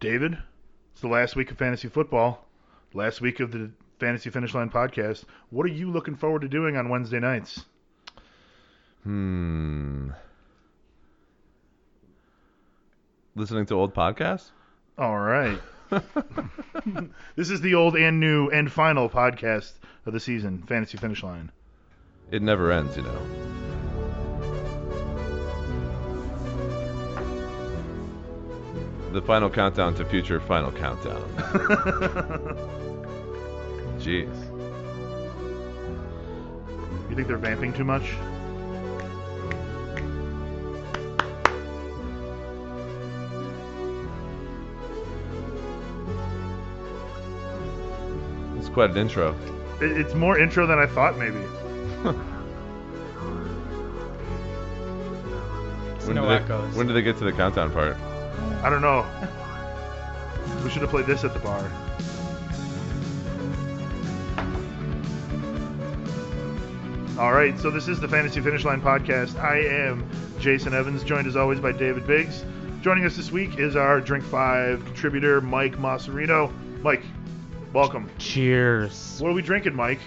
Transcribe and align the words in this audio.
David, 0.00 0.38
it's 0.92 1.00
the 1.00 1.08
last 1.08 1.34
week 1.34 1.50
of 1.50 1.58
fantasy 1.58 1.88
football, 1.88 2.46
last 2.94 3.20
week 3.20 3.40
of 3.40 3.50
the 3.50 3.70
Fantasy 3.98 4.30
Finish 4.30 4.54
Line 4.54 4.70
podcast. 4.70 5.24
What 5.50 5.64
are 5.64 5.72
you 5.72 5.90
looking 5.90 6.14
forward 6.14 6.42
to 6.42 6.48
doing 6.48 6.76
on 6.76 6.88
Wednesday 6.88 7.18
nights? 7.18 7.64
Hmm. 9.02 10.10
Listening 13.34 13.66
to 13.66 13.74
old 13.74 13.94
podcasts? 13.94 14.50
All 14.98 15.18
right. 15.18 15.58
this 17.36 17.50
is 17.50 17.60
the 17.60 17.74
old 17.74 17.96
and 17.96 18.20
new 18.20 18.48
and 18.50 18.70
final 18.70 19.08
podcast 19.08 19.72
of 20.06 20.12
the 20.12 20.20
season, 20.20 20.62
Fantasy 20.62 20.98
Finish 20.98 21.22
Line. 21.22 21.50
It 22.30 22.42
never 22.42 22.70
ends, 22.70 22.96
you 22.96 23.02
know. 23.02 23.47
The 29.12 29.22
final 29.22 29.48
countdown 29.48 29.94
to 29.94 30.04
future 30.04 30.38
final 30.38 30.70
countdown. 30.70 31.22
Jeez. 33.98 34.28
You 37.08 37.16
think 37.16 37.26
they're 37.26 37.38
vamping 37.38 37.72
too 37.72 37.84
much? 37.84 38.12
It's 48.58 48.68
quite 48.68 48.90
an 48.90 48.98
intro. 48.98 49.34
It's 49.80 50.14
more 50.14 50.38
intro 50.38 50.66
than 50.66 50.78
I 50.78 50.86
thought, 50.86 51.16
maybe. 51.16 51.38
When 56.08 56.16
no 56.16 56.22
do 56.22 56.28
they, 56.28 56.34
echoes. 56.36 56.74
When 56.74 56.86
do 56.86 56.94
they 56.94 57.02
get 57.02 57.18
to 57.18 57.24
the 57.24 57.32
countdown 57.32 57.70
part? 57.70 57.94
I 58.62 58.70
don't 58.70 58.82
know. 58.82 59.06
We 60.64 60.70
should 60.70 60.82
have 60.82 60.90
played 60.90 61.06
this 61.06 61.22
at 61.22 61.32
the 61.32 61.38
bar. 61.38 61.70
All 67.18 67.32
right, 67.32 67.58
so 67.58 67.70
this 67.70 67.88
is 67.88 68.00
the 68.00 68.08
Fantasy 68.08 68.40
Finish 68.40 68.64
Line 68.64 68.80
podcast. 68.80 69.38
I 69.40 69.58
am 69.58 70.08
Jason 70.40 70.74
Evans, 70.74 71.04
joined 71.04 71.26
as 71.26 71.36
always 71.36 71.60
by 71.60 71.72
David 71.72 72.06
Biggs. 72.06 72.44
Joining 72.80 73.04
us 73.04 73.16
this 73.16 73.30
week 73.30 73.58
is 73.58 73.76
our 73.76 74.00
Drink 74.00 74.24
Five 74.24 74.84
contributor, 74.84 75.40
Mike 75.40 75.76
Mocerino. 75.76 76.52
Mike, 76.82 77.02
welcome. 77.72 78.08
Cheers. 78.18 79.18
What 79.20 79.30
are 79.30 79.34
we 79.34 79.42
drinking, 79.42 79.74
Mike? 79.74 80.00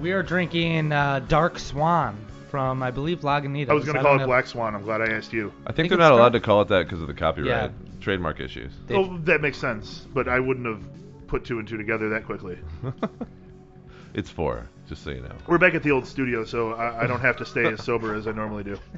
We 0.00 0.12
are 0.12 0.22
drinking 0.22 0.92
uh, 0.92 1.20
Dark 1.28 1.58
Swan 1.58 2.16
from, 2.48 2.82
I 2.82 2.90
believe, 2.90 3.20
Lagunitas. 3.20 3.68
I 3.70 3.74
was 3.74 3.84
going 3.84 3.96
to 3.96 4.02
call 4.02 4.14
it 4.16 4.18
know- 4.18 4.26
Black 4.26 4.46
Swan. 4.46 4.74
I'm 4.74 4.82
glad 4.82 5.00
I 5.00 5.12
asked 5.12 5.32
you. 5.32 5.52
I 5.64 5.66
think, 5.66 5.76
think 5.76 5.88
they're 5.90 5.98
not 5.98 6.12
allowed 6.12 6.32
to 6.32 6.40
call 6.40 6.62
it 6.62 6.68
that 6.68 6.84
because 6.84 7.00
of 7.00 7.06
the 7.08 7.14
copyright 7.14 7.48
Yeah. 7.48 7.68
trademark 8.00 8.40
issues. 8.40 8.72
They- 8.86 8.94
Oh, 8.96 9.18
that 9.24 9.40
makes 9.40 9.58
sense, 9.58 10.06
but 10.12 10.28
I 10.28 10.40
wouldn't 10.40 10.66
have 10.66 10.82
put 11.26 11.44
two 11.44 11.58
and 11.58 11.68
two 11.68 11.76
together 11.76 12.08
that 12.10 12.24
quickly. 12.24 12.58
it's 14.14 14.30
four, 14.30 14.66
just 14.88 15.02
so 15.04 15.10
you 15.10 15.20
know. 15.20 15.34
We're 15.46 15.58
back 15.58 15.74
at 15.74 15.82
the 15.82 15.90
old 15.90 16.06
studio, 16.06 16.44
so 16.44 16.72
I, 16.72 17.04
I 17.04 17.06
don't 17.06 17.20
have 17.20 17.36
to 17.38 17.46
stay 17.46 17.66
as 17.66 17.84
sober 17.84 18.14
as 18.14 18.26
I 18.26 18.32
normally 18.32 18.64
do. 18.64 18.78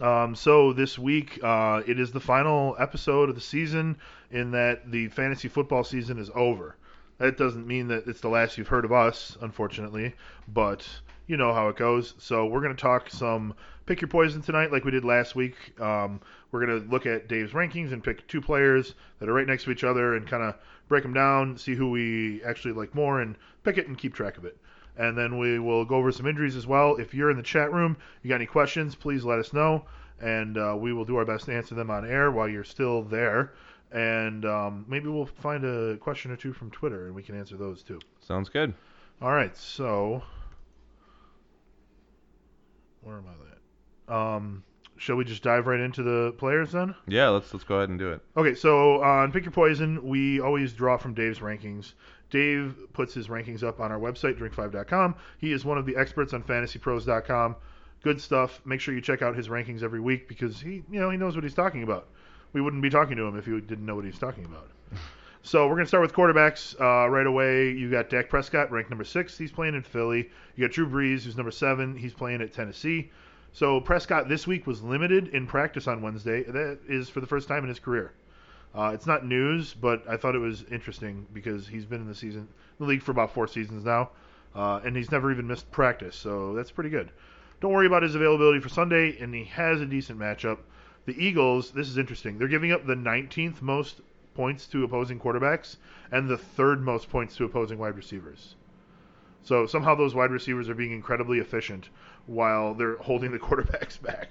Um, 0.00 0.34
so 0.34 0.72
this 0.72 0.98
week, 0.98 1.38
uh, 1.42 1.82
it 1.86 2.00
is 2.00 2.10
the 2.10 2.18
final 2.20 2.74
episode 2.78 3.28
of 3.28 3.36
the 3.36 3.40
season. 3.40 3.96
In 4.30 4.50
that 4.50 4.90
the 4.90 5.06
fantasy 5.08 5.46
football 5.46 5.84
season 5.84 6.18
is 6.18 6.28
over. 6.34 6.74
That 7.18 7.36
doesn't 7.38 7.66
mean 7.66 7.88
that 7.88 8.06
it's 8.06 8.20
the 8.20 8.28
last 8.28 8.58
you've 8.58 8.68
heard 8.68 8.84
of 8.84 8.92
us, 8.92 9.36
unfortunately, 9.40 10.14
but 10.48 10.86
you 11.26 11.36
know 11.36 11.54
how 11.54 11.68
it 11.68 11.76
goes. 11.76 12.14
So 12.18 12.46
we're 12.46 12.60
going 12.60 12.74
to 12.74 12.80
talk 12.80 13.08
some 13.08 13.54
pick 13.86 14.00
your 14.00 14.08
poison 14.08 14.42
tonight, 14.42 14.72
like 14.72 14.84
we 14.84 14.90
did 14.90 15.04
last 15.04 15.34
week. 15.34 15.54
Um, 15.80 16.20
we're 16.50 16.64
going 16.66 16.82
to 16.82 16.88
look 16.90 17.06
at 17.06 17.28
Dave's 17.28 17.52
rankings 17.52 17.92
and 17.92 18.02
pick 18.02 18.26
two 18.28 18.40
players 18.40 18.94
that 19.18 19.28
are 19.28 19.32
right 19.32 19.46
next 19.46 19.64
to 19.64 19.70
each 19.70 19.84
other 19.84 20.14
and 20.14 20.26
kind 20.26 20.42
of 20.42 20.56
break 20.88 21.02
them 21.02 21.12
down, 21.12 21.56
see 21.56 21.74
who 21.74 21.90
we 21.90 22.42
actually 22.44 22.72
like 22.72 22.94
more, 22.94 23.20
and 23.20 23.36
pick 23.62 23.78
it 23.78 23.88
and 23.88 23.98
keep 23.98 24.14
track 24.14 24.36
of 24.36 24.44
it. 24.44 24.56
And 24.96 25.18
then 25.18 25.38
we 25.38 25.58
will 25.58 25.84
go 25.84 25.96
over 25.96 26.12
some 26.12 26.26
injuries 26.26 26.56
as 26.56 26.66
well. 26.66 26.96
If 26.96 27.14
you're 27.14 27.30
in 27.30 27.36
the 27.36 27.42
chat 27.42 27.72
room, 27.72 27.96
you 28.22 28.28
got 28.28 28.36
any 28.36 28.46
questions, 28.46 28.94
please 28.94 29.24
let 29.24 29.38
us 29.38 29.52
know, 29.52 29.84
and 30.20 30.56
uh, 30.56 30.76
we 30.78 30.92
will 30.92 31.04
do 31.04 31.16
our 31.16 31.24
best 31.24 31.46
to 31.46 31.54
answer 31.54 31.74
them 31.74 31.90
on 31.90 32.08
air 32.08 32.30
while 32.30 32.48
you're 32.48 32.64
still 32.64 33.02
there. 33.02 33.52
And 33.94 34.44
um, 34.44 34.84
maybe 34.88 35.08
we'll 35.08 35.24
find 35.24 35.64
a 35.64 35.96
question 35.98 36.32
or 36.32 36.36
two 36.36 36.52
from 36.52 36.70
Twitter, 36.72 37.06
and 37.06 37.14
we 37.14 37.22
can 37.22 37.38
answer 37.38 37.56
those 37.56 37.84
too. 37.84 38.00
Sounds 38.20 38.48
good. 38.48 38.74
All 39.22 39.30
right, 39.30 39.56
so 39.56 40.20
where 43.02 43.16
am 43.16 43.24
I 43.28 44.12
at? 44.12 44.16
Um, 44.16 44.64
shall 44.96 45.14
we 45.14 45.24
just 45.24 45.44
dive 45.44 45.68
right 45.68 45.78
into 45.78 46.02
the 46.02 46.32
players 46.38 46.72
then? 46.72 46.96
Yeah, 47.06 47.28
let's 47.28 47.54
let's 47.54 47.64
go 47.64 47.76
ahead 47.76 47.88
and 47.88 47.98
do 47.98 48.10
it. 48.10 48.20
Okay, 48.36 48.56
so 48.56 49.00
on 49.00 49.30
Pick 49.30 49.44
Your 49.44 49.52
Poison, 49.52 50.04
we 50.06 50.40
always 50.40 50.72
draw 50.72 50.96
from 50.96 51.14
Dave's 51.14 51.38
rankings. 51.38 51.92
Dave 52.30 52.74
puts 52.92 53.14
his 53.14 53.28
rankings 53.28 53.62
up 53.62 53.78
on 53.78 53.92
our 53.92 53.98
website, 54.00 54.36
drink5.com. 54.36 55.14
He 55.38 55.52
is 55.52 55.64
one 55.64 55.78
of 55.78 55.86
the 55.86 55.96
experts 55.96 56.32
on 56.32 56.42
fantasypros.com. 56.42 57.54
Good 58.02 58.20
stuff. 58.20 58.60
Make 58.64 58.80
sure 58.80 58.92
you 58.92 59.00
check 59.00 59.22
out 59.22 59.36
his 59.36 59.48
rankings 59.48 59.84
every 59.84 60.00
week 60.00 60.26
because 60.26 60.60
he, 60.60 60.82
you 60.90 60.98
know, 61.00 61.10
he 61.10 61.16
knows 61.16 61.36
what 61.36 61.44
he's 61.44 61.54
talking 61.54 61.84
about. 61.84 62.08
We 62.54 62.62
wouldn't 62.62 62.82
be 62.82 62.88
talking 62.88 63.16
to 63.16 63.24
him 63.24 63.36
if 63.36 63.44
he 63.44 63.60
didn't 63.60 63.84
know 63.84 63.96
what 63.96 64.06
he's 64.06 64.18
talking 64.18 64.46
about. 64.46 64.70
so 65.42 65.66
we're 65.66 65.74
going 65.74 65.84
to 65.84 65.88
start 65.88 66.02
with 66.02 66.14
quarterbacks 66.14 66.80
uh, 66.80 67.10
right 67.10 67.26
away. 67.26 67.72
You 67.72 67.90
got 67.90 68.08
Dak 68.08 68.30
Prescott, 68.30 68.70
ranked 68.70 68.88
number 68.88 69.04
six. 69.04 69.36
He's 69.36 69.52
playing 69.52 69.74
in 69.74 69.82
Philly. 69.82 70.30
You 70.56 70.66
got 70.66 70.72
Drew 70.72 70.88
Brees, 70.88 71.24
who's 71.24 71.36
number 71.36 71.50
seven. 71.50 71.96
He's 71.96 72.14
playing 72.14 72.40
at 72.40 72.54
Tennessee. 72.54 73.10
So 73.52 73.80
Prescott 73.80 74.28
this 74.28 74.46
week 74.46 74.66
was 74.66 74.82
limited 74.82 75.28
in 75.28 75.46
practice 75.46 75.86
on 75.86 76.00
Wednesday. 76.00 76.44
That 76.44 76.78
is 76.88 77.10
for 77.10 77.20
the 77.20 77.26
first 77.26 77.46
time 77.48 77.64
in 77.64 77.68
his 77.68 77.78
career. 77.78 78.12
Uh, 78.74 78.90
it's 78.92 79.06
not 79.06 79.24
news, 79.24 79.74
but 79.74 80.02
I 80.08 80.16
thought 80.16 80.34
it 80.34 80.40
was 80.40 80.64
interesting 80.70 81.26
because 81.32 81.68
he's 81.68 81.84
been 81.84 82.00
in 82.00 82.08
the 82.08 82.14
season, 82.14 82.48
the 82.78 82.84
league 82.84 83.02
for 83.02 83.12
about 83.12 83.32
four 83.32 83.46
seasons 83.46 83.84
now, 83.84 84.10
uh, 84.56 84.80
and 84.84 84.96
he's 84.96 85.12
never 85.12 85.30
even 85.30 85.46
missed 85.46 85.70
practice. 85.70 86.16
So 86.16 86.54
that's 86.54 86.72
pretty 86.72 86.90
good. 86.90 87.10
Don't 87.60 87.72
worry 87.72 87.86
about 87.86 88.02
his 88.02 88.16
availability 88.16 88.58
for 88.58 88.68
Sunday, 88.68 89.16
and 89.20 89.32
he 89.32 89.44
has 89.44 89.80
a 89.80 89.86
decent 89.86 90.18
matchup. 90.18 90.58
The 91.06 91.22
Eagles, 91.22 91.70
this 91.72 91.88
is 91.88 91.98
interesting. 91.98 92.38
They're 92.38 92.48
giving 92.48 92.72
up 92.72 92.86
the 92.86 92.94
19th 92.94 93.60
most 93.60 94.00
points 94.34 94.66
to 94.68 94.84
opposing 94.84 95.20
quarterbacks 95.20 95.76
and 96.10 96.28
the 96.28 96.38
third 96.38 96.82
most 96.82 97.08
points 97.10 97.36
to 97.36 97.44
opposing 97.44 97.78
wide 97.78 97.96
receivers. 97.96 98.56
So 99.42 99.66
somehow 99.66 99.94
those 99.94 100.14
wide 100.14 100.30
receivers 100.30 100.68
are 100.68 100.74
being 100.74 100.92
incredibly 100.92 101.38
efficient 101.38 101.90
while 102.26 102.74
they're 102.74 102.96
holding 102.96 103.30
the 103.32 103.38
quarterbacks 103.46 104.00
back. 104.00 104.30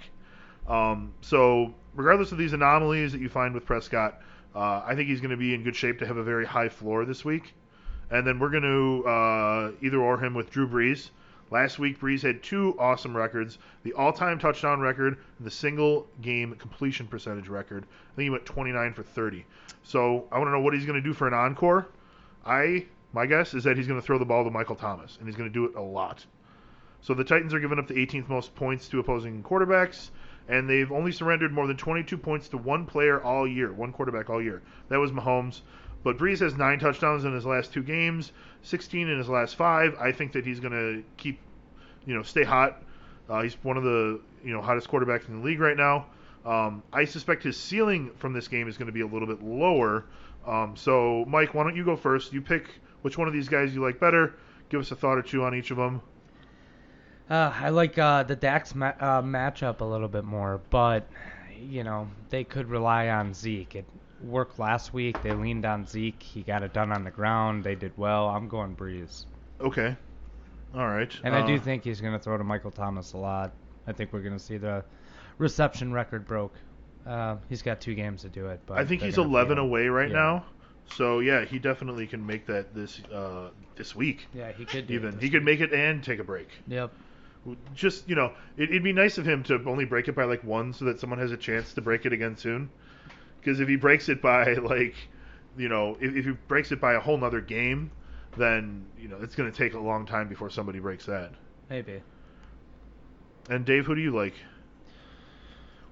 Um, 0.67 1.13
so 1.21 1.73
regardless 1.93 2.31
of 2.31 2.37
these 2.37 2.53
anomalies 2.53 3.11
that 3.11 3.21
you 3.21 3.29
find 3.29 3.53
with 3.53 3.65
Prescott, 3.65 4.19
uh, 4.55 4.81
I 4.85 4.95
think 4.95 5.09
he's 5.09 5.21
going 5.21 5.31
to 5.31 5.37
be 5.37 5.53
in 5.53 5.63
good 5.63 5.75
shape 5.75 5.99
to 5.99 6.07
have 6.07 6.17
a 6.17 6.23
very 6.23 6.45
high 6.45 6.69
floor 6.69 7.05
this 7.05 7.23
week. 7.23 7.53
And 8.09 8.25
then 8.25 8.39
we're 8.39 8.49
going 8.49 8.63
to 8.63 9.09
uh, 9.09 9.71
either 9.81 9.97
or 9.97 10.17
him 10.17 10.33
with 10.33 10.51
Drew 10.51 10.67
Brees. 10.67 11.09
Last 11.53 11.77
week, 11.77 11.99
Brees 11.99 12.23
had 12.23 12.41
two 12.41 12.75
awesome 12.79 13.15
records: 13.15 13.59
the 13.83 13.93
all-time 13.93 14.39
touchdown 14.39 14.81
record 14.81 15.19
and 15.37 15.45
the 15.45 15.51
single-game 15.51 16.55
completion 16.55 17.05
percentage 17.05 17.47
record. 17.47 17.83
I 17.83 18.15
think 18.15 18.23
he 18.23 18.29
went 18.31 18.43
29 18.43 18.93
for 18.93 19.03
30. 19.03 19.45
So 19.83 20.27
I 20.31 20.39
want 20.39 20.47
to 20.47 20.51
know 20.51 20.61
what 20.61 20.73
he's 20.73 20.87
going 20.87 20.99
to 20.99 21.07
do 21.07 21.13
for 21.13 21.27
an 21.27 21.35
encore. 21.35 21.89
I 22.43 22.87
my 23.13 23.27
guess 23.27 23.53
is 23.53 23.65
that 23.65 23.77
he's 23.77 23.85
going 23.85 24.01
to 24.01 24.05
throw 24.05 24.17
the 24.17 24.25
ball 24.25 24.43
to 24.43 24.49
Michael 24.49 24.75
Thomas, 24.75 25.17
and 25.19 25.27
he's 25.27 25.35
going 25.35 25.47
to 25.47 25.53
do 25.53 25.65
it 25.65 25.75
a 25.75 25.81
lot. 25.81 26.25
So 27.01 27.13
the 27.13 27.23
Titans 27.23 27.53
are 27.53 27.59
giving 27.59 27.77
up 27.77 27.87
the 27.87 28.03
18th 28.03 28.29
most 28.29 28.55
points 28.55 28.87
to 28.87 28.97
opposing 28.97 29.43
quarterbacks, 29.43 30.09
and 30.47 30.67
they've 30.67 30.91
only 30.91 31.11
surrendered 31.11 31.53
more 31.53 31.67
than 31.67 31.77
22 31.77 32.17
points 32.17 32.47
to 32.49 32.57
one 32.57 32.87
player 32.87 33.21
all 33.21 33.47
year, 33.47 33.71
one 33.71 33.91
quarterback 33.91 34.31
all 34.31 34.41
year. 34.41 34.63
That 34.89 34.97
was 34.97 35.11
Mahomes. 35.11 35.61
But 36.03 36.17
Brees 36.17 36.39
has 36.39 36.55
nine 36.55 36.79
touchdowns 36.79 37.23
in 37.23 37.33
his 37.33 37.45
last 37.45 37.73
two 37.73 37.83
games, 37.83 38.31
16 38.63 39.07
in 39.07 39.17
his 39.17 39.29
last 39.29 39.55
five. 39.55 39.95
I 39.99 40.11
think 40.11 40.33
that 40.33 40.45
he's 40.45 40.59
going 40.59 40.73
to 40.73 41.03
keep, 41.17 41.39
you 42.05 42.13
know, 42.13 42.23
stay 42.23 42.43
hot. 42.43 42.83
Uh, 43.29 43.41
he's 43.41 43.55
one 43.63 43.77
of 43.77 43.83
the 43.83 44.19
you 44.43 44.53
know 44.53 44.61
hottest 44.61 44.89
quarterbacks 44.89 45.27
in 45.29 45.39
the 45.39 45.45
league 45.45 45.59
right 45.59 45.77
now. 45.77 46.07
Um, 46.45 46.83
I 46.91 47.05
suspect 47.05 47.43
his 47.43 47.55
ceiling 47.55 48.11
from 48.17 48.33
this 48.33 48.49
game 48.49 48.67
is 48.67 48.77
going 48.77 48.87
to 48.87 48.91
be 48.91 49.01
a 49.01 49.07
little 49.07 49.27
bit 49.27 49.41
lower. 49.41 50.03
Um, 50.45 50.75
so, 50.75 51.23
Mike, 51.25 51.53
why 51.53 51.63
don't 51.63 51.75
you 51.75 51.85
go 51.85 51.95
first? 51.95 52.33
You 52.33 52.41
pick 52.41 52.67
which 53.01 53.17
one 53.17 53.29
of 53.29 53.33
these 53.33 53.47
guys 53.47 53.73
you 53.73 53.81
like 53.81 53.99
better. 53.99 54.35
Give 54.69 54.81
us 54.81 54.91
a 54.91 54.95
thought 54.95 55.17
or 55.17 55.21
two 55.21 55.43
on 55.43 55.55
each 55.55 55.71
of 55.71 55.77
them. 55.77 56.01
Uh, 57.29 57.53
I 57.55 57.69
like 57.69 57.97
uh, 57.97 58.23
the 58.23 58.35
Dak's 58.35 58.75
ma- 58.75 58.93
uh, 58.99 59.21
matchup 59.21 59.79
a 59.79 59.85
little 59.85 60.09
bit 60.09 60.25
more, 60.25 60.59
but 60.69 61.07
you 61.57 61.85
know 61.85 62.09
they 62.29 62.43
could 62.43 62.69
rely 62.69 63.07
on 63.07 63.33
Zeke. 63.33 63.75
It 63.75 63.85
worked 64.23 64.59
last 64.59 64.93
week. 64.93 65.21
They 65.23 65.31
leaned 65.33 65.65
on 65.65 65.85
Zeke. 65.85 66.21
He 66.21 66.41
got 66.41 66.63
it 66.63 66.73
done 66.73 66.91
on 66.91 67.03
the 67.03 67.11
ground. 67.11 67.63
They 67.63 67.75
did 67.75 67.91
well. 67.97 68.27
I'm 68.29 68.47
going 68.47 68.75
Brees, 68.75 69.25
Okay. 69.61 69.95
All 70.75 70.87
right. 70.87 71.11
and 71.23 71.35
I 71.35 71.45
do 71.45 71.55
Uh, 71.55 71.59
think 71.59 71.83
he's 71.83 72.01
going 72.01 72.13
to 72.13 72.19
throw 72.19 72.37
to 72.37 72.43
Michael 72.43 72.71
Thomas 72.71 73.13
a 73.13 73.17
lot. 73.17 73.53
I 73.85 73.91
think 73.91 74.11
we're 74.13 74.21
going 74.21 74.37
to 74.37 74.43
see 74.43 74.57
the 74.57 74.83
reception 75.37 75.93
record 75.93 76.25
broke. 76.25 76.53
Uh, 77.05 77.35
he's 77.49 77.61
got 77.61 77.81
two 77.81 77.93
games 77.95 78.21
to 78.21 78.29
do 78.29 78.47
it, 78.47 78.61
but 78.65 78.77
I 78.77 78.85
think 78.85 79.01
he's 79.01 79.17
11 79.17 79.57
away 79.57 79.87
right 79.87 80.09
Yeah. 80.09 80.15
now. 80.15 80.45
So 80.95 81.19
yeah, 81.19 81.45
he 81.45 81.59
definitely 81.59 82.07
can 82.07 82.25
make 82.25 82.45
that 82.47 82.73
this 82.73 83.01
uh, 83.13 83.49
this 83.75 83.95
week. 83.95 84.27
Yeah, 84.33 84.51
he 84.51 84.65
could 84.65 84.87
do 84.87 84.93
Even 84.95 85.17
he 85.19 85.29
could 85.29 85.43
make 85.43 85.59
it 85.61 85.71
and 85.73 86.03
take 86.03 86.19
a 86.19 86.23
break. 86.25 86.49
Yep. 86.67 86.91
Just 87.73 88.07
you 88.09 88.15
know, 88.15 88.31
it, 88.57 88.69
it'd 88.69 88.83
be 88.83 88.93
nice 88.93 89.17
of 89.17 89.25
him 89.25 89.43
to 89.43 89.61
only 89.65 89.85
break 89.85 90.07
it 90.07 90.15
by 90.15 90.23
like 90.25 90.43
one, 90.43 90.73
so 90.73 90.85
that 90.85 90.99
someone 90.99 91.19
has 91.19 91.31
a 91.31 91.37
chance 91.37 91.73
to 91.73 91.81
break 91.81 92.05
it 92.05 92.13
again 92.13 92.35
soon. 92.37 92.69
Because 93.43 93.59
if 93.59 93.67
he 93.67 93.75
breaks 93.75 94.09
it 94.09 94.21
by 94.21 94.53
like, 94.53 94.95
you 95.57 95.69
know, 95.69 95.97
if, 95.99 96.15
if 96.15 96.25
he 96.25 96.31
breaks 96.47 96.71
it 96.71 96.79
by 96.79 96.93
a 96.93 96.99
whole 96.99 97.17
nother 97.17 97.41
game, 97.41 97.91
then 98.37 98.85
you 98.97 99.07
know 99.07 99.17
it's 99.21 99.35
going 99.35 99.51
to 99.51 99.57
take 99.57 99.73
a 99.73 99.79
long 99.79 100.05
time 100.05 100.27
before 100.27 100.49
somebody 100.49 100.79
breaks 100.79 101.05
that. 101.05 101.31
Maybe. 101.69 102.01
And 103.49 103.65
Dave, 103.65 103.85
who 103.85 103.95
do 103.95 104.01
you 104.01 104.15
like? 104.15 104.35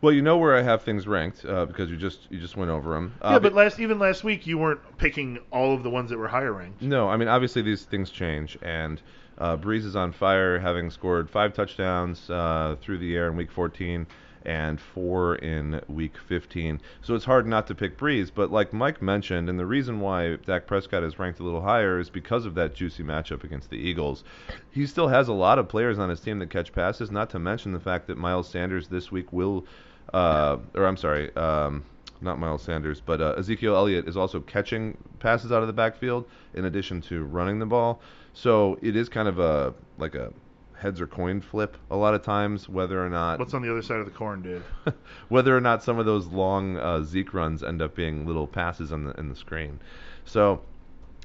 Well, 0.01 0.13
you 0.13 0.23
know 0.23 0.37
where 0.37 0.57
I 0.57 0.63
have 0.63 0.81
things 0.81 1.07
ranked 1.07 1.45
uh, 1.45 1.65
because 1.65 1.91
you 1.91 1.97
just 1.97 2.21
you 2.31 2.39
just 2.39 2.57
went 2.57 2.71
over 2.71 2.93
them. 2.95 3.13
yeah, 3.21 3.37
but 3.37 3.53
last 3.53 3.79
even 3.79 3.99
last 3.99 4.23
week 4.23 4.47
you 4.47 4.57
weren't 4.57 4.79
picking 4.97 5.39
all 5.51 5.75
of 5.75 5.83
the 5.83 5.89
ones 5.89 6.09
that 6.09 6.17
were 6.17 6.27
higher 6.27 6.53
ranked. 6.53 6.81
No, 6.81 7.07
I 7.07 7.17
mean 7.17 7.27
obviously 7.27 7.61
these 7.61 7.83
things 7.83 8.09
change, 8.09 8.57
and 8.63 8.99
uh, 9.37 9.57
Brees 9.57 9.85
is 9.85 9.95
on 9.95 10.11
fire, 10.11 10.57
having 10.57 10.89
scored 10.89 11.29
five 11.29 11.53
touchdowns 11.53 12.29
uh, 12.29 12.77
through 12.81 12.97
the 12.97 13.15
air 13.15 13.27
in 13.27 13.35
Week 13.35 13.51
14 13.51 14.07
and 14.45 14.79
four 14.79 15.35
in 15.35 15.81
Week 15.87 16.13
15. 16.27 16.81
So 17.01 17.15
it's 17.15 17.25
hard 17.25 17.47
not 17.47 17.67
to 17.67 17.75
pick 17.75 17.97
Brees. 17.97 18.31
But 18.33 18.51
like 18.51 18.73
Mike 18.73 19.01
mentioned, 19.01 19.49
and 19.49 19.59
the 19.59 19.65
reason 19.65 19.99
why 19.99 20.35
Dak 20.37 20.67
Prescott 20.67 21.03
is 21.03 21.19
ranked 21.19 21.39
a 21.39 21.43
little 21.43 21.61
higher 21.61 21.99
is 21.99 22.09
because 22.09 22.45
of 22.45 22.55
that 22.55 22.73
juicy 22.73 23.03
matchup 23.03 23.43
against 23.43 23.69
the 23.69 23.77
Eagles. 23.77 24.23
He 24.71 24.85
still 24.85 25.07
has 25.07 25.27
a 25.27 25.33
lot 25.33 25.59
of 25.59 25.69
players 25.69 25.99
on 25.99 26.09
his 26.09 26.19
team 26.19 26.39
that 26.39 26.49
catch 26.49 26.71
passes. 26.73 27.11
Not 27.11 27.29
to 27.31 27.39
mention 27.39 27.71
the 27.71 27.79
fact 27.79 28.07
that 28.07 28.17
Miles 28.17 28.49
Sanders 28.49 28.87
this 28.87 29.11
week 29.11 29.31
will 29.31 29.65
uh, 30.13 30.57
or 30.75 30.85
I'm 30.85 30.97
sorry, 30.97 31.33
um, 31.35 31.83
not 32.21 32.39
Miles 32.39 32.61
Sanders, 32.61 33.01
but 33.01 33.21
uh, 33.21 33.35
Ezekiel 33.37 33.75
Elliott 33.75 34.07
is 34.07 34.17
also 34.17 34.39
catching 34.41 34.97
passes 35.19 35.51
out 35.51 35.61
of 35.61 35.67
the 35.67 35.73
backfield 35.73 36.25
in 36.53 36.65
addition 36.65 37.01
to 37.01 37.23
running 37.23 37.59
the 37.59 37.65
ball. 37.65 38.01
So 38.33 38.77
it 38.81 38.95
is 38.95 39.09
kind 39.09 39.27
of 39.27 39.39
a 39.39 39.73
like 39.97 40.15
a 40.15 40.31
heads 40.81 40.99
or 40.99 41.07
coin 41.07 41.39
flip 41.41 41.77
a 41.91 41.95
lot 41.95 42.13
of 42.13 42.23
times 42.23 42.67
whether 42.67 43.03
or 43.03 43.09
not 43.09 43.37
What's 43.39 43.53
on 43.53 43.61
the 43.61 43.69
other 43.71 43.83
side 43.83 43.99
of 43.99 44.05
the 44.05 44.11
corn, 44.11 44.41
Dave? 44.41 44.63
whether 45.29 45.55
or 45.55 45.61
not 45.61 45.83
some 45.83 45.99
of 45.99 46.05
those 46.05 46.25
long 46.27 46.77
uh, 46.77 47.03
Zeke 47.03 47.33
runs 47.33 47.63
end 47.63 47.81
up 47.81 47.95
being 47.95 48.25
little 48.25 48.47
passes 48.47 48.91
in 48.91 49.05
the 49.05 49.11
in 49.19 49.29
the 49.29 49.35
screen. 49.35 49.79
So 50.25 50.61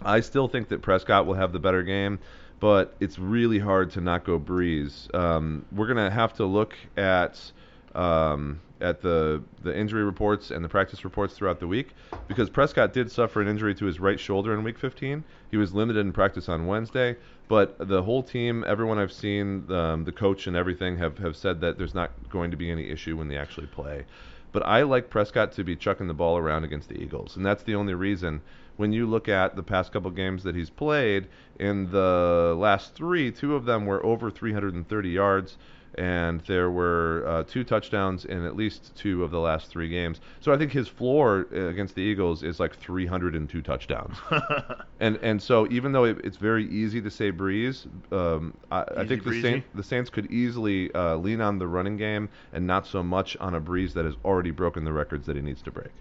I 0.03 0.21
still 0.21 0.47
think 0.47 0.69
that 0.69 0.83
Prescott 0.83 1.27
will 1.27 1.35
have 1.35 1.53
the 1.53 1.59
better 1.59 1.83
game, 1.83 2.19
but 2.61 2.95
it's 3.01 3.19
really 3.19 3.59
hard 3.59 3.91
to 3.93 4.01
not 4.01 4.25
go 4.25 4.39
Brees. 4.39 5.13
Um, 5.15 5.65
we're 5.73 5.87
gonna 5.87 6.11
have 6.11 6.35
to 6.35 6.45
look 6.45 6.75
at 6.97 7.51
um, 7.97 8.61
at 8.81 9.01
the 9.01 9.43
the 9.63 9.77
injury 9.77 10.05
reports 10.05 10.51
and 10.51 10.63
the 10.63 10.69
practice 10.69 11.03
reports 11.03 11.35
throughout 11.35 11.59
the 11.59 11.67
week 11.67 11.95
because 12.29 12.51
Prescott 12.51 12.93
did 12.93 13.11
suffer 13.11 13.41
an 13.41 13.49
injury 13.49 13.75
to 13.75 13.87
his 13.87 13.99
right 13.99 14.21
shoulder 14.21 14.53
in 14.53 14.63
Week 14.63 14.79
15. 14.79 15.25
He 15.51 15.57
was 15.57 15.73
limited 15.75 16.01
in 16.01 16.13
practice 16.13 16.49
on 16.49 16.67
Wednesday, 16.67 17.17
but 17.49 17.77
the 17.79 18.03
whole 18.03 18.23
team, 18.23 18.65
everyone 18.67 18.99
I've 18.99 19.13
seen, 19.13 19.71
um, 19.73 20.05
the 20.05 20.13
coach 20.13 20.47
and 20.47 20.55
everything 20.55 20.99
have 20.99 21.19
have 21.19 21.37
said 21.37 21.61
that 21.63 21.79
there's 21.79 21.95
not 21.95 22.11
going 22.29 22.51
to 22.51 22.57
be 22.57 22.71
any 22.71 22.91
issue 22.91 23.17
when 23.17 23.29
they 23.29 23.39
actually 23.39 23.67
play. 23.69 24.05
But 24.53 24.65
I 24.67 24.83
like 24.83 25.11
Prescott 25.11 25.53
to 25.53 25.65
be 25.65 25.75
chucking 25.75 26.07
the 26.07 26.15
ball 26.15 26.37
around 26.39 26.65
against 26.65 26.89
the 26.89 27.01
Eagles, 27.01 27.37
and 27.37 27.45
that's 27.45 27.63
the 27.63 27.75
only 27.75 27.95
reason. 27.95 28.43
When 28.77 28.93
you 28.93 29.07
look 29.07 29.27
at 29.27 29.57
the 29.57 29.63
past 29.63 29.91
couple 29.91 30.11
games 30.11 30.43
that 30.43 30.55
he's 30.55 30.69
played, 30.69 31.29
in 31.59 31.91
the 31.91 32.55
last 32.59 32.95
three, 32.95 33.31
two 33.33 33.55
of 33.55 33.65
them 33.65 33.87
were 33.87 34.05
over 34.05 34.31
330 34.31 35.09
yards 35.09 35.57
and 35.97 36.41
there 36.43 36.71
were 36.71 37.25
uh, 37.27 37.43
two 37.45 37.65
touchdowns 37.65 38.25
in 38.25 38.45
at 38.45 38.57
least 38.57 38.95
two 38.97 39.25
of 39.25 39.31
the 39.31 39.39
last 39.39 39.69
three 39.71 39.89
games. 39.89 40.21
So 40.41 40.53
I 40.53 40.59
think 40.59 40.73
his 40.73 40.89
floor 40.89 41.47
uh, 41.53 41.67
against 41.69 41.95
the 41.95 42.03
Eagles 42.03 42.43
is 42.43 42.61
like 42.61 42.77
302 42.77 43.63
touchdowns. 43.63 44.17
and 45.01 45.17
and 45.23 45.43
so 45.43 45.67
even 45.71 45.93
though 45.93 46.05
it, 46.05 46.19
it's 46.25 46.37
very 46.37 46.69
easy 46.69 47.01
to 47.01 47.11
say 47.11 47.33
Brees, 47.33 47.87
um, 48.13 48.55
I, 48.71 48.85
I 48.97 49.07
think 49.07 49.25
the? 49.25 49.41
Saints 49.41 49.67
the 49.75 49.83
Saints 49.83 50.11
could 50.11 50.31
easily 50.31 50.93
uh, 50.95 51.17
lean 51.17 51.41
on 51.41 51.59
the 51.59 51.67
running 51.67 51.97
game 51.97 52.29
and 52.53 52.67
not 52.67 52.87
so 52.87 53.03
much 53.03 53.37
on 53.39 53.55
a 53.55 53.61
Brees 53.61 53.93
that 53.95 54.05
has 54.05 54.15
already 54.25 54.51
broken 54.51 54.85
the 54.85 54.93
records 54.93 55.27
that 55.27 55.37
he 55.37 55.43
needs 55.43 55.63
to 55.63 55.71
break. 55.71 55.93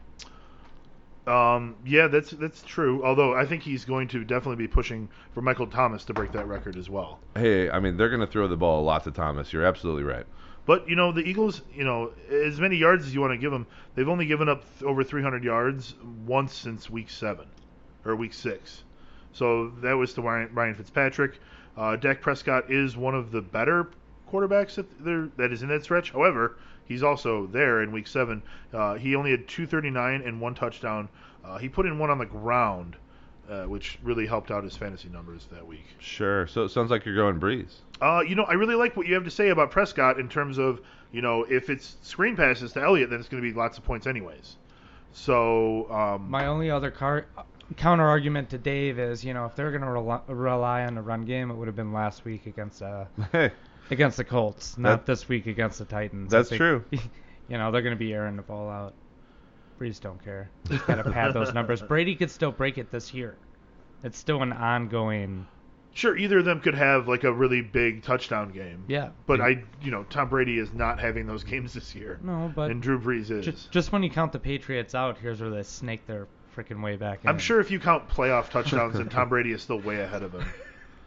Um, 1.28 1.76
yeah, 1.86 2.08
that's 2.08 2.32
that's 2.32 2.62
true. 2.62 3.04
Although 3.04 3.34
I 3.34 3.46
think 3.46 3.64
he's 3.64 3.84
going 3.84 4.08
to 4.10 4.24
definitely 4.24 4.64
be 4.64 4.68
pushing 4.68 5.10
for 5.34 5.42
Michael 5.42 5.68
Thomas 5.68 6.06
to 6.06 6.14
break 6.14 6.32
that 6.34 6.48
record 6.48 6.78
as 6.78 6.90
well. 6.90 7.20
Hey, 7.36 7.70
I 7.70 7.80
mean 7.80 7.98
they're 7.98 8.10
going 8.10 8.22
to 8.22 8.28
throw 8.28 8.48
the 8.48 8.58
ball 8.58 8.82
a 8.82 8.86
lot 8.86 9.04
to 9.06 9.12
Thomas. 9.12 9.52
You're 9.52 9.66
absolutely 9.66 10.04
right. 10.04 10.26
But 10.66 10.88
you 10.90 10.96
know 10.96 11.12
the 11.12 11.22
Eagles, 11.22 11.62
you 11.74 11.84
know, 11.84 12.12
as 12.30 12.60
many 12.60 12.76
yards 12.76 13.06
as 13.06 13.14
you 13.14 13.22
want 13.22 13.34
to 13.34 13.38
give 13.38 13.52
them, 13.52 13.68
they've 13.96 14.10
only 14.10 14.26
given 14.26 14.50
up 14.50 14.64
th- 14.78 14.84
over 14.84 15.04
300 15.04 15.44
yards 15.44 15.96
once 16.26 16.54
since 16.54 16.90
week 16.90 17.10
seven 17.10 17.48
or 18.04 18.16
week 18.16 18.34
six. 18.34 18.84
So 19.34 19.70
that 19.82 19.94
was 19.94 20.14
to 20.14 20.22
Ryan, 20.22 20.50
Ryan 20.54 20.76
Fitzpatrick. 20.76 21.40
Uh, 21.78 21.96
Dak 21.98 22.22
Prescott 22.22 22.72
is 22.72 22.96
one 22.96 23.16
of 23.16 23.32
the 23.32 23.42
better 23.42 23.90
quarterbacks 24.32 24.76
that 24.76 25.04
there 25.04 25.30
that 25.38 25.52
is 25.52 25.62
in 25.62 25.70
that 25.70 25.84
stretch. 25.84 26.12
However, 26.12 26.58
he's 26.88 27.04
also 27.04 27.48
there 27.48 27.82
in 27.84 27.92
week 27.92 28.08
seven. 28.08 28.42
Uh, 28.74 28.96
he 28.96 29.16
only 29.16 29.32
had 29.32 29.48
239 29.48 30.22
and 30.22 30.40
one 30.42 30.56
touchdown. 30.56 31.10
Uh, 31.44 31.58
he 31.58 31.70
put 31.70 31.86
in 31.86 32.00
one 32.00 32.10
on 32.10 32.18
the 32.18 32.26
ground, 32.26 32.96
uh, 33.50 33.64
which 33.64 34.00
really 34.04 34.26
helped 34.26 34.52
out 34.52 34.64
his 34.64 34.76
fantasy 34.76 35.10
numbers 35.10 35.48
that 35.52 35.66
week. 35.66 35.86
Sure. 36.00 36.48
So 36.48 36.64
it 36.64 36.70
sounds 36.70 36.90
like 36.92 37.06
you're 37.06 37.16
going 37.16 37.40
Brees. 37.40 37.76
Uh, 38.02 38.22
you 38.28 38.36
know, 38.36 38.44
I 38.44 38.54
really 38.54 38.76
like 38.76 38.98
what 38.98 39.08
you 39.08 39.14
have 39.14 39.24
to 39.26 39.32
say 39.32 39.50
about 39.50 39.72
Prescott 39.72 40.20
in 40.20 40.28
terms 40.28 40.58
of, 40.58 40.82
you 41.12 41.22
know, 41.22 41.44
if 41.44 41.70
it's 41.70 41.98
screen 42.02 42.36
passes 42.36 42.74
to 42.74 42.82
Elliott, 42.82 43.10
then 43.10 43.20
it's 43.20 43.30
going 43.30 43.42
to 43.42 43.48
be 43.50 43.56
lots 43.56 43.78
of 43.78 43.86
points 43.86 44.08
anyways. 44.08 44.58
So, 45.14 45.90
um, 45.92 46.30
My 46.30 46.48
only 46.48 46.70
other 46.70 46.92
car- 46.92 47.26
counter 47.78 48.04
argument 48.06 48.50
to 48.50 48.58
Dave 48.58 49.00
is, 49.00 49.24
you 49.24 49.34
know, 49.34 49.46
if 49.46 49.56
they're 49.56 49.72
going 49.72 49.82
to 49.84 49.90
rely, 49.90 50.20
rely 50.28 50.86
on 50.86 50.96
the 50.96 51.02
run 51.02 51.24
game, 51.24 51.50
it 51.52 51.56
would 51.56 51.68
have 51.68 51.76
been 51.76 51.94
last 51.94 52.26
week 52.26 52.46
against 52.48 52.82
uh, 52.82 53.06
Hey, 53.32 53.52
against 53.92 54.18
the 54.18 54.24
Colts, 54.24 54.78
not 54.78 55.06
That- 55.06 55.12
this 55.12 55.28
week 55.30 55.48
against 55.48 55.80
the 55.80 55.86
Titans. 55.86 56.32
That's 56.32 56.50
think- 56.50 56.60
true. 56.60 56.84
You 57.48 57.60
know, 57.60 57.72
they're 57.72 57.84
going 57.84 57.94
to 57.96 58.00
be 58.00 58.12
airing 58.12 58.38
the 58.38 58.42
ball 58.42 58.72
out. 58.72 58.96
Brees 59.80 60.02
don't 60.02 60.24
care. 60.24 60.50
He's 60.68 60.82
got 60.82 60.96
to 60.96 61.12
pad 61.12 61.32
those 61.36 61.54
numbers. 61.54 61.80
Brady 61.80 62.16
could 62.16 62.32
still 62.32 62.52
break 62.52 62.80
it 62.80 62.90
this 62.90 63.14
year. 63.14 63.36
It's 64.04 64.18
still 64.18 64.42
an 64.42 64.52
ongoing. 64.52 65.46
sure, 65.94 66.18
either 66.18 66.40
of 66.40 66.46
them 66.46 66.60
could 66.62 66.74
have 66.74 67.08
like 67.08 67.24
a 67.24 67.32
really 67.32 67.62
big 67.62 68.02
touchdown 68.02 68.52
game. 68.52 68.86
Yeah. 68.88 69.10
But 69.28 69.42
I, 69.42 69.64
you 69.84 69.92
know, 69.92 70.04
Tom 70.10 70.30
Brady 70.30 70.58
is 70.58 70.74
not 70.74 71.00
having 71.00 71.28
those 71.28 71.44
games 71.44 71.74
this 71.74 71.94
year, 71.94 72.20
No, 72.24 72.52
but 72.56 72.72
and 72.72 72.82
Drew 72.82 73.00
Brees 73.00 73.30
is. 73.30 73.46
just, 73.46 73.72
just 73.72 73.92
when 73.92 74.02
you 74.02 74.10
count 74.10 74.32
the 74.32 74.40
Patriots 74.40 74.96
out, 74.96 75.20
here's 75.20 75.40
where 75.40 75.52
they 75.52 75.62
snake 75.62 76.08
their 76.08 76.28
freaking 76.58 76.82
way 76.82 76.96
back 76.96 77.24
in. 77.24 77.30
I'm 77.30 77.38
sure 77.38 77.60
if 77.60 77.70
you 77.70 77.80
count 77.80 78.10
playoff 78.10 78.50
touchdowns, 78.50 78.96
and 78.98 79.12
Tom 79.12 79.30
Brady 79.30 79.52
is 79.52 79.62
still 79.62 79.80
way 79.80 80.00
ahead 80.02 80.24
of 80.24 80.34
him. 80.34 80.46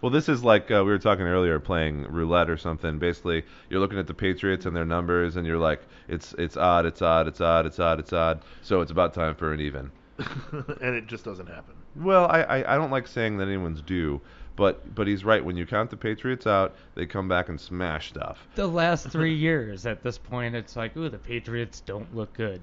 Well, 0.00 0.10
this 0.10 0.28
is 0.28 0.44
like 0.44 0.70
uh, 0.70 0.82
we 0.84 0.90
were 0.92 0.98
talking 0.98 1.26
earlier, 1.26 1.58
playing 1.58 2.04
roulette 2.04 2.48
or 2.48 2.56
something. 2.56 2.98
Basically, 2.98 3.42
you're 3.68 3.80
looking 3.80 3.98
at 3.98 4.06
the 4.06 4.14
Patriots 4.14 4.64
and 4.66 4.76
their 4.76 4.84
numbers, 4.84 5.36
and 5.36 5.46
you're 5.46 5.58
like, 5.58 5.82
it's 6.06 6.34
it's 6.38 6.56
odd, 6.56 6.86
it's 6.86 7.02
odd, 7.02 7.26
it's 7.26 7.40
odd, 7.40 7.66
it's 7.66 7.78
odd, 7.80 7.98
it's 7.98 8.12
odd. 8.12 8.42
So 8.62 8.80
it's 8.80 8.92
about 8.92 9.12
time 9.14 9.34
for 9.34 9.52
an 9.52 9.60
even. 9.60 9.90
and 10.80 10.94
it 10.94 11.06
just 11.06 11.24
doesn't 11.24 11.46
happen. 11.46 11.74
Well, 11.96 12.26
I, 12.26 12.42
I, 12.42 12.74
I 12.74 12.76
don't 12.76 12.90
like 12.90 13.06
saying 13.06 13.38
that 13.38 13.48
anyone's 13.48 13.82
due, 13.82 14.20
but 14.56 14.94
but 14.94 15.06
he's 15.08 15.24
right. 15.24 15.44
When 15.44 15.56
you 15.56 15.66
count 15.66 15.90
the 15.90 15.96
Patriots 15.96 16.46
out, 16.46 16.76
they 16.94 17.06
come 17.06 17.26
back 17.28 17.48
and 17.48 17.60
smash 17.60 18.10
stuff. 18.10 18.46
the 18.54 18.66
last 18.66 19.08
three 19.08 19.34
years 19.48 19.84
at 19.86 20.02
this 20.02 20.18
point, 20.18 20.54
it's 20.54 20.76
like, 20.76 20.96
ooh, 20.96 21.08
the 21.08 21.18
Patriots 21.18 21.80
don't 21.80 22.14
look 22.14 22.32
good. 22.34 22.60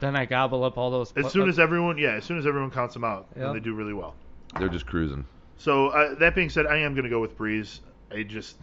Then 0.00 0.16
I 0.16 0.24
gobble 0.26 0.64
up 0.64 0.78
all 0.78 0.90
those. 0.90 1.12
As 1.16 1.32
soon 1.32 1.48
as 1.48 1.58
everyone, 1.58 1.98
yeah, 1.98 2.12
as 2.12 2.24
soon 2.24 2.38
as 2.38 2.46
everyone 2.46 2.70
counts 2.70 2.94
them 2.94 3.04
out, 3.04 3.26
then 3.34 3.44
Yep. 3.44 3.52
they 3.54 3.60
do 3.60 3.74
really 3.74 3.94
well. 3.94 4.14
They're 4.58 4.68
just 4.68 4.86
cruising. 4.86 5.26
So 5.58 5.88
uh, 5.88 6.14
that 6.14 6.34
being 6.34 6.50
said, 6.50 6.66
I 6.66 6.78
am 6.78 6.94
going 6.94 7.04
to 7.04 7.10
go 7.10 7.20
with 7.20 7.36
Brees. 7.36 7.80
I 8.10 8.22
just 8.22 8.56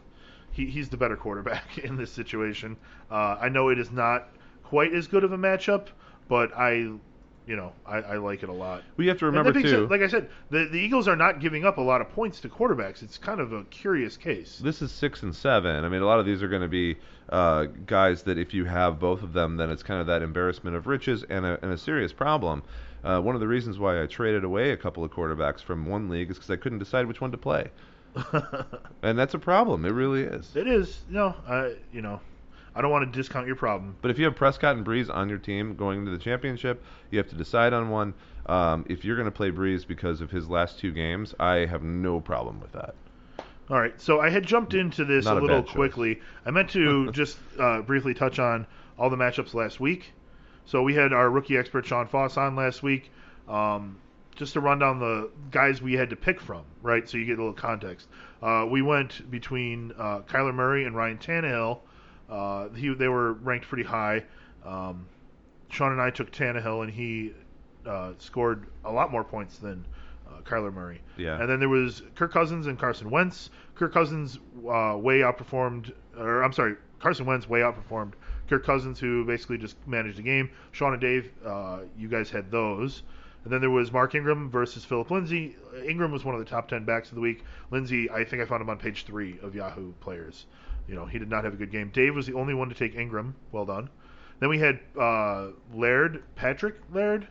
he, 0.52 0.66
he's 0.66 0.90
the 0.90 0.98
better 0.98 1.18
quarterback 1.18 1.78
in 1.84 1.98
this 1.98 2.12
situation. 2.12 2.78
Uh, 3.12 3.38
I 3.40 3.50
know 3.50 3.70
it 3.70 3.78
is 3.78 3.92
not 3.92 4.30
quite 4.64 4.94
as 4.94 5.06
good 5.06 5.24
of 5.24 5.32
a 5.34 5.38
matchup, 5.38 5.88
but 6.28 6.52
I, 6.58 6.90
you 7.48 7.56
know, 7.56 7.74
I, 7.86 7.98
I 7.98 8.18
like 8.18 8.44
it 8.44 8.50
a 8.50 8.54
lot. 8.54 8.84
We 8.98 9.08
have 9.08 9.20
to 9.20 9.26
remember 9.26 9.54
too. 9.54 9.68
said, 9.68 9.90
like 9.92 10.02
I 10.02 10.08
said, 10.08 10.30
the 10.50 10.66
the 10.66 10.80
Eagles 10.80 11.08
are 11.08 11.16
not 11.16 11.40
giving 11.40 11.66
up 11.66 11.78
a 11.78 11.82
lot 11.82 12.02
of 12.02 12.10
points 12.10 12.40
to 12.42 12.50
quarterbacks. 12.50 13.04
It's 13.04 13.18
kind 13.18 13.40
of 13.40 13.54
a 13.54 13.64
curious 13.66 14.18
case. 14.18 14.60
this 14.64 14.82
is 14.82 14.92
six 14.92 15.24
and 15.24 15.36
seven. 15.36 15.86
I 15.86 15.90
mean, 15.90 16.02
a 16.02 16.06
lot 16.06 16.20
of 16.20 16.26
these 16.26 16.42
are 16.42 16.48
going 16.48 16.62
to 16.62 16.68
be 16.68 16.98
uh, 17.30 17.66
guys 17.86 18.24
that 18.24 18.38
if 18.38 18.54
you 18.54 18.66
have 18.66 19.00
both 19.00 19.22
of 19.24 19.34
them, 19.34 19.58
then 19.58 19.70
it's 19.70 19.84
kind 19.84 20.02
of 20.02 20.08
that 20.08 20.22
embarrassment 20.22 20.76
of 20.76 20.88
riches 20.88 21.24
and 21.30 21.46
a, 21.46 21.60
and 21.62 21.72
a 21.72 21.78
serious 21.78 22.14
problem. 22.14 22.64
Uh, 23.04 23.20
one 23.22 23.36
of 23.36 23.42
the 23.42 23.48
reasons 23.48 23.78
why 23.78 24.02
I 24.02 24.08
traded 24.08 24.44
away 24.44 24.72
a 24.72 24.78
couple 24.78 25.04
of 25.04 25.12
quarterbacks 25.12 25.62
from 25.62 25.86
one 25.86 26.10
league 26.10 26.32
is 26.32 26.38
because 26.38 26.50
I 26.50 26.56
couldn't 26.56 26.80
decide 26.80 27.06
which 27.06 27.22
one 27.22 27.32
to 27.32 27.38
play, 27.38 27.70
and 29.04 29.18
that's 29.18 29.36
a 29.36 29.40
problem. 29.40 29.86
It 29.86 29.90
really 29.92 30.22
is. 30.22 30.56
it 30.56 30.68
is 30.68 31.02
no, 31.10 31.36
I 31.48 31.76
you 31.94 32.02
know, 32.02 32.20
I 32.76 32.82
don't 32.82 32.92
want 32.92 33.12
to 33.12 33.18
discount 33.18 33.48
your 33.48 33.56
problem. 33.56 33.96
But 34.02 34.12
if 34.12 34.20
you 34.20 34.26
have 34.26 34.36
Prescott 34.36 34.76
and 34.76 34.86
Brees 34.86 35.14
on 35.14 35.30
your 35.30 35.38
team 35.38 35.76
going 35.76 36.00
into 36.00 36.12
the 36.12 36.18
championship, 36.18 36.84
you 37.10 37.18
have 37.18 37.30
to 37.30 37.36
decide 37.36 37.72
on 37.74 37.90
one. 37.90 38.14
Um, 38.48 38.86
if 38.90 39.06
you're 39.06 39.16
going 39.16 39.26
to 39.26 39.32
play 39.32 39.50
Brees 39.50 39.88
because 39.88 40.22
of 40.22 40.30
his 40.30 40.50
last 40.50 40.78
two 40.78 40.92
games, 40.92 41.34
I 41.40 41.66
have 41.66 41.84
no 41.84 42.20
problem 42.20 42.60
with 42.60 42.74
that. 42.74 42.94
All 43.70 43.80
right, 43.80 44.00
so 44.00 44.20
I 44.20 44.30
had 44.30 44.46
jumped 44.46 44.76
into 44.76 45.06
this 45.06 45.26
Not 45.26 45.38
a 45.38 45.42
little 45.42 45.64
quickly. 45.64 46.22
I 46.46 46.52
meant 46.52 46.70
to 46.72 47.12
just 47.14 47.38
uh, 47.60 47.82
briefly 47.82 48.14
touch 48.14 48.38
on 48.38 48.68
all 49.00 49.10
the 49.10 49.16
matchups 49.16 49.56
last 49.56 49.80
week. 49.80 50.14
So 50.66 50.84
we 50.84 50.94
had 50.94 51.14
our 51.14 51.30
rookie 51.30 51.58
expert 51.58 51.86
Sean 51.86 52.08
Foss 52.08 52.38
on 52.38 52.56
last 52.56 52.84
week, 52.84 53.10
um, 53.48 53.98
just 54.36 54.54
to 54.54 54.60
run 54.60 54.80
down 54.80 55.00
the 55.00 55.32
guys 55.50 55.82
we 55.82 55.94
had 55.94 56.10
to 56.12 56.16
pick 56.16 56.42
from, 56.42 56.64
right? 56.84 57.10
So 57.10 57.18
you 57.18 57.26
get 57.26 57.40
a 57.40 57.42
little 57.42 57.54
context. 57.54 58.08
Uh, 58.42 58.68
we 58.70 58.82
went 58.82 59.30
between 59.32 59.94
uh, 59.98 60.20
Kyler 60.28 60.54
Murray 60.54 60.86
and 60.86 60.96
Ryan 60.96 61.18
Tannehill. 61.18 61.80
Uh, 62.30 62.70
he, 62.70 62.94
they 62.94 63.08
were 63.08 63.34
ranked 63.34 63.68
pretty 63.68 63.84
high. 63.84 64.24
Um, 64.66 65.08
Sean 65.70 65.92
and 65.92 66.02
I 66.02 66.10
took 66.10 66.32
Tannehill, 66.32 66.84
and 66.84 66.92
he 66.92 67.34
uh, 67.86 68.14
scored 68.18 68.66
a 68.84 68.92
lot 68.92 69.12
more 69.12 69.24
points 69.24 69.58
than 69.58 69.86
uh, 70.28 70.42
Kyler 70.42 70.74
Murray. 70.74 71.02
Yeah. 71.18 71.40
And 71.40 71.50
then 71.50 71.60
there 71.60 71.70
was 71.70 72.02
Kirk 72.16 72.32
Cousins 72.32 72.68
and 72.68 72.80
Carson 72.80 73.10
Wentz. 73.10 73.50
Kirk 73.76 73.94
Cousins 73.94 74.40
uh, 74.58 74.98
way 74.98 75.20
outperformed, 75.20 75.94
or 76.18 76.44
I'm 76.44 76.54
sorry, 76.54 76.76
Carson 77.00 77.26
Wentz 77.26 77.48
way 77.48 77.60
outperformed 77.60 78.14
Kirk 78.50 78.66
Cousins, 78.66 79.00
who 79.00 79.26
basically 79.26 79.58
just 79.58 79.76
managed 79.88 80.18
the 80.18 80.24
game. 80.24 80.50
Sean 80.72 80.94
and 80.94 81.02
Dave, 81.02 81.32
uh, 81.46 81.80
you 81.98 82.08
guys 82.08 82.30
had 82.30 82.52
those. 82.52 83.04
And 83.44 83.54
then 83.54 83.62
there 83.62 83.70
was 83.70 83.92
Mark 83.92 84.16
Ingram 84.16 84.50
versus 84.50 84.84
Phillip 84.84 85.12
Lindsay. 85.12 85.56
Ingram 85.88 86.12
was 86.12 86.26
one 86.26 86.34
of 86.34 86.40
the 86.40 86.50
top 86.50 86.68
10 86.68 86.84
backs 86.84 87.10
of 87.10 87.16
the 87.16 87.22
week. 87.22 87.44
Lindsay, 87.70 88.10
I 88.10 88.24
think 88.24 88.42
I 88.42 88.46
found 88.46 88.62
him 88.62 88.70
on 88.72 88.78
page 88.80 89.06
three 89.06 89.38
of 89.44 89.54
Yahoo 89.54 89.92
players. 90.00 90.48
You 90.88 90.96
know, 90.96 91.06
he 91.06 91.20
did 91.20 91.30
not 91.30 91.44
have 91.44 91.54
a 91.54 91.58
good 91.58 91.72
game. 91.72 91.90
Dave 91.90 92.16
was 92.16 92.28
the 92.28 92.34
only 92.34 92.54
one 92.54 92.70
to 92.70 92.76
take 92.76 92.96
Ingram. 92.96 93.36
Well 93.52 93.66
done. 93.66 93.90
Then 94.40 94.50
we 94.50 94.60
had 94.60 94.80
uh, 95.00 95.48
Laird, 95.74 96.24
Patrick 96.36 96.76
Laird. 96.94 97.28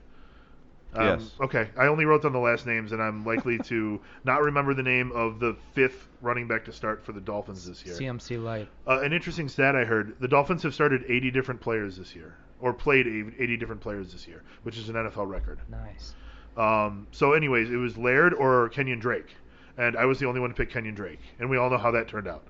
Um, 0.94 1.04
Yes. 1.06 1.30
Okay, 1.40 1.68
I 1.76 1.86
only 1.86 2.04
wrote 2.04 2.22
down 2.22 2.32
the 2.32 2.38
last 2.38 2.66
names, 2.66 2.92
and 2.92 3.02
I'm 3.02 3.24
likely 3.24 3.58
to 3.58 4.00
not 4.24 4.42
remember 4.42 4.74
the 4.74 4.82
name 4.82 5.10
of 5.12 5.40
the 5.40 5.56
fifth 5.72 6.08
running 6.22 6.46
back 6.46 6.64
to 6.66 6.72
start 6.72 7.04
for 7.04 7.12
the 7.12 7.20
Dolphins 7.20 7.66
this 7.66 7.84
year. 7.84 7.96
CMC 7.96 8.42
Light. 8.42 8.68
Uh, 8.86 9.00
an 9.00 9.12
interesting 9.12 9.48
stat 9.48 9.74
I 9.74 9.84
heard: 9.84 10.14
the 10.20 10.28
Dolphins 10.28 10.62
have 10.62 10.72
started 10.72 11.04
80 11.08 11.30
different 11.32 11.60
players 11.60 11.96
this 11.96 12.14
year, 12.14 12.36
or 12.60 12.72
played 12.72 13.06
80 13.06 13.56
different 13.56 13.80
players 13.80 14.12
this 14.12 14.28
year, 14.28 14.42
which 14.62 14.78
is 14.78 14.88
an 14.88 14.94
NFL 14.94 15.28
record. 15.28 15.58
Nice. 15.68 16.14
Um, 16.56 17.08
so, 17.10 17.32
anyways, 17.32 17.70
it 17.70 17.76
was 17.76 17.98
Laird 17.98 18.32
or 18.32 18.70
Kenyan 18.70 19.00
Drake, 19.00 19.34
and 19.76 19.96
I 19.96 20.04
was 20.04 20.20
the 20.20 20.26
only 20.26 20.38
one 20.40 20.50
to 20.50 20.54
pick 20.54 20.70
Kenyan 20.70 20.94
Drake, 20.94 21.20
and 21.40 21.50
we 21.50 21.56
all 21.56 21.68
know 21.70 21.78
how 21.78 21.90
that 21.90 22.06
turned 22.06 22.28
out. 22.28 22.44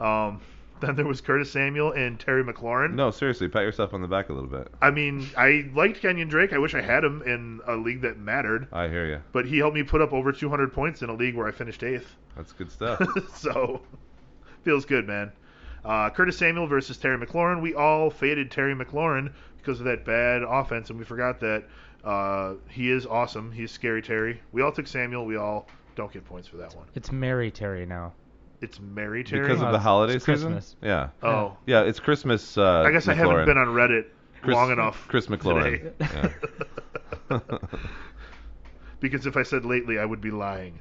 Um, 0.00 0.40
then 0.80 0.94
there 0.94 1.06
was 1.06 1.20
Curtis 1.20 1.50
Samuel 1.50 1.92
and 1.92 2.20
Terry 2.20 2.44
McLaurin. 2.44 2.94
No, 2.94 3.10
seriously, 3.10 3.48
pat 3.48 3.62
yourself 3.62 3.94
on 3.94 4.02
the 4.02 4.08
back 4.08 4.28
a 4.28 4.32
little 4.32 4.48
bit. 4.48 4.68
I 4.82 4.90
mean, 4.90 5.28
I 5.36 5.70
liked 5.74 6.02
Kenyan 6.02 6.28
Drake. 6.28 6.52
I 6.52 6.58
wish 6.58 6.74
I 6.74 6.82
had 6.82 7.02
him 7.02 7.22
in 7.22 7.60
a 7.66 7.76
league 7.76 8.02
that 8.02 8.18
mattered, 8.18 8.68
I 8.72 8.88
hear 8.88 9.06
you. 9.06 9.22
but 9.32 9.46
he 9.46 9.58
helped 9.58 9.74
me 9.74 9.82
put 9.82 10.02
up 10.02 10.12
over 10.12 10.32
200 10.32 10.72
points 10.72 11.02
in 11.02 11.08
a 11.08 11.14
league 11.14 11.34
where 11.34 11.46
I 11.48 11.50
finished 11.50 11.82
eighth. 11.82 12.14
That's 12.36 12.52
good 12.52 12.70
stuff. 12.70 13.00
so 13.34 13.80
feels 14.64 14.84
good, 14.84 15.06
man. 15.06 15.32
Uh, 15.84 16.10
Curtis 16.10 16.36
Samuel 16.36 16.66
versus 16.66 16.98
Terry 16.98 17.16
McLaurin. 17.24 17.62
We 17.62 17.74
all 17.74 18.10
faded 18.10 18.50
Terry 18.50 18.74
McLaurin 18.74 19.32
because 19.56 19.78
of 19.78 19.86
that 19.86 20.04
bad 20.04 20.42
offense, 20.42 20.90
and 20.90 20.98
we 20.98 21.04
forgot 21.04 21.40
that 21.40 21.64
uh, 22.04 22.54
he 22.68 22.90
is 22.90 23.06
awesome. 23.06 23.50
He's 23.52 23.70
scary 23.70 24.02
Terry. 24.02 24.40
We 24.52 24.62
all 24.62 24.72
took 24.72 24.86
Samuel. 24.86 25.24
We 25.24 25.36
all 25.36 25.68
don't 25.94 26.12
get 26.12 26.24
points 26.24 26.48
for 26.48 26.56
that 26.58 26.74
one. 26.76 26.86
It's 26.94 27.10
Mary 27.10 27.50
Terry 27.50 27.86
now. 27.86 28.12
It's 28.60 28.80
Mary 28.80 29.22
Terry. 29.24 29.42
because 29.42 29.56
of 29.60 29.66
the 29.68 29.74
it's- 29.74 29.82
holiday 29.82 30.14
it's 30.16 30.24
season. 30.24 30.52
Christmas. 30.52 30.76
Yeah. 30.82 31.08
oh, 31.22 31.56
Yeah, 31.66 31.82
it's 31.82 32.00
Christmas. 32.00 32.56
Uh, 32.56 32.82
I 32.86 32.90
guess 32.90 33.06
I 33.08 33.14
haven't 33.14 33.34
McLaurin. 33.36 33.46
been 33.46 33.58
on 33.58 33.68
Reddit 33.68 34.06
Chris- 34.42 34.54
long 34.54 34.70
enough. 34.72 35.04
Chris 35.08 35.26
McLaurin. 35.26 35.92
today. 37.28 37.40
because 39.00 39.26
if 39.26 39.36
I 39.36 39.42
said 39.42 39.64
lately, 39.64 39.98
I 39.98 40.04
would 40.04 40.20
be 40.20 40.30
lying. 40.30 40.78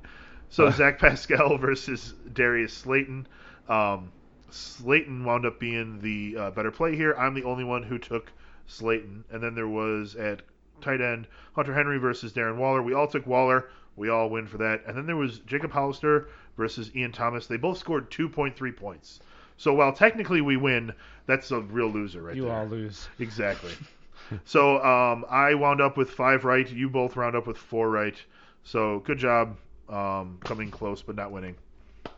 So 0.50 0.70
Zach 0.72 1.00
Pascal 1.00 1.58
versus 1.60 2.14
Darius 2.34 2.74
Slayton. 2.74 3.28
Um, 3.68 4.12
Slayton 4.52 5.26
wound 5.26 5.46
up 5.46 5.60
being 5.60 6.00
the 6.00 6.36
uh, 6.40 6.52
better 6.52 6.72
play 6.72 6.96
here. 6.96 7.14
I'm 7.18 7.34
the 7.34 7.44
only 7.44 7.64
one 7.64 7.84
who 7.84 7.98
took 7.98 8.32
Slayton, 8.68 9.24
and 9.32 9.44
then 9.44 9.54
there 9.56 9.68
was 9.68 10.16
at 10.16 10.42
tight 10.82 11.02
end 11.02 11.28
Hunter 11.56 11.74
Henry 11.74 11.98
versus 11.98 12.32
Darren 12.32 12.58
Waller. 12.58 12.82
We 12.82 12.94
all 12.94 13.08
took 13.08 13.26
Waller. 13.28 13.70
We 13.98 14.10
all 14.10 14.30
win 14.30 14.46
for 14.48 14.58
that. 14.60 14.84
And 14.88 14.96
then 14.98 15.06
there 15.06 15.16
was 15.16 15.40
Jacob 15.40 15.72
Hollister 15.72 16.28
versus 16.58 16.92
Ian 16.96 17.12
Thomas. 17.12 17.48
They 17.48 17.58
both 17.58 17.78
scored 17.78 18.10
2.3 18.12 18.76
points. 18.76 19.20
So 19.58 19.74
while 19.74 19.94
technically 19.94 20.42
we 20.42 20.58
win, 20.58 20.94
that's 21.28 21.52
a 21.52 21.62
real 21.62 21.88
loser 21.88 22.22
right 22.22 22.36
you 22.36 22.44
there. 22.44 22.54
all 22.54 22.66
lose. 22.66 23.08
Exactly. 23.20 23.72
so 24.46 24.84
um, 24.84 25.26
I 25.30 25.54
wound 25.54 25.82
up 25.82 25.98
with 25.98 26.10
five 26.10 26.44
right. 26.44 26.70
You 26.70 26.90
both 26.90 27.16
round 27.16 27.36
up 27.36 27.48
with 27.48 27.58
four 27.58 27.90
right. 27.90 28.16
So 28.64 29.00
good 29.00 29.18
job 29.18 29.58
um, 29.90 30.40
coming 30.44 30.72
close 30.72 31.02
but 31.02 31.16
not 31.16 31.32
winning. 31.32 31.56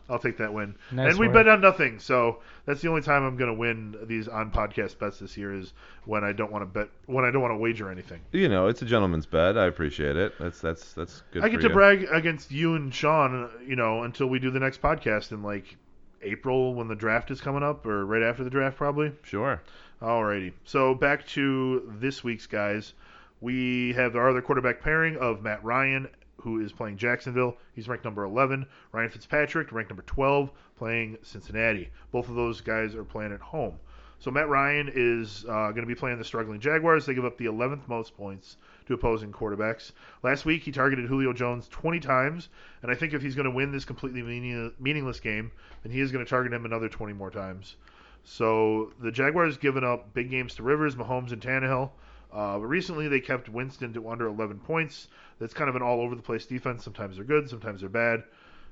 I'll 0.08 0.18
take 0.18 0.38
that 0.38 0.52
win. 0.52 0.74
Nice 0.90 1.10
and 1.10 1.18
we 1.18 1.26
work. 1.26 1.34
bet 1.34 1.48
on 1.48 1.60
nothing. 1.60 1.98
So 1.98 2.38
that's 2.64 2.80
the 2.80 2.88
only 2.88 3.02
time 3.02 3.24
I'm 3.24 3.36
going 3.36 3.50
to 3.50 3.58
win 3.58 3.96
these 4.04 4.26
on 4.26 4.50
podcast 4.50 4.98
bets 4.98 5.18
this 5.18 5.36
year 5.36 5.54
is 5.54 5.72
when 6.06 6.24
I 6.24 6.32
don't 6.32 6.50
want 6.50 6.62
to 6.62 6.66
bet 6.66 6.88
when 7.06 7.24
I 7.24 7.30
don't 7.30 7.42
want 7.42 7.52
to 7.52 7.58
wager 7.58 7.90
anything. 7.90 8.20
You 8.32 8.48
know, 8.48 8.68
it's 8.68 8.80
a 8.82 8.86
gentleman's 8.86 9.26
bet. 9.26 9.58
I 9.58 9.66
appreciate 9.66 10.16
it. 10.16 10.32
That's 10.38 10.60
that's 10.60 10.94
that's 10.94 11.22
good. 11.32 11.42
I 11.42 11.46
for 11.46 11.50
get 11.50 11.60
to 11.62 11.68
you. 11.68 11.74
brag 11.74 12.06
against 12.10 12.50
you 12.50 12.74
and 12.74 12.94
Sean, 12.94 13.50
you 13.66 13.76
know, 13.76 14.02
until 14.02 14.28
we 14.28 14.38
do 14.38 14.50
the 14.50 14.60
next 14.60 14.80
podcast 14.80 15.32
in 15.32 15.42
like 15.42 15.76
April 16.22 16.74
when 16.74 16.88
the 16.88 16.96
draft 16.96 17.30
is 17.30 17.40
coming 17.40 17.62
up 17.62 17.84
or 17.86 18.04
right 18.04 18.22
after 18.22 18.44
the 18.44 18.50
draft 18.50 18.76
probably. 18.76 19.12
Sure. 19.22 19.62
Alrighty. 20.00 20.52
So 20.64 20.94
back 20.94 21.26
to 21.28 21.92
this 21.98 22.22
week's 22.24 22.46
guys. 22.46 22.94
We 23.40 23.92
have 23.92 24.16
our 24.16 24.30
other 24.30 24.42
quarterback 24.42 24.80
pairing 24.80 25.16
of 25.16 25.42
Matt 25.42 25.62
Ryan, 25.62 26.08
who 26.40 26.60
is 26.60 26.72
playing 26.72 26.96
Jacksonville. 26.96 27.56
He's 27.74 27.88
ranked 27.88 28.04
number 28.04 28.24
11. 28.24 28.66
Ryan 28.92 29.10
Fitzpatrick, 29.10 29.72
ranked 29.72 29.90
number 29.90 30.04
12, 30.04 30.50
playing 30.76 31.18
Cincinnati. 31.22 31.90
Both 32.10 32.28
of 32.28 32.34
those 32.34 32.60
guys 32.60 32.94
are 32.94 33.04
playing 33.04 33.32
at 33.32 33.40
home. 33.40 33.78
So 34.20 34.32
Matt 34.32 34.48
Ryan 34.48 34.90
is 34.92 35.44
uh, 35.44 35.70
going 35.70 35.82
to 35.82 35.86
be 35.86 35.94
playing 35.94 36.18
the 36.18 36.24
struggling 36.24 36.58
Jaguars. 36.58 37.06
They 37.06 37.14
give 37.14 37.24
up 37.24 37.38
the 37.38 37.46
11th 37.46 37.86
most 37.86 38.16
points 38.16 38.56
to 38.86 38.94
opposing 38.94 39.30
quarterbacks. 39.30 39.92
Last 40.24 40.44
week 40.44 40.62
he 40.62 40.72
targeted 40.72 41.06
Julio 41.06 41.32
Jones 41.32 41.68
20 41.68 42.00
times, 42.00 42.48
and 42.82 42.90
I 42.90 42.94
think 42.94 43.12
if 43.12 43.22
he's 43.22 43.36
going 43.36 43.44
to 43.44 43.50
win 43.50 43.70
this 43.70 43.84
completely 43.84 44.22
meaning- 44.22 44.72
meaningless 44.80 45.20
game, 45.20 45.52
then 45.82 45.92
he 45.92 46.00
is 46.00 46.10
going 46.10 46.24
to 46.24 46.28
target 46.28 46.52
him 46.52 46.64
another 46.64 46.88
20 46.88 47.12
more 47.12 47.30
times. 47.30 47.76
So 48.24 48.92
the 49.00 49.12
Jaguars 49.12 49.56
given 49.56 49.84
up 49.84 50.12
big 50.14 50.30
games 50.30 50.56
to 50.56 50.62
Rivers, 50.62 50.96
Mahomes, 50.96 51.32
and 51.32 51.40
Tannehill. 51.40 51.90
Uh, 52.32 52.58
but 52.58 52.66
recently 52.66 53.08
they 53.08 53.20
kept 53.20 53.48
Winston 53.48 53.92
to 53.94 54.08
under 54.08 54.26
11 54.26 54.58
points. 54.60 55.08
That's 55.38 55.54
kind 55.54 55.70
of 55.70 55.76
an 55.76 55.82
all 55.82 56.00
over 56.00 56.14
the 56.14 56.22
place 56.22 56.46
defense. 56.46 56.84
Sometimes 56.84 57.16
they're 57.16 57.24
good, 57.24 57.48
sometimes 57.48 57.80
they're 57.80 57.88
bad. 57.88 58.24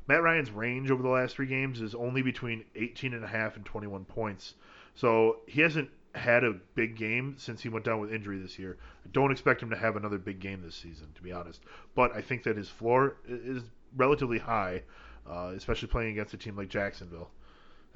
Matt 0.09 0.23
Ryan's 0.23 0.51
range 0.51 0.91
over 0.91 1.03
the 1.03 1.09
last 1.09 1.35
three 1.35 1.47
games 1.47 1.81
is 1.81 1.95
only 1.95 2.23
between 2.23 2.65
18 2.77 3.13
and 3.15 3.25
a 3.25 3.29
half 3.29 3.57
and 3.57 3.65
21 3.65 4.05
points. 4.05 4.55
So 4.95 5.39
he 5.47 5.63
hasn't 5.63 5.91
had 6.15 6.45
a 6.45 6.53
big 6.75 6.97
game 6.97 7.35
since 7.39 7.61
he 7.61 7.69
went 7.69 7.85
down 7.85 8.01
with 8.01 8.13
injury 8.13 8.39
this 8.39 8.59
year. 8.59 8.79
I 9.05 9.09
don't 9.13 9.33
expect 9.33 9.63
him 9.63 9.71
to 9.71 9.77
have 9.77 9.97
another 9.97 10.19
big 10.19 10.41
game 10.41 10.63
this 10.63 10.75
season, 10.75 11.09
to 11.15 11.23
be 11.23 11.33
honest. 11.33 11.63
But 11.95 12.15
I 12.15 12.23
think 12.23 12.45
that 12.45 12.57
his 12.57 12.69
floor 12.69 13.17
is 13.27 13.63
relatively 13.97 14.39
high, 14.39 14.83
uh, 15.29 15.53
especially 15.57 15.89
playing 15.89 16.13
against 16.13 16.35
a 16.35 16.39
team 16.39 16.57
like 16.57 16.69
Jacksonville. 16.69 17.31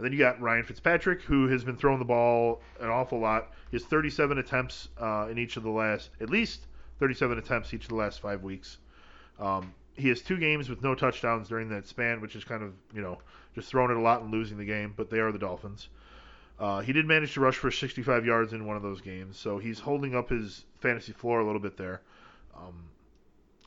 And 0.00 0.06
then 0.06 0.12
you 0.12 0.18
got 0.18 0.40
Ryan 0.40 0.64
Fitzpatrick, 0.64 1.20
who 1.20 1.46
has 1.48 1.62
been 1.62 1.76
throwing 1.76 1.98
the 1.98 2.06
ball 2.06 2.62
an 2.80 2.88
awful 2.88 3.18
lot. 3.18 3.52
He 3.70 3.76
has 3.76 3.84
37 3.84 4.38
attempts 4.38 4.88
uh, 4.98 5.28
in 5.30 5.36
each 5.36 5.58
of 5.58 5.62
the 5.62 5.68
last, 5.68 6.08
at 6.22 6.30
least 6.30 6.62
37 7.00 7.36
attempts 7.36 7.74
each 7.74 7.82
of 7.82 7.90
the 7.90 7.96
last 7.96 8.18
five 8.18 8.42
weeks. 8.42 8.78
Um, 9.38 9.74
he 9.96 10.08
has 10.08 10.22
two 10.22 10.38
games 10.38 10.70
with 10.70 10.82
no 10.82 10.94
touchdowns 10.94 11.50
during 11.50 11.68
that 11.68 11.86
span, 11.86 12.22
which 12.22 12.34
is 12.34 12.44
kind 12.44 12.62
of, 12.62 12.72
you 12.94 13.02
know, 13.02 13.18
just 13.54 13.68
throwing 13.68 13.90
it 13.90 13.98
a 13.98 14.00
lot 14.00 14.22
and 14.22 14.30
losing 14.30 14.56
the 14.56 14.64
game, 14.64 14.94
but 14.96 15.10
they 15.10 15.18
are 15.18 15.32
the 15.32 15.38
Dolphins. 15.38 15.90
Uh, 16.58 16.80
he 16.80 16.94
did 16.94 17.04
manage 17.04 17.34
to 17.34 17.40
rush 17.40 17.56
for 17.56 17.70
65 17.70 18.24
yards 18.24 18.54
in 18.54 18.64
one 18.64 18.78
of 18.78 18.82
those 18.82 19.02
games, 19.02 19.36
so 19.36 19.58
he's 19.58 19.80
holding 19.80 20.14
up 20.14 20.30
his 20.30 20.64
fantasy 20.80 21.12
floor 21.12 21.40
a 21.40 21.44
little 21.44 21.60
bit 21.60 21.76
there. 21.76 22.00
Um, 22.56 22.84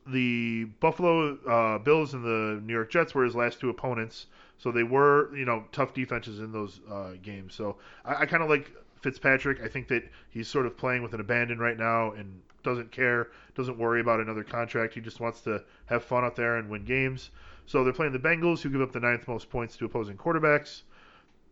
the 0.07 0.63
Buffalo 0.79 1.37
uh, 1.47 1.77
Bills 1.77 2.15
and 2.15 2.23
the 2.23 2.59
New 2.65 2.73
York 2.73 2.89
Jets 2.89 3.13
were 3.13 3.23
his 3.23 3.35
last 3.35 3.59
two 3.59 3.69
opponents, 3.69 4.25
so 4.63 4.71
they 4.71 4.83
were, 4.83 5.35
you 5.35 5.43
know, 5.43 5.65
tough 5.73 5.93
defenses 5.93 6.39
in 6.39 6.53
those 6.53 6.79
uh, 6.89 7.11
games. 7.21 7.53
So 7.53 7.75
I, 8.05 8.21
I 8.21 8.25
kind 8.25 8.41
of 8.41 8.49
like 8.49 8.71
Fitzpatrick. 9.01 9.61
I 9.61 9.67
think 9.67 9.89
that 9.89 10.09
he's 10.29 10.47
sort 10.47 10.65
of 10.65 10.77
playing 10.77 11.03
with 11.03 11.13
an 11.13 11.19
abandon 11.19 11.59
right 11.59 11.77
now 11.77 12.11
and 12.11 12.41
doesn't 12.63 12.89
care, 12.89 13.27
doesn't 13.55 13.77
worry 13.77 13.99
about 13.99 14.21
another 14.21 14.45
contract. 14.45 14.93
He 14.93 15.01
just 15.01 15.19
wants 15.19 15.41
to 15.41 15.61
have 15.87 16.05
fun 16.05 16.23
out 16.23 16.37
there 16.37 16.55
and 16.55 16.69
win 16.69 16.85
games. 16.85 17.29
So 17.65 17.83
they're 17.83 17.91
playing 17.91 18.13
the 18.13 18.19
Bengals, 18.19 18.61
who 18.61 18.69
give 18.69 18.79
up 18.79 18.93
the 18.93 19.01
ninth 19.01 19.27
most 19.27 19.49
points 19.49 19.75
to 19.75 19.85
opposing 19.85 20.15
quarterbacks. 20.15 20.83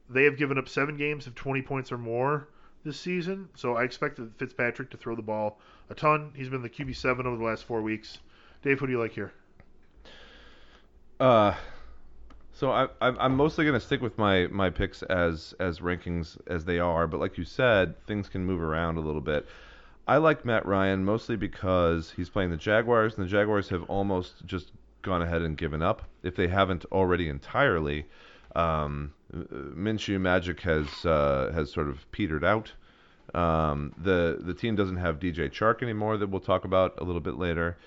They 0.10 0.24
have 0.24 0.38
given 0.38 0.58
up 0.58 0.70
seven 0.70 0.96
games 0.96 1.28
of 1.28 1.36
20 1.36 1.62
points 1.64 1.92
or 1.92 1.98
more 1.98 2.48
this 2.86 2.98
season, 2.98 3.50
so 3.56 3.76
I 3.76 3.84
expect 3.84 4.22
Fitzpatrick 4.38 4.90
to 4.92 4.98
throw 4.98 5.18
the 5.18 5.22
ball 5.22 5.60
a 5.90 5.96
ton. 5.96 6.32
He's 6.34 6.48
been 6.48 6.62
the 6.62 6.70
QB 6.70 6.96
seven 6.96 7.28
over 7.28 7.36
the 7.36 7.44
last 7.44 7.66
four 7.66 7.82
weeks. 7.82 8.20
Dave, 8.62 8.80
who 8.80 8.88
do 8.88 8.94
you 8.94 9.00
like 9.00 9.12
here? 9.12 9.34
Uh, 11.20 11.54
so 12.62 12.72
I, 12.72 12.88
I'm 13.02 13.36
mostly 13.36 13.66
going 13.66 13.74
to 13.74 13.84
stick 13.84 14.04
with 14.04 14.20
my, 14.20 14.46
my 14.46 14.70
picks 14.70 15.02
as 15.02 15.56
as 15.60 15.80
rankings 15.80 16.38
as 16.46 16.64
they 16.64 16.78
are, 16.78 17.08
but 17.08 17.20
like 17.20 17.36
you 17.40 17.44
said, 17.44 17.96
things 18.06 18.30
can 18.30 18.46
move 18.46 18.62
around 18.62 18.98
a 18.98 19.02
little 19.02 19.20
bit. 19.20 19.48
I 20.08 20.18
like 20.18 20.46
Matt 20.46 20.68
Ryan 20.68 21.04
mostly 21.04 21.36
because 21.36 22.12
he's 22.12 22.30
playing 22.30 22.52
the 22.52 22.58
Jaguars, 22.58 23.16
and 23.16 23.26
the 23.26 23.30
Jaguars 23.30 23.70
have 23.70 23.82
almost 23.90 24.46
just 24.46 24.74
gone 25.02 25.24
ahead 25.24 25.42
and 25.42 25.58
given 25.58 25.82
up, 25.82 26.04
if 26.22 26.36
they 26.36 26.50
haven't 26.50 26.86
already 26.92 27.30
entirely. 27.30 28.06
Um, 28.56 29.16
Minshew 29.34 30.22
magic 30.22 30.62
has 30.62 30.86
uh, 31.04 31.52
has 31.56 31.72
sort 31.72 31.90
of 31.90 32.12
petered 32.12 32.44
out. 32.44 32.74
Um, 33.34 33.92
the 33.98 34.38
the 34.40 34.54
team 34.54 34.76
doesn't 34.76 34.98
have 34.98 35.18
DJ 35.18 35.50
Chark 35.50 35.82
anymore 35.82 36.16
that 36.18 36.30
we'll 36.30 36.42
talk 36.42 36.64
about 36.64 36.94
a 37.02 37.04
little 37.04 37.22
bit 37.22 37.40
later. 37.40 37.78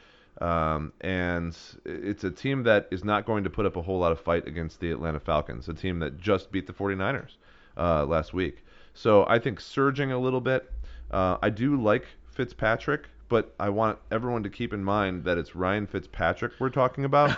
Um, 0.41 0.93
and 1.01 1.57
it's 1.85 2.25
a 2.25 2.31
team 2.31 2.65
that 2.65 2.89
is 2.91 3.05
not 3.05 3.25
going 3.25 3.45
to 3.45 3.51
put 3.51 3.67
up 3.67 3.77
a 3.77 3.83
whole 3.83 3.99
lot 3.99 4.13
of 4.13 4.21
fight 4.21 4.49
against 4.49 4.81
the 4.81 4.91
Atlanta 4.91 5.21
Falcons, 5.21 5.69
a 5.69 5.75
team 5.75 6.01
that 6.01 6.19
just 6.19 6.51
beat 6.51 6.67
the 6.67 6.73
49ers 6.73 7.37
uh, 7.77 8.05
last 8.05 8.35
week. 8.35 8.65
So 8.95 9.25
I 9.29 9.39
think 9.39 9.61
surging 9.61 10.13
a 10.13 10.19
little 10.19 10.41
bit. 10.41 10.71
Uh, 11.11 11.37
I 11.43 11.51
do 11.51 11.81
like 11.81 12.07
Fitzpatrick, 12.31 13.09
but 13.29 13.55
I 13.59 13.69
want 13.69 13.99
everyone 14.11 14.43
to 14.43 14.51
keep 14.51 14.73
in 14.73 14.83
mind 14.83 15.25
that 15.25 15.39
it's 15.39 15.55
Ryan 15.55 15.87
Fitzpatrick 15.87 16.53
we're 16.59 16.71
talking 16.71 17.05
about. 17.05 17.37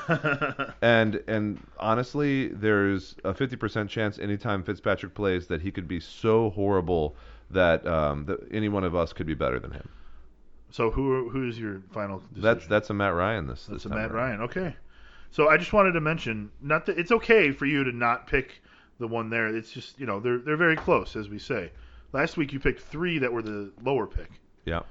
and 0.83 1.23
and 1.27 1.65
honestly, 1.79 2.49
there's 2.49 3.15
a 3.25 3.35
50% 3.35 3.89
chance 3.89 4.19
anytime 4.19 4.63
Fitzpatrick 4.63 5.15
plays 5.15 5.47
that 5.49 5.63
he 5.63 5.71
could 5.71 5.89
be 5.89 6.01
so 6.01 6.51
horrible 6.51 7.17
that 7.51 7.87
um, 7.87 8.25
that 8.27 8.41
any 8.51 8.69
one 8.69 8.85
of 8.85 8.95
us 8.95 9.13
could 9.13 9.27
be 9.27 9.35
better 9.35 9.59
than 9.59 9.73
him. 9.73 9.89
So 10.77 10.91
who 10.91 11.31
who's 11.31 11.59
your 11.59 11.81
final? 11.91 12.19
Decision? 12.19 12.43
That's 12.43 12.67
that's 12.67 12.91
a 12.91 12.95
Matt 12.95 13.15
Ryan 13.15 13.47
this 13.47 13.65
That's 13.65 13.85
this 13.85 13.91
a 13.91 13.95
Matt 13.95 14.11
around. 14.11 14.13
Ryan. 14.13 14.41
Okay. 14.43 14.77
So 15.31 15.49
I 15.49 15.57
just 15.57 15.73
wanted 15.73 15.93
to 15.93 16.03
mention, 16.03 16.51
not 16.61 16.85
that 16.85 16.99
it's 16.99 17.11
okay 17.13 17.51
for 17.51 17.65
you 17.65 17.83
to 17.83 17.93
not 17.93 18.27
pick 18.27 18.61
the 18.99 19.09
one 19.09 19.31
there. 19.31 19.47
It's 19.47 19.71
just 19.71 19.99
you 19.99 20.05
know 20.05 20.21
they're 20.21 20.37
they're 20.37 20.59
very 20.59 20.77
close 20.77 21.17
as 21.17 21.31
we 21.31 21.39
say. 21.39 21.73
Last 22.13 22.37
week 22.37 22.53
you 22.53 22.61
picked 22.61 22.83
three 22.83 23.19
that 23.21 23.33
were 23.33 23.41
the 23.41 23.73
lower 23.83 24.07
pick. 24.07 24.29
Yeah, 24.67 24.83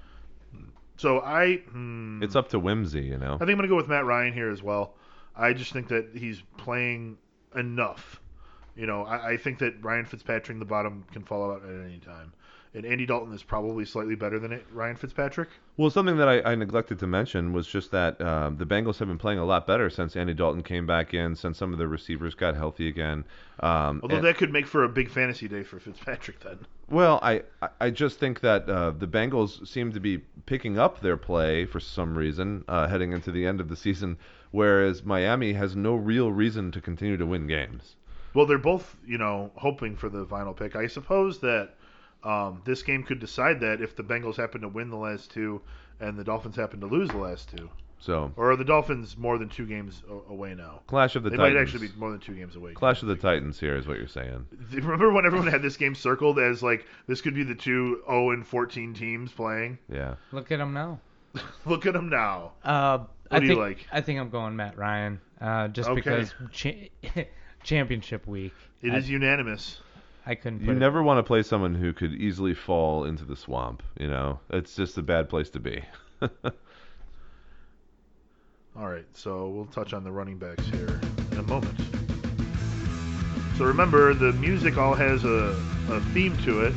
So 0.97 1.21
I 1.21 1.57
hmm, 1.57 2.23
it's 2.23 2.35
up 2.35 2.49
to 2.49 2.59
whimsy, 2.59 3.03
you 3.03 3.19
know. 3.19 3.35
I 3.35 3.37
think 3.37 3.51
I'm 3.51 3.57
gonna 3.57 3.67
go 3.67 3.75
with 3.75 3.87
Matt 3.87 4.05
Ryan 4.05 4.33
here 4.33 4.49
as 4.49 4.63
well. 4.63 4.95
I 5.35 5.53
just 5.53 5.71
think 5.71 5.89
that 5.89 6.15
he's 6.15 6.41
playing 6.57 7.19
enough. 7.55 8.21
You 8.75 8.87
know, 8.87 9.03
I, 9.03 9.33
I 9.33 9.37
think 9.37 9.59
that 9.59 9.75
Ryan 9.83 10.05
Fitzpatrick, 10.05 10.55
in 10.55 10.59
the 10.59 10.65
bottom, 10.65 11.05
can 11.11 11.23
fall 11.23 11.51
out 11.51 11.63
at 11.63 11.85
any 11.85 11.99
time. 11.99 12.33
And 12.73 12.85
Andy 12.85 13.05
Dalton 13.05 13.33
is 13.33 13.43
probably 13.43 13.85
slightly 13.85 14.15
better 14.15 14.39
than 14.39 14.51
it, 14.51 14.65
Ryan 14.71 14.95
Fitzpatrick. 14.95 15.49
Well, 15.77 15.89
something 15.89 16.15
that 16.17 16.29
I, 16.29 16.51
I 16.51 16.55
neglected 16.55 16.99
to 16.99 17.07
mention 17.07 17.51
was 17.51 17.67
just 17.67 17.91
that 17.91 18.21
um, 18.21 18.55
the 18.55 18.65
Bengals 18.65 18.97
have 18.99 19.09
been 19.09 19.17
playing 19.17 19.39
a 19.39 19.45
lot 19.45 19.67
better 19.67 19.89
since 19.89 20.15
Andy 20.15 20.33
Dalton 20.33 20.63
came 20.63 20.87
back 20.87 21.13
in, 21.13 21.35
since 21.35 21.57
some 21.57 21.73
of 21.73 21.79
the 21.79 21.87
receivers 21.87 22.33
got 22.33 22.55
healthy 22.55 22.87
again. 22.87 23.25
Um, 23.59 23.99
Although 24.01 24.15
and- 24.17 24.25
that 24.25 24.37
could 24.37 24.53
make 24.53 24.67
for 24.67 24.85
a 24.85 24.89
big 24.89 25.09
fantasy 25.09 25.49
day 25.49 25.63
for 25.63 25.79
Fitzpatrick 25.79 26.39
then. 26.39 26.59
Well, 26.89 27.19
I 27.21 27.43
I- 27.61 27.69
I 27.81 27.89
just 27.89 28.19
think 28.19 28.39
that 28.39 28.69
uh, 28.69 28.91
the 28.91 29.07
Bengals 29.07 29.67
seem 29.67 29.91
to 29.91 29.99
be 29.99 30.19
picking 30.45 30.79
up 30.79 31.01
their 31.01 31.17
play 31.17 31.65
for 31.65 31.81
some 31.81 32.17
reason 32.17 32.63
uh, 32.69 32.87
heading 32.87 33.11
into 33.11 33.31
the 33.31 33.45
end 33.45 33.59
of 33.59 33.67
the 33.67 33.75
season, 33.75 34.17
whereas 34.51 35.03
Miami 35.03 35.53
has 35.53 35.75
no 35.75 35.95
real 35.95 36.31
reason 36.31 36.71
to 36.71 36.79
continue 36.79 37.17
to 37.17 37.25
win 37.25 37.47
games. 37.47 37.97
Well, 38.33 38.45
they're 38.45 38.57
both, 38.57 38.95
you 39.05 39.17
know, 39.17 39.51
hoping 39.55 39.95
for 39.97 40.07
the 40.07 40.25
final 40.25 40.53
pick. 40.53 40.75
I 40.75 40.87
suppose 40.87 41.39
that 41.39 41.71
um, 42.25 42.61
this 42.65 42.81
game 42.83 43.03
could 43.03 43.19
decide 43.19 43.59
that 43.61 43.81
if 43.81 43.95
the 43.95 44.03
Bengals 44.03 44.35
happen 44.35 44.61
to 44.61 44.67
win 44.67 44.89
the 44.89 44.97
last 44.97 45.31
two 45.31 45.61
and 45.99 46.17
the 46.17 46.23
Dolphins 46.23 46.55
happen 46.55 46.79
to 46.81 46.87
lose 46.87 47.09
the 47.09 47.17
last 47.17 47.55
two. 47.55 47.69
So 47.97 48.31
Or 48.35 48.51
are 48.51 48.55
the 48.57 48.65
Dolphins 48.65 49.17
more 49.17 49.37
than 49.37 49.47
two 49.47 49.65
games 49.65 50.03
away 50.29 50.53
now? 50.53 50.81
clash 50.87 51.15
of 51.15 51.23
the 51.23 51.29
they 51.29 51.37
Titans. 51.37 51.55
might 51.55 51.61
actually 51.61 51.87
be 51.87 51.93
more 51.97 52.11
than 52.11 52.19
two 52.19 52.33
games 52.35 52.55
away. 52.55 52.73
clash 52.73 53.01
of 53.01 53.07
the 53.07 53.15
Titans 53.15 53.59
here 53.59 53.75
is 53.77 53.87
what 53.87 53.97
you're 53.97 54.07
saying. 54.07 54.45
Remember 54.73 55.11
when 55.13 55.25
everyone 55.25 55.47
had 55.47 55.61
this 55.61 55.77
game 55.77 55.95
circled 55.95 56.37
as 56.37 56.61
like 56.61 56.85
this 57.07 57.21
could 57.21 57.33
be 57.35 57.43
the 57.43 57.55
two 57.55 58.01
0 58.05 58.31
and 58.31 58.45
14 58.45 58.93
teams 58.93 59.31
playing? 59.31 59.77
Yeah. 59.91 60.15
Look 60.33 60.51
at 60.51 60.57
them 60.59 60.73
now. 60.73 60.99
Look 61.65 61.85
at 61.85 61.93
them 61.93 62.09
now. 62.09 62.51
Uh, 62.63 62.99
I 63.31 63.39
do 63.39 63.45
you 63.45 63.51
think 63.51 63.59
like? 63.59 63.87
I 63.91 64.01
think 64.01 64.19
I'm 64.19 64.29
going 64.29 64.55
Matt 64.55 64.77
Ryan, 64.77 65.19
uh, 65.41 65.67
just 65.69 65.89
Okay. 65.89 66.01
because 66.01 66.33
cha- 66.51 67.23
championship 67.63 68.27
week. 68.27 68.53
It 68.81 68.91
I, 68.91 68.97
is 68.97 69.09
unanimous. 69.09 69.79
I 70.25 70.35
couldn't. 70.35 70.61
You 70.63 70.71
it- 70.71 70.75
never 70.75 71.03
want 71.03 71.19
to 71.19 71.23
play 71.23 71.43
someone 71.43 71.75
who 71.75 71.93
could 71.93 72.13
easily 72.13 72.53
fall 72.53 73.05
into 73.05 73.25
the 73.25 73.35
swamp. 73.35 73.83
You 73.99 74.07
know, 74.07 74.39
it's 74.49 74.75
just 74.75 74.97
a 74.97 75.03
bad 75.03 75.29
place 75.29 75.49
to 75.51 75.59
be. 75.59 75.83
All 78.77 78.89
right, 78.89 79.05
so 79.13 79.47
we'll 79.49 79.67
touch 79.67 79.93
on 79.93 80.03
the 80.03 80.11
running 80.11 80.37
backs 80.37 80.65
here 80.67 80.99
in 81.31 81.37
a 81.37 81.43
moment. 81.43 81.79
So 83.57 83.63
remember, 83.63 84.13
the 84.13 84.33
music 84.33 84.77
all 84.77 84.93
has 84.95 85.23
a, 85.23 85.57
a 85.89 86.01
theme 86.13 86.35
to 86.39 86.65
it. 86.65 86.73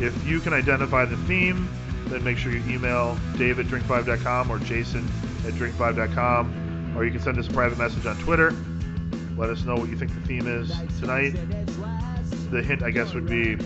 If 0.00 0.26
you 0.26 0.40
can 0.40 0.52
identify 0.52 1.04
the 1.04 1.16
theme, 1.18 1.68
then 2.06 2.24
make 2.24 2.36
sure 2.36 2.50
you 2.50 2.64
email 2.68 3.16
dave 3.36 3.60
at 3.60 3.66
drink5.com 3.66 4.50
or 4.50 4.58
jason 4.58 5.08
at 5.46 5.52
drink5.com, 5.52 6.96
or 6.98 7.04
you 7.04 7.12
can 7.12 7.20
send 7.20 7.38
us 7.38 7.46
a 7.46 7.52
private 7.52 7.78
message 7.78 8.06
on 8.06 8.16
Twitter. 8.18 8.52
Let 9.36 9.50
us 9.50 9.62
know 9.64 9.76
what 9.76 9.88
you 9.88 9.96
think 9.96 10.12
the 10.14 10.20
theme 10.22 10.48
is 10.48 10.72
tonight. 10.98 11.36
The 12.54 12.62
hint, 12.62 12.84
I 12.84 12.92
guess, 12.92 13.14
would 13.14 13.26
be 13.26 13.56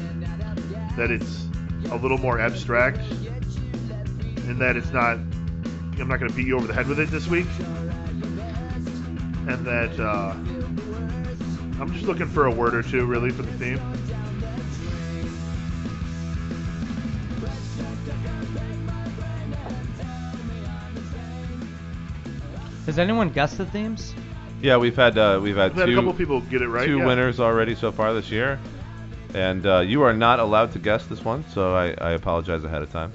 that 0.97 1.11
it's 1.11 1.47
a 1.91 1.97
little 1.97 2.17
more 2.17 2.41
abstract, 2.41 2.97
and 4.47 4.59
that 4.59 4.79
it's 4.79 4.91
not 4.93 5.19
I'm 5.99 6.09
not 6.09 6.21
going 6.21 6.31
to 6.31 6.35
beat 6.35 6.47
you 6.47 6.57
over 6.57 6.67
the 6.67 6.73
head 6.73 6.89
with 6.89 6.99
it 6.99 7.11
this 7.11 7.27
week. 7.27 7.47
And 9.47 9.63
that 9.67 10.01
uh, 10.01 10.31
I'm 11.79 11.93
just 11.93 12.07
looking 12.07 12.29
for 12.29 12.47
a 12.47 12.51
word 12.51 12.75
or 12.75 12.83
two, 12.83 13.05
really, 13.05 13.29
for 13.29 13.43
the 13.43 13.53
theme. 13.59 13.79
Has 22.87 22.99
anyone 22.99 23.29
guessed 23.29 23.59
the 23.59 23.67
themes? 23.67 24.15
yeah, 24.63 24.77
we've 24.77 24.97
had 24.97 25.19
uh, 25.19 25.39
we've 25.43 25.57
had 25.57 25.73
We've 25.73 25.81
had 25.81 25.89
a 25.89 25.93
two 25.93 25.97
couple 25.97 26.15
people 26.15 26.41
get 26.41 26.63
it 26.63 26.69
right. 26.69 26.87
two 26.87 26.99
yeah. 26.99 27.07
winners 27.07 27.39
already 27.39 27.75
so 27.75 27.93
far 27.93 28.13
this 28.15 28.31
year, 28.31 28.59
and 29.35 29.67
uh, 29.67 29.81
you 29.81 30.03
are 30.03 30.13
not 30.13 30.41
allowed 30.41 30.73
to 30.73 30.79
guess 30.79 31.07
this 31.07 31.25
one, 31.25 31.45
so 31.51 31.75
I, 31.75 31.95
I 31.99 32.13
apologize 32.13 32.65
ahead 32.65 32.83
of 32.83 32.91
time. 32.91 33.13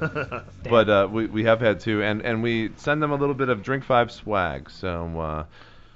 But 0.68 0.88
uh, 0.88 1.08
we, 1.10 1.26
we 1.26 1.44
have 1.44 1.60
had 1.60 1.78
two, 1.78 2.02
and, 2.02 2.22
and 2.22 2.42
we 2.42 2.70
send 2.76 3.00
them 3.00 3.12
a 3.12 3.14
little 3.14 3.34
bit 3.36 3.48
of 3.48 3.62
Drink 3.62 3.84
Five 3.84 4.10
swag. 4.10 4.68
So 4.68 5.20
uh, 5.20 5.44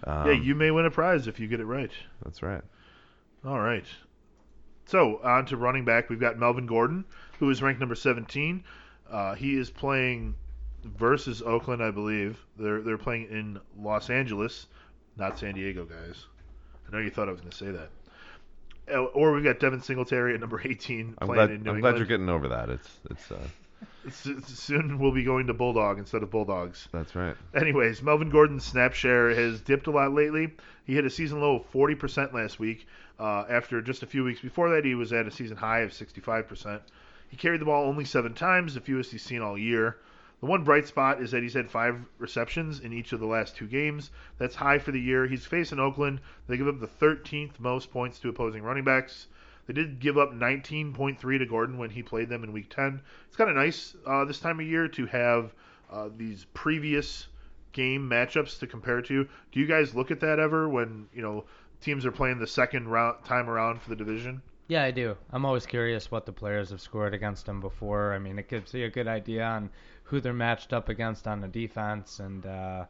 um, 0.04 0.26
yeah, 0.26 0.32
you 0.32 0.54
may 0.54 0.70
win 0.70 0.86
a 0.86 0.90
prize 0.90 1.26
if 1.26 1.40
you 1.40 1.48
get 1.48 1.60
it 1.60 1.64
right. 1.64 1.90
That's 2.24 2.42
right. 2.42 2.62
All 3.44 3.60
right. 3.60 3.84
So 4.86 5.20
on 5.22 5.46
to 5.46 5.56
running 5.56 5.84
back. 5.84 6.08
We've 6.08 6.20
got 6.20 6.38
Melvin 6.38 6.66
Gordon, 6.66 7.04
who 7.38 7.50
is 7.50 7.62
ranked 7.62 7.80
number 7.80 7.94
17. 7.94 8.64
Uh, 9.10 9.34
he 9.34 9.56
is 9.56 9.70
playing 9.70 10.34
versus 10.84 11.42
Oakland, 11.42 11.82
I 11.82 11.90
believe. 11.90 12.38
They're 12.56 12.80
they're 12.80 12.98
playing 12.98 13.28
in 13.30 13.60
Los 13.78 14.10
Angeles, 14.10 14.66
not 15.16 15.38
San 15.38 15.54
Diego, 15.54 15.84
guys. 15.84 16.26
I 16.86 16.92
know 16.92 17.02
you 17.02 17.10
thought 17.10 17.28
I 17.28 17.32
was 17.32 17.40
going 17.40 17.50
to 17.50 17.56
say 17.56 17.70
that. 17.70 17.90
Uh, 18.92 19.02
Or 19.04 19.32
we've 19.32 19.44
got 19.44 19.58
Devin 19.60 19.80
Singletary 19.80 20.34
at 20.34 20.40
number 20.40 20.60
18 20.64 21.16
I'm 21.18 21.28
playing 21.28 21.34
glad 21.36 21.50
in 21.50 21.62
New 21.62 21.70
I'm 21.70 21.76
England. 21.76 21.80
glad 21.82 21.96
you're 21.98 22.06
getting 22.06 22.28
over 22.28 22.48
that. 22.48 22.68
It's 22.70 22.90
it's 23.10 23.30
uh, 23.30 23.38
soon 24.10 24.98
we'll 24.98 25.12
be 25.12 25.24
going 25.24 25.46
to 25.48 25.54
Bulldog 25.54 25.98
instead 25.98 26.22
of 26.22 26.30
Bulldogs. 26.30 26.88
that's 26.92 27.14
right. 27.14 27.36
Anyways, 27.54 28.02
Melvin 28.02 28.30
Gordon's 28.30 28.64
snap 28.64 28.94
share 28.94 29.30
has 29.34 29.60
dipped 29.60 29.86
a 29.86 29.90
lot 29.90 30.12
lately. 30.12 30.52
He 30.84 30.94
hit 30.94 31.04
a 31.04 31.10
season 31.10 31.40
low 31.40 31.56
of 31.56 31.72
40% 31.72 32.32
last 32.32 32.58
week. 32.58 32.86
Uh, 33.18 33.44
after 33.50 33.82
just 33.82 34.02
a 34.02 34.06
few 34.06 34.24
weeks 34.24 34.40
before 34.40 34.70
that, 34.70 34.84
he 34.84 34.94
was 34.94 35.12
at 35.12 35.26
a 35.26 35.30
season 35.30 35.56
high 35.56 35.80
of 35.80 35.90
65%. 35.90 36.80
He 37.28 37.36
carried 37.36 37.60
the 37.60 37.66
ball 37.66 37.86
only 37.86 38.04
seven 38.06 38.32
times, 38.34 38.74
the 38.74 38.80
fewest 38.80 39.12
he's 39.12 39.22
seen 39.22 39.42
all 39.42 39.56
year. 39.58 39.96
The 40.40 40.46
one 40.46 40.64
bright 40.64 40.86
spot 40.86 41.20
is 41.20 41.30
that 41.32 41.42
he's 41.42 41.54
had 41.54 41.70
five 41.70 42.00
receptions 42.18 42.80
in 42.80 42.94
each 42.94 43.12
of 43.12 43.20
the 43.20 43.26
last 43.26 43.56
two 43.56 43.66
games. 43.66 44.10
That's 44.38 44.54
high 44.54 44.78
for 44.78 44.90
the 44.90 45.00
year. 45.00 45.26
He's 45.26 45.44
facing 45.44 45.78
Oakland. 45.78 46.20
They 46.46 46.56
give 46.56 46.66
up 46.66 46.80
the 46.80 46.86
13th 46.86 47.60
most 47.60 47.90
points 47.90 48.18
to 48.20 48.30
opposing 48.30 48.62
running 48.62 48.84
backs. 48.84 49.26
They 49.66 49.74
did 49.74 50.00
give 50.00 50.16
up 50.16 50.32
19.3 50.32 51.38
to 51.38 51.46
Gordon 51.46 51.76
when 51.76 51.90
he 51.90 52.02
played 52.02 52.30
them 52.30 52.42
in 52.42 52.52
Week 52.52 52.70
10. 52.70 53.02
It's 53.28 53.36
kind 53.36 53.50
of 53.50 53.56
nice 53.56 53.94
uh, 54.06 54.24
this 54.24 54.40
time 54.40 54.60
of 54.60 54.66
year 54.66 54.88
to 54.88 55.06
have 55.06 55.52
uh, 55.90 56.08
these 56.16 56.46
previous 56.54 57.28
game 57.72 58.08
matchups 58.08 58.58
to 58.60 58.66
compare 58.66 59.02
to. 59.02 59.28
Do 59.52 59.60
you 59.60 59.66
guys 59.66 59.94
look 59.94 60.10
at 60.10 60.20
that 60.20 60.38
ever 60.38 60.68
when 60.68 61.08
you 61.12 61.22
know 61.22 61.44
teams 61.80 62.06
are 62.06 62.12
playing 62.12 62.38
the 62.38 62.46
second 62.46 62.88
round 62.88 63.24
time 63.24 63.48
around 63.48 63.82
for 63.82 63.90
the 63.90 63.96
division? 63.96 64.42
Yeah, 64.70 64.84
I 64.84 64.92
do. 64.92 65.16
I'm 65.32 65.44
always 65.44 65.66
curious 65.66 66.12
what 66.12 66.26
the 66.26 66.32
players 66.32 66.70
have 66.70 66.80
scored 66.80 67.12
against 67.12 67.44
them 67.44 67.60
before. 67.60 68.14
I 68.14 68.20
mean, 68.20 68.38
it 68.38 68.48
gives 68.48 68.72
you 68.72 68.84
a 68.84 68.88
good 68.88 69.08
idea 69.08 69.44
on 69.44 69.68
who 70.04 70.20
they're 70.20 70.32
matched 70.32 70.72
up 70.72 70.88
against 70.88 71.26
on 71.26 71.40
the 71.40 71.48
defense, 71.48 72.20
and 72.20 72.46
uh, 72.46 72.84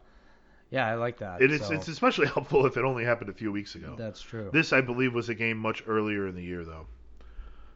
yeah, 0.70 0.86
I 0.86 0.96
like 0.96 1.16
that. 1.20 1.40
It 1.40 1.50
is, 1.50 1.66
so 1.66 1.72
It's 1.72 1.88
especially 1.88 2.26
helpful 2.34 2.66
if 2.66 2.76
it 2.76 2.84
only 2.84 3.02
happened 3.02 3.30
a 3.30 3.32
few 3.32 3.50
weeks 3.50 3.76
ago. 3.76 3.94
that's 3.96 4.20
true. 4.20 4.50
This, 4.52 4.74
I 4.74 4.82
believe, 4.82 5.14
was 5.14 5.30
a 5.30 5.34
game 5.34 5.56
much 5.56 5.82
earlier 5.86 6.26
in 6.26 6.34
the 6.34 6.42
year, 6.42 6.66
though. 6.66 6.86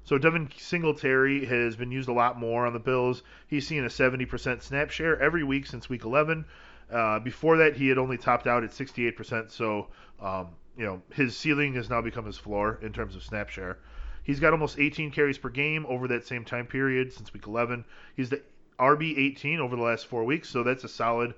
So 0.04 0.18
Devin 0.18 0.50
Singletary 0.54 1.46
has 1.46 1.74
been 1.74 1.90
used 1.90 2.10
a 2.10 2.12
lot 2.12 2.38
more 2.38 2.66
on 2.66 2.74
the 2.74 2.78
Bills. 2.80 3.22
He's 3.46 3.66
seen 3.66 3.84
a 3.84 3.88
70% 3.88 4.60
snap 4.60 4.90
share 4.90 5.18
every 5.18 5.44
week 5.44 5.66
since 5.66 5.88
Week 5.88 6.04
11. 6.04 6.44
Uh, 6.92 7.20
before 7.20 7.56
that, 7.56 7.74
he 7.74 7.88
had 7.88 7.96
only 7.96 8.18
topped 8.18 8.46
out 8.46 8.64
at 8.64 8.70
68%. 8.70 9.50
So, 9.50 9.88
um, 10.20 10.48
you 10.76 10.84
know, 10.84 11.00
his 11.10 11.34
ceiling 11.34 11.72
has 11.76 11.88
now 11.88 12.02
become 12.02 12.26
his 12.26 12.36
floor 12.36 12.78
in 12.82 12.92
terms 12.92 13.16
of 13.16 13.22
snap 13.22 13.48
share. 13.48 13.78
He's 14.24 14.40
got 14.40 14.52
almost 14.52 14.78
18 14.78 15.10
carries 15.10 15.38
per 15.38 15.50
game 15.50 15.86
over 15.86 16.08
that 16.08 16.26
same 16.26 16.44
time 16.44 16.66
period 16.66 17.12
since 17.12 17.32
Week 17.32 17.46
11. 17.46 17.84
He's 18.16 18.30
the 18.30 18.42
RB 18.80 19.16
18 19.16 19.60
over 19.60 19.76
the 19.76 19.82
last 19.82 20.06
four 20.06 20.24
weeks, 20.24 20.48
so 20.48 20.62
that's 20.62 20.82
a 20.82 20.88
solid 20.88 21.34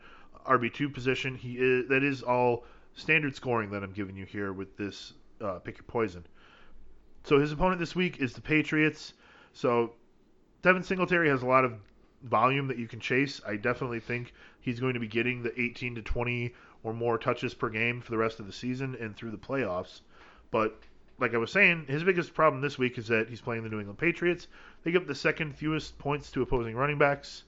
RB 0.47 0.73
two 0.73 0.89
position. 0.89 1.35
He 1.35 1.57
is 1.59 1.89
that 1.89 2.03
is 2.03 2.23
all 2.23 2.65
standard 2.95 3.35
scoring 3.35 3.71
that 3.71 3.83
I'm 3.83 3.93
giving 3.93 4.17
you 4.17 4.25
here 4.25 4.53
with 4.53 4.77
this 4.77 5.13
uh, 5.41 5.59
pick 5.59 5.77
your 5.77 5.85
poison. 5.85 6.25
So 7.25 7.39
his 7.39 7.53
opponent 7.53 7.81
this 7.81 7.97
week 7.97 8.19
is 8.21 8.33
the 8.33 8.41
Patriots. 8.41 9.13
So 9.53 9.93
Devin 10.63 10.85
Singletary 10.85 11.29
has 11.29 11.43
a 11.43 11.47
lot 11.47 11.65
of 11.65 11.75
volume 12.23 12.69
that 12.69 12.79
you 12.79 12.87
can 12.87 13.01
chase. 13.01 13.41
I 13.47 13.57
definitely 13.57 14.01
think 14.01 14.33
he's 14.61 14.81
going 14.81 14.95
to 14.95 15.01
be 15.01 15.09
getting 15.09 15.43
the 15.43 15.61
18 15.61 15.97
to 15.97 16.03
20 16.03 16.55
or 16.83 16.95
more 16.95 17.19
touches 17.19 17.53
per 17.55 17.69
game 17.69 18.01
for 18.01 18.13
the 18.13 18.19
rest 18.19 18.41
of 18.41 18.47
the 18.47 18.53
season 18.53 18.97
and 19.01 19.17
through 19.17 19.33
the 19.33 19.37
playoffs. 19.37 20.01
But 20.51 20.81
like 21.19 21.35
I 21.35 21.39
was 21.39 21.51
saying, 21.51 21.87
his 21.89 22.05
biggest 22.05 22.35
problem 22.35 22.61
this 22.61 22.79
week 22.79 22.99
is 22.99 23.09
that 23.09 23.29
he's 23.29 23.41
playing 23.41 23.63
the 23.63 23.71
New 23.71 23.79
England 23.79 23.99
Patriots. 23.99 24.49
They 24.83 24.91
give 24.93 25.03
up 25.03 25.09
the 25.09 25.15
second 25.15 25.57
fewest 25.57 25.99
points 25.99 26.31
to 26.33 26.43
opposing 26.43 26.77
running 26.77 26.99
backs. 26.99 27.45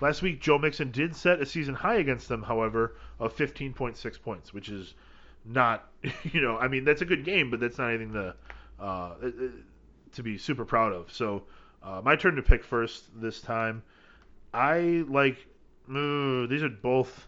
Last 0.00 0.22
week, 0.22 0.40
Joe 0.40 0.58
Mixon 0.58 0.90
did 0.90 1.14
set 1.14 1.40
a 1.40 1.46
season 1.46 1.74
high 1.74 1.96
against 1.96 2.28
them, 2.28 2.42
however, 2.42 2.96
of 3.18 3.36
15.6 3.36 4.22
points, 4.22 4.54
which 4.54 4.70
is 4.70 4.94
not, 5.44 5.90
you 6.32 6.40
know, 6.40 6.56
I 6.56 6.68
mean, 6.68 6.84
that's 6.84 7.02
a 7.02 7.04
good 7.04 7.24
game, 7.24 7.50
but 7.50 7.60
that's 7.60 7.76
not 7.76 7.90
anything 7.90 8.12
to, 8.14 8.34
uh, 8.80 9.14
to 10.12 10.22
be 10.22 10.38
super 10.38 10.64
proud 10.64 10.92
of. 10.92 11.12
So, 11.12 11.42
uh, 11.82 12.00
my 12.02 12.16
turn 12.16 12.36
to 12.36 12.42
pick 12.42 12.64
first 12.64 13.04
this 13.20 13.40
time. 13.40 13.82
I 14.52 15.04
like, 15.08 15.46
uh, 15.88 16.46
these 16.46 16.62
are 16.62 16.70
both. 16.70 17.26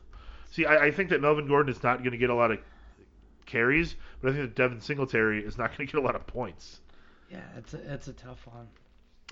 See, 0.50 0.64
I, 0.66 0.86
I 0.86 0.90
think 0.90 1.10
that 1.10 1.20
Melvin 1.20 1.46
Gordon 1.46 1.72
is 1.72 1.82
not 1.82 1.98
going 1.98 2.12
to 2.12 2.18
get 2.18 2.30
a 2.30 2.34
lot 2.34 2.50
of 2.50 2.58
carries, 3.52 3.94
but 4.20 4.30
I 4.30 4.34
think 4.34 4.44
that 4.44 4.54
Devin 4.56 4.80
Singletary 4.80 5.44
is 5.44 5.58
not 5.58 5.68
going 5.76 5.86
to 5.86 5.92
get 5.92 6.02
a 6.02 6.04
lot 6.04 6.16
of 6.16 6.26
points. 6.26 6.80
Yeah, 7.30 7.40
it's 7.56 7.74
a, 7.74 7.92
it's 7.92 8.08
a 8.08 8.12
tough 8.12 8.46
one. 8.46 8.68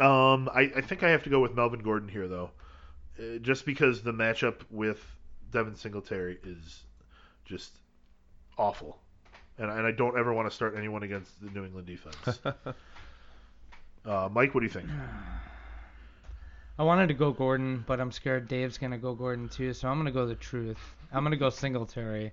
Um, 0.06 0.48
I, 0.54 0.70
I 0.76 0.80
think 0.80 1.02
I 1.02 1.10
have 1.10 1.24
to 1.24 1.30
go 1.30 1.40
with 1.40 1.54
Melvin 1.54 1.80
Gordon 1.80 2.08
here, 2.08 2.28
though, 2.28 2.50
uh, 3.18 3.38
just 3.38 3.66
because 3.66 4.02
the 4.02 4.12
matchup 4.12 4.60
with 4.70 5.02
Devin 5.50 5.74
Singletary 5.74 6.38
is 6.44 6.84
just 7.44 7.72
awful, 8.56 8.98
and, 9.58 9.70
and 9.70 9.86
I 9.86 9.90
don't 9.90 10.16
ever 10.16 10.32
want 10.32 10.48
to 10.48 10.54
start 10.54 10.74
anyone 10.76 11.02
against 11.02 11.40
the 11.42 11.50
New 11.50 11.64
England 11.64 11.86
defense. 11.86 12.40
uh, 14.06 14.28
Mike, 14.30 14.54
what 14.54 14.60
do 14.60 14.66
you 14.66 14.72
think? 14.72 14.88
I 16.78 16.82
wanted 16.82 17.08
to 17.08 17.14
go 17.14 17.32
Gordon, 17.32 17.84
but 17.86 18.00
I'm 18.00 18.12
scared 18.12 18.48
Dave's 18.48 18.78
gonna 18.78 18.96
go 18.96 19.14
Gordon 19.14 19.50
too, 19.50 19.74
so 19.74 19.88
I'm 19.88 19.98
gonna 19.98 20.12
go 20.12 20.24
the 20.26 20.34
truth. 20.34 20.78
I'm 21.12 21.24
gonna 21.24 21.36
go 21.36 21.50
Singletary. 21.50 22.32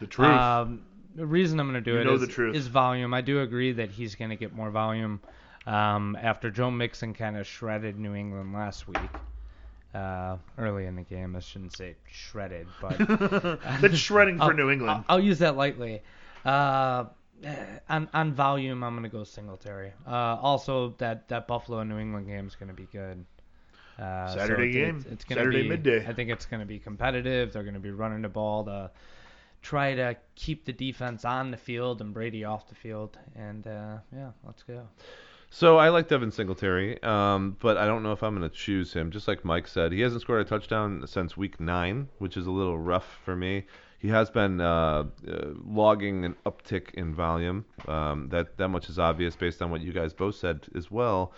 The 0.00 0.06
truth. 0.06 0.28
Um, 0.28 0.82
the 1.16 1.26
reason 1.26 1.58
I'm 1.58 1.66
gonna 1.66 1.80
do 1.80 1.94
You 1.94 2.00
it 2.00 2.04
know 2.04 2.14
is, 2.14 2.20
the 2.20 2.26
truth. 2.26 2.54
is 2.54 2.66
volume. 2.68 3.12
I 3.14 3.20
do 3.20 3.40
agree 3.40 3.72
that 3.72 3.90
he's 3.90 4.14
gonna 4.14 4.36
get 4.36 4.52
more 4.54 4.70
volume. 4.70 5.20
Um, 5.66 6.16
after 6.20 6.50
Joe 6.50 6.70
Mixon 6.70 7.12
kind 7.14 7.36
of 7.36 7.46
shredded 7.46 7.98
New 7.98 8.14
England 8.14 8.52
last 8.52 8.86
week, 8.86 8.98
uh, 9.94 10.36
early 10.58 10.86
in 10.86 10.94
the 10.94 11.02
game. 11.02 11.34
I 11.34 11.40
shouldn't 11.40 11.76
say 11.76 11.96
shredded, 12.10 12.68
but 12.80 12.98
That's 13.80 13.96
shredding 13.98 14.38
for 14.38 14.54
New 14.54 14.70
England. 14.70 15.04
I'll, 15.08 15.16
I'll 15.16 15.24
use 15.24 15.38
that 15.40 15.56
lightly. 15.56 16.02
Uh, 16.44 17.04
on 17.88 18.08
on 18.14 18.32
volume, 18.32 18.84
I'm 18.84 18.94
gonna 18.94 19.08
go 19.08 19.24
Singletary. 19.24 19.92
Uh, 20.06 20.10
also, 20.40 20.94
that 20.98 21.26
that 21.28 21.46
Buffalo 21.48 21.80
and 21.80 21.90
New 21.90 21.98
England 21.98 22.26
game 22.28 22.46
is 22.46 22.54
gonna 22.54 22.72
be 22.72 22.86
good. 22.92 23.24
Uh, 23.98 24.28
so 24.28 24.38
Saturday 24.38 24.68
it's- 24.70 24.74
game. 24.74 24.96
It's, 24.98 25.06
it's 25.06 25.24
gonna 25.24 25.40
Saturday 25.40 25.62
be, 25.62 25.68
midday. 25.70 26.06
I 26.06 26.12
think 26.12 26.30
it's 26.30 26.46
gonna 26.46 26.66
be 26.66 26.78
competitive. 26.78 27.52
They're 27.52 27.64
gonna 27.64 27.80
be 27.80 27.90
running 27.90 28.22
the 28.22 28.28
ball 28.28 28.64
to 28.64 28.90
try 29.66 29.94
to 29.94 30.16
keep 30.36 30.64
the 30.64 30.72
defense 30.72 31.24
on 31.24 31.50
the 31.50 31.56
field 31.56 32.00
and 32.00 32.14
Brady 32.14 32.44
off 32.44 32.68
the 32.68 32.74
field. 32.74 33.18
And 33.34 33.66
uh, 33.66 33.98
yeah, 34.14 34.30
let's 34.44 34.62
go. 34.62 34.86
So 35.50 35.76
I 35.76 35.88
like 35.88 36.08
Devin 36.08 36.30
Singletary, 36.30 37.02
um, 37.02 37.56
but 37.60 37.76
I 37.76 37.86
don't 37.86 38.02
know 38.02 38.12
if 38.12 38.22
I'm 38.22 38.36
going 38.36 38.48
to 38.48 38.54
choose 38.54 38.92
him. 38.92 39.10
Just 39.10 39.26
like 39.26 39.44
Mike 39.44 39.66
said, 39.66 39.92
he 39.92 40.00
hasn't 40.00 40.22
scored 40.22 40.40
a 40.40 40.44
touchdown 40.44 41.04
since 41.06 41.36
week 41.36 41.60
nine, 41.60 42.08
which 42.18 42.36
is 42.36 42.46
a 42.46 42.50
little 42.50 42.78
rough 42.78 43.18
for 43.24 43.34
me. 43.34 43.64
He 43.98 44.08
has 44.08 44.28
been 44.28 44.60
uh, 44.60 45.04
uh, 45.26 45.48
logging 45.64 46.24
an 46.24 46.36
uptick 46.44 46.94
in 46.94 47.14
volume. 47.14 47.64
Um, 47.88 48.28
that 48.28 48.56
that 48.58 48.68
much 48.68 48.88
is 48.88 48.98
obvious 48.98 49.34
based 49.34 49.62
on 49.62 49.70
what 49.70 49.80
you 49.80 49.92
guys 49.92 50.12
both 50.12 50.34
said 50.34 50.66
as 50.76 50.90
well. 50.90 51.32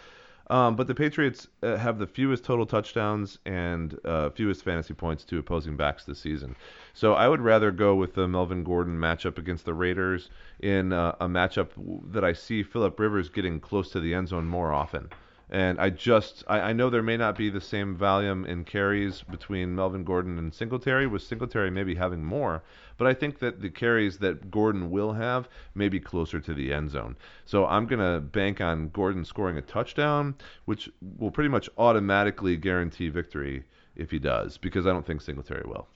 Um, 0.51 0.77
but 0.77 0.87
the 0.87 0.95
Patriots 0.95 1.47
uh, 1.63 1.77
have 1.77 1.99
the 1.99 2.07
fewest 2.07 2.45
total 2.45 2.65
touchdowns 2.65 3.39
and 3.45 3.99
uh, 4.05 4.31
fewest 4.31 4.65
fantasy 4.65 4.95
points 4.95 5.25
to 5.25 5.39
opposing 5.39 5.77
backs 5.77 6.05
this 6.05 6.19
season. 6.19 6.57
So 6.95 7.13
I 7.15 7.29
would 7.29 7.43
rather 7.43 7.71
go 7.71 7.95
with 7.95 8.15
the 8.15 8.27
Melvin 8.27 8.65
Gordon 8.65 8.99
matchup 8.99 9.37
against 9.37 9.67
the 9.67 9.75
Raiders 9.75 10.31
in 10.61 10.93
uh, 10.93 11.17
a 11.21 11.29
matchup 11.29 11.69
that 12.13 12.25
I 12.25 12.33
see 12.33 12.63
Philip 12.63 12.99
Rivers 12.99 13.29
getting 13.29 13.61
close 13.61 13.91
to 13.91 14.01
the 14.01 14.15
end 14.15 14.29
zone 14.29 14.47
more 14.47 14.73
often. 14.73 15.11
And 15.51 15.81
I 15.81 15.91
just 15.91 16.45
I, 16.47 16.61
I 16.61 16.73
know 16.73 16.91
there 16.91 17.03
may 17.03 17.17
not 17.17 17.37
be 17.37 17.49
the 17.49 17.61
same 17.61 17.97
volume 17.97 18.45
in 18.45 18.65
carries 18.65 19.23
between 19.23 19.75
Melvin 19.75 20.05
Gordon 20.05 20.39
and 20.39 20.53
Singletary, 20.53 21.07
with 21.07 21.23
Singletary 21.23 21.71
maybe 21.71 21.95
having 21.95 22.23
more, 22.23 22.63
but 22.99 23.07
I 23.07 23.15
think 23.15 23.39
that 23.39 23.63
the 23.63 23.71
carries 23.71 24.19
that 24.19 24.51
Gordon 24.51 24.91
will 24.91 25.15
have 25.15 25.49
may 25.75 25.89
be 25.89 26.01
closer 26.01 26.39
to 26.41 26.53
the 26.53 26.73
end 26.73 26.91
zone. 26.91 27.17
So 27.47 27.67
I'm 27.67 27.87
gonna 27.87 28.21
bank 28.21 28.61
on 28.61 28.91
Gordon 28.91 29.25
scoring 29.25 29.57
a 29.57 29.63
touchdown, 29.63 30.35
which 30.67 30.91
will 31.19 31.31
pretty 31.31 31.49
much 31.49 31.71
automatically 31.79 32.57
guarantee 32.57 33.09
victory 33.09 33.65
if 33.97 34.11
he 34.11 34.19
does, 34.19 34.59
because 34.59 34.87
I 34.87 34.91
don't 34.91 35.07
think 35.07 35.23
Singletary 35.23 35.65
will. 35.67 35.89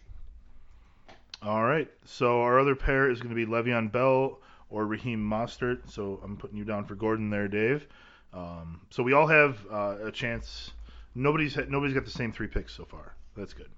All 1.42 1.64
right. 1.64 1.90
So 2.04 2.40
our 2.40 2.58
other 2.58 2.76
pair 2.76 3.10
is 3.10 3.20
to 3.30 3.34
be 3.34 3.46
Le'Veon 3.46 3.90
Bell 3.90 4.38
or 4.70 4.86
Raheem 4.86 5.18
Mostert. 5.18 5.90
So 5.90 6.20
I'm 6.22 6.36
putting 6.36 6.56
you 6.56 6.64
down 6.64 6.84
for 6.84 6.94
Gordon 6.94 7.30
there, 7.30 7.48
Dave. 7.48 7.86
Um, 8.33 8.81
so 8.90 9.03
we 9.03 9.12
all 9.12 9.27
have 9.27 9.59
uh, 9.71 9.97
a 10.05 10.11
chance. 10.11 10.73
Nobody's 11.14 11.57
nobody's 11.68 11.95
got 11.95 12.05
the 12.05 12.11
same 12.11 12.33
three 12.33 12.47
picks 12.47 12.75
so 12.75 12.85
far. 12.85 13.14
That's 13.37 13.53
good. 13.53 13.71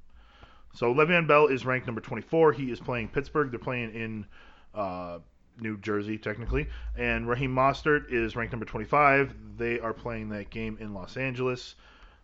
So 0.75 0.93
Le'Veon 0.93 1.29
Bell 1.29 1.47
is 1.47 1.64
ranked 1.64 1.87
number 1.87 2.01
24. 2.01 2.53
He 2.53 2.71
is 2.71 2.81
playing 2.81 3.09
Pittsburgh. 3.09 3.51
They're 3.51 3.61
playing 3.61 3.95
in 3.95 4.27
uh, 4.75 5.19
New 5.61 5.79
Jersey, 5.79 6.19
technically. 6.19 6.69
And 6.97 7.29
Raheem 7.29 7.55
Mostert 7.55 8.12
is 8.12 8.35
ranked 8.35 8.53
number 8.53 8.67
25. 8.67 9.35
They 9.57 9.79
are 9.79 9.93
playing 9.93 10.31
that 10.31 10.51
game 10.51 10.77
in 10.81 10.93
Los 10.93 11.17
Angeles. 11.17 11.77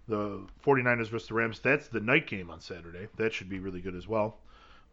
The 0.08 0.44
49ers 0.66 1.08
versus 1.08 1.28
the 1.28 1.34
Rams. 1.34 1.60
That's 1.60 1.86
the 1.86 2.00
night 2.00 2.26
game 2.26 2.50
on 2.50 2.60
Saturday. 2.60 3.06
That 3.16 3.32
should 3.32 3.48
be 3.48 3.60
really 3.60 3.80
good 3.80 3.94
as 3.94 4.08
well. 4.08 4.38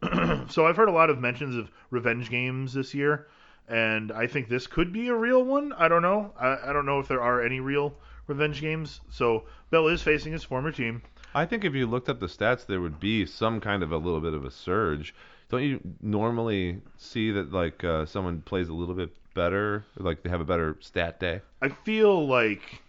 so 0.48 0.66
I've 0.66 0.76
heard 0.76 0.88
a 0.88 0.92
lot 0.92 1.10
of 1.10 1.18
mentions 1.18 1.56
of 1.56 1.72
revenge 1.90 2.30
games 2.30 2.72
this 2.72 2.94
year, 2.94 3.26
and 3.68 4.12
I 4.12 4.26
think 4.26 4.48
this 4.48 4.66
could 4.66 4.92
be 4.92 5.08
a 5.08 5.14
real 5.14 5.44
one. 5.44 5.72
I 5.72 5.88
don't 5.88 6.02
know. 6.02 6.32
I, 6.38 6.70
I 6.70 6.72
don't 6.72 6.86
know 6.86 7.00
if 7.00 7.08
there 7.08 7.22
are 7.22 7.42
any 7.42 7.60
real 7.60 7.94
revenge 8.26 8.60
games. 8.60 9.00
So 9.10 9.44
Bell 9.70 9.88
is 9.88 10.02
facing 10.02 10.32
his 10.32 10.44
former 10.44 10.72
team. 10.72 11.02
I 11.34 11.44
think 11.44 11.64
if 11.64 11.74
you 11.74 11.86
looked 11.86 12.08
up 12.08 12.20
the 12.20 12.26
stats, 12.26 12.66
there 12.66 12.80
would 12.80 12.98
be 12.98 13.26
some 13.26 13.60
kind 13.60 13.82
of 13.82 13.92
a 13.92 13.98
little 13.98 14.20
bit 14.20 14.34
of 14.34 14.44
a 14.44 14.50
surge. 14.50 15.14
Don't 15.50 15.62
you 15.62 15.80
normally 16.00 16.80
see 16.96 17.30
that 17.32 17.52
like 17.52 17.84
uh, 17.84 18.06
someone 18.06 18.40
plays 18.42 18.68
a 18.68 18.74
little 18.74 18.94
bit 18.94 19.10
better, 19.34 19.84
like 19.96 20.22
they 20.22 20.30
have 20.30 20.40
a 20.40 20.44
better 20.44 20.76
stat 20.80 21.20
day? 21.20 21.40
I 21.62 21.68
feel 21.68 22.26
like 22.26 22.82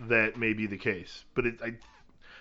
that 0.00 0.36
may 0.36 0.52
be 0.52 0.66
the 0.66 0.76
case, 0.76 1.24
but 1.34 1.46
it, 1.46 1.54
I, 1.62 1.74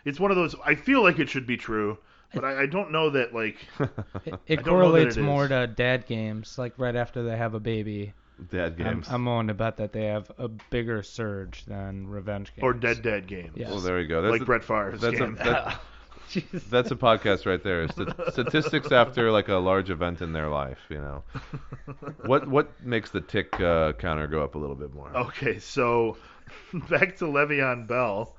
it's 0.06 0.20
one 0.20 0.32
of 0.32 0.38
those. 0.38 0.56
I 0.64 0.76
feel 0.76 1.02
like 1.02 1.20
it 1.20 1.30
should 1.30 1.48
be 1.48 1.58
true, 1.58 1.98
but 2.34 2.44
I, 2.44 2.64
I 2.64 2.66
don't 2.66 2.92
know 2.92 3.10
that 3.12 3.34
like. 3.34 3.58
It, 4.26 4.34
it 4.48 4.56
don't 4.64 4.66
know 4.66 4.66
that 4.66 4.66
correlates 4.66 5.18
it 5.18 5.22
more 5.22 5.44
is. 5.44 5.50
to 5.50 5.68
dad 5.68 6.06
games, 6.06 6.58
like 6.58 6.74
right 6.78 6.96
after 6.96 7.24
they 7.24 7.38
have 7.38 7.54
a 7.54 7.60
baby. 7.60 8.14
Dad 8.52 8.76
I'm, 8.80 8.84
games. 8.84 9.08
I'm 9.10 9.26
willing 9.26 9.48
to 9.48 9.54
bet 9.54 9.78
that 9.78 9.94
they 9.94 10.06
have 10.06 10.32
a 10.38 10.48
bigger 10.48 11.02
surge 11.02 11.66
than 11.66 12.08
revenge 12.08 12.54
games. 12.56 12.64
Or 12.64 12.74
dead 12.74 13.02
dead 13.02 13.28
games. 13.28 13.54
Yeah. 13.56 13.70
well, 13.70 13.80
there 13.80 14.00
you 14.00 14.08
go. 14.08 14.22
That's 14.22 14.32
like 14.34 14.42
a, 14.42 14.46
Brett 14.46 14.64
Favre's 14.64 15.02
that's 15.02 15.16
a, 15.16 15.20
game. 15.20 15.36
that, 15.36 15.80
that's 16.70 16.92
a 16.92 16.96
podcast 16.96 17.46
right 17.46 17.64
there. 17.64 17.88
St- 17.88 18.14
statistics 18.32 18.92
after 18.92 19.32
like 19.32 19.48
a 19.48 19.56
large 19.56 19.90
event 19.90 20.22
in 20.22 20.34
their 20.34 20.50
life. 20.50 20.80
You 20.90 21.00
know, 21.00 21.24
what 22.26 22.48
what 22.48 22.86
makes 22.86 23.12
the 23.12 23.22
tick 23.22 23.60
uh, 23.60 23.94
counter 23.94 24.28
go 24.28 24.44
up 24.44 24.56
a 24.56 24.58
little 24.58 24.76
bit 24.76 24.94
more? 24.94 25.16
Okay, 25.16 25.60
so 25.60 26.18
back 26.90 27.18
to 27.18 27.26
Le'Veon 27.26 27.88
Bell. 27.88 28.36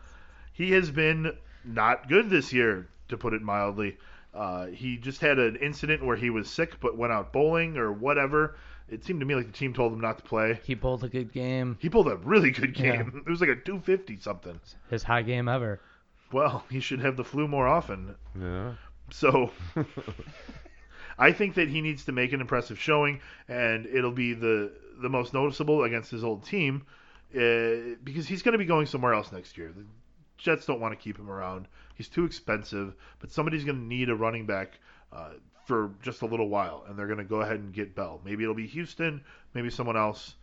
He 0.53 0.73
has 0.73 0.91
been 0.91 1.37
not 1.65 2.09
good 2.09 2.31
this 2.31 2.53
year, 2.53 2.89
to 3.09 3.17
put 3.17 3.35
it 3.35 3.43
mildly. 3.43 3.97
Uh, 4.35 4.67
he 4.67 4.97
just 4.99 5.21
had 5.21 5.39
an 5.39 5.57
incident 5.57 6.05
where 6.05 6.17
he 6.17 6.31
was 6.31 6.49
sick 6.51 6.79
but 6.81 6.97
went 6.97 7.13
out 7.13 7.33
bowling 7.33 7.77
or 7.77 7.93
whatever. 7.93 8.57
It 8.89 9.05
seemed 9.05 9.21
to 9.21 9.27
me 9.27 9.35
like 9.35 9.47
the 9.47 9.53
team 9.53 9.75
told 9.75 9.93
him 9.93 10.01
not 10.01 10.19
to 10.19 10.25
play. 10.25 10.61
He 10.65 10.75
pulled 10.75 11.05
a 11.05 11.09
good 11.09 11.33
game, 11.33 11.77
He 11.81 11.89
pulled 11.91 12.09
a 12.09 12.17
really 12.17 12.51
good 12.51 12.79
Yeah. 12.79 12.97
game. 12.97 13.23
It 13.27 13.31
was 13.31 13.41
like 13.41 13.51
a 13.51 13.57
250 13.57 14.19
something. 14.21 14.59
his 14.91 15.03
high 15.03 15.23
game 15.23 15.49
ever. 15.49 15.81
Well, 16.33 16.65
he 16.71 16.81
should 16.81 17.01
have 17.01 17.17
the 17.17 17.25
flu 17.25 17.49
more 17.49 17.67
often. 17.67 18.15
Yeah. 18.39 18.75
So 19.11 19.51
I 21.19 21.33
think 21.33 21.55
that 21.57 21.69
he 21.69 21.81
needs 21.81 22.05
to 22.05 22.13
make 22.13 22.33
an 22.33 22.41
impressive 22.41 22.79
showing, 22.79 23.21
and 23.49 23.87
it'll 23.87 24.13
be 24.13 24.35
the 24.35 24.73
the 25.01 25.09
most 25.09 25.33
noticeable 25.33 25.85
against 25.85 26.11
his 26.11 26.23
old 26.25 26.45
team, 26.45 26.85
uh, 27.35 27.97
because 28.05 28.27
he's 28.27 28.43
going 28.43 28.53
to 28.53 28.59
be 28.59 28.65
going 28.65 28.87
somewhere 28.87 29.15
else 29.15 29.31
next 29.33 29.57
year. 29.57 29.73
The 29.75 29.85
Jets 30.39 30.67
don't 30.67 30.81
want 30.81 30.93
to 30.93 31.03
keep 31.03 31.19
him 31.19 31.31
around. 31.31 31.69
He's 31.95 32.09
too 32.09 32.25
expensive, 32.25 32.95
but 33.19 33.31
somebody's 33.31 33.65
going 33.65 33.79
to 33.79 33.85
need 33.85 34.09
a 34.09 34.15
running 34.15 34.47
back 34.47 34.79
uh, 35.13 35.33
for 35.67 35.91
just 36.03 36.23
a 36.23 36.27
little 36.27 36.49
while, 36.49 36.85
and 36.89 36.99
they're 36.99 37.07
going 37.07 37.19
to 37.19 37.25
go 37.25 37.41
ahead 37.43 37.61
and 37.61 37.73
get 37.73 37.95
Bell. 37.95 38.21
Maybe 38.25 38.45
it'll 38.45 38.55
be 38.55 38.67
Houston, 38.69 39.23
maybe 39.53 39.69
someone 39.69 39.97
else. 39.97 40.35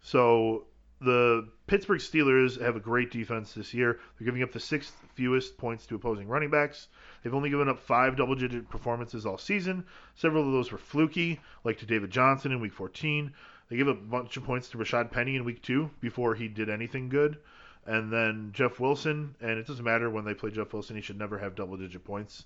So 0.00 0.64
the 1.00 1.48
Pittsburgh 1.66 2.00
Steelers 2.00 2.60
have 2.60 2.76
a 2.76 2.80
great 2.80 3.10
defense 3.10 3.54
this 3.54 3.74
year. 3.74 3.98
They're 4.18 4.24
giving 4.24 4.42
up 4.42 4.52
the 4.52 4.60
sixth 4.60 4.94
fewest 5.14 5.58
points 5.58 5.84
to 5.86 5.94
opposing 5.94 6.28
running 6.28 6.50
backs. 6.50 6.88
They've 7.22 7.34
only 7.34 7.50
given 7.50 7.68
up 7.68 7.80
five 7.80 8.16
double 8.16 8.34
digit 8.34 8.68
performances 8.70 9.26
all 9.26 9.38
season. 9.38 9.84
Several 10.14 10.46
of 10.46 10.52
those 10.52 10.72
were 10.72 10.78
fluky, 10.78 11.40
like 11.64 11.78
to 11.78 11.86
David 11.86 12.10
Johnson 12.10 12.52
in 12.52 12.60
week 12.60 12.72
14. 12.72 13.32
They 13.68 13.76
gave 13.76 13.88
a 13.88 13.94
bunch 13.94 14.36
of 14.36 14.44
points 14.44 14.68
to 14.70 14.78
Rashaad 14.78 15.10
Penny 15.10 15.36
in 15.36 15.44
week 15.44 15.62
2 15.62 15.90
before 16.00 16.34
he 16.34 16.46
did 16.46 16.68
anything 16.68 17.08
good. 17.08 17.38
And 17.86 18.12
then 18.12 18.50
Jeff 18.52 18.78
Wilson, 18.78 19.34
and 19.40 19.58
it 19.58 19.66
doesn't 19.66 19.84
matter 19.84 20.08
when 20.08 20.24
they 20.24 20.34
play 20.34 20.50
Jeff 20.50 20.72
Wilson, 20.72 20.96
he 20.96 21.02
should 21.02 21.18
never 21.18 21.38
have 21.38 21.54
double 21.54 21.76
digit 21.76 22.04
points. 22.04 22.44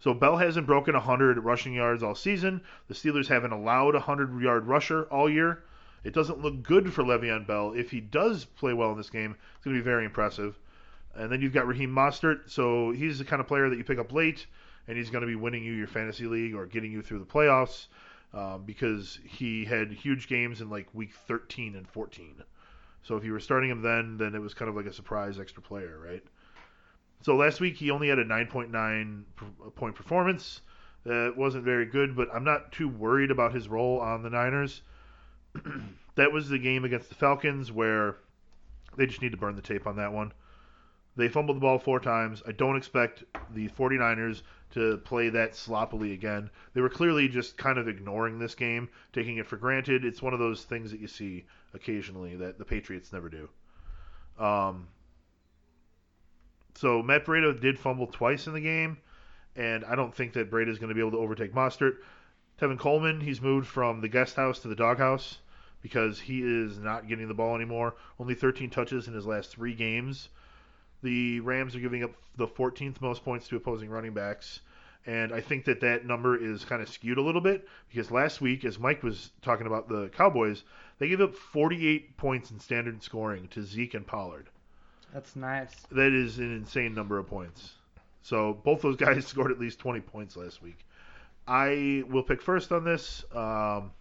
So 0.00 0.12
Bell 0.12 0.36
hasn't 0.36 0.66
broken 0.66 0.94
100 0.94 1.38
rushing 1.38 1.74
yards 1.74 2.02
all 2.02 2.14
season. 2.14 2.60
The 2.88 2.94
Steelers 2.94 3.28
haven't 3.28 3.52
allowed 3.52 3.94
a 3.94 3.98
100 3.98 4.40
yard 4.42 4.66
rusher 4.66 5.04
all 5.04 5.30
year. 5.30 5.62
It 6.02 6.12
doesn't 6.12 6.40
look 6.40 6.62
good 6.62 6.92
for 6.92 7.02
Le'Veon 7.02 7.46
Bell. 7.46 7.72
If 7.72 7.90
he 7.90 8.00
does 8.00 8.44
play 8.44 8.74
well 8.74 8.90
in 8.90 8.98
this 8.98 9.08
game, 9.08 9.36
it's 9.54 9.64
going 9.64 9.76
to 9.76 9.80
be 9.80 9.84
very 9.84 10.04
impressive. 10.04 10.58
And 11.14 11.30
then 11.30 11.40
you've 11.40 11.54
got 11.54 11.66
Raheem 11.66 11.94
Mostert, 11.94 12.50
so 12.50 12.90
he's 12.90 13.18
the 13.18 13.24
kind 13.24 13.40
of 13.40 13.46
player 13.46 13.70
that 13.70 13.78
you 13.78 13.84
pick 13.84 13.98
up 13.98 14.12
late, 14.12 14.46
and 14.88 14.98
he's 14.98 15.10
going 15.10 15.22
to 15.22 15.28
be 15.28 15.36
winning 15.36 15.64
you 15.64 15.72
your 15.72 15.86
fantasy 15.86 16.26
league 16.26 16.54
or 16.54 16.66
getting 16.66 16.92
you 16.92 17.00
through 17.00 17.20
the 17.20 17.24
playoffs 17.24 17.86
um, 18.34 18.64
because 18.66 19.18
he 19.24 19.64
had 19.64 19.92
huge 19.92 20.28
games 20.28 20.60
in 20.60 20.68
like 20.68 20.88
week 20.92 21.14
13 21.26 21.76
and 21.76 21.88
14. 21.88 22.42
So 23.04 23.16
if 23.16 23.24
you 23.24 23.32
were 23.32 23.40
starting 23.40 23.70
him 23.70 23.82
then, 23.82 24.16
then 24.16 24.34
it 24.34 24.40
was 24.40 24.54
kind 24.54 24.68
of 24.68 24.74
like 24.74 24.86
a 24.86 24.92
surprise 24.92 25.38
extra 25.38 25.62
player, 25.62 26.00
right? 26.04 26.24
So 27.22 27.36
last 27.36 27.60
week 27.60 27.76
he 27.76 27.90
only 27.90 28.08
had 28.08 28.18
a 28.18 28.24
9.9 28.24 29.24
point 29.76 29.94
performance. 29.94 30.62
That 31.04 31.34
wasn't 31.36 31.64
very 31.64 31.84
good, 31.84 32.16
but 32.16 32.28
I'm 32.34 32.44
not 32.44 32.72
too 32.72 32.88
worried 32.88 33.30
about 33.30 33.54
his 33.54 33.68
role 33.68 34.00
on 34.00 34.22
the 34.22 34.30
Niners. 34.30 34.82
that 36.16 36.32
was 36.32 36.48
the 36.48 36.58
game 36.58 36.84
against 36.84 37.10
the 37.10 37.14
Falcons 37.14 37.70
where 37.70 38.16
they 38.96 39.06
just 39.06 39.20
need 39.20 39.32
to 39.32 39.36
burn 39.36 39.54
the 39.54 39.62
tape 39.62 39.86
on 39.86 39.96
that 39.96 40.12
one. 40.12 40.32
They 41.16 41.28
fumbled 41.28 41.58
the 41.58 41.60
ball 41.60 41.78
four 41.78 42.00
times. 42.00 42.42
I 42.46 42.52
don't 42.52 42.76
expect 42.76 43.24
the 43.52 43.68
49ers 43.68 44.42
to 44.74 44.98
play 44.98 45.28
that 45.30 45.54
sloppily 45.54 46.12
again. 46.12 46.50
They 46.74 46.80
were 46.80 46.88
clearly 46.88 47.28
just 47.28 47.56
kind 47.56 47.78
of 47.78 47.88
ignoring 47.88 48.38
this 48.38 48.54
game, 48.54 48.88
taking 49.12 49.38
it 49.38 49.46
for 49.46 49.56
granted. 49.56 50.04
It's 50.04 50.20
one 50.20 50.32
of 50.32 50.40
those 50.40 50.64
things 50.64 50.90
that 50.90 51.00
you 51.00 51.06
see 51.06 51.46
occasionally 51.74 52.36
that 52.36 52.58
the 52.58 52.64
Patriots 52.64 53.12
never 53.12 53.28
do. 53.28 53.48
Um, 54.38 54.88
so 56.74 57.02
Matt 57.02 57.24
Breida 57.24 57.58
did 57.60 57.78
fumble 57.78 58.08
twice 58.08 58.48
in 58.48 58.52
the 58.52 58.60
game, 58.60 58.98
and 59.54 59.84
I 59.84 59.94
don't 59.94 60.14
think 60.14 60.32
that 60.32 60.50
Breida 60.50 60.68
is 60.68 60.78
going 60.78 60.88
to 60.88 60.94
be 60.94 61.00
able 61.00 61.12
to 61.12 61.18
overtake 61.18 61.54
Mostert. 61.54 61.98
Tevin 62.60 62.78
Coleman, 62.78 63.20
he's 63.20 63.40
moved 63.40 63.68
from 63.68 64.00
the 64.00 64.08
guest 64.08 64.34
house 64.34 64.58
to 64.60 64.68
the 64.68 64.74
doghouse 64.74 65.38
because 65.82 66.18
he 66.18 66.42
is 66.42 66.78
not 66.78 67.06
getting 67.06 67.28
the 67.28 67.34
ball 67.34 67.54
anymore. 67.54 67.94
Only 68.18 68.34
13 68.34 68.70
touches 68.70 69.06
in 69.06 69.14
his 69.14 69.26
last 69.26 69.52
three 69.52 69.74
games. 69.74 70.30
The 71.04 71.40
Rams 71.40 71.76
are 71.76 71.80
giving 71.80 72.02
up 72.02 72.12
the 72.36 72.46
14th 72.48 73.02
most 73.02 73.24
points 73.24 73.46
to 73.48 73.56
opposing 73.56 73.90
running 73.90 74.14
backs. 74.14 74.60
And 75.06 75.34
I 75.34 75.42
think 75.42 75.66
that 75.66 75.80
that 75.80 76.06
number 76.06 76.34
is 76.34 76.64
kind 76.64 76.80
of 76.80 76.88
skewed 76.88 77.18
a 77.18 77.22
little 77.22 77.42
bit 77.42 77.68
because 77.90 78.10
last 78.10 78.40
week, 78.40 78.64
as 78.64 78.78
Mike 78.78 79.02
was 79.02 79.30
talking 79.42 79.66
about 79.66 79.86
the 79.86 80.08
Cowboys, 80.08 80.62
they 80.98 81.08
gave 81.08 81.20
up 81.20 81.34
48 81.34 82.16
points 82.16 82.50
in 82.50 82.58
standard 82.58 83.02
scoring 83.02 83.48
to 83.48 83.62
Zeke 83.62 83.92
and 83.92 84.06
Pollard. 84.06 84.48
That's 85.12 85.36
nice. 85.36 85.74
That 85.90 86.12
is 86.12 86.38
an 86.38 86.56
insane 86.56 86.94
number 86.94 87.18
of 87.18 87.26
points. 87.26 87.74
So 88.22 88.54
both 88.64 88.80
those 88.80 88.96
guys 88.96 89.26
scored 89.28 89.50
at 89.50 89.60
least 89.60 89.78
20 89.80 90.00
points 90.00 90.38
last 90.38 90.62
week. 90.62 90.86
I 91.46 92.02
will 92.08 92.22
pick 92.22 92.40
first 92.40 92.72
on 92.72 92.82
this. 92.82 93.24
Um, 93.34 93.92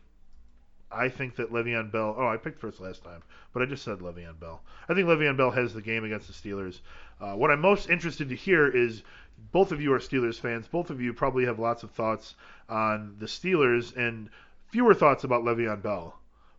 I 0.93 1.09
think 1.09 1.35
that 1.37 1.51
Le'Veon 1.51 1.91
Bell. 1.91 2.15
Oh, 2.17 2.27
I 2.27 2.37
picked 2.37 2.59
first 2.59 2.79
last 2.79 3.03
time, 3.03 3.21
but 3.53 3.61
I 3.61 3.65
just 3.65 3.83
said 3.83 3.99
Le'Veon 3.99 4.39
Bell. 4.39 4.61
I 4.87 4.93
think 4.93 5.07
Le'Veon 5.07 5.37
Bell 5.37 5.51
has 5.51 5.73
the 5.73 5.81
game 5.81 6.03
against 6.03 6.27
the 6.27 6.33
Steelers. 6.33 6.79
Uh, 7.19 7.33
what 7.33 7.51
I'm 7.51 7.61
most 7.61 7.89
interested 7.89 8.29
to 8.29 8.35
hear 8.35 8.67
is 8.67 9.03
both 9.51 9.71
of 9.71 9.81
you 9.81 9.93
are 9.93 9.99
Steelers 9.99 10.39
fans. 10.39 10.67
Both 10.67 10.89
of 10.89 11.01
you 11.01 11.13
probably 11.13 11.45
have 11.45 11.59
lots 11.59 11.83
of 11.83 11.91
thoughts 11.91 12.35
on 12.69 13.15
the 13.19 13.25
Steelers 13.25 13.95
and 13.95 14.29
fewer 14.69 14.93
thoughts 14.93 15.23
about 15.23 15.43
Le'Veon 15.43 15.81
Bell. 15.81 16.17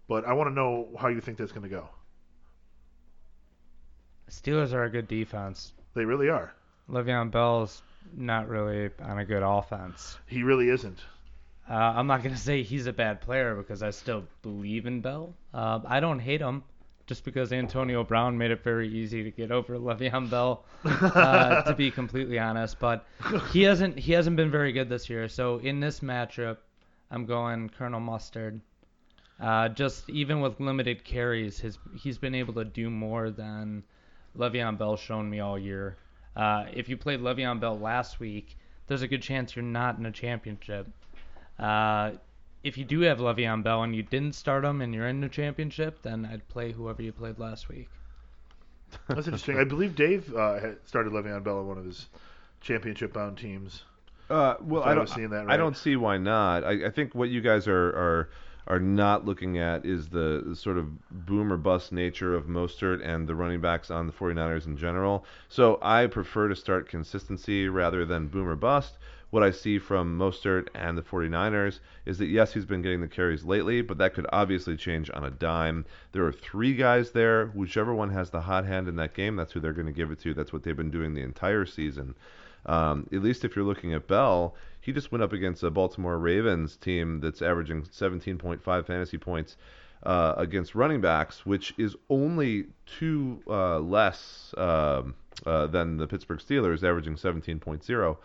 But 0.09 0.27
I 0.27 0.35
want 0.35 0.49
to 0.51 0.55
know 0.55 0.88
how 0.99 1.09
you 1.09 1.20
think 1.20 1.38
that's 1.38 1.53
going 1.53 1.68
to 1.68 1.68
go. 1.68 1.88
Steelers 4.31 4.73
are 4.73 4.85
a 4.85 4.90
good 4.90 5.09
defense. 5.09 5.73
They 5.94 6.05
really 6.05 6.29
are. 6.29 6.53
Le'Veon 6.90 7.31
Bell's 7.31 7.83
not 8.14 8.49
really 8.49 8.90
on 9.03 9.18
a 9.18 9.25
good 9.25 9.42
offense. 9.42 10.18
He 10.27 10.42
really 10.42 10.68
isn't. 10.68 10.99
Uh, 11.68 11.74
I'm 11.74 12.07
not 12.07 12.22
gonna 12.22 12.37
say 12.50 12.62
he's 12.62 12.87
a 12.87 12.92
bad 12.92 13.20
player 13.20 13.55
because 13.55 13.83
I 13.83 13.90
still 13.90 14.24
believe 14.42 14.87
in 14.87 15.00
Bell. 15.00 15.35
Uh, 15.53 15.81
I 15.87 16.00
don't 16.00 16.18
hate 16.18 16.40
him 16.40 16.62
just 17.07 17.24
because 17.24 17.53
Antonio 17.53 18.03
Brown 18.03 18.38
made 18.38 18.50
it 18.50 18.62
very 18.62 18.88
easy 18.88 19.22
to 19.24 19.31
get 19.31 19.50
over 19.50 19.74
Le'Veon 19.79 20.31
Bell. 20.31 20.64
Uh, 20.85 21.62
to 21.62 21.74
be 21.74 21.90
completely 21.90 22.38
honest, 22.38 22.79
but 22.79 23.07
he 23.53 23.62
hasn't 23.62 23.98
he 23.98 24.12
hasn't 24.12 24.37
been 24.37 24.50
very 24.50 24.72
good 24.72 24.88
this 24.88 25.09
year. 25.11 25.29
So 25.29 25.59
in 25.59 25.81
this 25.81 26.00
matchup, 26.00 26.59
I'm 27.11 27.27
going 27.27 27.68
Colonel 27.70 28.00
Mustard. 28.00 28.61
Uh, 29.40 29.68
just 29.68 30.09
even 30.09 30.40
with 30.40 30.61
limited 30.61 31.05
carries, 31.05 31.59
his 31.59 31.79
he's 31.96 32.18
been 32.18 32.35
able 32.35 32.55
to 32.55 32.64
do 32.64 32.88
more 32.88 33.31
than 33.31 33.83
Le'Veon 34.37 34.79
Bell 34.79 34.96
shown 34.96 35.29
me 35.29 35.40
all 35.40 35.59
year. 35.59 35.96
Uh, 36.37 36.66
if 36.72 36.88
you 36.88 36.96
played 36.96 37.20
Le'Veon 37.20 37.61
Bell 37.61 37.79
last 37.79 38.20
week, 38.20 38.57
there's 38.87 39.03
a 39.03 39.09
good 39.09 39.22
chance 39.22 39.55
you're 39.55 39.62
not 39.64 39.98
in 39.98 40.07
a 40.07 40.12
championship. 40.12 40.87
Uh, 41.59 42.12
if 42.62 42.77
you 42.79 42.85
do 42.85 43.01
have 43.01 43.19
Le'Veon 43.19 43.62
Bell 43.62 43.83
and 43.83 43.95
you 43.95 44.03
didn't 44.03 44.35
start 44.35 44.64
him 44.64 44.81
and 44.81 44.95
you're 44.95 45.09
in 45.09 45.21
the 45.21 45.29
championship, 45.29 46.03
then 46.03 46.25
I'd 46.25 46.49
play 46.49 46.73
whoever 46.73 47.03
you 47.03 47.12
played 47.12 47.38
last 47.38 47.69
week. 47.69 47.88
That's 49.09 49.27
interesting. 49.27 49.59
I 49.59 49.64
believe 49.64 49.95
Dave 49.97 50.35
uh, 50.35 50.75
started 50.87 51.12
Le'Veon 51.12 51.43
Bell 51.45 51.59
on 51.59 51.67
one 51.69 51.79
of 51.79 51.85
his 51.85 52.09
championship-bound 52.61 53.37
teams. 53.38 53.83
Uh, 54.31 54.55
well, 54.61 54.83
I 54.83 54.93
I 54.93 54.95
don't. 54.95 55.03
was 55.03 55.12
seeing 55.12 55.31
that 55.31 55.51
I 55.51 55.57
don't 55.57 55.77
see 55.77 55.97
why 55.97 56.17
not. 56.17 56.64
I, 56.64 56.87
I 56.87 56.90
think 56.90 57.14
what 57.14 57.29
you 57.29 57.40
guys 57.43 57.69
are 57.69 57.88
are 57.88 58.31
are 58.66 58.81
not 58.81 59.24
looking 59.24 59.59
at 59.59 59.85
is 59.85 60.09
the, 60.09 60.42
the 60.46 60.57
sort 60.57 60.79
of 60.79 61.27
boom 61.27 61.53
or 61.53 61.57
bust 61.57 61.92
nature 61.92 62.35
of 62.35 62.46
Mostert 62.46 63.05
and 63.05 63.29
the 63.29 63.35
running 63.35 63.61
backs 63.61 63.90
on 63.90 64.07
the 64.07 64.12
49ers 64.12 64.66
in 64.66 64.77
general. 64.77 65.24
So 65.48 65.79
I 65.83 66.07
prefer 66.07 66.48
to 66.48 66.57
start 66.57 66.88
consistency 66.88 67.68
rather 67.68 68.05
than 68.05 68.29
boom 68.29 68.48
or 68.48 68.57
bust. 68.57 68.96
What 69.31 69.42
I 69.42 69.50
see 69.50 69.81
from 69.81 70.16
Mostert 70.16 70.68
and 70.74 70.96
the 70.96 71.03
49ers 71.03 71.81
is 72.07 72.18
that 72.18 72.27
yes, 72.27 72.55
he's 72.55 72.64
been 72.64 72.83
getting 72.83 73.00
the 73.00 73.09
carries 73.09 73.42
lately, 73.42 73.83
but 73.83 73.98
that 73.98 74.14
could 74.14 74.27
obviously 74.33 74.77
change 74.77 75.11
on 75.12 75.24
a 75.24 75.31
dime. 75.31 75.85
There 76.12 76.24
are 76.24 76.33
three 76.33 76.74
guys 76.74 77.11
there. 77.11 77.46
Whichever 77.48 77.92
one 77.92 78.11
has 78.11 78.31
the 78.31 78.42
hot 78.42 78.64
hand 78.64 78.87
in 78.87 78.96
that 78.96 79.12
game, 79.12 79.35
that's 79.35 79.53
who 79.53 79.59
they're 79.61 79.72
going 79.72 79.87
to 79.87 79.92
give 79.92 80.12
it 80.12 80.20
to. 80.20 80.35
That's 80.35 80.53
what 80.53 80.62
they've 80.62 80.77
been 80.77 80.92
doing 80.92 81.14
the 81.14 81.22
entire 81.22 81.66
season. 81.66 82.14
Um, 82.66 83.09
at 83.12 83.22
least 83.22 83.44
if 83.44 83.55
you're 83.57 83.64
looking 83.64 83.92
at 83.94 84.07
Bell, 84.07 84.55
he 84.81 84.92
just 84.92 85.12
went 85.12 85.22
up 85.22 85.33
against 85.33 85.62
a 85.62 85.70
Baltimore 85.70 86.18
Ravens 86.18 86.77
team 86.77 87.20
that's 87.20 87.42
averaging 87.42 87.83
17.5 87.83 88.87
fantasy 88.87 89.18
points 89.18 89.57
uh, 90.03 90.35
against 90.37 90.74
running 90.74 91.00
backs, 91.00 91.46
which 91.46 91.74
is 91.79 91.96
only 92.11 92.66
two 92.87 93.42
uh, 93.48 93.79
less 93.79 94.55
um 94.57 95.14
uh, 95.46 95.66
than 95.66 95.96
the 95.96 96.07
Pittsburgh 96.07 96.38
Steelers, 96.38 96.83
averaging 96.83 97.16
17.0, 97.16 98.16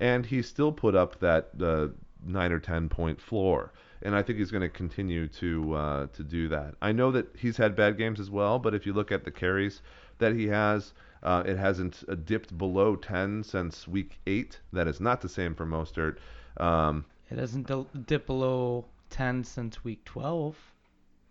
and 0.00 0.26
he 0.26 0.42
still 0.42 0.72
put 0.72 0.94
up 0.94 1.18
that 1.20 1.50
uh, 1.60 1.88
nine 2.24 2.52
or 2.52 2.60
10 2.60 2.88
point 2.88 3.20
floor. 3.20 3.72
And 4.02 4.14
I 4.14 4.22
think 4.22 4.38
he's 4.38 4.50
going 4.50 4.62
to 4.62 4.68
continue 4.68 5.26
to 5.28 5.74
uh, 5.74 6.06
to 6.08 6.22
do 6.22 6.48
that. 6.48 6.74
I 6.80 6.92
know 6.92 7.10
that 7.10 7.34
he's 7.36 7.56
had 7.56 7.74
bad 7.74 7.98
games 7.98 8.20
as 8.20 8.30
well, 8.30 8.58
but 8.58 8.74
if 8.74 8.86
you 8.86 8.92
look 8.92 9.10
at 9.10 9.24
the 9.24 9.30
carries 9.30 9.82
that 10.18 10.34
he 10.34 10.46
has, 10.48 10.92
uh, 11.22 11.42
it 11.46 11.56
hasn't 11.56 12.02
uh, 12.08 12.14
dipped 12.14 12.56
below 12.56 12.96
10 12.96 13.42
since 13.42 13.86
week 13.88 14.18
eight. 14.26 14.60
That 14.72 14.86
is 14.88 15.00
not 15.00 15.20
the 15.20 15.28
same 15.28 15.54
for 15.54 15.66
Mostert. 15.66 16.16
Um, 16.56 17.04
It 17.30 17.38
hasn't 17.38 17.66
dipped 18.06 18.26
below 18.26 18.86
10 19.10 19.44
since 19.44 19.82
week 19.84 20.04
12. 20.04 20.56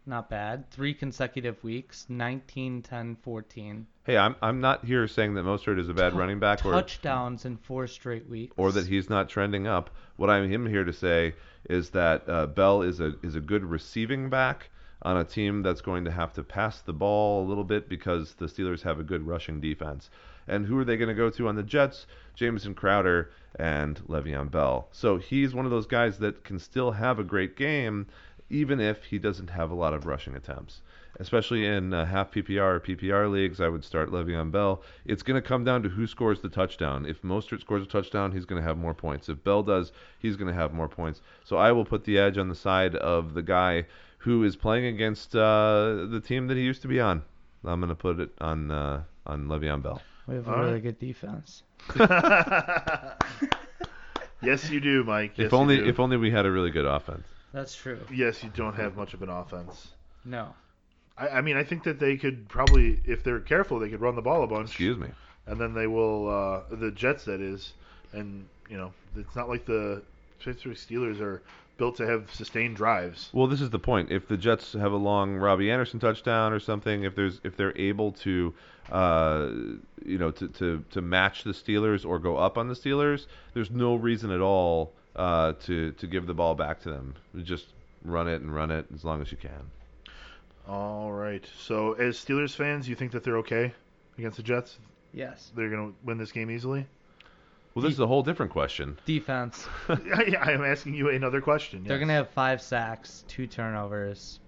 Not 0.05 0.29
bad. 0.29 0.69
Three 0.71 0.93
consecutive 0.93 1.61
weeks 1.65 2.05
19, 2.07 2.81
10, 2.81 3.17
14. 3.21 3.87
hey, 4.05 4.17
I'm 4.17 4.35
I'm 4.41 4.61
not 4.61 4.85
here 4.85 5.05
saying 5.05 5.33
that 5.33 5.43
Mostert 5.43 5.77
is 5.79 5.89
a 5.89 5.93
bad 5.93 6.13
Tou- 6.13 6.19
running 6.19 6.39
back 6.39 6.65
or 6.65 6.71
Touchdowns 6.71 7.43
in 7.43 7.57
four 7.57 7.87
straight 7.87 8.29
weeks. 8.29 8.53
or 8.55 8.71
that 8.71 8.87
he's 8.87 9.09
not 9.09 9.27
trending 9.27 9.67
up. 9.67 9.89
What 10.15 10.29
I'm 10.29 10.49
him 10.49 10.65
here 10.65 10.85
to 10.85 10.93
say 10.93 11.35
is 11.69 11.89
that 11.89 12.23
uh, 12.29 12.45
Bell 12.47 12.83
is 12.83 13.01
a 13.01 13.15
is 13.21 13.35
a 13.35 13.41
good 13.41 13.65
receiving 13.65 14.29
back 14.29 14.69
on 15.07 15.15
a 15.15 15.23
team 15.23 15.63
that's 15.63 15.79
going 15.79 16.03
to 16.03 16.11
have 16.11 16.33
to 16.33 16.43
pass 16.43 16.81
the 16.81 16.91
ball 16.91 17.41
a 17.41 17.47
little 17.47 17.63
bit 17.63 17.87
because 17.87 18.33
the 18.33 18.45
Steelers 18.45 18.81
have 18.81 18.99
a 18.99 19.05
good 19.05 19.25
rushing 19.25 19.61
defense. 19.61 20.09
And 20.49 20.65
who 20.65 20.77
are 20.77 20.83
they 20.83 20.97
going 20.97 21.07
to 21.07 21.13
go 21.15 21.29
to 21.29 21.47
on 21.47 21.55
the 21.55 21.63
Jets? 21.63 22.07
Jamison 22.35 22.73
Crowder 22.73 23.31
and 23.55 24.01
Le'Veon 24.07 24.51
Bell. 24.51 24.89
So 24.91 25.15
he's 25.17 25.55
one 25.55 25.63
of 25.63 25.71
those 25.71 25.87
guys 25.87 26.19
that 26.19 26.43
can 26.43 26.59
still 26.59 26.91
have 26.91 27.19
a 27.19 27.23
great 27.23 27.55
game, 27.55 28.07
even 28.49 28.81
if 28.81 29.05
he 29.05 29.17
doesn't 29.17 29.49
have 29.49 29.71
a 29.71 29.75
lot 29.75 29.93
of 29.93 30.05
rushing 30.05 30.35
attempts. 30.35 30.81
Especially 31.21 31.65
in 31.65 31.93
uh, 31.93 32.05
half 32.05 32.31
PPR 32.31 32.75
or 32.75 32.79
PPR 32.81 33.31
leagues, 33.31 33.61
I 33.61 33.69
would 33.69 33.85
start 33.85 34.11
Le'Veon 34.11 34.51
Bell. 34.51 34.83
It's 35.05 35.23
going 35.23 35.41
to 35.41 35.47
come 35.47 35.63
down 35.63 35.83
to 35.83 35.89
who 35.89 36.05
scores 36.05 36.41
the 36.41 36.49
touchdown. 36.49 37.05
If 37.05 37.21
Mostert 37.21 37.61
scores 37.61 37.83
a 37.83 37.87
touchdown, 37.87 38.33
he's 38.33 38.45
going 38.45 38.61
to 38.61 38.67
have 38.67 38.77
more 38.77 38.93
points. 38.93 39.29
If 39.29 39.41
Bell 39.41 39.63
does, 39.63 39.93
he's 40.19 40.35
going 40.35 40.49
to 40.49 40.61
have 40.61 40.73
more 40.73 40.89
points. 40.89 41.21
So 41.45 41.55
I 41.55 41.71
will 41.71 41.85
put 41.85 42.03
the 42.03 42.17
edge 42.17 42.37
on 42.37 42.49
the 42.49 42.55
side 42.55 42.93
of 42.97 43.35
the 43.35 43.41
guy 43.41 43.85
who 44.19 44.43
is 44.43 44.55
playing 44.55 44.85
against 44.85 45.35
uh, 45.35 46.05
the 46.09 46.21
team 46.25 46.47
that 46.47 46.57
he 46.57 46.63
used 46.63 46.81
to 46.83 46.87
be 46.87 46.99
on. 46.99 47.23
I'm 47.65 47.79
going 47.79 47.89
to 47.89 47.95
put 47.95 48.19
it 48.19 48.31
on 48.39 48.71
uh, 48.71 49.03
on 49.25 49.47
Le'Veon 49.47 49.81
Bell. 49.83 50.01
We 50.27 50.35
have 50.35 50.47
a 50.47 50.51
All 50.51 50.59
really 50.59 50.73
right. 50.73 50.83
good 50.83 50.99
defense. 50.99 51.63
yes, 54.41 54.69
you 54.69 54.79
do, 54.79 55.03
Mike. 55.03 55.33
Yes, 55.37 55.47
if 55.47 55.53
only 55.53 55.75
you 55.75 55.83
do. 55.83 55.89
if 55.89 55.99
only 55.99 56.17
we 56.17 56.31
had 56.31 56.45
a 56.45 56.51
really 56.51 56.71
good 56.71 56.85
offense. 56.85 57.27
That's 57.53 57.75
true. 57.75 57.99
yes, 58.13 58.43
you 58.43 58.49
don't 58.55 58.75
have 58.75 58.95
much 58.95 59.13
of 59.13 59.21
an 59.21 59.29
offense. 59.29 59.87
No. 60.25 60.53
I, 61.17 61.29
I 61.29 61.41
mean, 61.41 61.57
I 61.57 61.63
think 61.63 61.83
that 61.83 61.99
they 61.99 62.17
could 62.17 62.47
probably, 62.49 62.99
if 63.05 63.23
they're 63.23 63.39
careful, 63.39 63.79
they 63.79 63.89
could 63.89 64.01
run 64.01 64.15
the 64.15 64.21
ball 64.21 64.43
a 64.43 64.47
bunch, 64.47 64.69
Excuse 64.69 64.97
me. 64.97 65.07
and 65.47 65.59
then 65.59 65.73
they 65.73 65.87
will 65.87 66.29
uh, 66.29 66.75
the 66.75 66.91
Jets 66.91 67.25
that 67.25 67.41
is, 67.41 67.73
and 68.13 68.47
you 68.69 68.77
know, 68.77 68.91
it's 69.15 69.35
not 69.35 69.49
like 69.49 69.65
the 69.65 70.01
Pittsburgh 70.39 70.75
Steelers 70.75 71.19
are 71.21 71.41
built 71.77 71.97
to 71.97 72.07
have 72.07 72.33
sustained 72.33 72.75
drives. 72.75 73.29
Well, 73.33 73.47
this 73.47 73.61
is 73.61 73.69
the 73.69 73.79
point. 73.79 74.11
If 74.11 74.27
the 74.27 74.37
Jets 74.37 74.73
have 74.73 74.91
a 74.91 74.97
long 74.97 75.35
Robby 75.35 75.71
Anderson 75.71 75.99
touchdown 75.99 76.53
or 76.53 76.59
something, 76.59 77.03
if 77.03 77.15
there's 77.15 77.39
if 77.43 77.55
they're 77.55 77.77
able 77.77 78.11
to, 78.13 78.53
uh, 78.91 79.49
you 80.05 80.17
know, 80.17 80.31
to, 80.31 80.47
to 80.47 80.83
to 80.91 81.01
match 81.01 81.43
the 81.43 81.51
Steelers 81.51 82.05
or 82.05 82.19
go 82.19 82.37
up 82.37 82.57
on 82.57 82.67
the 82.67 82.75
Steelers, 82.75 83.27
there's 83.53 83.71
no 83.71 83.95
reason 83.95 84.31
at 84.31 84.41
all 84.41 84.93
uh, 85.15 85.53
to 85.65 85.91
to 85.93 86.07
give 86.07 86.27
the 86.27 86.33
ball 86.33 86.55
back 86.55 86.81
to 86.81 86.89
them. 86.89 87.15
Just 87.43 87.67
run 88.03 88.27
it 88.27 88.41
and 88.41 88.53
run 88.53 88.71
it 88.71 88.85
as 88.93 89.03
long 89.03 89.21
as 89.21 89.31
you 89.31 89.37
can. 89.37 89.71
All 90.67 91.11
right. 91.11 91.45
So, 91.59 91.93
as 91.93 92.17
Steelers 92.17 92.55
fans, 92.55 92.89
you 92.89 92.95
think 92.95 93.13
that 93.13 93.23
they're 93.23 93.37
okay 93.37 93.73
against 94.17 94.37
the 94.37 94.43
Jets? 94.43 94.77
Yes. 95.13 95.51
They're 95.55 95.69
going 95.69 95.91
to 95.91 95.95
win 96.03 96.17
this 96.17 96.31
game 96.31 96.51
easily? 96.51 96.85
Well, 97.77 97.83
this 97.83 97.93
is 97.93 97.99
a 97.99 98.07
whole 98.07 98.23
different 98.23 98.51
question. 98.51 98.97
Defense. 99.05 99.67
I 99.87 100.35
I 100.41 100.51
am 100.53 100.63
asking 100.65 100.95
you 100.95 101.09
another 101.09 101.41
question. 101.41 101.83
They're 101.83 101.97
yes. 101.97 102.01
gonna 102.01 102.13
have 102.13 102.29
five 102.31 102.59
sacks, 102.59 103.23
two 103.27 103.45
turnovers. 103.45 104.39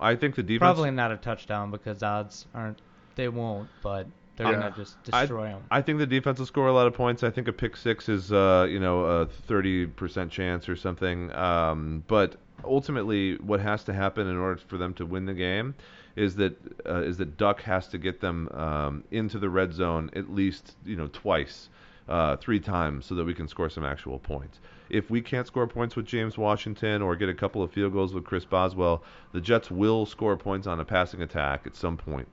I 0.00 0.16
think 0.16 0.34
the 0.34 0.42
defense. 0.42 0.60
Probably 0.60 0.90
not 0.90 1.12
a 1.12 1.18
touchdown 1.18 1.70
because 1.70 2.02
odds 2.02 2.46
aren't. 2.54 2.80
They 3.16 3.28
won't, 3.28 3.68
but 3.82 4.06
they're 4.36 4.46
Yeah. 4.46 4.60
gonna 4.60 4.74
just 4.74 4.96
I- 5.12 5.20
destroy 5.20 5.48
them. 5.48 5.62
I 5.70 5.82
think 5.82 5.98
the 5.98 6.06
defense 6.06 6.38
will 6.38 6.46
score 6.46 6.68
a 6.68 6.72
lot 6.72 6.86
of 6.86 6.94
points. 6.94 7.22
I 7.22 7.28
think 7.28 7.48
a 7.48 7.52
pick 7.52 7.76
six 7.76 8.08
is, 8.08 8.32
uh, 8.32 8.66
you 8.70 8.80
know, 8.80 9.04
a 9.04 9.26
30% 9.26 10.30
chance 10.30 10.66
or 10.66 10.74
something. 10.74 11.30
Um, 11.34 12.02
but 12.08 12.36
ultimately, 12.64 13.36
what 13.36 13.60
has 13.60 13.84
to 13.84 13.92
happen 13.92 14.26
in 14.26 14.38
order 14.38 14.58
for 14.68 14.78
them 14.78 14.94
to 14.94 15.04
win 15.04 15.26
the 15.26 15.34
game 15.34 15.74
is 16.16 16.36
that 16.36 16.56
uh, 16.86 17.02
is 17.02 17.18
that 17.18 17.36
Duck 17.36 17.60
has 17.60 17.88
to 17.88 17.98
get 17.98 18.22
them 18.22 18.48
um, 18.54 19.04
into 19.10 19.38
the 19.38 19.50
red 19.50 19.74
zone 19.74 20.08
at 20.14 20.30
least, 20.30 20.76
you 20.86 20.96
know, 20.96 21.08
twice, 21.12 21.68
uh, 22.10 22.36
three 22.36 22.60
times, 22.60 23.06
so 23.06 23.14
that 23.14 23.24
we 23.24 23.32
can 23.34 23.48
score 23.48 23.70
some 23.70 23.84
actual 23.84 24.18
points. 24.18 24.60
If 24.90 25.08
we 25.10 25.22
can't 25.22 25.46
score 25.46 25.66
points 25.66 25.96
with 25.96 26.04
James 26.06 26.36
Washington 26.36 27.00
or 27.00 27.16
get 27.16 27.28
a 27.28 27.34
couple 27.34 27.62
of 27.62 27.72
field 27.72 27.92
goals 27.92 28.12
with 28.12 28.24
Chris 28.24 28.44
Boswell, 28.44 29.02
the 29.32 29.40
Jets 29.40 29.70
will 29.70 30.04
score 30.06 30.36
points 30.36 30.66
on 30.66 30.80
a 30.80 30.84
passing 30.84 31.22
attack 31.22 31.66
at 31.66 31.76
some 31.76 31.96
point 31.96 32.28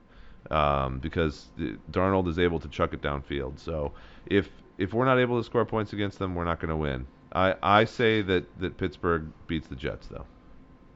um, 0.50 0.98
because 0.98 1.48
Darnold 1.92 2.28
is 2.28 2.38
able 2.38 2.58
to 2.60 2.68
chuck 2.68 2.92
it 2.92 3.00
downfield. 3.00 3.58
So 3.60 3.92
if 4.26 4.50
if 4.78 4.92
we're 4.92 5.04
not 5.04 5.18
able 5.18 5.38
to 5.38 5.44
score 5.44 5.64
points 5.64 5.92
against 5.92 6.18
them, 6.18 6.34
we're 6.34 6.44
not 6.44 6.60
going 6.60 6.70
to 6.70 6.76
win. 6.76 7.06
I, 7.32 7.54
I 7.62 7.84
say 7.84 8.22
that, 8.22 8.44
that 8.60 8.76
Pittsburgh 8.78 9.32
beats 9.46 9.68
the 9.68 9.76
Jets 9.76 10.08
though. 10.08 10.26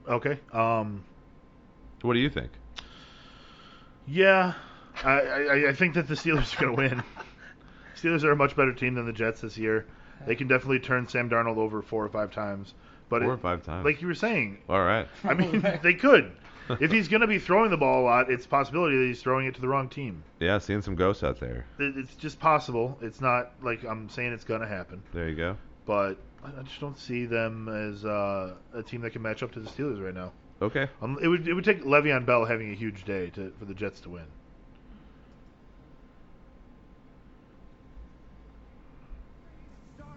Okay. 0.08 0.40
Um, 0.52 1.04
What 2.02 2.14
do 2.14 2.20
you 2.20 2.30
think? 2.30 2.50
yeah, 4.06 4.54
I, 5.04 5.10
I, 5.20 5.68
I 5.68 5.72
think 5.74 5.94
that 5.94 6.08
the 6.08 6.14
Steelers 6.14 6.56
are 6.56 6.60
going 6.64 6.76
to 6.76 6.82
win. 6.96 7.02
Steelers 7.96 8.24
are 8.24 8.32
a 8.32 8.36
much 8.36 8.56
better 8.56 8.72
team 8.72 8.94
than 8.94 9.06
the 9.06 9.12
Jets 9.12 9.40
this 9.40 9.56
year. 9.58 9.86
They 10.26 10.36
can 10.36 10.46
definitely 10.48 10.78
turn 10.80 11.08
Sam 11.08 11.28
Darnold 11.28 11.56
over 11.56 11.82
four 11.82 12.04
or 12.04 12.08
five 12.08 12.30
times. 12.32 12.74
But 13.08 13.22
Four 13.22 13.32
it- 13.32 13.34
or 13.34 13.38
five 13.38 13.62
times. 13.64 13.84
like 13.84 14.00
you 14.00 14.06
were 14.08 14.14
saying, 14.14 14.58
All 14.68 14.82
right. 14.82 15.06
I 15.24 15.34
mean, 15.34 15.60
they 15.82 15.94
could. 15.94 16.32
If 16.80 16.92
he's 16.92 17.08
going 17.08 17.20
to 17.22 17.26
be 17.26 17.38
throwing 17.40 17.70
the 17.70 17.76
ball 17.76 18.02
a 18.02 18.04
lot, 18.04 18.30
it's 18.30 18.46
a 18.46 18.48
possibility 18.48 18.96
that 18.96 19.04
he's 19.06 19.20
throwing 19.20 19.46
it 19.46 19.54
to 19.56 19.60
the 19.60 19.68
wrong 19.68 19.88
team. 19.88 20.22
Yeah, 20.40 20.58
seeing 20.58 20.80
some 20.80 20.94
ghosts 20.94 21.22
out 21.24 21.40
there. 21.40 21.66
It- 21.78 21.96
It's 21.98 22.14
just 22.14 22.38
possible. 22.40 22.96
It's 23.02 23.20
not 23.20 23.52
like 23.62 23.84
I'm 23.84 24.08
saying 24.08 24.32
it's 24.32 24.44
going 24.44 24.60
to 24.62 24.68
happen, 24.68 25.02
There 25.12 25.28
you 25.28 25.34
go. 25.34 25.56
but 25.86 26.16
I 26.44 26.48
I 26.58 26.62
just 26.62 26.80
don't 26.80 26.98
see 26.98 27.26
them 27.26 27.68
as 27.68 28.04
uh, 28.04 28.54
a 28.74 28.82
team 28.82 29.00
that 29.02 29.10
can 29.10 29.22
match 29.22 29.42
up 29.42 29.52
to 29.52 29.60
the 29.60 29.68
Steelers 29.68 30.02
right 30.02 30.14
now. 30.14 30.32
Okay. 30.62 30.88
Um, 31.02 31.18
it 31.20 31.26
would 31.28 31.46
it 31.48 31.54
would 31.54 31.64
take 31.64 31.82
Le'Veon 31.84 32.24
Bell 32.24 32.44
having 32.44 32.70
a 32.70 32.74
huge 32.74 33.04
day 33.04 33.30
to 33.30 33.52
for 33.58 33.64
the 33.64 33.74
Jets 33.74 34.00
to 34.02 34.10
win. 34.10 34.24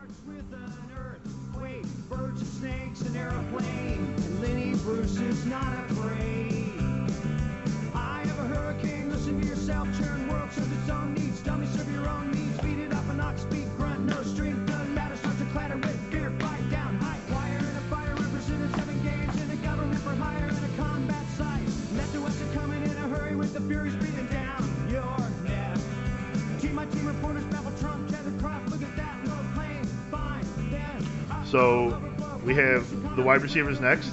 Starts 0.06 0.22
with 0.28 0.54
an 0.54 0.92
earthquake, 1.00 1.86
birds 2.10 2.42
and 2.42 2.50
snakes, 2.50 3.02
an 3.02 3.16
airplane, 3.16 4.14
and 4.18 4.42
Lenny 4.42 4.76
Bruce 4.84 5.18
is 5.18 5.46
not 5.46 5.74
afraid. 5.90 6.74
I 7.96 8.24
have 8.26 8.40
a 8.40 8.56
hurricane, 8.56 9.10
listen 9.10 9.42
to 9.42 9.48
yourself, 9.48 9.88
churn 9.98 10.28
world 10.28 10.52
serves 10.52 10.72
its 10.72 10.90
own 10.90 11.16
So, 31.56 31.98
we 32.44 32.54
have 32.56 33.16
the 33.16 33.24
wide 33.24 33.42
receivers 33.42 33.80
next. 33.80 34.12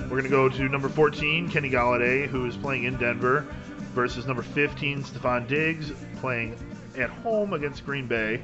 We're 0.00 0.08
going 0.08 0.24
to 0.24 0.28
go 0.28 0.48
to 0.48 0.68
number 0.68 0.88
14, 0.88 1.48
Kenny 1.48 1.70
Golladay, 1.70 2.26
who 2.26 2.46
is 2.46 2.56
playing 2.56 2.82
in 2.82 2.96
Denver, 2.96 3.46
versus 3.92 4.26
number 4.26 4.42
15, 4.42 5.04
Stefon 5.04 5.46
Diggs, 5.46 5.92
playing 6.16 6.58
at 6.98 7.10
home 7.10 7.52
against 7.52 7.86
Green 7.86 8.08
Bay. 8.08 8.42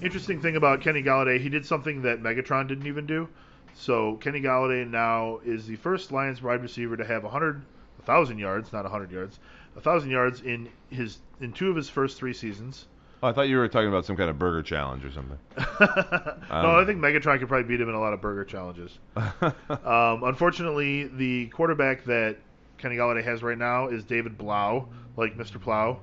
Interesting 0.00 0.40
thing 0.40 0.56
about 0.56 0.80
Kenny 0.80 1.02
Golladay, 1.02 1.38
he 1.38 1.50
did 1.50 1.66
something 1.66 2.00
that 2.00 2.22
Megatron 2.22 2.68
didn't 2.68 2.86
even 2.86 3.04
do. 3.04 3.28
So 3.74 4.16
Kenny 4.16 4.40
Golladay 4.40 4.88
now 4.88 5.40
is 5.44 5.66
the 5.66 5.76
first 5.76 6.10
Lions 6.10 6.40
wide 6.40 6.62
receiver 6.62 6.96
to 6.96 7.04
have 7.04 7.22
100, 7.22 7.56
1,000 7.56 8.38
yards, 8.38 8.72
not 8.72 8.84
100 8.84 9.10
yards, 9.10 9.38
1,000 9.74 10.08
yards 10.08 10.40
in 10.40 10.70
his 10.88 11.18
in 11.38 11.52
two 11.52 11.68
of 11.68 11.76
his 11.76 11.90
first 11.90 12.16
three 12.16 12.32
seasons. 12.32 12.86
Oh, 13.22 13.28
I 13.28 13.32
thought 13.32 13.42
you 13.48 13.56
were 13.56 13.68
talking 13.68 13.88
about 13.88 14.04
some 14.04 14.16
kind 14.16 14.28
of 14.28 14.38
burger 14.38 14.62
challenge 14.62 15.04
or 15.04 15.12
something. 15.12 15.38
no, 15.56 16.80
I 16.80 16.84
think 16.84 16.98
Megatron 16.98 17.38
could 17.38 17.46
probably 17.46 17.68
beat 17.68 17.80
him 17.80 17.88
in 17.88 17.94
a 17.94 18.00
lot 18.00 18.12
of 18.12 18.20
burger 18.20 18.44
challenges. 18.44 18.98
Um, 19.84 20.24
unfortunately, 20.24 21.04
the 21.04 21.46
quarterback 21.48 22.04
that 22.04 22.36
Kenny 22.78 22.96
Golladay 22.96 23.24
has 23.24 23.42
right 23.42 23.58
now 23.58 23.88
is 23.88 24.04
David 24.04 24.36
Blough, 24.38 24.88
like 25.16 25.36
Mr. 25.36 25.60
Plow. 25.60 26.00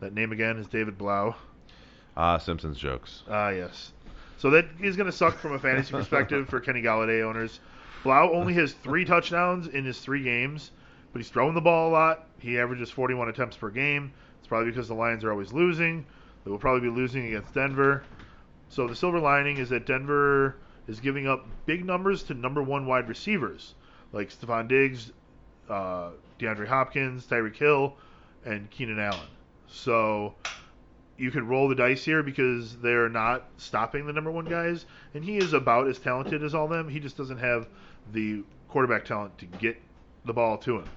That 0.00 0.14
name 0.14 0.32
again 0.32 0.58
is 0.58 0.66
David 0.66 0.96
Blough. 0.98 1.34
Ah, 2.16 2.38
Simpsons 2.38 2.78
jokes. 2.78 3.22
Ah, 3.28 3.50
yes. 3.50 3.92
So 4.38 4.50
that 4.50 4.66
is 4.80 4.96
going 4.96 5.10
to 5.10 5.16
suck 5.16 5.38
from 5.38 5.52
a 5.52 5.58
fantasy 5.58 5.92
perspective 5.92 6.48
for 6.48 6.60
Kenny 6.60 6.82
Golladay 6.82 7.22
owners. 7.22 7.60
Blough 8.02 8.30
only 8.32 8.54
has 8.54 8.72
three 8.72 9.04
touchdowns 9.04 9.68
in 9.68 9.84
his 9.84 10.00
three 10.00 10.22
games, 10.22 10.70
but 11.12 11.18
he's 11.20 11.28
throwing 11.30 11.54
the 11.54 11.60
ball 11.60 11.90
a 11.90 11.92
lot. 11.92 12.26
He 12.38 12.58
averages 12.58 12.90
41 12.90 13.28
attempts 13.28 13.56
per 13.56 13.70
game. 13.70 14.12
It's 14.38 14.48
probably 14.48 14.70
because 14.70 14.88
the 14.88 14.94
Lions 14.94 15.24
are 15.24 15.30
always 15.30 15.52
losing. 15.52 16.04
They 16.44 16.50
will 16.50 16.58
probably 16.58 16.88
be 16.88 16.94
losing 16.94 17.26
against 17.26 17.54
Denver. 17.54 18.04
So 18.68 18.86
the 18.86 18.96
silver 18.96 19.20
lining 19.20 19.58
is 19.58 19.68
that 19.68 19.86
Denver 19.86 20.56
is 20.88 21.00
giving 21.00 21.28
up 21.28 21.46
big 21.66 21.84
numbers 21.84 22.22
to 22.24 22.34
number 22.34 22.62
one 22.62 22.86
wide 22.86 23.08
receivers 23.08 23.74
like 24.12 24.30
Stefon 24.30 24.68
Diggs, 24.68 25.12
uh, 25.68 26.10
DeAndre 26.38 26.66
Hopkins, 26.66 27.26
Tyreek 27.26 27.56
Hill, 27.56 27.96
and 28.44 28.70
Keenan 28.70 28.98
Allen. 28.98 29.28
So 29.66 30.34
you 31.16 31.30
could 31.30 31.44
roll 31.44 31.68
the 31.68 31.74
dice 31.74 32.04
here 32.04 32.22
because 32.22 32.76
they're 32.78 33.08
not 33.08 33.44
stopping 33.56 34.06
the 34.06 34.12
number 34.12 34.30
one 34.30 34.44
guys, 34.44 34.86
and 35.14 35.24
he 35.24 35.36
is 35.36 35.52
about 35.52 35.86
as 35.86 35.98
talented 35.98 36.42
as 36.42 36.54
all 36.54 36.68
them. 36.68 36.88
He 36.88 37.00
just 37.00 37.16
doesn't 37.16 37.38
have 37.38 37.68
the 38.12 38.42
quarterback 38.68 39.04
talent 39.04 39.38
to 39.38 39.46
get 39.46 39.80
the 40.24 40.32
ball 40.32 40.58
to 40.58 40.78
him. 40.78 40.88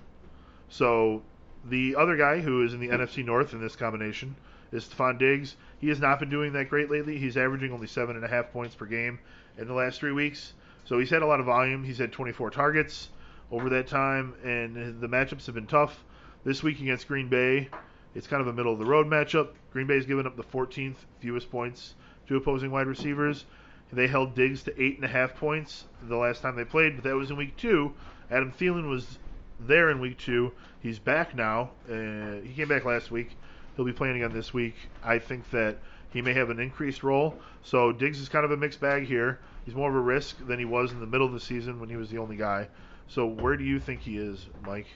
So 0.70 1.22
the 1.66 1.96
other 1.96 2.18
guy 2.18 2.40
who 2.40 2.64
is 2.64 2.74
in 2.74 2.80
the 2.80 2.90
NFC 2.90 3.24
North 3.24 3.54
in 3.54 3.62
this 3.62 3.76
combination 3.76 4.36
is 4.76 4.86
Stefon 4.86 5.18
Diggs. 5.18 5.56
He 5.80 5.90
has 5.90 6.00
not 6.00 6.20
been 6.20 6.30
doing 6.30 6.54
that 6.54 6.70
great 6.70 6.92
lately. 6.92 7.18
He's 7.18 7.38
averaging 7.38 7.72
only 7.72 7.88
seven 7.88 8.16
and 8.16 8.26
a 8.26 8.28
half 8.28 8.52
points 8.52 8.76
per 8.76 8.86
game 8.86 9.20
in 9.58 9.68
the 9.68 9.74
last 9.74 10.00
three 10.00 10.12
weeks. 10.12 10.54
So 10.84 11.00
he's 11.00 11.10
had 11.10 11.22
a 11.22 11.26
lot 11.26 11.40
of 11.40 11.46
volume. 11.46 11.84
He's 11.84 11.98
had 11.98 12.12
24 12.12 12.52
targets 12.52 13.10
over 13.52 13.70
that 13.70 13.88
time, 13.88 14.34
and 14.44 15.02
the 15.02 15.08
matchups 15.08 15.46
have 15.46 15.56
been 15.56 15.68
tough. 15.68 16.04
This 16.44 16.62
week 16.62 16.80
against 16.80 17.08
Green 17.08 17.28
Bay, 17.28 17.70
it's 18.14 18.28
kind 18.28 18.42
of 18.42 18.48
a 18.48 18.54
middle 18.54 18.74
of 18.74 18.80
the 18.80 18.86
road 18.86 19.08
matchup. 19.08 19.50
Green 19.72 19.88
Bay 19.88 19.98
Bay's 19.98 20.06
given 20.06 20.28
up 20.28 20.36
the 20.36 20.44
14th 20.44 20.96
fewest 21.20 21.50
points 21.50 21.96
to 22.28 22.36
opposing 22.36 22.72
wide 22.72 22.88
receivers. 22.88 23.46
They 23.92 24.08
held 24.08 24.36
Diggs 24.36 24.64
to 24.64 24.82
eight 24.82 24.98
and 24.98 25.06
a 25.06 25.08
half 25.08 25.36
points 25.36 25.86
the 26.04 26.18
last 26.18 26.42
time 26.42 26.56
they 26.56 26.66
played, 26.66 26.96
but 26.96 27.04
that 27.04 27.16
was 27.16 27.30
in 27.30 27.38
week 27.38 27.56
two. 27.56 27.94
Adam 28.30 28.52
Thielen 28.52 28.90
was 28.90 29.20
there 29.60 29.90
in 29.90 30.00
week 30.00 30.18
two. 30.18 30.52
He's 30.82 31.00
back 31.00 31.36
now. 31.36 31.72
Uh, 31.90 32.42
he 32.44 32.54
came 32.56 32.68
back 32.68 32.84
last 32.84 33.12
week. 33.12 33.38
He'll 33.76 33.86
be 33.86 33.94
playing 33.94 34.18
again 34.18 34.34
this 34.34 34.54
week. 34.54 34.76
I 35.04 35.20
think 35.20 35.50
that 35.52 35.78
he 36.12 36.22
may 36.22 36.34
have 36.34 36.50
an 36.50 36.60
increased 36.60 37.04
role. 37.04 37.38
So 37.64 37.92
Diggs 37.92 38.20
is 38.20 38.30
kind 38.30 38.46
of 38.46 38.52
a 38.52 38.58
mixed 38.58 38.80
bag 38.80 39.06
here. 39.06 39.40
He's 39.66 39.76
more 39.76 39.90
of 39.90 39.96
a 39.96 40.00
risk 40.00 40.46
than 40.48 40.60
he 40.60 40.66
was 40.66 40.92
in 40.92 41.00
the 41.00 41.08
middle 41.08 41.26
of 41.28 41.34
the 41.34 41.40
season 41.40 41.80
when 41.80 41.90
he 41.90 41.96
was 41.96 42.10
the 42.10 42.18
only 42.20 42.36
guy. 42.38 42.68
So 43.08 43.26
where 43.26 43.58
do 43.58 43.64
you 43.64 43.80
think 43.80 44.02
he 44.02 44.18
is, 44.18 44.46
Mike? 44.66 44.88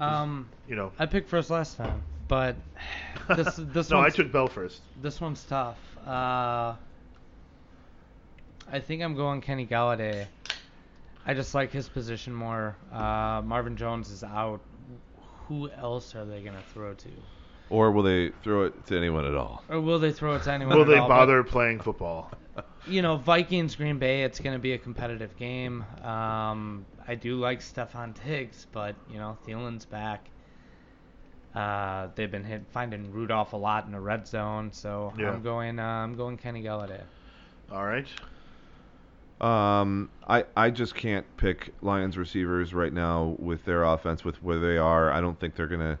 Um, 0.00 0.48
You 0.68 0.74
know, 0.76 0.92
I 0.98 1.06
picked 1.06 1.28
first 1.28 1.50
last 1.50 1.76
time, 1.76 2.02
but 2.26 2.56
this 3.36 3.54
this 3.56 3.90
no, 3.90 4.00
I 4.00 4.10
took 4.10 4.32
Bell 4.32 4.48
first. 4.48 4.80
this 5.00 5.20
one's 5.20 5.42
tough. 5.44 5.78
Uh, 6.06 6.74
I 8.72 8.80
think 8.80 9.02
I'm 9.02 9.14
going 9.14 9.40
Kenny 9.40 9.66
Golladay. 9.66 10.26
I 11.26 11.32
just 11.34 11.54
like 11.54 11.70
his 11.70 11.88
position 11.88 12.34
more. 12.34 12.76
Uh, 12.92 13.40
Marvin 13.44 13.76
Jones 13.76 14.10
is 14.10 14.24
out. 14.24 14.60
Who 15.48 15.70
else 15.70 16.14
are 16.14 16.24
they 16.24 16.42
gonna 16.42 16.62
throw 16.72 16.94
to? 16.94 17.10
Or 17.70 17.90
will 17.90 18.02
they 18.02 18.30
throw 18.42 18.64
it 18.64 18.86
to 18.86 18.96
anyone 18.96 19.24
at 19.24 19.34
all? 19.34 19.62
Or 19.68 19.80
will 19.80 19.98
they 19.98 20.12
throw 20.12 20.36
it 20.36 20.42
to 20.44 20.52
anyone? 20.52 20.76
Will 20.76 20.82
at 20.82 20.88
they 20.88 20.98
all? 20.98 21.08
But 21.08 21.14
bother 21.14 21.42
playing 21.42 21.80
football? 21.80 22.30
you 22.86 23.02
know, 23.02 23.16
Vikings 23.16 23.74
Green 23.74 23.98
Bay. 23.98 24.22
It's 24.22 24.38
going 24.38 24.54
to 24.54 24.60
be 24.60 24.72
a 24.74 24.78
competitive 24.78 25.36
game. 25.36 25.84
Um, 26.02 26.86
I 27.08 27.14
do 27.14 27.36
like 27.36 27.60
Stefon 27.60 28.14
Diggs, 28.24 28.66
but 28.72 28.94
you 29.10 29.18
know, 29.18 29.38
Thielen's 29.46 29.86
back. 29.86 30.28
Uh, 31.54 32.08
they've 32.16 32.30
been 32.30 32.44
hit, 32.44 32.62
finding 32.70 33.12
Rudolph 33.12 33.52
a 33.52 33.56
lot 33.56 33.86
in 33.86 33.92
the 33.92 34.00
red 34.00 34.26
zone, 34.26 34.72
so 34.72 35.12
Yeah. 35.18 35.30
I'm 35.30 35.42
going. 35.42 35.78
Uh, 35.78 35.84
I'm 35.84 36.16
going 36.16 36.36
Kenny 36.36 36.62
Golladay. 36.62 37.02
All 37.70 37.84
right. 37.84 38.06
Um, 39.40 40.10
I 40.28 40.44
I 40.56 40.70
just 40.70 40.94
can't 40.94 41.26
pick 41.36 41.74
Lions 41.82 42.16
receivers 42.16 42.72
right 42.72 42.92
now 42.92 43.36
with 43.38 43.64
their 43.64 43.84
offense 43.84 44.24
with 44.24 44.42
where 44.42 44.58
they 44.60 44.78
are. 44.78 45.10
I 45.10 45.20
don't 45.20 45.38
think 45.38 45.54
they're 45.56 45.66
gonna 45.66 45.98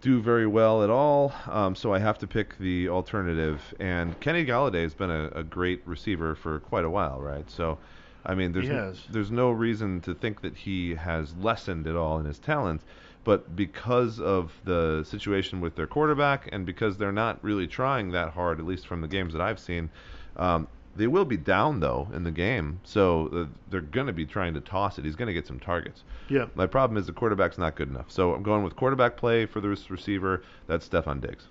do 0.00 0.20
very 0.22 0.46
well 0.46 0.82
at 0.82 0.88
all. 0.88 1.32
Um, 1.46 1.74
so 1.74 1.92
I 1.92 1.98
have 1.98 2.16
to 2.18 2.26
pick 2.26 2.56
the 2.58 2.88
alternative. 2.88 3.74
And 3.80 4.18
Kenny 4.20 4.46
Golladay 4.46 4.82
has 4.82 4.94
been 4.94 5.10
a, 5.10 5.28
a 5.34 5.42
great 5.42 5.82
receiver 5.84 6.34
for 6.34 6.60
quite 6.60 6.84
a 6.86 6.90
while, 6.90 7.20
right? 7.20 7.50
So, 7.50 7.76
I 8.24 8.34
mean, 8.34 8.52
there's 8.52 8.66
He 8.66 8.70
n- 8.72 8.78
there's 9.10 9.30
no 9.30 9.50
reason 9.50 10.00
to 10.02 10.14
think 10.14 10.40
that 10.40 10.56
he 10.56 10.94
has 10.94 11.34
lessened 11.36 11.86
at 11.86 11.96
all 11.96 12.18
in 12.18 12.24
his 12.24 12.38
talent. 12.38 12.82
But 13.24 13.54
because 13.54 14.18
of 14.18 14.52
the 14.64 15.04
situation 15.04 15.60
with 15.60 15.74
their 15.76 15.86
quarterback, 15.86 16.48
and 16.52 16.64
because 16.64 16.96
they're 16.96 17.12
not 17.12 17.38
really 17.44 17.66
trying 17.66 18.12
that 18.12 18.30
hard, 18.30 18.58
at 18.58 18.64
least 18.64 18.86
from 18.86 19.02
the 19.02 19.08
games 19.08 19.34
that 19.34 19.42
I've 19.42 19.58
seen, 19.58 19.90
um, 20.38 20.66
they 21.00 21.06
will 21.06 21.24
be 21.24 21.38
down 21.38 21.80
though 21.80 22.08
in 22.12 22.24
the 22.24 22.30
game, 22.30 22.80
so 22.84 23.30
uh, 23.32 23.56
they're 23.70 23.80
going 23.80 24.06
to 24.06 24.12
be 24.12 24.26
trying 24.26 24.52
to 24.54 24.60
toss 24.60 24.98
it. 24.98 25.04
He's 25.04 25.16
going 25.16 25.28
to 25.28 25.32
get 25.32 25.46
some 25.46 25.58
targets. 25.58 26.04
Yeah. 26.28 26.46
My 26.54 26.66
problem 26.66 26.98
is 26.98 27.06
the 27.06 27.12
quarterback's 27.12 27.56
not 27.56 27.74
good 27.74 27.88
enough. 27.88 28.10
So 28.10 28.34
I'm 28.34 28.42
going 28.42 28.62
with 28.62 28.76
quarterback 28.76 29.16
play 29.16 29.46
for 29.46 29.60
the 29.60 29.68
receiver. 29.68 30.42
That's 30.66 30.86
Stefon 30.86 31.20
Diggs. 31.20 31.48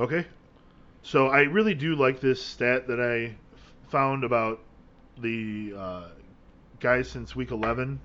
Okay. 0.00 0.26
So 1.02 1.28
I 1.28 1.42
really 1.42 1.74
do 1.74 1.94
like 1.96 2.20
this 2.20 2.42
stat 2.42 2.88
that 2.88 2.98
I 2.98 3.36
found 3.90 4.24
about 4.24 4.60
the 5.18 5.74
uh, 5.76 6.04
guys 6.80 7.10
since 7.10 7.36
week 7.36 7.50
11 7.50 8.00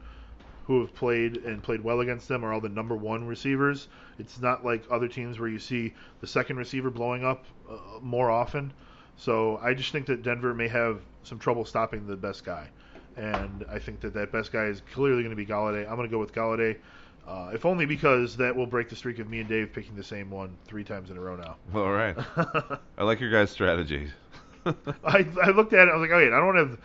who 0.65 0.81
have 0.81 0.93
played 0.93 1.37
and 1.37 1.63
played 1.63 1.81
well 1.81 2.01
against 2.01 2.27
them 2.27 2.43
are 2.43 2.53
all 2.53 2.59
the 2.59 2.69
number 2.69 2.95
one 2.95 3.25
receivers. 3.25 3.87
It's 4.19 4.39
not 4.39 4.65
like 4.65 4.83
other 4.91 5.07
teams 5.07 5.39
where 5.39 5.49
you 5.49 5.59
see 5.59 5.93
the 6.19 6.27
second 6.27 6.57
receiver 6.57 6.89
blowing 6.91 7.23
up 7.23 7.45
uh, 7.69 7.77
more 8.01 8.29
often. 8.29 8.73
So 9.19 9.59
I 9.61 9.73
just 9.73 9.91
think 9.91 10.05
that 10.05 10.23
Denver 10.23 10.53
may 10.53 10.69
have 10.69 11.01
some 11.23 11.39
trouble 11.39 11.65
stopping 11.65 12.07
the 12.07 12.15
best 12.15 12.45
guy. 12.45 12.67
And 13.17 13.65
I 13.69 13.77
think 13.77 13.99
that 13.99 14.13
that 14.13 14.31
best 14.31 14.53
guy 14.53 14.65
is 14.65 14.81
clearly 14.93 15.23
going 15.23 15.35
to 15.35 15.35
be 15.35 15.45
Golladay. 15.45 15.81
I'm 15.87 15.97
going 15.97 16.07
to 16.07 16.11
go 16.11 16.19
with 16.19 16.33
Golladay. 16.33 16.77
Uh, 17.27 17.51
if 17.53 17.65
only 17.65 17.85
because 17.85 18.37
that 18.37 18.55
will 18.55 18.65
break 18.65 18.87
the 18.87 18.95
streak 18.95 19.19
of 19.19 19.29
me 19.29 19.41
and 19.41 19.49
Dave 19.49 19.73
picking 19.73 19.95
the 19.95 20.03
same 20.03 20.31
one 20.31 20.55
three 20.65 20.85
times 20.85 21.11
in 21.11 21.17
a 21.17 21.19
row 21.19 21.35
now. 21.35 21.57
All 21.75 21.91
right. 21.91 22.15
I 22.97 23.03
like 23.03 23.19
your 23.19 23.29
guys' 23.29 23.51
strategy. 23.51 24.09
I, 24.65 25.27
I 25.43 25.49
looked 25.49 25.73
at 25.73 25.89
it. 25.89 25.91
I 25.91 25.95
was 25.95 26.01
like, 26.01 26.11
oh 26.11 26.17
wait, 26.17 26.31
I 26.31 26.39
don't 26.39 26.55
have 26.55 26.79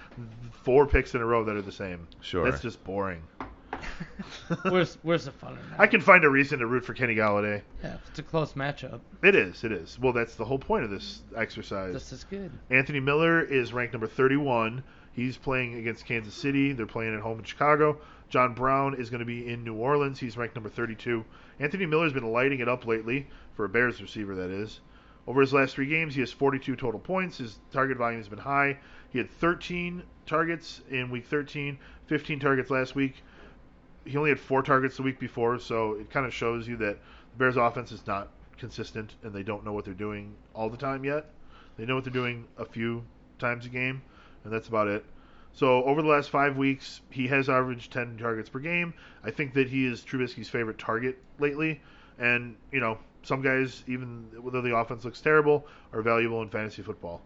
four 0.50 0.86
picks 0.86 1.14
in 1.14 1.20
a 1.20 1.24
row 1.24 1.44
that 1.44 1.54
are 1.54 1.62
the 1.62 1.72
same. 1.72 2.06
Sure. 2.20 2.50
That's 2.50 2.60
just 2.60 2.82
boring. 2.82 3.22
where's 4.68 4.98
Where's 5.02 5.24
the 5.24 5.32
fun 5.32 5.52
in 5.52 5.70
that? 5.70 5.80
I 5.80 5.86
can 5.86 6.00
find 6.00 6.24
a 6.24 6.30
reason 6.30 6.58
to 6.58 6.66
root 6.66 6.84
for 6.84 6.94
Kenny 6.94 7.14
Golladay. 7.14 7.62
Yeah, 7.82 7.96
it's 8.08 8.18
a 8.18 8.22
close 8.22 8.52
matchup. 8.54 9.00
It 9.22 9.34
is. 9.34 9.64
It 9.64 9.72
is. 9.72 9.98
Well, 9.98 10.12
that's 10.12 10.34
the 10.34 10.44
whole 10.44 10.58
point 10.58 10.84
of 10.84 10.90
this 10.90 11.22
exercise. 11.36 11.92
This 11.92 12.12
is 12.12 12.24
good. 12.24 12.50
Anthony 12.70 13.00
Miller 13.00 13.42
is 13.42 13.72
ranked 13.72 13.94
number 13.94 14.06
31. 14.06 14.82
He's 15.12 15.36
playing 15.36 15.74
against 15.76 16.06
Kansas 16.06 16.34
City. 16.34 16.72
They're 16.72 16.86
playing 16.86 17.14
at 17.14 17.20
home 17.20 17.38
in 17.38 17.44
Chicago. 17.44 17.98
John 18.28 18.52
Brown 18.54 18.94
is 18.94 19.10
going 19.10 19.20
to 19.20 19.26
be 19.26 19.46
in 19.46 19.62
New 19.62 19.74
Orleans. 19.74 20.18
He's 20.18 20.36
ranked 20.36 20.56
number 20.56 20.68
32. 20.68 21.24
Anthony 21.60 21.86
Miller's 21.86 22.12
been 22.12 22.32
lighting 22.32 22.60
it 22.60 22.68
up 22.68 22.86
lately 22.86 23.28
for 23.54 23.64
a 23.64 23.68
Bears 23.68 24.02
receiver, 24.02 24.34
that 24.34 24.50
is. 24.50 24.80
Over 25.26 25.40
his 25.40 25.52
last 25.52 25.74
three 25.74 25.86
games, 25.86 26.14
he 26.14 26.20
has 26.20 26.32
42 26.32 26.76
total 26.76 27.00
points. 27.00 27.38
His 27.38 27.58
target 27.72 27.96
volume 27.96 28.20
has 28.20 28.28
been 28.28 28.38
high. 28.38 28.78
He 29.10 29.18
had 29.18 29.30
13 29.30 30.02
targets 30.26 30.80
in 30.90 31.10
week 31.10 31.26
13, 31.26 31.78
15 32.06 32.40
targets 32.40 32.70
last 32.70 32.94
week. 32.94 33.22
He 34.04 34.16
only 34.16 34.30
had 34.30 34.40
four 34.40 34.62
targets 34.62 34.96
the 34.96 35.02
week 35.02 35.18
before, 35.18 35.58
so 35.58 35.94
it 35.94 36.10
kind 36.10 36.26
of 36.26 36.34
shows 36.34 36.68
you 36.68 36.76
that 36.78 36.98
the 36.98 37.38
Bears' 37.38 37.56
offense 37.56 37.92
is 37.92 38.06
not 38.06 38.28
consistent 38.58 39.14
and 39.22 39.32
they 39.32 39.42
don't 39.42 39.64
know 39.64 39.72
what 39.72 39.84
they're 39.84 39.94
doing 39.94 40.34
all 40.54 40.68
the 40.68 40.76
time 40.76 41.04
yet. 41.04 41.30
They 41.76 41.86
know 41.86 41.96
what 41.96 42.04
they're 42.04 42.12
doing 42.12 42.46
a 42.56 42.64
few 42.64 43.04
times 43.38 43.66
a 43.66 43.68
game, 43.68 44.02
and 44.44 44.52
that's 44.52 44.68
about 44.68 44.88
it. 44.88 45.04
So 45.52 45.84
over 45.84 46.02
the 46.02 46.08
last 46.08 46.30
five 46.30 46.56
weeks, 46.56 47.00
he 47.10 47.28
has 47.28 47.48
averaged 47.48 47.92
10 47.92 48.18
targets 48.18 48.48
per 48.48 48.58
game. 48.58 48.92
I 49.22 49.30
think 49.30 49.54
that 49.54 49.68
he 49.68 49.86
is 49.86 50.02
Trubisky's 50.02 50.48
favorite 50.48 50.78
target 50.78 51.18
lately, 51.38 51.80
and 52.18 52.56
you 52.72 52.80
know 52.80 52.98
some 53.22 53.40
guys, 53.40 53.84
even 53.86 54.28
though 54.32 54.60
the 54.60 54.76
offense 54.76 55.04
looks 55.04 55.20
terrible, 55.20 55.66
are 55.92 56.02
valuable 56.02 56.42
in 56.42 56.48
fantasy 56.48 56.82
football. 56.82 57.22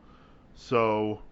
So 0.55 1.23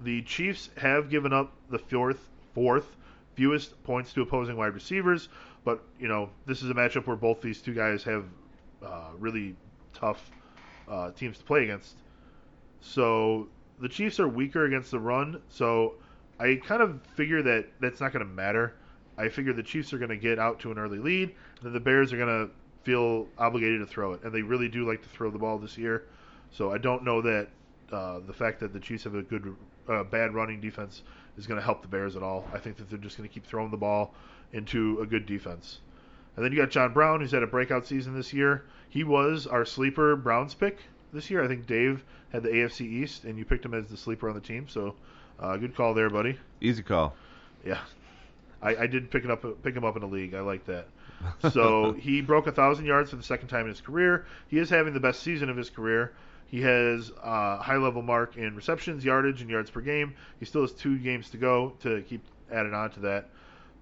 the 0.00 0.22
Chiefs 0.22 0.70
have 0.76 1.10
given 1.10 1.32
up 1.32 1.52
the 1.70 1.78
fourth 1.78 2.28
fourth 2.54 2.96
fewest 3.34 3.82
points 3.84 4.12
to 4.14 4.22
opposing 4.22 4.56
wide 4.56 4.74
receivers, 4.74 5.28
but 5.64 5.82
you 5.98 6.08
know 6.08 6.30
this 6.46 6.62
is 6.62 6.70
a 6.70 6.74
matchup 6.74 7.06
where 7.06 7.16
both 7.16 7.40
these 7.40 7.60
two 7.60 7.74
guys 7.74 8.02
have 8.04 8.24
uh, 8.84 9.10
really 9.18 9.56
tough 9.92 10.30
uh, 10.88 11.10
teams 11.12 11.38
to 11.38 11.44
play 11.44 11.64
against. 11.64 11.96
So 12.80 13.48
the 13.80 13.88
Chiefs 13.88 14.20
are 14.20 14.28
weaker 14.28 14.66
against 14.66 14.90
the 14.90 15.00
run, 15.00 15.40
so 15.48 15.94
I 16.38 16.60
kind 16.64 16.82
of 16.82 17.00
figure 17.14 17.42
that 17.42 17.66
that's 17.80 18.00
not 18.00 18.12
going 18.12 18.24
to 18.24 18.30
matter. 18.30 18.74
I 19.16 19.28
figure 19.28 19.52
the 19.52 19.62
Chiefs 19.62 19.92
are 19.92 19.98
going 19.98 20.10
to 20.10 20.16
get 20.16 20.38
out 20.38 20.60
to 20.60 20.72
an 20.72 20.78
early 20.78 20.98
lead, 20.98 21.28
and 21.28 21.62
then 21.62 21.72
the 21.72 21.80
Bears 21.80 22.12
are 22.12 22.16
going 22.16 22.46
to 22.46 22.50
feel 22.82 23.26
obligated 23.38 23.80
to 23.80 23.86
throw 23.86 24.12
it, 24.12 24.22
and 24.22 24.32
they 24.32 24.42
really 24.42 24.68
do 24.68 24.86
like 24.86 25.02
to 25.02 25.08
throw 25.08 25.30
the 25.30 25.38
ball 25.38 25.58
this 25.58 25.78
year. 25.78 26.04
So 26.50 26.72
I 26.72 26.78
don't 26.78 27.04
know 27.04 27.22
that 27.22 27.48
uh, 27.90 28.20
the 28.26 28.32
fact 28.32 28.60
that 28.60 28.72
the 28.72 28.80
Chiefs 28.80 29.04
have 29.04 29.14
a 29.14 29.22
good, 29.22 29.56
uh, 29.88 30.04
bad 30.04 30.34
running 30.34 30.60
defense 30.60 31.02
is 31.36 31.46
going 31.46 31.58
to 31.58 31.64
help 31.64 31.82
the 31.82 31.88
Bears 31.88 32.16
at 32.16 32.22
all. 32.22 32.46
I 32.52 32.58
think 32.58 32.76
that 32.76 32.88
they're 32.88 32.98
just 32.98 33.16
going 33.16 33.28
to 33.28 33.32
keep 33.32 33.46
throwing 33.46 33.70
the 33.70 33.76
ball 33.76 34.14
into 34.52 35.00
a 35.00 35.06
good 35.06 35.26
defense. 35.26 35.80
And 36.36 36.44
then 36.44 36.52
you 36.52 36.58
got 36.58 36.70
John 36.70 36.92
Brown, 36.92 37.20
who's 37.20 37.32
had 37.32 37.42
a 37.42 37.46
breakout 37.46 37.86
season 37.86 38.14
this 38.14 38.32
year. 38.32 38.64
He 38.88 39.04
was 39.04 39.46
our 39.46 39.64
sleeper 39.64 40.16
Browns 40.16 40.54
pick 40.54 40.78
this 41.12 41.30
year. 41.30 41.42
I 41.42 41.48
think 41.48 41.66
Dave 41.66 42.04
had 42.32 42.42
the 42.42 42.48
AFC 42.48 42.80
East, 42.82 43.24
and 43.24 43.38
you 43.38 43.44
picked 43.44 43.64
him 43.64 43.74
as 43.74 43.88
the 43.88 43.96
sleeper 43.96 44.28
on 44.28 44.34
the 44.34 44.40
team. 44.40 44.68
So, 44.68 44.94
uh, 45.38 45.56
good 45.56 45.76
call 45.76 45.94
there, 45.94 46.10
buddy. 46.10 46.38
Easy 46.60 46.82
call. 46.82 47.14
Yeah, 47.64 47.80
I, 48.62 48.76
I 48.76 48.86
did 48.86 49.10
pick 49.10 49.24
it 49.24 49.30
up, 49.30 49.44
pick 49.62 49.74
him 49.74 49.84
up 49.84 49.96
in 49.96 50.02
a 50.02 50.06
league. 50.06 50.34
I 50.34 50.40
like 50.40 50.66
that. 50.66 50.88
So 51.52 51.92
he 51.92 52.20
broke 52.20 52.46
a 52.48 52.52
thousand 52.52 52.84
yards 52.84 53.08
for 53.08 53.16
the 53.16 53.22
second 53.22 53.48
time 53.48 53.62
in 53.62 53.68
his 53.68 53.80
career. 53.80 54.26
He 54.48 54.58
is 54.58 54.68
having 54.68 54.92
the 54.92 55.00
best 55.00 55.22
season 55.22 55.48
of 55.48 55.56
his 55.56 55.70
career. 55.70 56.12
He 56.46 56.60
has 56.62 57.10
a 57.22 57.56
high 57.56 57.76
level 57.76 58.02
mark 58.02 58.36
in 58.36 58.54
receptions, 58.54 59.04
yardage, 59.04 59.40
and 59.40 59.50
yards 59.50 59.70
per 59.70 59.80
game. 59.80 60.14
He 60.38 60.44
still 60.44 60.62
has 60.62 60.72
two 60.72 60.98
games 60.98 61.30
to 61.30 61.36
go 61.36 61.74
to 61.80 62.02
keep 62.02 62.22
added 62.50 62.74
on 62.74 62.90
to 62.92 63.00
that. 63.00 63.30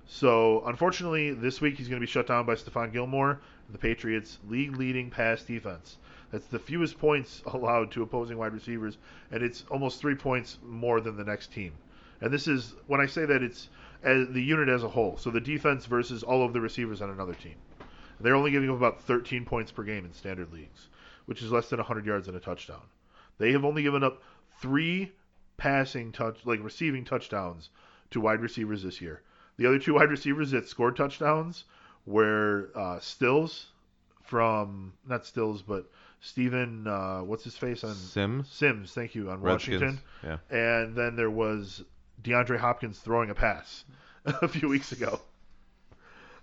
So 0.06 0.62
unfortunately, 0.66 1.32
this 1.32 1.60
week 1.60 1.76
he's 1.76 1.88
going 1.88 2.00
to 2.00 2.06
be 2.06 2.10
shut 2.10 2.26
down 2.26 2.44
by 2.46 2.54
Stephon 2.54 2.92
Gilmore, 2.92 3.40
the 3.70 3.78
Patriots' 3.78 4.38
league-leading 4.48 5.10
pass 5.10 5.42
defense. 5.42 5.98
That's 6.30 6.46
the 6.46 6.58
fewest 6.58 6.98
points 6.98 7.42
allowed 7.46 7.92
to 7.92 8.02
opposing 8.02 8.38
wide 8.38 8.54
receivers, 8.54 8.98
and 9.30 9.42
it's 9.42 9.64
almost 9.70 10.00
three 10.00 10.14
points 10.14 10.58
more 10.64 11.00
than 11.00 11.16
the 11.16 11.24
next 11.24 11.52
team. 11.52 11.72
And 12.20 12.32
this 12.32 12.48
is 12.48 12.74
when 12.86 13.00
I 13.00 13.06
say 13.06 13.26
that 13.26 13.42
it's 13.42 13.68
as 14.02 14.28
the 14.28 14.42
unit 14.42 14.68
as 14.68 14.82
a 14.82 14.88
whole. 14.88 15.16
So 15.16 15.30
the 15.30 15.40
defense 15.40 15.86
versus 15.86 16.22
all 16.22 16.44
of 16.44 16.52
the 16.52 16.60
receivers 16.60 17.02
on 17.02 17.10
another 17.10 17.34
team. 17.34 17.54
They're 18.20 18.34
only 18.34 18.50
giving 18.50 18.70
up 18.70 18.76
about 18.76 19.02
13 19.02 19.44
points 19.44 19.72
per 19.72 19.82
game 19.82 20.04
in 20.04 20.12
standard 20.12 20.52
leagues, 20.52 20.88
which 21.32 21.40
is 21.40 21.50
less 21.50 21.70
than 21.70 21.78
100 21.78 22.04
yards 22.04 22.28
and 22.28 22.36
a 22.36 22.40
touchdown. 22.40 22.82
They 23.38 23.52
have 23.52 23.64
only 23.64 23.82
given 23.82 24.04
up 24.04 24.20
three 24.60 25.12
passing 25.56 26.12
touch, 26.12 26.44
like 26.44 26.62
receiving 26.62 27.06
touchdowns 27.06 27.70
to 28.10 28.20
wide 28.20 28.42
receivers 28.42 28.82
this 28.82 29.00
year. 29.00 29.22
The 29.56 29.64
other 29.64 29.78
two 29.78 29.94
wide 29.94 30.10
receivers 30.10 30.50
that 30.50 30.68
scored 30.68 30.94
touchdowns 30.94 31.64
were 32.04 32.68
uh, 32.74 33.00
Stills 33.00 33.68
from 34.20 34.92
not 35.08 35.24
Stills, 35.24 35.62
but 35.62 35.90
Stephen, 36.20 36.86
uh, 36.86 37.20
what's 37.20 37.44
his 37.44 37.56
face 37.56 37.82
on 37.82 37.94
Sims. 37.94 38.50
Sims? 38.50 38.92
Thank 38.92 39.14
you 39.14 39.30
on 39.30 39.40
Redskins. 39.40 39.80
Washington. 39.80 40.00
Yeah. 40.22 40.36
And 40.50 40.94
then 40.94 41.16
there 41.16 41.30
was 41.30 41.82
DeAndre 42.22 42.58
Hopkins 42.58 42.98
throwing 42.98 43.30
a 43.30 43.34
pass 43.34 43.86
a 44.26 44.48
few 44.48 44.68
weeks 44.68 44.92
ago. 44.92 45.18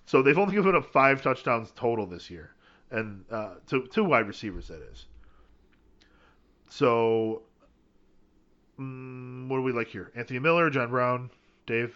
So 0.07 0.23
they've 0.23 0.39
only 0.39 0.55
given 0.55 0.75
up 0.75 0.91
five 0.91 1.21
touchdowns 1.21 1.69
total 1.75 2.07
this 2.07 2.31
year, 2.31 2.49
and 2.91 3.23
uh, 3.31 3.55
to 3.67 3.87
two 3.87 4.03
wide 4.03 4.27
receivers 4.27 4.67
that 4.67 4.81
is. 4.81 5.05
So, 6.69 7.43
mm, 8.79 9.47
what 9.47 9.57
do 9.57 9.63
we 9.63 9.71
like 9.71 9.87
here? 9.87 10.11
Anthony 10.15 10.39
Miller, 10.39 10.69
John 10.69 10.89
Brown, 10.89 11.29
Dave. 11.65 11.95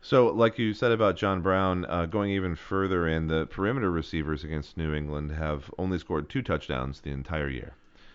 So, 0.00 0.28
like 0.28 0.58
you 0.58 0.72
said 0.74 0.92
about 0.92 1.16
John 1.16 1.42
Brown, 1.42 1.84
uh, 1.86 2.06
going 2.06 2.30
even 2.30 2.54
further 2.54 3.08
in, 3.08 3.26
the 3.26 3.46
perimeter 3.46 3.90
receivers 3.90 4.44
against 4.44 4.76
New 4.76 4.94
England 4.94 5.32
have 5.32 5.70
only 5.76 5.98
scored 5.98 6.28
two 6.28 6.40
touchdowns 6.40 7.00
the 7.00 7.10
entire 7.10 7.48
year. 7.48 7.74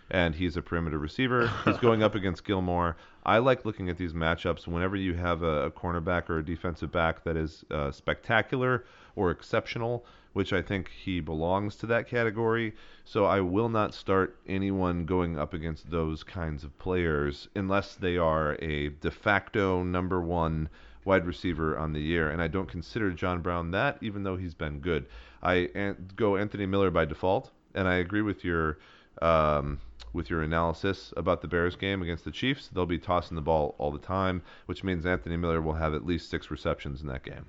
And 0.09 0.35
he's 0.35 0.57
a 0.57 0.61
perimeter 0.61 0.97
receiver. 0.97 1.51
He's 1.65 1.77
going 1.77 2.03
up 2.03 2.15
against 2.15 2.45
Gilmore. 2.45 2.95
I 3.25 3.37
like 3.37 3.65
looking 3.65 3.89
at 3.89 3.97
these 3.97 4.13
matchups 4.13 4.67
whenever 4.67 4.95
you 4.95 5.13
have 5.13 5.43
a, 5.43 5.65
a 5.65 5.71
cornerback 5.71 6.29
or 6.29 6.39
a 6.39 6.45
defensive 6.45 6.91
back 6.91 7.23
that 7.23 7.37
is 7.37 7.63
uh, 7.71 7.91
spectacular 7.91 8.85
or 9.15 9.31
exceptional, 9.31 10.05
which 10.33 10.51
I 10.51 10.61
think 10.61 10.89
he 10.89 11.19
belongs 11.19 11.75
to 11.77 11.85
that 11.87 12.07
category. 12.07 12.73
So 13.05 13.25
I 13.25 13.39
will 13.39 13.69
not 13.69 13.93
start 13.93 14.37
anyone 14.47 15.05
going 15.05 15.39
up 15.39 15.53
against 15.53 15.89
those 15.89 16.23
kinds 16.23 16.63
of 16.63 16.77
players 16.79 17.47
unless 17.55 17.95
they 17.95 18.17
are 18.17 18.57
a 18.61 18.89
de 18.89 19.11
facto 19.11 19.83
number 19.83 20.21
one 20.21 20.69
wide 21.05 21.25
receiver 21.25 21.77
on 21.77 21.93
the 21.93 21.99
year, 21.99 22.29
and 22.29 22.41
I 22.41 22.47
don't 22.47 22.69
consider 22.69 23.11
John 23.11 23.41
Brown 23.41 23.71
that, 23.71 23.97
even 24.01 24.23
though 24.23 24.37
he's 24.37 24.53
been 24.53 24.79
good. 24.79 25.05
I 25.41 25.69
an- 25.75 26.09
go 26.15 26.37
Anthony 26.37 26.65
Miller 26.65 26.91
by 26.91 27.05
default, 27.05 27.51
and 27.75 27.87
I 27.87 27.95
agree 27.95 28.21
with 28.21 28.43
your 28.43 28.77
um, 29.21 29.79
with 30.13 30.29
your 30.29 30.43
analysis 30.43 31.11
about 31.17 31.41
the 31.41 31.47
Bears 31.47 31.75
game 31.75 32.01
against 32.01 32.23
the 32.23 32.31
Chiefs. 32.31 32.69
They'll 32.69 32.85
be 32.85 32.99
tossing 32.99 33.35
the 33.35 33.41
ball 33.41 33.75
all 33.79 33.91
the 33.91 33.99
time, 33.99 34.43
which 34.67 34.83
means 34.83 35.05
Anthony 35.05 35.37
Miller 35.37 35.61
will 35.61 35.73
have 35.73 35.93
at 35.93 36.05
least 36.05 36.29
six 36.29 36.51
receptions 36.51 37.01
in 37.01 37.07
that 37.07 37.23
game. 37.23 37.45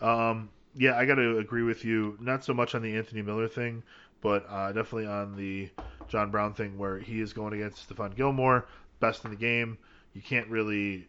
Um, 0.00 0.50
yeah, 0.74 0.96
I 0.96 1.04
got 1.04 1.16
to 1.16 1.38
agree 1.38 1.62
with 1.62 1.84
you. 1.84 2.16
Not 2.20 2.44
so 2.44 2.54
much 2.54 2.74
on 2.74 2.82
the 2.82 2.96
Anthony 2.96 3.22
Miller 3.22 3.48
thing, 3.48 3.82
but 4.20 4.46
uh, 4.48 4.72
definitely 4.72 5.06
on 5.06 5.36
the 5.36 5.70
John 6.08 6.30
Brown 6.30 6.54
thing, 6.54 6.78
where 6.78 6.98
he 6.98 7.20
is 7.20 7.32
going 7.32 7.52
against 7.52 7.88
Stephon 7.88 8.16
Gilmore, 8.16 8.66
best 9.00 9.24
in 9.24 9.30
the 9.30 9.36
game. 9.36 9.78
You 10.14 10.22
can't 10.22 10.48
really 10.48 11.06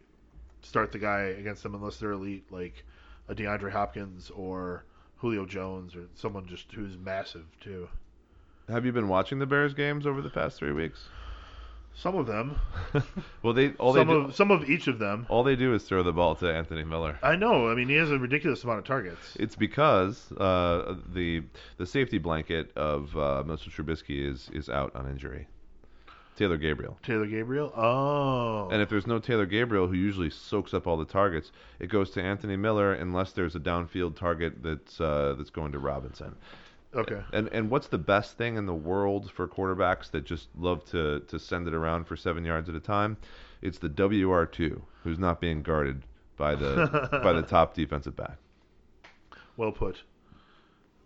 start 0.62 0.92
the 0.92 0.98
guy 0.98 1.20
against 1.38 1.62
them 1.62 1.74
unless 1.74 1.96
they're 1.96 2.12
elite, 2.12 2.44
like 2.50 2.84
a 3.28 3.34
DeAndre 3.34 3.72
Hopkins 3.72 4.30
or 4.30 4.84
Julio 5.16 5.46
Jones 5.46 5.96
or 5.96 6.06
someone 6.14 6.46
just 6.46 6.70
who's 6.72 6.96
massive 6.96 7.46
too. 7.60 7.88
Have 8.68 8.84
you 8.84 8.92
been 8.92 9.08
watching 9.08 9.38
the 9.38 9.46
Bears 9.46 9.74
games 9.74 10.06
over 10.06 10.20
the 10.20 10.30
past 10.30 10.58
three 10.58 10.72
weeks? 10.72 11.08
Some 11.94 12.14
of 12.16 12.26
them, 12.26 12.58
well, 13.42 13.54
they 13.54 13.70
all 13.78 13.94
some 13.94 14.06
they 14.06 14.12
do, 14.12 14.20
of 14.20 14.36
some 14.36 14.50
of 14.50 14.68
each 14.68 14.86
of 14.86 14.98
them. 14.98 15.24
all 15.30 15.42
they 15.42 15.56
do 15.56 15.72
is 15.72 15.84
throw 15.84 16.02
the 16.02 16.12
ball 16.12 16.34
to 16.36 16.52
Anthony 16.52 16.84
Miller. 16.84 17.18
I 17.22 17.36
know. 17.36 17.70
I 17.70 17.74
mean, 17.74 17.88
he 17.88 17.94
has 17.94 18.10
a 18.10 18.18
ridiculous 18.18 18.62
amount 18.64 18.80
of 18.80 18.84
targets. 18.84 19.34
It's 19.40 19.56
because 19.56 20.30
uh, 20.32 20.96
the 21.14 21.42
the 21.78 21.86
safety 21.86 22.18
blanket 22.18 22.70
of 22.76 23.16
uh, 23.16 23.44
Mitchell 23.46 23.72
Trubisky 23.72 24.30
is 24.30 24.50
is 24.52 24.68
out 24.68 24.94
on 24.94 25.08
injury. 25.08 25.48
Taylor 26.36 26.58
Gabriel. 26.58 26.98
Taylor 27.02 27.26
Gabriel. 27.26 27.72
Oh. 27.74 28.68
And 28.70 28.82
if 28.82 28.90
there's 28.90 29.06
no 29.06 29.18
Taylor 29.18 29.46
Gabriel, 29.46 29.86
who 29.86 29.94
usually 29.94 30.28
soaks 30.28 30.74
up 30.74 30.86
all 30.86 30.98
the 30.98 31.06
targets, 31.06 31.50
it 31.80 31.88
goes 31.88 32.10
to 32.10 32.22
Anthony 32.22 32.56
Miller 32.56 32.92
unless 32.92 33.32
there's 33.32 33.54
a 33.56 33.60
downfield 33.60 34.16
target 34.16 34.62
that's 34.62 35.00
uh, 35.00 35.34
that's 35.38 35.48
going 35.48 35.72
to 35.72 35.78
Robinson. 35.78 36.36
Okay. 36.96 37.20
And 37.32 37.48
and 37.48 37.70
what's 37.70 37.88
the 37.88 37.98
best 37.98 38.36
thing 38.36 38.56
in 38.56 38.66
the 38.66 38.74
world 38.74 39.30
for 39.30 39.46
quarterbacks 39.46 40.10
that 40.12 40.24
just 40.24 40.48
love 40.56 40.84
to 40.90 41.20
to 41.20 41.38
send 41.38 41.68
it 41.68 41.74
around 41.74 42.06
for 42.06 42.16
seven 42.16 42.44
yards 42.44 42.68
at 42.68 42.74
a 42.74 42.80
time? 42.80 43.16
It's 43.62 43.78
the 43.78 43.88
WR2, 43.88 44.80
who's 45.02 45.18
not 45.18 45.40
being 45.40 45.62
guarded 45.62 46.02
by 46.36 46.54
the 46.54 47.08
by 47.22 47.32
the 47.32 47.42
top 47.42 47.74
defensive 47.74 48.16
back. 48.16 48.38
Well 49.56 49.72
put. 49.72 50.02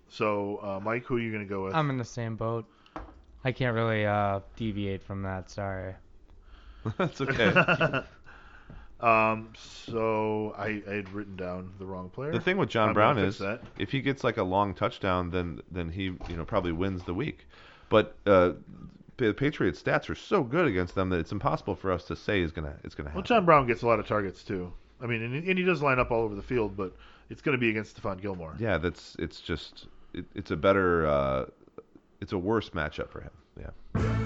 So, 0.09 0.57
uh, 0.57 0.81
Mike, 0.83 1.05
who 1.05 1.17
are 1.17 1.21
you 1.21 1.31
going 1.31 1.45
to 1.45 1.49
go 1.49 1.65
with? 1.65 1.75
I'm 1.75 1.89
in 1.89 1.97
the 1.97 2.05
same 2.05 2.35
boat. 2.35 2.67
I 3.45 3.53
can't 3.53 3.75
really 3.75 4.05
uh, 4.05 4.41
deviate 4.57 5.03
from 5.03 5.23
that. 5.23 5.51
Sorry. 5.51 5.95
That's 6.99 7.21
okay. 7.21 7.53
um. 9.03 9.53
So 9.57 10.55
I, 10.57 10.83
I 10.89 10.95
had 10.95 11.13
written 11.13 11.37
down 11.37 11.73
the 11.79 11.87
wrong 11.87 12.11
player. 12.11 12.33
The 12.33 12.41
thing 12.41 12.57
with 12.57 12.69
John 12.69 12.89
I'm 12.89 12.95
Brown 12.95 13.19
is, 13.19 13.39
that. 13.39 13.63
if 13.79 13.91
he 13.91 14.01
gets 14.01 14.23
like 14.23 14.37
a 14.37 14.43
long 14.43 14.75
touchdown, 14.75 15.31
then 15.31 15.61
then 15.71 15.91
he 15.91 16.05
you 16.05 16.37
know 16.37 16.45
probably 16.45 16.73
wins 16.73 17.05
the 17.05 17.15
week. 17.15 17.47
But 17.89 18.17
uh, 18.27 18.53
the 19.17 19.35
Patriots' 19.35 19.83
stats 19.83 20.09
are 20.09 20.15
so 20.15 20.43
good 20.43 20.67
against 20.67 20.95
them 20.95 21.11
that 21.11 21.19
it's 21.19 21.33
impossible 21.33 21.75
for 21.75 21.91
us 21.93 22.05
to 22.05 22.17
say 22.17 22.41
is 22.41 22.53
gonna 22.53 22.77
it's 22.85 22.95
gonna 22.95 23.09
happen. 23.09 23.19
Well. 23.19 23.25
John 23.25 23.45
Brown 23.45 23.67
gets 23.67 23.83
a 23.83 23.87
lot 23.87 23.99
of 23.99 24.07
targets 24.07 24.43
too. 24.43 24.73
I 25.03 25.07
mean, 25.07 25.23
and, 25.23 25.35
and 25.35 25.59
he 25.59 25.65
does 25.65 25.83
line 25.83 25.99
up 25.99 26.11
all 26.11 26.23
over 26.23 26.35
the 26.35 26.43
field, 26.43 26.77
but 26.77 26.93
it's 27.31 27.41
going 27.41 27.57
to 27.57 27.61
be 27.61 27.71
against 27.71 28.01
Stephon 28.01 28.21
Gilmore. 28.21 28.55
yeah, 28.59 28.77
that's 28.77 29.17
it's 29.19 29.41
just 29.41 29.87
it, 30.13 30.25
it's 30.35 30.51
a 30.51 30.57
better 30.57 31.07
uh, 31.07 31.47
it's 32.21 32.33
a 32.33 32.39
worse 32.39 32.71
matchup 32.71 33.09
for 33.09 33.23
him. 33.23 33.31
Yeah. 33.59 34.17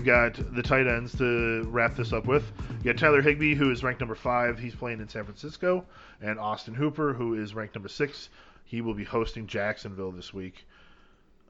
We've 0.00 0.06
got 0.06 0.54
the 0.54 0.62
tight 0.62 0.86
ends 0.86 1.14
to 1.18 1.62
wrap 1.64 1.94
this 1.94 2.14
up 2.14 2.24
with. 2.24 2.50
You 2.78 2.90
got 2.90 2.98
Tyler 2.98 3.20
Higbee, 3.20 3.54
who 3.54 3.70
is 3.70 3.84
ranked 3.84 4.00
number 4.00 4.14
five. 4.14 4.58
He's 4.58 4.74
playing 4.74 4.98
in 5.00 5.08
San 5.10 5.24
Francisco, 5.24 5.84
and 6.22 6.40
Austin 6.40 6.72
Hooper, 6.72 7.12
who 7.12 7.34
is 7.34 7.54
ranked 7.54 7.74
number 7.74 7.90
six. 7.90 8.30
He 8.64 8.80
will 8.80 8.94
be 8.94 9.04
hosting 9.04 9.46
Jacksonville 9.46 10.10
this 10.10 10.32
week. 10.32 10.66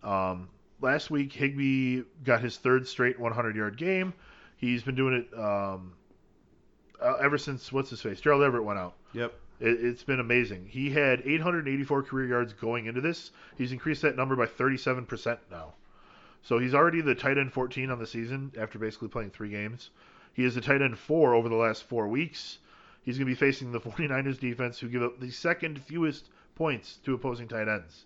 Um, 0.03 0.49
last 0.81 1.13
week, 1.13 1.33
Higbee 1.33 2.03
got 2.25 2.41
his 2.43 2.57
third 2.57 2.89
straight 2.89 3.21
100-yard 3.21 3.77
game. 3.77 4.15
He's 4.57 4.83
been 4.83 4.97
doing 4.97 5.15
it 5.15 5.39
um, 5.39 5.93
uh, 7.01 7.19
ever 7.23 7.39
since 7.39 7.73
what's 7.73 7.91
his 7.91 8.01
face 8.03 8.21
Gerald 8.21 8.43
Everett 8.43 8.65
went 8.65 8.81
out. 8.81 8.95
Yep. 9.13 9.33
It, 9.61 9.85
it's 9.85 10.03
been 10.03 10.19
amazing. 10.19 10.67
He 10.69 10.91
had 10.91 11.23
884 11.25 12.03
career 12.03 12.27
yards 12.27 12.53
going 12.55 12.87
into 12.87 13.01
this. 13.01 13.31
He's 13.57 13.71
increased 13.71 14.03
that 14.03 14.17
number 14.17 14.35
by 14.35 14.47
37% 14.47 15.39
now. 15.53 15.75
So 16.43 16.59
he's 16.59 16.75
already 16.75 17.01
the 17.01 17.15
tight 17.15 17.39
end 17.39 17.53
14 17.53 17.91
on 17.91 17.99
the 17.99 18.07
season 18.07 18.53
after 18.59 18.79
basically 18.79 19.09
playing 19.09 19.31
three 19.31 19.51
games. 19.51 19.91
He 20.33 20.45
is 20.45 20.55
the 20.55 20.61
tight 20.61 20.83
end 20.83 20.99
four 20.99 21.35
over 21.35 21.49
the 21.49 21.57
last 21.57 21.85
four 21.85 22.09
weeks. 22.09 22.59
He's 23.03 23.19
going 23.19 23.27
to 23.27 23.33
be 23.33 23.35
facing 23.35 23.73
the 23.73 23.81
49ers 23.81 24.39
defense, 24.39 24.79
who 24.79 24.89
give 24.89 25.03
up 25.03 25.21
the 25.21 25.31
second 25.31 25.83
fewest 25.83 26.29
points 26.55 26.99
to 27.05 27.15
opposing 27.15 27.49
tight 27.49 27.69
ends. 27.69 28.05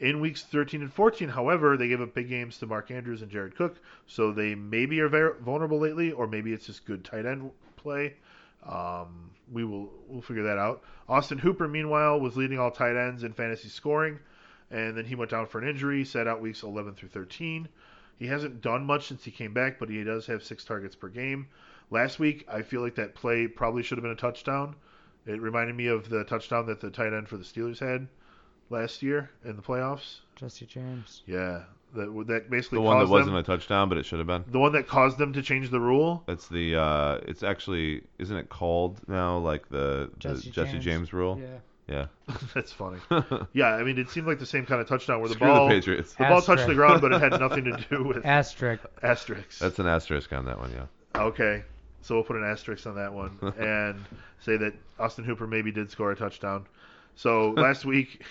In 0.00 0.20
weeks 0.20 0.42
13 0.42 0.82
and 0.82 0.92
14, 0.92 1.28
however, 1.28 1.76
they 1.76 1.88
gave 1.88 2.00
up 2.00 2.14
big 2.14 2.28
games 2.28 2.58
to 2.58 2.66
Mark 2.66 2.90
Andrews 2.90 3.22
and 3.22 3.30
Jared 3.30 3.56
Cook, 3.56 3.76
so 4.06 4.32
they 4.32 4.54
maybe 4.54 5.00
are 5.00 5.08
very 5.08 5.34
vulnerable 5.40 5.78
lately, 5.78 6.12
or 6.12 6.26
maybe 6.26 6.52
it's 6.52 6.66
just 6.66 6.84
good 6.84 7.04
tight 7.04 7.26
end 7.26 7.50
play. 7.76 8.14
Um, 8.66 9.30
we 9.52 9.64
will 9.64 9.92
we'll 10.08 10.22
figure 10.22 10.42
that 10.44 10.58
out. 10.58 10.82
Austin 11.08 11.38
Hooper, 11.38 11.68
meanwhile, 11.68 12.18
was 12.18 12.36
leading 12.36 12.58
all 12.58 12.70
tight 12.70 12.96
ends 12.96 13.22
in 13.22 13.32
fantasy 13.32 13.68
scoring, 13.68 14.18
and 14.74 14.96
then 14.96 15.04
he 15.04 15.14
went 15.14 15.30
down 15.30 15.46
for 15.46 15.60
an 15.60 15.68
injury, 15.68 16.04
sat 16.04 16.26
out 16.26 16.40
weeks 16.40 16.64
11 16.64 16.94
through 16.94 17.10
13. 17.10 17.68
He 18.18 18.26
hasn't 18.26 18.60
done 18.60 18.84
much 18.84 19.06
since 19.06 19.24
he 19.24 19.30
came 19.30 19.54
back, 19.54 19.78
but 19.78 19.88
he 19.88 20.02
does 20.02 20.26
have 20.26 20.42
six 20.42 20.64
targets 20.64 20.96
per 20.96 21.08
game. 21.08 21.46
Last 21.90 22.18
week, 22.18 22.44
I 22.52 22.62
feel 22.62 22.80
like 22.80 22.96
that 22.96 23.14
play 23.14 23.46
probably 23.46 23.82
should 23.84 23.98
have 23.98 24.02
been 24.02 24.12
a 24.12 24.16
touchdown. 24.16 24.74
It 25.26 25.40
reminded 25.40 25.76
me 25.76 25.86
of 25.86 26.08
the 26.08 26.24
touchdown 26.24 26.66
that 26.66 26.80
the 26.80 26.90
tight 26.90 27.12
end 27.12 27.28
for 27.28 27.36
the 27.36 27.44
Steelers 27.44 27.78
had 27.78 28.08
last 28.68 29.02
year 29.02 29.30
in 29.44 29.56
the 29.56 29.62
playoffs. 29.62 30.18
Jesse 30.36 30.66
James. 30.66 31.22
Yeah, 31.26 31.62
that 31.94 32.24
that 32.26 32.50
basically 32.50 32.78
The 32.78 32.82
one 32.82 32.98
that 32.98 33.02
caused 33.04 33.12
wasn't 33.12 33.34
them, 33.34 33.36
a 33.36 33.42
touchdown, 33.44 33.88
but 33.88 33.98
it 33.98 34.04
should 34.06 34.18
have 34.18 34.26
been. 34.26 34.44
the 34.48 34.58
one 34.58 34.72
that 34.72 34.88
caused 34.88 35.18
them 35.18 35.32
to 35.34 35.42
change 35.42 35.70
the 35.70 35.80
rule. 35.80 36.24
That's 36.26 36.48
the. 36.48 36.76
Uh, 36.76 37.20
it's 37.26 37.42
actually 37.44 38.02
isn't 38.18 38.36
it 38.36 38.48
called 38.48 39.00
now 39.08 39.38
like 39.38 39.68
the, 39.68 40.10
the 40.12 40.18
Jesse 40.18 40.50
Jesse 40.50 40.72
James. 40.72 40.84
James 40.84 41.12
rule? 41.12 41.38
Yeah. 41.40 41.58
Yeah. 41.88 42.06
That's 42.54 42.72
funny. 42.72 42.98
Yeah, 43.52 43.68
I 43.74 43.82
mean, 43.84 43.98
it 43.98 44.08
seemed 44.10 44.26
like 44.26 44.38
the 44.38 44.46
same 44.46 44.64
kind 44.66 44.80
of 44.80 44.88
touchdown 44.88 45.20
where 45.20 45.28
the 45.28 45.34
Screw 45.34 45.46
ball 45.48 45.68
the 45.68 45.74
Patriots. 45.74 46.14
the 46.14 46.24
ball 46.24 46.40
touched 46.42 46.66
the 46.66 46.74
ground, 46.74 47.00
but 47.02 47.12
it 47.12 47.20
had 47.20 47.38
nothing 47.38 47.64
to 47.64 47.84
do 47.90 48.02
with 48.08 48.24
Asterisk. 48.24 48.84
asterisks. 49.02 49.58
That's 49.58 49.78
an 49.78 49.86
asterisk 49.86 50.32
on 50.32 50.46
that 50.46 50.58
one. 50.58 50.72
Yeah. 50.72 50.86
Okay, 51.20 51.62
so 52.02 52.14
we'll 52.16 52.24
put 52.24 52.36
an 52.36 52.44
asterisk 52.44 52.86
on 52.86 52.96
that 52.96 53.12
one 53.12 53.38
and 53.58 54.02
say 54.40 54.56
that 54.56 54.72
Austin 54.98 55.24
Hooper 55.24 55.46
maybe 55.46 55.70
did 55.70 55.90
score 55.90 56.10
a 56.10 56.16
touchdown. 56.16 56.66
So 57.16 57.50
last 57.50 57.84
week, 57.84 58.24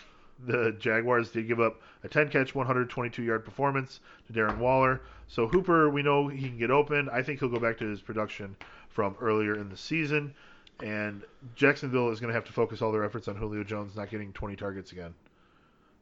the 0.46 0.76
Jaguars 0.80 1.30
did 1.32 1.48
give 1.48 1.60
up 1.62 1.80
a 2.04 2.08
10 2.10 2.30
catch, 2.30 2.54
122 2.56 3.22
yard 3.24 3.46
performance 3.46 4.00
to 4.28 4.34
Darren 4.34 4.58
Waller. 4.58 5.02
So 5.30 5.48
Hooper, 5.48 5.90
we 5.90 6.02
know 6.04 6.28
he 6.28 6.48
can 6.50 6.58
get 6.58 6.72
open. 6.72 7.08
I 7.10 7.22
think 7.22 7.40
he'll 7.40 7.50
go 7.50 7.60
back 7.60 7.78
to 7.78 7.86
his 7.86 8.02
production 8.02 8.56
from 8.90 9.16
earlier 9.22 9.56
in 9.56 9.70
the 9.70 9.78
season. 9.78 10.34
And 10.82 11.24
Jacksonville 11.56 12.10
is 12.10 12.20
going 12.20 12.30
to 12.30 12.34
have 12.34 12.46
to 12.46 12.54
focus 12.54 12.82
all 12.82 12.92
their 12.92 13.04
efforts 13.04 13.28
on 13.28 13.36
Julio 13.36 13.64
Jones 13.64 13.96
not 13.96 14.10
getting 14.10 14.34
20 14.34 14.56
targets 14.56 14.92
again. 14.92 15.14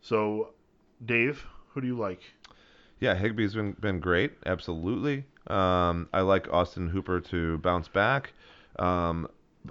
So, 0.02 0.50
Dave, 1.06 1.46
who 1.70 1.82
do 1.82 1.88
you 1.88 1.98
like? 1.98 2.22
Yeah, 3.00 3.16
Higbee's 3.16 3.56
been 3.56 3.74
been 3.74 4.00
great, 4.00 4.34
absolutely. 4.46 5.26
Um, 5.48 6.08
I 6.14 6.22
like 6.22 6.52
Austin 6.54 6.88
Hooper 6.88 7.20
to 7.20 7.58
bounce 7.58 7.88
back. 7.88 8.34
Um, 8.78 9.28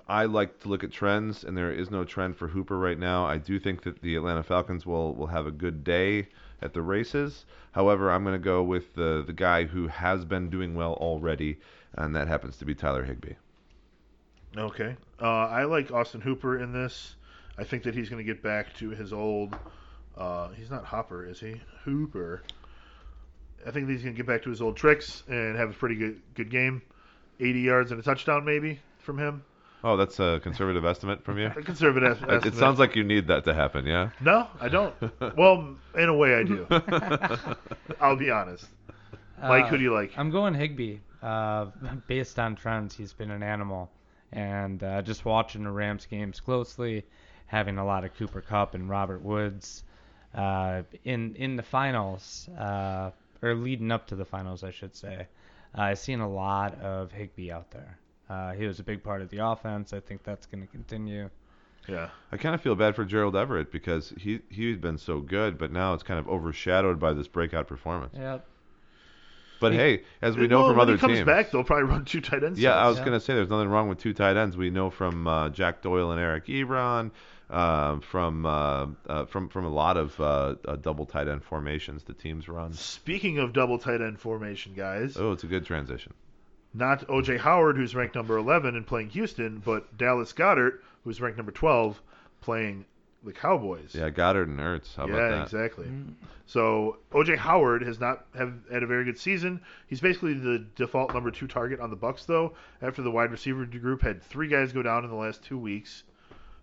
I 0.09 0.25
like 0.25 0.61
to 0.61 0.69
look 0.69 0.85
at 0.85 0.93
trends, 0.93 1.45
and 1.45 1.57
there 1.57 1.73
is 1.73 1.91
no 1.91 2.05
trend 2.05 2.37
for 2.37 2.49
Hooper 2.49 2.79
right 2.79 2.99
now. 2.99 3.25
I 3.25 3.39
do 3.39 3.59
think 3.59 3.83
that 3.83 4.03
the 4.03 4.17
Atlanta 4.17 4.43
Falcons 4.43 4.85
will 4.85 5.15
will 5.15 5.29
have 5.29 5.47
a 5.47 5.53
good 5.53 5.85
day 5.85 6.29
at 6.61 6.75
the 6.75 6.83
races. 6.83 7.45
However, 7.73 8.11
I'm 8.11 8.25
going 8.25 8.35
to 8.35 8.45
go 8.45 8.63
with 8.63 8.95
the 8.95 9.23
the 9.25 9.33
guy 9.33 9.65
who 9.65 9.87
has 9.87 10.25
been 10.25 10.51
doing 10.51 10.75
well 10.75 10.95
already, 10.95 11.59
and 11.95 12.15
that 12.17 12.29
happens 12.29 12.57
to 12.59 12.65
be 12.65 12.75
Tyler 12.75 13.05
Higbee. 13.05 13.35
Okay. 14.57 14.97
Uh, 15.21 15.27
I 15.27 15.65
like 15.65 15.91
Austin 15.93 16.21
Hooper 16.21 16.59
in 16.63 16.73
this. 16.73 17.15
I 17.59 17.65
think 17.65 17.83
that 17.85 17.95
he's 17.95 18.09
going 18.09 18.25
to 18.25 18.33
get 18.33 18.43
back 18.43 18.75
to 18.79 18.91
his 18.91 19.13
old. 19.13 19.57
Uh, 20.17 20.49
he's 20.51 20.71
not 20.71 20.85
Hopper, 20.85 21.27
is 21.27 21.39
he? 21.41 21.61
Hooper. 21.85 22.43
I 23.67 23.71
think 23.71 23.87
that 23.87 23.93
he's 23.93 24.03
going 24.03 24.15
to 24.15 24.17
get 24.17 24.27
back 24.27 24.43
to 24.43 24.51
his 24.51 24.61
old 24.63 24.77
tricks 24.77 25.23
and 25.29 25.57
have 25.57 25.71
a 25.71 25.75
pretty 25.75 25.95
good 25.97 26.21
good 26.35 26.51
game. 26.51 26.83
80 27.39 27.61
yards 27.61 27.91
and 27.91 28.01
a 28.01 28.03
touchdown, 28.03 28.45
maybe 28.45 28.81
from 28.99 29.19
him. 29.19 29.43
Oh, 29.83 29.97
that's 29.97 30.21
a 30.21 30.41
conservative 30.43 30.85
estimate 30.85 31.25
from 31.25 31.39
you. 31.39 31.47
A 31.47 31.63
conservative. 31.63 32.23
It, 32.29 32.47
it 32.47 32.55
sounds 32.55 32.79
like 32.79 32.97
you 32.97 33.05
need 33.05 33.29
that 33.29 33.45
to 33.45 33.55
happen, 33.55 33.87
yeah. 33.87 34.11
No, 34.21 34.47
I 34.61 34.69
don't. 34.69 34.95
well, 35.39 35.75
in 35.97 36.09
a 36.11 36.15
way, 36.15 36.35
I 36.35 36.43
do. 36.43 36.67
I'll 38.01 38.17
be 38.17 38.31
honest. 38.31 38.67
Mike, 39.43 39.65
Uh, 39.65 39.69
who 39.69 39.77
do 39.79 39.83
you 39.83 39.95
like? 39.95 40.13
I'm 40.19 40.31
going 40.31 40.53
Higbee. 40.53 40.99
Uh, 41.23 41.67
based 42.07 42.39
on 42.39 42.57
trends, 42.57 42.95
he's 42.95 43.15
been 43.15 43.31
an 43.31 43.43
animal, 43.43 43.91
and 44.33 44.83
uh, 44.83 45.03
just 45.03 45.25
watching 45.25 45.65
the 45.65 45.71
Rams 45.71 46.07
games 46.07 46.41
closely, 46.41 47.05
having 47.47 47.79
a 47.79 47.85
lot 47.85 48.05
of 48.05 48.15
Cooper 48.17 48.41
Kupp 48.41 48.75
and 48.75 48.89
Robert 48.89 49.23
Woods 49.23 49.85
uh, 50.35 50.83
in 51.05 51.35
in 51.37 51.57
the 51.57 51.63
finals, 51.63 52.49
uh, 52.59 53.11
or 53.43 53.55
leading 53.55 53.91
up 53.91 54.07
to 54.09 54.17
the 54.17 54.25
finals, 54.25 54.63
I 54.63 54.71
should 54.71 54.95
say. 54.95 55.27
Uh, 55.77 55.83
I've 55.83 55.99
seen 55.99 56.21
a 56.21 56.29
lot 56.31 56.81
of 56.81 57.13
Higbee 57.13 57.51
out 57.51 57.71
there. 57.71 57.99
Uh, 58.29 58.53
he 58.53 58.67
was 58.67 58.79
a 58.79 58.85
big 58.85 59.03
part 59.03 59.23
of 59.23 59.29
the 59.31 59.39
offense. 59.39 59.93
I 59.93 60.01
think 60.01 60.23
that's 60.23 60.47
going 60.47 60.61
to 60.61 60.69
continue. 60.69 61.31
Yeah. 61.89 62.11
I 62.31 62.37
kind 62.37 62.55
of 62.55 62.61
feel 62.61 62.77
bad 62.77 62.95
for 62.95 63.05
Gerald 63.05 63.35
Everett 63.35 63.73
because 63.73 64.13
he 64.17 64.41
he's 64.49 64.77
been 64.77 64.99
so 64.99 65.21
good, 65.21 65.59
but 65.59 65.73
now 65.73 65.95
it's 65.95 66.03
kind 66.03 66.21
of 66.21 66.29
overshadowed 66.29 67.01
by 67.01 67.13
this 67.13 67.27
breakout 67.27 67.67
performance. 67.67 68.15
Yep. 68.17 68.47
But 69.61 69.73
He- 69.73 69.79
hey, 69.79 70.03
as 70.23 70.37
we 70.37 70.49
know 70.49 70.61
Well, 70.61 70.69
from 70.71 70.77
when 70.79 70.83
other 70.83 70.93
he 70.95 70.99
comes 70.99 71.15
teams, 71.19 71.27
back, 71.27 71.51
they'll 71.51 71.63
probably 71.65 71.85
run 71.89 72.05
two 72.05 72.21
tight 72.21 72.43
ends. 72.43 72.59
yeah, 72.59 72.75
I 72.75 72.89
was 72.89 72.99
Yeah. 72.99 73.05
gonna 73.05 73.21
say 73.21 73.35
there's 73.35 73.51
nothing 73.51 73.69
wrong 73.69 73.89
with 73.89 73.99
two 73.99 74.13
tight 74.15 74.37
ends. 74.37 74.57
We 74.57 74.71
know 74.71 74.91
from 74.91 75.27
uh, 75.29 75.51
Jack 75.51 75.83
Doyle 75.83 76.11
and 76.13 76.21
Eric 76.21 76.47
Ebron, 76.47 77.11
uh, 77.51 77.99
from 78.01 78.47
uh, 78.47 78.87
uh, 79.09 79.25
from 79.27 79.49
from 79.49 79.65
a 79.65 79.69
lot 79.71 79.97
of 79.97 80.19
uh, 80.21 80.55
uh, 80.67 80.77
double 80.77 81.05
tight 81.07 81.29
end 81.29 81.43
formations 81.45 82.05
the 82.05 82.15
teams 82.15 82.49
run. 82.49 82.73
Speaking 82.73 83.39
of 83.39 83.53
double 83.53 83.79
tight 83.79 84.01
end 84.01 84.19
formation, 84.19 84.73
guys, 84.75 85.17
Oh, 85.19 85.33
it's 85.33 85.45
a 85.45 85.49
good 85.49 85.67
transition. 85.67 86.15
not 86.73 87.07
OJ 87.09 87.37
Howard, 87.39 87.77
who's 87.77 87.95
ranked 87.95 88.15
number 88.15 88.37
11 88.37 88.77
and 88.77 88.87
playing 88.87 89.11
Houston, 89.11 89.59
but 89.65 89.97
Dallas 89.99 90.33
Goedert, 90.33 90.81
who's 91.05 91.21
ranked 91.21 91.37
number 91.37 91.53
12, 91.53 92.01
playing 92.41 92.85
the 93.23 93.33
Cowboys. 93.33 93.95
Yeah, 93.95 94.11
Goedert 94.11 94.49
and 94.49 94.59
Ertz. 94.59 94.95
How 94.95 95.07
yeah, 95.07 95.15
about 95.15 95.31
that? 95.31 95.43
exactly. 95.45 95.87
Mm. 95.87 96.15
So 96.47 96.99
OJ 97.13 97.37
Howard 97.37 97.83
has 97.83 98.01
not 98.01 98.27
have 98.35 98.55
had 98.73 98.83
a 98.83 98.87
very 98.87 99.05
good 99.05 99.19
season. 99.19 99.61
He's 99.87 100.01
basically 100.01 100.35
the 100.35 100.67
default 100.75 101.13
number 101.13 101.31
two 101.31 101.47
target 101.47 101.81
on 101.81 101.91
the 101.91 101.97
Bucs, 101.97 102.27
though. 102.27 102.55
After 102.83 103.03
the 103.03 103.11
wide 103.11 103.31
receiver 103.31 103.65
group 103.67 104.03
had 104.03 104.23
three 104.23 104.49
guys 104.49 104.73
go 104.73 104.83
down 104.83 105.05
in 105.05 105.11
the 105.11 105.17
last 105.17 105.45
two 105.45 105.59
weeks, 105.59 106.05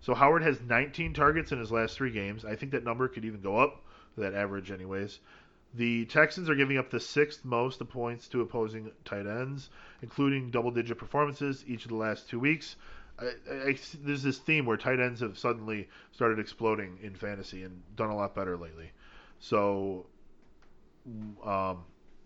so 0.01 0.14
Howard 0.14 0.43
has 0.43 0.62
19 0.62 1.14
targets 1.14 1.51
in 1.51 1.60
his 1.60 1.72
last 1.72 1.95
three 1.95 2.12
games. 2.12 2.45
I 2.45 2.55
think 2.55 2.72
that 2.72 2.84
number 2.84 3.08
could 3.08 3.26
even 3.26 3.41
go 3.41 3.58
up, 3.58 3.84
that 4.18 4.34
average, 4.34 4.72
anyways. 4.72 5.20
The 5.74 6.05
Texans 6.05 6.49
are 6.49 6.55
giving 6.55 6.78
up 6.78 6.89
the 6.89 6.99
sixth 6.99 7.43
most 7.43 7.80
points 7.89 8.28
to 8.30 8.41
opposing 8.41 8.91
tight 9.05 9.28
ends, 9.28 9.70
including 10.01 10.49
double-digit 10.49 10.97
performances 10.97 11.64
each 11.68 11.84
of 11.86 11.89
the 11.89 11.97
last 11.97 12.30
two 12.30 12.39
weeks. 12.39 12.78
I, 13.20 13.26
I, 13.51 13.78
there's 14.03 14.24
this 14.24 14.38
theme 14.38 14.65
where 14.65 14.78
tight 14.78 14.99
ends 14.99 15.22
have 15.22 15.38
suddenly 15.38 15.89
started 16.11 16.39
exploding 16.39 16.99
in 17.01 17.15
fantasy 17.15 17.63
and 17.63 17.82
done 17.95 18.09
a 18.09 18.15
lot 18.15 18.36
better 18.36 18.57
lately. 18.57 18.91
So, 19.39 20.05
um, 21.43 21.84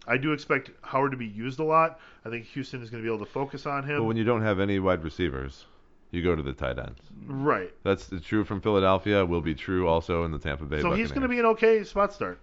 I 0.08 0.18
do 0.18 0.34
expect 0.34 0.72
Howard 0.82 1.12
to 1.12 1.18
be 1.18 1.28
used 1.28 1.60
a 1.60 1.64
lot. 1.64 2.00
I 2.26 2.30
think 2.30 2.46
Houston 2.48 2.82
is 2.82 2.90
going 2.90 3.04
to 3.04 3.08
be 3.08 3.14
able 3.14 3.26
to 3.26 3.32
focus 3.32 3.66
on 3.66 3.84
him. 3.84 4.00
But 4.00 4.06
when 4.06 4.18
you 4.18 4.24
don't 4.24 4.42
have 4.42 4.60
any 4.60 4.80
wide 4.80 5.04
receivers, 5.04 5.66
you 6.12 6.24
go 6.24 6.36
to 6.36 6.44
the 6.44 6.54
tight 6.54 6.80
ends. 6.80 7.00
right. 7.26 7.74
That's 7.84 8.12
true 8.24 8.44
from 8.44 8.62
Philadelphia. 8.62 9.26
Will 9.26 9.42
be 9.42 9.56
true 9.56 9.88
also 9.88 10.24
in 10.24 10.32
the 10.32 10.40
Tampa 10.40 10.66
Bay. 10.66 10.82
So 10.82 10.92
he's 10.92 11.12
going 11.12 11.22
to 11.22 11.28
be 11.28 11.40
an 11.40 11.46
okay 11.48 11.84
spot 11.84 12.14
start. 12.14 12.40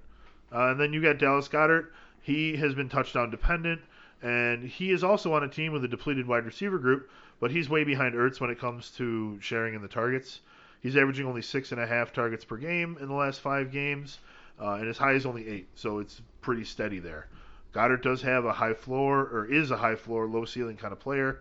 Uh, 0.53 0.70
and 0.70 0.80
then 0.80 0.92
you 0.92 1.03
got 1.03 1.18
Dallas 1.18 1.49
Goedert. 1.49 1.92
He 2.22 2.57
has 2.57 2.74
been 2.74 2.88
touchdown 2.88 3.30
dependent, 3.30 3.80
and 4.22 4.64
he 4.64 4.90
is 4.90 5.05
also 5.05 5.32
on 5.34 5.44
a 5.44 5.49
team 5.49 5.72
with 5.72 5.84
a 5.84 5.88
depleted 5.88 6.26
wide 6.26 6.44
receiver 6.44 6.78
group, 6.78 7.11
but 7.41 7.51
he's 7.51 7.68
way 7.68 7.84
behind 7.84 8.14
Ertz 8.14 8.41
when 8.41 8.51
it 8.51 8.59
comes 8.59 8.91
to 8.93 9.39
sharing 9.41 9.74
in 9.74 9.82
the 9.82 9.89
targets. 9.89 10.41
He's 10.80 10.97
averaging 10.97 11.26
only 11.26 11.43
six 11.43 11.72
and 11.72 11.80
a 11.80 11.86
half 11.86 12.12
targets 12.12 12.45
per 12.45 12.57
game 12.57 12.97
in 13.01 13.09
the 13.09 13.14
last 13.14 13.41
five 13.41 13.72
games, 13.72 14.18
uh, 14.61 14.74
and 14.74 14.86
his 14.86 14.99
high 14.99 15.12
is 15.12 15.26
only 15.26 15.49
eight, 15.49 15.68
so 15.74 15.99
it's 15.99 16.20
pretty 16.41 16.64
steady 16.64 16.99
there. 16.99 17.28
Goedert 17.72 18.03
does 18.03 18.22
have 18.22 18.45
a 18.45 18.53
high 18.53 18.74
floor, 18.74 19.20
or 19.20 19.47
is 19.47 19.70
a 19.70 19.76
high 19.76 19.97
floor, 19.97 20.26
low 20.26 20.45
ceiling 20.45 20.76
kind 20.76 20.93
of 20.93 21.01
player. 21.01 21.41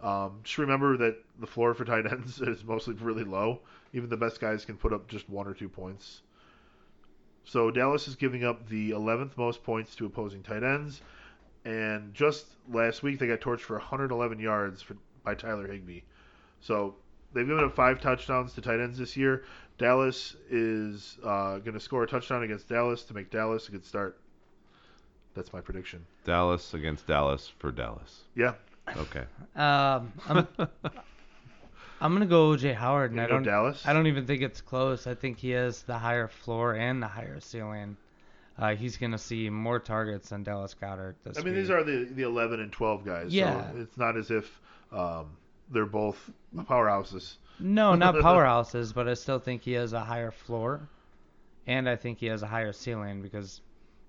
Um, 0.00 0.40
just 0.42 0.58
remember 0.58 0.96
that 0.96 1.16
the 1.38 1.46
floor 1.46 1.74
for 1.74 1.84
tight 1.84 2.10
ends 2.10 2.40
is 2.40 2.64
mostly 2.64 2.94
really 2.94 3.24
low. 3.24 3.60
Even 3.92 4.08
the 4.08 4.16
best 4.16 4.40
guys 4.40 4.64
can 4.64 4.76
put 4.76 4.92
up 4.92 5.08
just 5.08 5.28
one 5.28 5.46
or 5.46 5.54
two 5.54 5.68
points. 5.68 6.22
So 7.44 7.70
Dallas 7.70 8.08
is 8.08 8.14
giving 8.14 8.44
up 8.44 8.68
the 8.68 8.92
11th 8.92 9.36
most 9.36 9.62
points 9.64 9.94
to 9.96 10.06
opposing 10.06 10.42
tight 10.42 10.62
ends, 10.62 11.02
and 11.64 12.14
just 12.14 12.46
last 12.70 13.02
week 13.02 13.18
they 13.18 13.26
got 13.26 13.40
torched 13.40 13.60
for 13.60 13.76
111 13.76 14.38
yards 14.38 14.82
for, 14.82 14.96
by 15.24 15.34
Tyler 15.34 15.66
Higbee. 15.66 16.00
So 16.60 16.94
they've 17.32 17.46
given 17.46 17.64
up 17.64 17.74
five 17.74 18.00
touchdowns 18.00 18.52
to 18.54 18.60
tight 18.60 18.80
ends 18.80 18.98
this 18.98 19.16
year. 19.16 19.44
Dallas 19.78 20.36
is 20.50 21.18
uh, 21.24 21.58
going 21.58 21.74
to 21.74 21.80
score 21.80 22.04
a 22.04 22.06
touchdown 22.06 22.42
against 22.42 22.68
Dallas 22.68 23.02
to 23.04 23.14
make 23.14 23.30
Dallas 23.30 23.68
a 23.68 23.72
good 23.72 23.84
start. 23.84 24.18
That's 25.34 25.52
my 25.52 25.60
prediction. 25.60 26.04
Dallas 26.24 26.74
against 26.74 27.06
Dallas 27.06 27.50
for 27.58 27.72
Dallas. 27.72 28.20
Yeah, 28.36 28.54
Okay. 28.96 29.24
Um, 29.56 30.12
I'm, 30.28 30.46
I'm 32.00 32.12
gonna 32.12 32.26
go 32.26 32.50
OJ 32.50 32.74
Howard, 32.74 33.12
and 33.12 33.18
Gonna 33.18 33.28
I 33.28 33.30
don't. 33.30 33.42
Dallas. 33.44 33.86
I 33.86 33.92
don't 33.92 34.08
even 34.08 34.26
think 34.26 34.42
it's 34.42 34.60
close. 34.60 35.06
I 35.06 35.14
think 35.14 35.38
he 35.38 35.50
has 35.50 35.82
the 35.82 35.96
higher 35.96 36.28
floor 36.28 36.74
and 36.74 37.00
the 37.02 37.06
higher 37.06 37.38
ceiling. 37.40 37.96
Uh, 38.58 38.74
he's 38.74 38.96
gonna 38.96 39.18
see 39.18 39.48
more 39.48 39.78
targets 39.78 40.30
than 40.30 40.42
Dallas 40.42 40.74
Goedert 40.74 41.14
this 41.24 41.38
I 41.38 41.42
mean, 41.42 41.54
week. 41.54 41.62
these 41.62 41.70
are 41.70 41.84
the 41.84 42.08
the 42.12 42.22
11 42.24 42.60
and 42.60 42.72
12 42.72 43.04
guys. 43.04 43.32
Yeah. 43.32 43.70
So 43.70 43.78
it's 43.78 43.96
not 43.96 44.16
as 44.16 44.30
if 44.30 44.60
um, 44.92 45.36
they're 45.70 45.86
both 45.86 46.30
powerhouses. 46.54 47.36
No, 47.58 47.94
not 47.94 48.14
powerhouses, 48.20 48.92
but 48.92 49.08
I 49.08 49.14
still 49.14 49.38
think 49.38 49.62
he 49.62 49.72
has 49.72 49.92
a 49.92 50.04
higher 50.04 50.30
floor, 50.30 50.88
and 51.66 51.88
I 51.88 51.96
think 51.96 52.18
he 52.18 52.26
has 52.26 52.42
a 52.42 52.46
higher 52.46 52.72
ceiling 52.72 53.22
because 53.22 53.60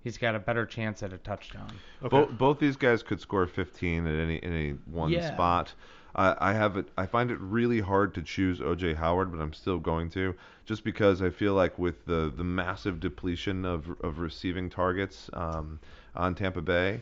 he's 0.04 0.18
got 0.18 0.36
a 0.36 0.40
better 0.40 0.66
chance 0.66 1.04
at 1.04 1.14
a 1.14 1.18
touchdown. 1.18 1.82
Both 2.02 2.38
both 2.38 2.60
these 2.60 2.76
guys 2.76 3.02
could 3.04 3.20
score 3.20 3.48
15 3.48 4.06
at 4.08 4.20
any 4.20 4.42
any 4.44 4.72
one 4.86 5.12
Yeah. 5.12 5.22
spot. 5.22 5.74
I, 6.16 6.36
I 6.40 6.54
have 6.54 6.78
it. 6.78 6.90
I 6.98 7.06
find 7.08 7.32
it 7.32 7.40
really 7.40 7.80
hard 7.80 8.14
to 8.16 8.22
choose 8.22 8.60
OJ 8.60 8.96
Howard, 8.96 9.32
but 9.32 9.42
I'm 9.42 9.54
still 9.54 9.80
going 9.80 10.10
to, 10.12 10.36
just 10.66 10.84
because 10.84 11.22
I 11.22 11.30
feel 11.32 11.54
like 11.56 11.80
with 11.80 12.06
the 12.06 12.32
the 12.36 12.44
massive 12.44 13.00
depletion 13.00 13.66
of 13.66 13.90
of 14.02 14.20
receiving 14.20 14.70
targets 14.70 15.30
um, 15.34 15.80
on 16.16 16.36
Tampa 16.36 16.62
Bay, 16.62 17.02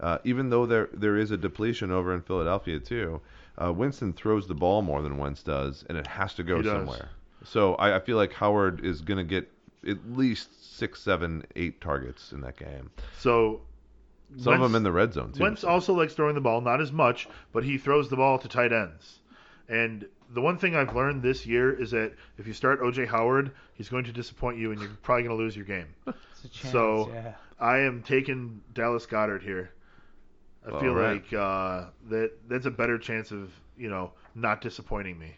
uh, 0.00 0.18
even 0.24 0.50
though 0.50 0.66
there 0.66 0.88
there 0.92 1.16
is 1.16 1.30
a 1.30 1.36
depletion 1.36 1.90
over 1.90 2.14
in 2.14 2.22
Philadelphia 2.22 2.80
too, 2.80 3.20
uh, 3.62 3.72
Winston 3.72 4.12
throws 4.12 4.46
the 4.48 4.54
ball 4.54 4.82
more 4.82 5.02
than 5.02 5.18
Wentz 5.18 5.42
does, 5.42 5.84
and 5.88 5.96
it 5.98 6.06
has 6.06 6.34
to 6.34 6.42
go 6.42 6.56
He 6.56 6.62
does. 6.62 6.72
somewhere. 6.72 7.08
So 7.44 7.74
I, 7.74 7.96
I 7.96 8.00
feel 8.00 8.16
like 8.16 8.32
Howard 8.34 8.84
is 8.84 9.00
going 9.00 9.18
to 9.18 9.24
get 9.24 9.50
at 9.88 9.98
least 10.12 10.76
six, 10.78 11.00
seven, 11.02 11.44
eight 11.56 11.80
targets 11.80 12.32
in 12.32 12.40
that 12.42 12.56
game. 12.56 12.90
So 13.18 13.62
Some 14.38 14.54
of 14.54 14.60
them 14.60 14.74
in 14.76 14.84
the 14.84 14.92
red 14.92 15.12
zone 15.12 15.32
too. 15.32 15.42
Wentz 15.42 15.64
also 15.64 15.92
likes 15.92 16.14
throwing 16.14 16.34
the 16.36 16.40
ball, 16.40 16.60
not 16.60 16.80
as 16.80 16.92
much, 16.92 17.28
but 17.52 17.64
he 17.64 17.78
throws 17.78 18.08
the 18.08 18.16
ball 18.16 18.38
to 18.38 18.48
tight 18.48 18.72
ends. 18.72 19.18
And 19.68 20.06
the 20.32 20.40
one 20.40 20.56
thing 20.56 20.74
I've 20.76 20.94
learned 20.94 21.22
this 21.22 21.44
year 21.44 21.72
is 21.72 21.90
that 21.90 22.12
if 22.38 22.46
you 22.46 22.52
start 22.52 22.80
OJ 22.80 23.08
Howard, 23.08 23.50
he's 23.74 23.88
going 23.88 24.04
to 24.04 24.12
disappoint 24.12 24.58
you, 24.58 24.70
and 24.72 24.80
you're 24.80 24.90
probably 25.02 25.24
going 25.24 25.36
to 25.36 25.42
lose 25.42 25.56
your 25.56 25.66
game. 25.66 25.86
It's 26.44 26.44
a 26.44 26.48
chance, 26.48 26.72
So- 26.72 27.10
yeah. 27.12 27.32
I 27.60 27.78
am 27.80 28.02
taking 28.02 28.60
Dallas 28.74 29.06
Goedert 29.06 29.42
here. 29.42 29.70
I 30.66 30.70
All 30.70 30.80
feel 30.80 30.94
right. 30.94 31.22
like 31.22 31.32
uh, 31.32 31.86
that 32.10 32.32
that's 32.48 32.66
a 32.66 32.70
better 32.70 32.98
chance 32.98 33.30
of 33.30 33.50
you 33.76 33.88
know 33.90 34.12
not 34.34 34.60
disappointing 34.60 35.18
me 35.18 35.36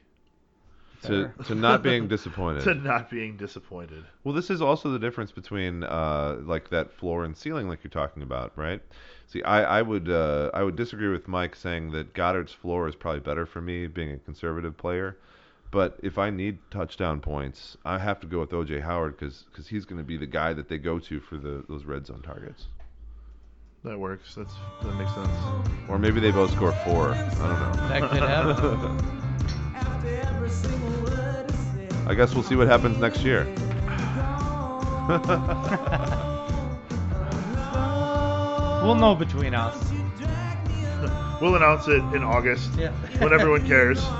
to, 1.05 1.31
to 1.45 1.55
not 1.55 1.83
being 1.83 2.09
disappointed. 2.09 2.63
to 2.65 2.75
not 2.75 3.11
being 3.11 3.37
disappointed. 3.37 4.05
Well, 4.25 4.35
this 4.35 4.51
is 4.51 4.61
also 4.63 4.91
the 4.91 4.99
difference 4.99 5.33
between 5.33 5.85
uh, 5.85 6.39
like 6.43 6.71
that 6.71 6.93
floor 6.93 7.25
and 7.25 7.37
ceiling, 7.37 7.69
like 7.69 7.85
you're 7.85 7.91
talking 7.91 8.23
about, 8.23 8.53
right? 8.57 8.81
See, 9.27 9.43
I, 9.43 9.79
I 9.79 9.83
would 9.83 10.09
uh, 10.09 10.51
I 10.55 10.63
would 10.63 10.77
disagree 10.77 11.09
with 11.09 11.29
Mike 11.29 11.57
saying 11.57 11.93
that 11.93 12.15
Goedert's 12.15 12.53
floor 12.53 12.89
is 12.89 12.95
probably 12.95 13.21
better 13.21 13.47
for 13.47 13.61
me, 13.61 13.87
being 13.87 14.11
a 14.13 14.19
conservative 14.19 14.77
player. 14.77 15.17
But 15.71 15.99
if 16.03 16.19
I 16.19 16.31
need 16.31 16.59
touchdown 16.71 17.21
points, 17.21 17.77
I 17.85 17.99
have 17.99 18.21
to 18.21 18.27
go 18.27 18.41
with 18.41 18.51
OJ 18.51 18.83
Howard 18.83 19.17
because 19.19 19.45
he's 19.69 19.85
going 19.85 19.99
to 19.99 20.05
be 20.05 20.17
the 20.17 20.27
guy 20.27 20.53
that 20.53 20.69
they 20.69 20.79
go 20.79 20.99
to 21.01 21.21
for 21.21 21.37
the 21.37 21.65
those 21.69 21.85
red 21.85 22.07
zone 22.07 22.23
targets. 22.23 22.67
That 23.85 23.99
works. 23.99 24.35
That's 24.35 24.55
that 24.83 24.95
makes 24.95 25.13
sense. 25.15 25.29
Or 25.89 25.99
maybe 25.99 26.19
they 26.19 26.31
both 26.31 26.51
score 26.53 26.73
four. 26.73 27.11
I 27.11 27.19
don't 27.19 27.39
know. 27.61 27.89
That 27.89 28.11
could 28.11 28.23
happen. 28.23 28.99
After 29.75 30.09
every 30.23 30.49
single 30.51 31.03
word 31.03 31.51
is 31.51 31.55
said, 31.91 32.09
I 32.09 32.15
guess 32.15 32.35
we'll 32.35 32.45
see 32.45 32.57
what 32.57 32.67
happens 32.67 32.97
next 32.99 33.21
year. 33.21 33.45
we'll 38.83 38.95
know 38.95 39.15
between 39.15 39.55
us. 39.55 39.93
you 39.93 40.03
drag 40.19 40.67
me 40.69 40.85
along. 40.87 41.39
We'll 41.43 41.57
announce 41.57 41.87
it 41.89 42.03
in 42.15 42.23
August 42.23 42.71
Yeah. 42.79 42.91
when 43.19 43.35
everyone 43.35 43.67
cares. 43.67 44.03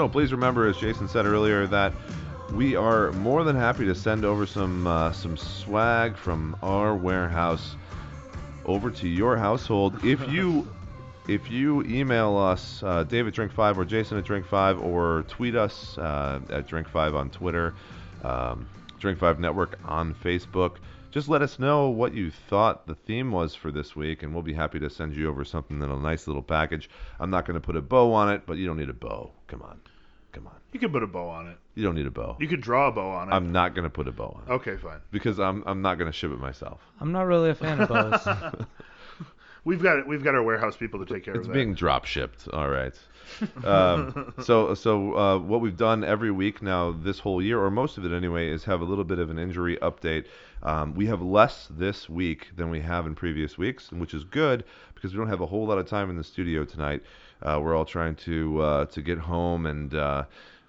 So 0.00 0.08
please 0.08 0.32
remember, 0.32 0.66
as 0.66 0.78
Jason 0.78 1.08
said 1.08 1.26
earlier, 1.26 1.66
that 1.66 1.92
we 2.54 2.74
are 2.74 3.12
more 3.12 3.44
than 3.44 3.54
happy 3.54 3.84
to 3.84 3.94
send 3.94 4.24
over 4.24 4.46
some 4.46 4.86
uh, 4.86 5.12
some 5.12 5.36
swag 5.36 6.16
from 6.16 6.56
our 6.62 6.96
warehouse 6.96 7.76
over 8.64 8.90
to 8.92 9.06
your 9.06 9.36
household 9.36 10.02
if 10.02 10.26
you 10.32 10.66
if 11.28 11.50
you 11.50 11.82
email 11.82 12.38
us 12.38 12.82
uh, 12.82 13.04
David 13.04 13.34
Drink 13.34 13.52
Five 13.52 13.78
or 13.78 13.84
Jason 13.84 14.16
at 14.16 14.24
Drink 14.24 14.46
Five 14.46 14.80
or 14.80 15.26
tweet 15.28 15.54
us 15.54 15.98
uh, 15.98 16.40
at 16.48 16.66
Drink 16.66 16.88
Five 16.88 17.14
on 17.14 17.28
Twitter, 17.28 17.74
um, 18.24 18.66
Drink 19.00 19.18
Five 19.18 19.38
Network 19.38 19.78
on 19.84 20.14
Facebook. 20.14 20.76
Just 21.10 21.28
let 21.28 21.42
us 21.42 21.58
know 21.58 21.88
what 21.88 22.14
you 22.14 22.30
thought 22.30 22.86
the 22.86 22.94
theme 22.94 23.32
was 23.32 23.54
for 23.54 23.72
this 23.72 23.96
week, 23.96 24.22
and 24.22 24.32
we'll 24.32 24.44
be 24.44 24.54
happy 24.54 24.78
to 24.78 24.88
send 24.88 25.16
you 25.16 25.28
over 25.28 25.44
something 25.44 25.82
in 25.82 25.90
a 25.90 25.96
nice 25.96 26.28
little 26.28 26.42
package. 26.42 26.88
I'm 27.18 27.30
not 27.30 27.46
going 27.46 27.60
to 27.60 27.60
put 27.60 27.74
a 27.74 27.82
bow 27.82 28.12
on 28.12 28.32
it, 28.32 28.42
but 28.46 28.58
you 28.58 28.66
don't 28.66 28.78
need 28.78 28.90
a 28.90 28.94
bow. 28.94 29.32
Come 29.48 29.62
on, 29.62 29.70
come 29.70 29.72
on. 29.72 29.89
You 30.72 30.78
can 30.80 30.92
put 30.92 31.02
a 31.02 31.06
bow 31.06 31.28
on 31.28 31.48
it. 31.48 31.56
You 31.74 31.82
don't 31.82 31.94
need 31.94 32.06
a 32.06 32.10
bow. 32.10 32.36
You 32.38 32.46
could 32.48 32.60
draw 32.60 32.88
a 32.88 32.92
bow 32.92 33.10
on 33.10 33.28
it. 33.28 33.32
I'm 33.34 33.50
not 33.52 33.74
going 33.74 33.84
to 33.84 33.90
put 33.90 34.06
a 34.06 34.12
bow 34.12 34.36
on 34.40 34.42
it 34.48 34.54
okay, 34.58 34.76
fine. 34.76 35.00
because 35.10 35.38
I'm 35.40 35.62
I'm 35.66 35.82
not 35.82 35.96
going 35.98 36.10
to 36.10 36.16
ship 36.16 36.30
it 36.30 36.38
myself. 36.38 36.80
I'm 37.00 37.12
not 37.12 37.22
really 37.22 37.50
a 37.50 37.54
fan 37.54 37.80
of 37.80 37.88
bows. 37.88 38.26
We've 39.64 39.82
got. 39.82 40.06
We've 40.06 40.24
got 40.24 40.34
our 40.34 40.42
warehouse 40.42 40.76
people 40.76 41.04
to 41.04 41.12
take 41.12 41.24
care 41.24 41.34
It's 41.34 41.42
of 41.46 41.48
that. 41.48 41.54
being 41.54 41.74
drop 41.74 42.04
shipped. 42.06 42.48
All 42.52 42.68
right. 42.68 42.94
Um, 43.64 44.32
so 44.42 44.74
so 44.74 45.16
uh, 45.16 45.38
what 45.38 45.60
we've 45.60 45.76
done 45.76 46.02
every 46.02 46.30
week 46.30 46.62
now 46.62 46.92
this 46.92 47.18
whole 47.18 47.42
year, 47.42 47.60
or 47.60 47.70
most 47.70 47.98
of 47.98 48.04
it 48.04 48.12
anyway, 48.12 48.48
is 48.48 48.64
have 48.64 48.80
a 48.80 48.84
little 48.84 49.04
bit 49.04 49.18
of 49.18 49.28
an 49.30 49.38
injury 49.38 49.76
update. 49.82 50.26
Um, 50.62 50.94
we 50.94 51.06
have 51.06 51.20
less 51.22 51.68
this 51.70 52.08
week 52.08 52.48
than 52.56 52.70
we 52.70 52.80
have 52.80 53.06
in 53.06 53.14
previous 53.14 53.58
weeks, 53.58 53.92
which 53.92 54.14
is 54.14 54.24
good 54.24 54.64
because 54.94 55.12
we 55.12 55.18
don't 55.18 55.28
have 55.28 55.40
a 55.40 55.46
whole 55.46 55.66
lot 55.66 55.78
of 55.78 55.86
time 55.86 56.10
in 56.10 56.16
the 56.16 56.24
studio 56.24 56.64
tonight. 56.64 57.02
Uh, 57.42 57.58
we're 57.62 57.74
all 57.74 57.86
trying 57.86 58.14
to 58.14 58.60
uh, 58.62 58.84
to 58.86 59.02
get 59.02 59.18
home 59.18 59.66
and 59.66 59.94
uh, 59.94 60.24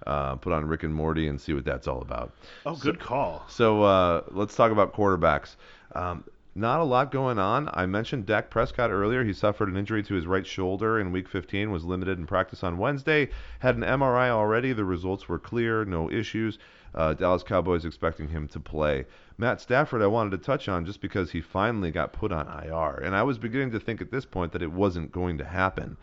uh, 0.08 0.36
put 0.36 0.54
on 0.54 0.66
Rick 0.66 0.84
and 0.84 0.94
Morty 0.94 1.28
and 1.28 1.40
see 1.40 1.54
what 1.54 1.66
that's 1.66 1.88
all 1.88 2.02
about. 2.02 2.32
oh, 2.66 2.76
good 2.76 3.00
call. 3.00 3.46
So 3.50 3.84
uh, 3.84 4.24
let's 4.32 4.56
talk 4.56 4.72
about 4.72 4.94
quarterbacks. 4.94 5.56
Um, 5.94 6.24
not 6.54 6.82
a 6.82 6.84
lot 6.84 7.12
going 7.12 7.40
on. 7.40 7.70
I 7.74 7.86
mentioned 7.86 8.26
Dak 8.26 8.50
Prescott 8.50 8.92
earlier. 8.92 9.24
He 9.24 9.32
suffered 9.32 9.70
an 9.70 9.78
injury 9.78 10.04
to 10.04 10.14
his 10.14 10.28
right 10.28 10.46
shoulder 10.46 11.00
in 11.00 11.14
Week 11.14 11.30
15. 11.30 11.72
Was 11.72 11.86
limited 11.86 12.20
in 12.20 12.28
practice 12.28 12.62
on 12.62 12.78
Wednesday. 12.78 13.30
Had 13.60 13.78
an 13.78 13.84
MRI 13.84 14.30
already. 14.30 14.74
The 14.74 14.84
results 14.84 15.30
were 15.30 15.40
clear. 15.40 15.86
No 15.86 16.12
issues. 16.12 16.60
Uh, 16.94 17.14
Dallas 17.14 17.44
Cowboys 17.44 17.86
expecting 17.86 18.28
him 18.28 18.50
to 18.50 18.60
play. 18.60 19.06
Matt 19.38 19.62
Stafford, 19.62 20.02
I 20.02 20.08
wanted 20.08 20.32
to 20.32 20.38
touch 20.38 20.68
on 20.68 20.86
just 20.86 21.00
because 21.00 21.32
he 21.32 21.40
finally 21.40 21.90
got 21.90 22.12
put 22.12 22.34
on 22.34 22.48
IR, 22.48 22.96
and 23.02 23.16
I 23.16 23.24
was 23.24 23.38
beginning 23.38 23.72
to 23.72 23.80
think 23.80 24.02
at 24.02 24.12
this 24.12 24.26
point 24.26 24.52
that 24.52 24.62
it 24.62 24.74
wasn't 24.74 25.14
going 25.14 25.38
to 25.38 25.46
happen. 25.46 25.96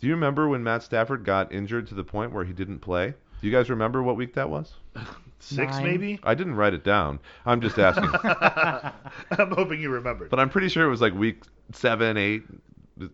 Do 0.00 0.06
you 0.06 0.14
remember 0.14 0.48
when 0.48 0.64
Matt 0.64 0.82
Stafford 0.82 1.24
got 1.24 1.52
injured 1.52 1.86
to 1.88 1.94
the 1.94 2.04
point 2.04 2.32
where 2.32 2.44
he 2.44 2.54
didn't 2.54 2.78
play? 2.78 3.14
Do 3.40 3.46
you 3.46 3.52
guys 3.52 3.70
remember 3.70 4.02
what 4.02 4.16
week 4.16 4.34
that 4.34 4.50
was? 4.50 4.74
Six, 5.42 5.72
Nine. 5.76 5.84
maybe. 5.84 6.20
I 6.22 6.34
didn't 6.34 6.54
write 6.56 6.74
it 6.74 6.84
down. 6.84 7.18
I'm 7.46 7.60
just 7.62 7.78
asking. 7.78 8.10
I'm 9.30 9.50
hoping 9.52 9.80
you 9.80 9.90
remembered. 9.90 10.28
But 10.30 10.38
I'm 10.38 10.50
pretty 10.50 10.68
sure 10.68 10.84
it 10.84 10.90
was 10.90 11.00
like 11.00 11.14
week 11.14 11.44
seven, 11.72 12.16
eight, 12.18 12.42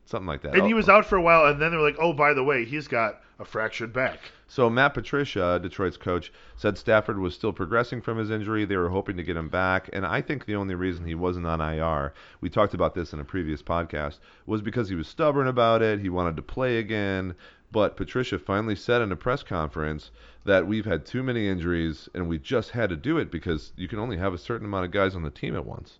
something 0.07 0.27
like 0.27 0.43
that. 0.43 0.55
and 0.57 0.67
he 0.67 0.73
Oh, 0.73 0.77
was 0.77 0.89
out 0.89 1.07
for 1.07 1.17
a 1.17 1.23
while, 1.23 1.47
and 1.47 1.61
then 1.63 1.71
they 1.71 1.77
were 1.77 1.85
like, 1.85 1.99
"Oh, 2.01 2.13
by 2.13 2.33
the 2.35 2.43
way, 2.43 2.65
he's 2.65 2.89
got 2.89 3.21
a 3.39 3.45
fractured 3.45 3.93
back." 3.93 4.19
So 4.49 4.69
Matt 4.71 4.95
Patricia, 4.95 5.59
Detroit's 5.63 5.97
coach, 5.97 6.33
said 6.57 6.77
Stafford 6.79 7.19
was 7.19 7.35
still 7.35 7.53
progressing 7.53 8.01
from 8.01 8.19
his 8.19 8.31
injury. 8.31 8.65
They 8.65 8.77
were 8.77 8.89
hoping 8.89 9.17
to 9.19 9.23
get 9.23 9.37
him 9.37 9.49
back, 9.49 9.89
and 9.93 10.05
I 10.05 10.21
think 10.21 10.47
the 10.47 10.57
only 10.57 10.75
reason 10.75 11.05
he 11.05 11.15
wasn't 11.15 11.47
on 11.47 11.61
IR, 11.61 12.13
we 12.41 12.49
talked 12.51 12.75
about 12.75 12.95
this 12.95 13.13
in 13.13 13.21
a 13.21 13.25
previous 13.25 13.63
podcast, 13.63 14.19
was 14.47 14.63
because 14.63 14.89
he 14.89 14.95
was 14.97 15.07
stubborn 15.09 15.47
about 15.47 15.83
it. 15.83 16.01
He 16.01 16.09
wanted 16.09 16.35
to 16.37 16.43
play 16.43 16.79
again. 16.79 17.35
But 17.73 17.97
Patricia 17.97 18.39
finally 18.39 18.77
said 18.77 19.03
in 19.03 19.13
a 19.13 19.17
press 19.17 19.43
conference 19.43 20.11
that 20.45 20.67
we've 20.67 20.85
had 20.85 21.05
too 21.05 21.23
many 21.23 21.49
injuries 21.49 22.09
and 22.15 22.29
we 22.29 22.39
just 22.39 22.71
had 22.71 22.91
to 22.91 22.97
do 22.97 23.19
it 23.19 23.31
because 23.31 23.73
you 23.77 23.89
can 23.89 23.99
only 23.99 24.17
have 24.17 24.33
a 24.33 24.39
certain 24.39 24.67
amount 24.67 24.85
of 24.85 24.93
guys 24.93 25.15
on 25.15 25.23
the 25.23 25.31
team 25.31 25.57
at 25.57 25.67
once. 25.67 25.99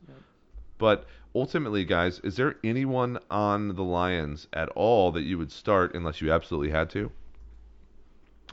But 0.79 1.07
ultimately, 1.35 1.85
guys, 1.85 2.21
is 2.21 2.37
there 2.37 2.57
anyone 2.63 3.19
on 3.31 3.75
the 3.75 3.83
Lions 3.83 4.47
at 4.53 4.69
all 4.71 5.13
that 5.13 5.23
you 5.23 5.39
would 5.39 5.51
start 5.51 5.95
unless 5.95 6.21
you 6.21 6.33
absolutely 6.33 6.71
had 6.71 6.91
to? 6.91 7.11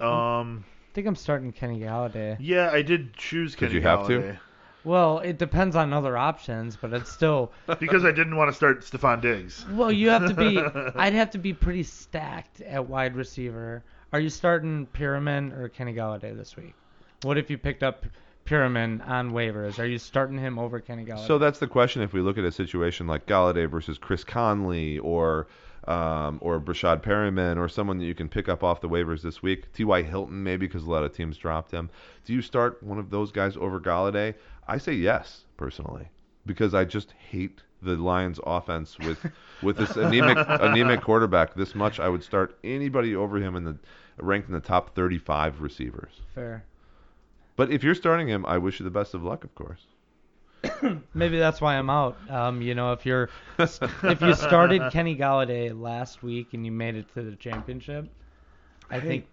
Um, 0.02 0.66
I 0.92 0.94
think 0.94 1.08
I'm 1.08 1.16
starting 1.16 1.52
Kenny 1.52 1.80
Golladay. 1.80 2.38
yeah, 2.40 2.72
I 2.72 2.82
did 2.82 3.14
choose 3.14 3.56
Kenny 3.56 3.74
Did 3.74 3.76
you 3.76 3.88
have 3.88 4.08
to? 4.08 4.40
Golladay 4.84 4.90
Well, 4.90 5.20
it 5.20 5.38
depends 5.38 5.76
on 5.76 5.94
other 5.94 6.18
options, 6.18 6.76
but 6.76 6.94
it's 6.94 7.12
still. 7.12 7.52
because 7.80 8.06
I 8.06 8.12
didn't 8.12 8.36
want 8.36 8.50
to 8.50 8.56
start 8.56 8.82
Stefon 8.82 9.22
Diggs. 9.22 9.66
Well, 9.72 9.92
you 9.92 10.10
have 10.10 10.28
to 10.28 10.34
be. 10.34 10.60
I'd 10.96 11.14
have 11.14 11.32
to 11.32 11.38
be 11.38 11.54
pretty 11.54 11.84
stacked 11.84 12.62
at 12.62 12.88
wide 12.88 13.16
receiver. 13.16 13.84
Are 14.12 14.20
you 14.20 14.30
starting 14.30 14.88
Perriman 14.88 15.58
or 15.58 15.70
Kenny 15.70 15.94
Golladay 15.94 16.36
this 16.36 16.56
week? 16.56 16.76
What 17.24 17.38
if 17.38 17.50
you 17.50 17.58
picked 17.58 17.84
up 17.84 18.06
Perriman 18.46 19.06
on 19.08 19.32
waivers? 19.32 19.80
Are 19.80 19.86
you 19.86 19.98
starting 19.98 20.38
him 20.38 20.60
over 20.60 20.80
Kenny 20.80 21.06
Golladay? 21.06 21.26
So 21.26 21.38
that's 21.38 21.60
the 21.60 21.68
question. 21.68 22.02
If 22.02 22.14
we 22.14 22.22
look 22.22 22.38
at 22.38 22.44
a 22.44 22.52
situation 22.52 23.08
like 23.08 23.26
Golladay 23.26 23.70
versus 23.70 23.98
Chris 23.98 24.24
Conley 24.24 25.00
or 25.00 25.48
um, 25.86 26.40
or 26.42 26.60
Breshad 26.60 27.02
Perriman 27.02 27.58
or 27.58 27.68
someone 27.68 27.98
that 27.98 28.06
you 28.06 28.16
can 28.16 28.30
pick 28.30 28.48
up 28.48 28.64
off 28.64 28.82
the 28.82 28.90
waivers 28.90 29.22
this 29.22 29.42
week, 29.42 29.72
T.Y. 29.74 30.02
Hilton 30.04 30.44
maybe 30.44 30.66
because 30.68 30.84
a 30.84 30.90
lot 30.90 31.04
of 31.04 31.14
teams 31.14 31.38
dropped 31.38 31.72
him. 31.72 31.90
Do 32.26 32.34
you 32.34 32.42
start 32.42 32.82
one 32.84 33.00
of 33.00 33.10
those 33.10 33.32
guys 33.32 33.58
over 33.58 33.80
Golladay? 33.80 34.36
I 34.68 34.78
say 34.78 34.94
yes 34.94 35.46
personally 35.58 36.08
because 36.46 36.74
I 36.74 36.86
just 36.86 37.12
hate 37.12 37.62
the 37.82 37.96
Lions 37.96 38.40
offense 38.46 38.98
with 39.00 39.20
with 39.62 39.78
this 39.78 39.96
anemic 39.96 40.38
anemic 40.48 41.02
quarterback 41.02 41.54
this 41.56 41.76
much. 41.76 42.00
I 42.00 42.10
would 42.10 42.24
start 42.24 42.58
anybody 42.64 43.16
over 43.16 43.38
him 43.38 43.56
in 43.56 43.64
the 43.66 43.78
ranked 44.18 44.48
in 44.48 44.54
the 44.54 44.60
top 44.62 44.96
35 44.96 45.62
receivers. 45.62 46.22
Fair. 46.36 46.64
But 47.56 47.72
if 47.72 47.84
you're 47.84 47.96
starting 47.96 48.28
him, 48.28 48.46
I 48.46 48.58
wish 48.58 48.80
you 48.80 48.84
the 48.84 48.90
best 48.92 49.14
of 49.14 49.24
luck, 49.24 49.44
of 49.44 49.54
course. 49.56 49.86
Maybe 51.14 51.38
that's 51.38 51.60
why 51.62 51.76
I'm 51.78 51.90
out. 51.90 52.18
Um, 52.30 52.62
you 52.62 52.74
know, 52.74 52.94
if 52.94 53.06
you're 53.06 53.30
if 53.60 54.22
you 54.22 54.34
started 54.34 54.92
Kenny 54.92 55.16
Golladay 55.16 55.80
last 55.80 56.24
week 56.24 56.54
and 56.54 56.66
you 56.66 56.72
made 56.72 56.96
it 56.96 57.14
to 57.14 57.22
the 57.24 57.36
championship, 57.36 58.08
I 58.90 59.00
Hey, 59.00 59.08
think 59.08 59.28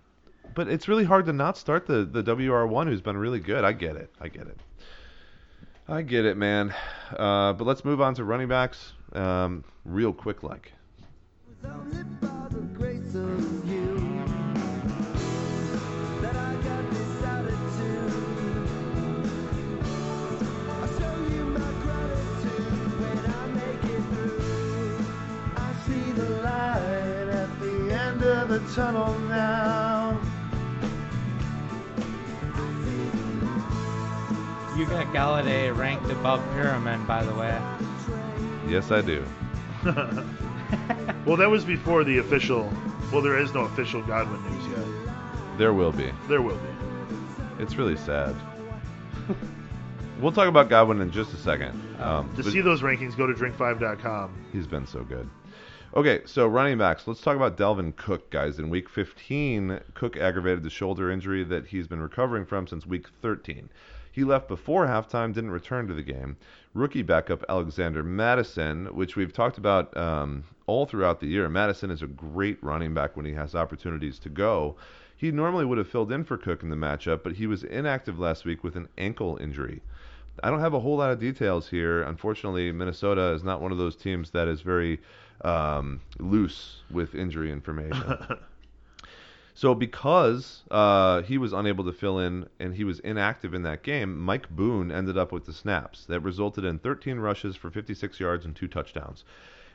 But 0.54 0.68
it's 0.68 0.88
really 0.88 1.04
hard 1.04 1.26
to 1.26 1.32
not 1.32 1.56
start 1.56 1.86
the 1.86 2.04
the 2.04 2.22
WR1 2.22 2.88
who's 2.88 3.00
been 3.00 3.16
really 3.16 3.40
good. 3.40 3.64
I 3.64 3.72
get 3.72 3.96
it. 3.96 4.10
I 4.20 4.28
get 4.28 4.46
it. 4.48 4.58
I 5.90 6.02
get 6.02 6.24
it, 6.24 6.36
man. 6.36 6.72
Uh, 7.16 7.52
but 7.52 7.66
let's 7.66 7.84
move 7.84 8.00
on 8.00 8.14
to 8.14 8.24
running 8.24 8.46
backs, 8.46 8.92
um, 9.12 9.64
real 9.84 10.12
quick, 10.12 10.44
like. 10.44 10.72
It's 11.52 11.64
only 28.78 29.89
you 34.80 34.86
got 34.86 35.06
Golladay 35.08 35.76
ranked 35.76 36.10
above 36.10 36.40
Perriman, 36.54 37.06
by 37.06 37.22
the 37.22 37.34
way. 37.34 37.56
Yes, 38.66 38.90
I 38.90 39.02
do. 39.02 39.24
Well, 41.26 41.36
that 41.36 41.50
was 41.50 41.64
before 41.64 42.04
the 42.04 42.18
official. 42.18 42.72
Well, 43.12 43.22
there 43.22 43.38
is 43.38 43.52
no 43.52 43.62
official 43.62 44.02
Godwin 44.02 44.40
news 44.50 44.66
yet. 44.68 45.58
There 45.58 45.72
will 45.72 45.92
be. 45.92 46.12
There 46.28 46.40
will 46.40 46.56
be. 46.56 47.62
It's 47.62 47.74
really 47.74 47.96
sad. 47.96 48.34
we'll 50.20 50.32
talk 50.32 50.48
about 50.48 50.68
Godwin 50.68 51.00
in 51.00 51.10
just 51.10 51.32
a 51.34 51.36
second. 51.36 51.70
Um, 52.00 52.34
To 52.36 52.42
but 52.42 52.52
see 52.52 52.60
those 52.60 52.82
rankings, 52.82 53.16
go 53.16 53.26
to 53.26 53.34
drink5.com. 53.34 54.46
he's 54.52 54.66
been 54.66 54.86
so 54.86 55.02
good. 55.02 55.28
Okay, 55.94 56.22
so 56.24 56.46
running 56.46 56.78
backs. 56.78 57.06
Let's 57.06 57.20
talk 57.20 57.36
about 57.36 57.56
Dalvin 57.56 57.94
Cook, 57.96 58.30
guys. 58.30 58.58
In 58.60 58.70
Week 58.70 58.88
15, 58.88 59.80
Cook 59.94 60.16
aggravated 60.16 60.62
the 60.62 60.70
shoulder 60.70 61.10
injury 61.10 61.42
that 61.44 61.66
he's 61.66 61.88
been 61.88 62.00
recovering 62.00 62.46
from 62.46 62.66
since 62.68 62.86
Week 62.86 63.06
13. 63.22 63.68
He 64.12 64.24
left 64.24 64.48
before 64.48 64.86
halftime, 64.86 65.32
didn't 65.32 65.50
return 65.52 65.86
to 65.88 65.94
the 65.94 66.02
game. 66.02 66.36
Rookie 66.74 67.02
backup 67.02 67.44
Alexander 67.48 68.02
Mattison, 68.02 68.86
which 68.94 69.16
we've 69.16 69.32
talked 69.32 69.58
about 69.58 69.96
um, 69.96 70.44
all 70.66 70.86
throughout 70.86 71.20
the 71.20 71.26
year. 71.26 71.48
Mattison 71.48 71.90
is 71.90 72.02
a 72.02 72.06
great 72.06 72.62
running 72.62 72.94
back 72.94 73.16
when 73.16 73.26
he 73.26 73.32
has 73.32 73.54
opportunities 73.54 74.18
to 74.20 74.28
go. 74.28 74.76
He 75.16 75.30
normally 75.30 75.64
would 75.64 75.78
have 75.78 75.88
filled 75.88 76.12
in 76.12 76.24
for 76.24 76.36
Cook 76.36 76.62
in 76.62 76.70
the 76.70 76.76
matchup, 76.76 77.22
but 77.22 77.34
he 77.34 77.46
was 77.46 77.62
inactive 77.62 78.18
last 78.18 78.44
week 78.44 78.64
with 78.64 78.76
an 78.76 78.88
ankle 78.96 79.36
injury. 79.40 79.82
I 80.42 80.50
don't 80.50 80.60
have 80.60 80.74
a 80.74 80.80
whole 80.80 80.96
lot 80.96 81.10
of 81.10 81.20
details 81.20 81.68
here. 81.68 82.02
Unfortunately, 82.02 82.72
Minnesota 82.72 83.32
is 83.32 83.44
not 83.44 83.60
one 83.60 83.72
of 83.72 83.78
those 83.78 83.96
teams 83.96 84.30
that 84.30 84.48
is 84.48 84.62
very 84.62 85.00
um, 85.42 86.00
loose 86.18 86.78
with 86.90 87.14
injury 87.14 87.52
information. 87.52 88.16
So 89.60 89.74
because 89.74 90.62
uh, 90.70 91.20
he 91.20 91.36
was 91.36 91.52
unable 91.52 91.84
to 91.84 91.92
fill 91.92 92.18
in 92.18 92.48
and 92.58 92.74
he 92.74 92.82
was 92.82 92.98
inactive 93.00 93.52
in 93.52 93.62
that 93.64 93.82
game, 93.82 94.18
Mike 94.18 94.48
Boone 94.48 94.90
ended 94.90 95.18
up 95.18 95.32
with 95.32 95.44
the 95.44 95.52
snaps. 95.52 96.06
That 96.06 96.20
resulted 96.20 96.64
in 96.64 96.78
13 96.78 97.18
rushes 97.18 97.56
for 97.56 97.70
56 97.70 98.18
yards 98.18 98.46
and 98.46 98.56
two 98.56 98.68
touchdowns. 98.68 99.22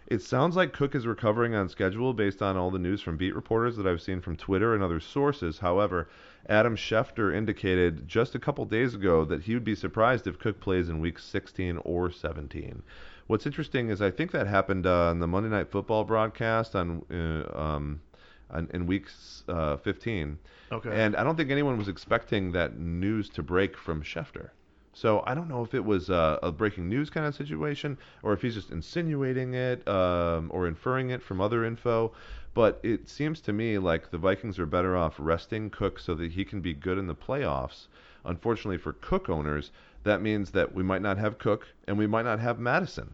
It 0.08 0.24
sounds 0.24 0.56
like 0.56 0.74
Cook 0.74 0.96
is 0.96 1.06
recovering 1.06 1.54
on 1.54 1.70
schedule 1.70 2.14
based 2.14 2.42
on 2.42 2.58
all 2.58 2.72
the 2.72 2.80
news 2.80 3.00
from 3.00 3.16
beat 3.16 3.36
reporters 3.36 3.78
that 3.78 3.86
I've 3.86 4.02
seen 4.02 4.22
from 4.22 4.36
Twitter 4.36 4.74
and 4.74 4.82
other 4.82 5.00
sources. 5.00 5.60
However, 5.60 6.10
Adam 6.50 6.76
Schefter 6.76 7.32
indicated 7.32 8.08
just 8.08 8.34
a 8.34 8.40
couple 8.40 8.66
days 8.66 8.96
ago 8.96 9.24
that 9.26 9.44
he 9.44 9.54
would 9.54 9.64
be 9.64 9.76
surprised 9.76 10.26
if 10.26 10.40
Cook 10.40 10.60
plays 10.60 10.90
in 10.90 11.00
week 11.00 11.20
16 11.20 11.78
or 11.86 12.10
17. 12.10 12.82
What's 13.28 13.46
interesting 13.46 13.90
is 13.90 14.02
I 14.02 14.10
think 14.10 14.32
that 14.32 14.48
happened 14.48 14.88
uh, 14.88 15.10
on 15.10 15.20
the 15.20 15.28
Monday 15.28 15.50
Night 15.50 15.70
Football 15.70 16.06
broadcast 16.06 16.76
on 16.76 17.04
uh, 17.12 17.56
um, 17.56 18.02
on, 18.50 18.70
in 18.74 18.86
week 18.86 19.08
uh, 19.48 19.78
15. 19.78 20.38
Okay. 20.72 20.90
And 20.90 21.16
I 21.16 21.24
don't 21.24 21.36
think 21.36 21.52
anyone 21.52 21.78
was 21.78 21.88
expecting 21.88 22.52
that 22.54 22.78
news 22.78 23.30
to 23.30 23.44
break 23.44 23.78
from 23.78 24.02
Schefter. 24.02 24.50
So 24.94 25.24
I 25.28 25.36
don't 25.36 25.50
know 25.50 25.62
if 25.62 25.74
it 25.74 25.84
was 25.84 26.10
uh, 26.10 26.40
a 26.42 26.54
breaking 26.54 26.88
news 26.88 27.10
kind 27.10 27.26
of 27.26 27.36
situation, 27.36 27.98
or 28.24 28.32
if 28.32 28.42
he's 28.42 28.56
just 28.56 28.72
insinuating 28.72 29.54
it 29.54 29.86
um, 29.88 30.50
or 30.54 30.68
inferring 30.68 31.10
it 31.10 31.22
from 31.22 31.42
other 31.42 31.66
info. 31.66 32.14
But 32.54 32.80
it 32.82 33.10
seems 33.10 33.42
to 33.42 33.52
me 33.52 33.78
like 33.78 34.10
the 34.10 34.18
Vikings 34.18 34.58
are 34.58 34.66
better 34.66 34.96
off 34.96 35.16
resting 35.18 35.70
Cook 35.70 36.00
so 36.00 36.16
that 36.16 36.32
he 36.32 36.46
can 36.46 36.62
be 36.62 36.74
good 36.74 36.98
in 36.98 37.08
the 37.08 37.16
playoffs. 37.16 37.88
Unfortunately 38.24 38.78
for 38.78 38.94
Cook 38.94 39.30
owners, 39.30 39.72
that 40.04 40.22
means 40.22 40.52
that 40.52 40.74
we 40.74 40.82
might 40.82 41.02
not 41.02 41.18
have 41.18 41.38
Cook 41.38 41.68
and 41.86 41.98
we 41.98 42.08
might 42.08 42.24
not 42.24 42.40
have 42.40 42.58
Mattison. 42.58 43.14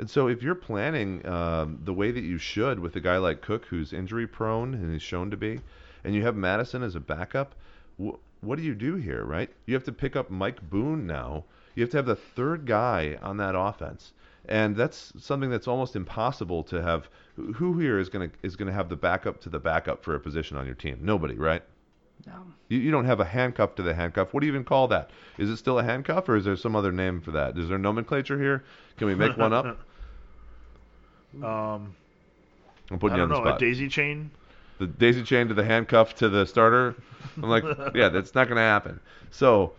And 0.00 0.08
so, 0.08 0.28
if 0.28 0.42
you're 0.42 0.54
planning 0.54 1.26
um, 1.26 1.78
the 1.84 1.92
way 1.92 2.10
that 2.10 2.24
you 2.24 2.38
should 2.38 2.80
with 2.80 2.96
a 2.96 3.00
guy 3.00 3.18
like 3.18 3.42
Cook, 3.42 3.66
who's 3.66 3.92
injury 3.92 4.26
prone 4.26 4.72
and 4.72 4.94
is 4.96 5.02
shown 5.02 5.30
to 5.30 5.36
be, 5.36 5.60
and 6.02 6.14
you 6.14 6.22
have 6.22 6.34
Mattison 6.34 6.82
as 6.82 6.94
a 6.94 7.00
backup, 7.00 7.54
wh- 8.02 8.16
what 8.40 8.56
do 8.56 8.62
you 8.62 8.74
do 8.74 8.94
here, 8.94 9.22
right? 9.22 9.50
You 9.66 9.74
have 9.74 9.84
to 9.84 9.92
pick 9.92 10.16
up 10.16 10.30
Mike 10.30 10.70
Boone 10.70 11.06
now. 11.06 11.44
You 11.74 11.82
have 11.82 11.90
to 11.90 11.98
have 11.98 12.06
the 12.06 12.16
third 12.16 12.64
guy 12.64 13.18
on 13.20 13.36
that 13.36 13.54
offense, 13.54 14.14
and 14.46 14.74
that's 14.74 15.12
something 15.18 15.50
that's 15.50 15.68
almost 15.68 15.94
impossible 15.94 16.62
to 16.64 16.80
have. 16.80 17.10
Who 17.56 17.78
here 17.78 17.98
is 17.98 18.08
going 18.08 18.30
to 18.30 18.36
is 18.42 18.56
going 18.56 18.68
to 18.68 18.74
have 18.74 18.88
the 18.88 18.96
backup 18.96 19.38
to 19.42 19.50
the 19.50 19.60
backup 19.60 20.02
for 20.02 20.14
a 20.14 20.20
position 20.20 20.56
on 20.56 20.64
your 20.64 20.76
team? 20.76 21.00
Nobody, 21.02 21.34
right? 21.34 21.62
No. 22.26 22.46
You, 22.68 22.78
you 22.78 22.90
don't 22.90 23.04
have 23.04 23.20
a 23.20 23.26
handcuff 23.26 23.74
to 23.74 23.82
the 23.82 23.92
handcuff. 23.92 24.32
What 24.32 24.40
do 24.40 24.46
you 24.46 24.52
even 24.52 24.64
call 24.64 24.88
that? 24.88 25.10
Is 25.36 25.50
it 25.50 25.58
still 25.58 25.78
a 25.78 25.84
handcuff, 25.84 26.26
or 26.26 26.36
is 26.36 26.46
there 26.46 26.56
some 26.56 26.74
other 26.74 26.90
name 26.90 27.20
for 27.20 27.32
that? 27.32 27.58
Is 27.58 27.68
there 27.68 27.76
nomenclature 27.76 28.38
here? 28.38 28.64
Can 28.96 29.06
we 29.06 29.14
make 29.14 29.36
one 29.36 29.52
up? 29.52 29.78
um, 31.42 31.94
I'm 32.90 32.98
putting 32.98 33.16
I 33.16 33.18
you 33.18 33.22
don't 33.22 33.32
on 33.32 33.44
the 33.44 33.50
know, 33.50 33.56
a 33.56 33.58
daisy 33.58 33.88
chain. 33.88 34.30
the 34.78 34.86
daisy 34.86 35.22
chain 35.22 35.48
to 35.48 35.54
the 35.54 35.64
handcuff 35.64 36.14
to 36.16 36.28
the 36.28 36.44
starter. 36.46 36.94
I'm 37.42 37.48
like, 37.48 37.64
yeah, 37.94 38.08
that's 38.08 38.34
not 38.34 38.46
going 38.48 38.56
to 38.56 38.62
happen. 38.62 39.00
So, 39.30 39.72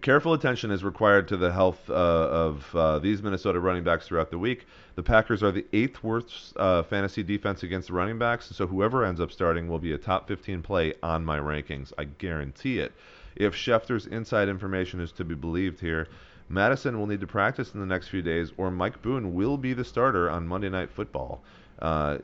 careful 0.00 0.32
attention 0.34 0.70
is 0.70 0.82
required 0.82 1.28
to 1.28 1.36
the 1.36 1.52
health 1.52 1.88
uh, 1.88 1.92
of 1.92 2.74
uh, 2.74 2.98
these 2.98 3.22
Minnesota 3.22 3.60
running 3.60 3.84
backs 3.84 4.06
throughout 4.08 4.30
the 4.30 4.38
week. 4.38 4.66
The 4.96 5.02
Packers 5.02 5.42
are 5.42 5.52
the 5.52 5.64
eighth 5.72 6.02
worst 6.02 6.56
uh, 6.56 6.82
fantasy 6.82 7.22
defense 7.22 7.62
against 7.62 7.88
the 7.88 7.94
running 7.94 8.18
backs, 8.18 8.50
so 8.54 8.66
whoever 8.66 9.04
ends 9.04 9.20
up 9.20 9.30
starting 9.30 9.68
will 9.68 9.78
be 9.78 9.92
a 9.92 9.98
top 9.98 10.26
15 10.28 10.62
play 10.62 10.94
on 11.02 11.24
my 11.24 11.38
rankings. 11.38 11.92
I 11.96 12.04
guarantee 12.04 12.80
it. 12.80 12.92
If 13.36 13.54
Schefter's 13.54 14.06
inside 14.06 14.48
information 14.48 15.00
is 15.00 15.12
to 15.12 15.24
be 15.24 15.34
believed 15.34 15.80
here, 15.80 16.08
Mattison 16.50 16.98
will 16.98 17.06
need 17.06 17.20
to 17.20 17.26
practice 17.28 17.72
in 17.72 17.80
the 17.80 17.86
next 17.86 18.08
few 18.08 18.22
days, 18.22 18.52
or 18.58 18.70
Mike 18.70 19.00
Boone 19.02 19.34
will 19.34 19.56
be 19.56 19.72
the 19.72 19.84
starter 19.84 20.28
on 20.28 20.46
Monday 20.46 20.68
Night 20.68 20.90
Football. 20.90 21.40
Uh, 21.80 22.18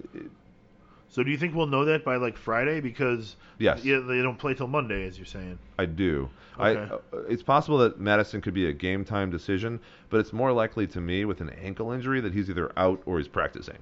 So 1.09 1.23
do 1.23 1.31
you 1.31 1.39
think 1.39 1.55
we'll 1.55 1.69
know 1.69 1.85
that 1.85 2.05
by 2.05 2.17
like 2.17 2.37
Friday? 2.37 2.81
Because 2.81 3.37
Yes. 3.59 3.85
yeah, 3.85 4.01
they 4.01 4.21
don't 4.21 4.37
play 4.37 4.53
till 4.53 4.67
Monday, 4.67 5.07
as 5.07 5.17
you're 5.17 5.25
saying. 5.25 5.59
I 5.79 5.87
do. 5.87 6.29
Okay. 6.59 6.93
uh, 6.93 6.99
it's 7.29 7.43
possible 7.45 7.79
that 7.79 8.01
Mattison 8.01 8.41
could 8.41 8.53
be 8.53 8.67
a 8.69 8.73
game 8.73 9.05
time 9.05 9.31
decision, 9.31 9.79
but 10.11 10.19
it's 10.19 10.33
more 10.33 10.53
likely 10.53 10.87
to 10.89 11.01
me 11.01 11.25
with 11.25 11.41
an 11.41 11.51
ankle 11.51 11.93
injury 11.93 12.21
that 12.21 12.35
he's 12.35 12.51
either 12.51 12.73
out 12.77 13.01
or 13.07 13.19
he's 13.19 13.29
practicing. 13.29 13.79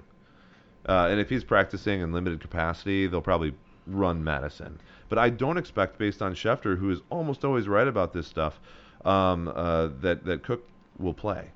Uh, 0.87 1.09
and 1.11 1.19
if 1.19 1.31
he's 1.31 1.43
practicing 1.43 2.03
in 2.03 2.13
limited 2.13 2.41
capacity, 2.41 3.07
they'll 3.07 3.23
probably 3.23 3.55
run 3.87 4.23
Mattison. 4.23 4.79
But 5.09 5.19
I 5.19 5.31
don't 5.31 5.57
expect, 5.57 5.99
based 5.99 6.21
on 6.21 6.35
Schefter, 6.35 6.77
who 6.79 6.91
is 6.91 7.01
almost 7.11 7.45
always 7.45 7.67
right 7.67 7.89
about 7.89 8.13
this 8.13 8.27
stuff, 8.27 8.61
um, 9.05 9.49
uh, 9.49 9.89
that 10.01 10.25
that 10.25 10.43
Cook 10.43 10.69
will 10.99 11.15
play. 11.15 11.51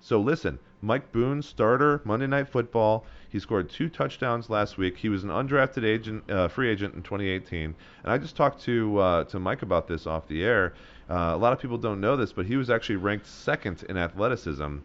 So 0.00 0.20
listen, 0.20 0.58
Mike 0.82 1.10
Boone, 1.10 1.42
starter, 1.42 2.00
Monday 2.04 2.26
Night 2.26 2.48
Football. 2.48 3.04
He 3.28 3.40
scored 3.40 3.68
two 3.68 3.88
touchdowns 3.88 4.48
last 4.48 4.78
week. 4.78 4.96
He 4.96 5.08
was 5.08 5.24
an 5.24 5.30
undrafted 5.30 5.84
agent, 5.84 6.30
uh, 6.30 6.48
free 6.48 6.68
agent 6.68 6.94
in 6.94 7.02
2018. 7.02 7.74
And 8.04 8.12
I 8.12 8.18
just 8.18 8.36
talked 8.36 8.62
to 8.62 8.98
uh, 8.98 9.24
to 9.24 9.40
Mike 9.40 9.62
about 9.62 9.88
this 9.88 10.06
off 10.06 10.28
the 10.28 10.44
air. 10.44 10.74
Uh, 11.10 11.32
a 11.34 11.36
lot 11.36 11.52
of 11.52 11.58
people 11.58 11.78
don't 11.78 12.00
know 12.00 12.16
this, 12.16 12.32
but 12.32 12.46
he 12.46 12.56
was 12.56 12.70
actually 12.70 12.96
ranked 12.96 13.26
second 13.26 13.84
in 13.88 13.96
athleticism 13.96 14.78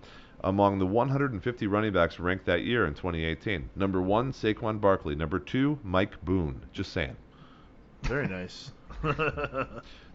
among 0.43 0.79
the 0.79 0.85
150 0.85 1.67
running 1.67 1.93
backs 1.93 2.19
ranked 2.19 2.45
that 2.45 2.63
year 2.63 2.87
in 2.87 2.93
2018. 2.93 3.69
Number 3.75 4.01
one, 4.01 4.31
Saquon 4.31 4.81
Barkley. 4.81 5.15
Number 5.15 5.39
two, 5.39 5.79
Mike 5.83 6.23
Boone. 6.23 6.65
Just 6.73 6.93
saying. 6.93 7.15
Very 8.03 8.27
nice. 8.27 8.71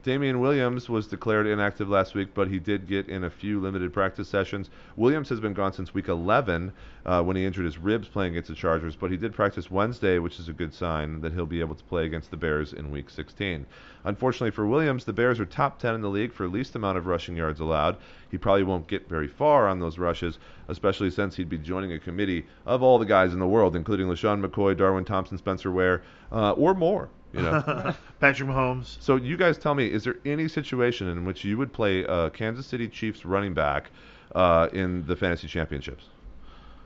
Damien 0.07 0.39
Williams 0.39 0.89
was 0.89 1.09
declared 1.09 1.49
inactive 1.49 1.89
last 1.89 2.15
week, 2.15 2.29
but 2.33 2.47
he 2.47 2.61
did 2.61 2.87
get 2.87 3.09
in 3.09 3.25
a 3.25 3.29
few 3.29 3.59
limited 3.59 3.93
practice 3.93 4.29
sessions. 4.29 4.71
Williams 4.95 5.29
has 5.31 5.41
been 5.41 5.53
gone 5.53 5.73
since 5.73 5.95
week 5.95 6.07
11 6.07 6.73
uh, 7.05 7.25
when 7.25 7.35
he 7.35 7.45
injured 7.45 7.65
his 7.65 7.77
ribs 7.77 8.07
playing 8.07 8.35
against 8.35 8.49
the 8.49 8.55
Chargers, 8.55 8.95
but 8.95 9.11
he 9.11 9.17
did 9.17 9.35
practice 9.35 9.69
Wednesday, 9.69 10.21
which 10.21 10.39
is 10.39 10.49
a 10.49 10.53
good 10.53 10.73
sign 10.73 11.23
that 11.23 11.33
he'll 11.33 11.45
be 11.45 11.59
able 11.59 11.75
to 11.75 11.83
play 11.83 12.07
against 12.07 12.31
the 12.31 12.37
Bears 12.37 12.73
in 12.73 12.93
week 12.93 13.11
16. 13.11 13.67
Unfortunately 14.05 14.53
for 14.53 14.65
Williams, 14.65 15.05
the 15.05 15.13
Bears 15.13 15.41
are 15.41 15.45
top 15.45 15.81
10 15.81 15.97
in 15.97 16.03
the 16.03 16.09
league 16.09 16.33
for 16.33 16.47
least 16.47 16.77
amount 16.77 16.97
of 16.97 17.09
rushing 17.09 17.35
yards 17.35 17.59
allowed. 17.59 17.97
He 18.31 18.39
probably 18.39 18.63
won't 18.63 18.87
get 18.87 19.09
very 19.09 19.27
far 19.27 19.67
on 19.67 19.81
those 19.81 19.99
rushes, 19.99 20.39
especially 20.69 21.11
since 21.11 21.35
he'd 21.35 21.49
be 21.49 21.59
joining 21.59 21.93
a 21.93 21.99
committee 21.99 22.47
of 22.65 22.81
all 22.81 23.01
the 23.01 23.07
guys 23.07 23.33
in 23.33 23.41
the 23.41 23.49
world, 23.49 23.75
including 23.75 24.07
LeSean 24.07 24.41
McCoy, 24.41 24.77
Darwin 24.77 25.05
Thompson, 25.05 25.37
Spencer 25.37 25.73
Ware, 25.73 26.03
uh, 26.31 26.53
or 26.53 26.75
more. 26.75 27.09
You 27.33 27.43
know. 27.43 27.95
Patrick 28.21 28.49
Mahomes. 28.49 28.97
So 29.01 29.17
you 29.17 29.37
guys 29.37 29.59
tell 29.59 29.75
me, 29.75 29.87
is 29.87 30.05
there 30.05 30.17
any 30.25 30.49
situation 30.49 31.09
in 31.09 31.25
which 31.25 31.45
you 31.45 31.59
would 31.59 31.73
play 31.73 32.05
a 32.05 32.31
Kansas 32.31 32.67
City 32.67 32.89
Chiefs 32.89 33.25
running 33.25 33.55
back 33.55 33.91
uh, 34.35 34.69
in 34.73 35.05
the 35.07 35.17
fantasy 35.17 35.47
championships? 35.49 36.07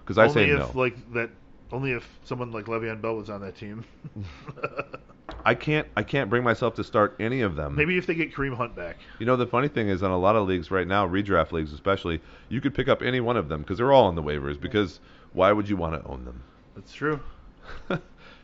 Because 0.01 0.19
I 0.19 0.23
only 0.23 0.35
say 0.35 0.51
if 0.51 0.75
no. 0.75 0.81
like 0.81 1.13
that. 1.13 1.31
Only 1.73 1.93
if 1.93 2.05
someone 2.25 2.51
like 2.51 2.65
Le'Veon 2.65 3.01
Bell 3.01 3.15
was 3.15 3.31
on 3.31 3.43
that 3.43 3.55
team. 3.55 3.85
I 5.45 5.55
can't. 5.55 5.87
I 5.97 6.03
can't 6.03 6.29
bring 6.29 6.43
myself 6.43 6.75
to 6.75 6.85
start 6.85 7.15
any 7.21 7.43
of 7.43 7.55
them. 7.55 7.77
Maybe 7.77 7.97
if 7.97 8.07
they 8.07 8.15
get 8.15 8.35
Kareem 8.35 8.57
Hunt 8.57 8.75
back. 8.75 8.99
You 9.21 9.27
know, 9.27 9.37
the 9.37 9.47
funny 9.47 9.69
thing 9.69 9.89
is, 9.89 10.03
on 10.03 10.11
a 10.11 10.19
lot 10.19 10.35
of 10.35 10.49
leagues 10.49 10.73
right 10.73 10.87
now, 10.87 11.07
redraft 11.07 11.53
leagues 11.53 11.73
especially, 11.73 12.21
you 12.49 12.61
could 12.61 12.75
pick 12.75 12.89
up 12.89 13.03
any 13.03 13.21
one 13.21 13.37
of 13.37 13.49
them 13.49 13.61
because 13.61 13.79
they're 13.79 13.93
all 13.93 14.07
on 14.07 14.17
the 14.17 14.23
waivers. 14.23 14.61
Because 14.61 14.99
why 15.33 15.53
would 15.53 15.69
you 15.69 15.77
want 15.77 16.03
to 16.03 16.11
own 16.11 16.25
them? 16.25 16.43
That's 16.75 16.93
true. 16.93 17.21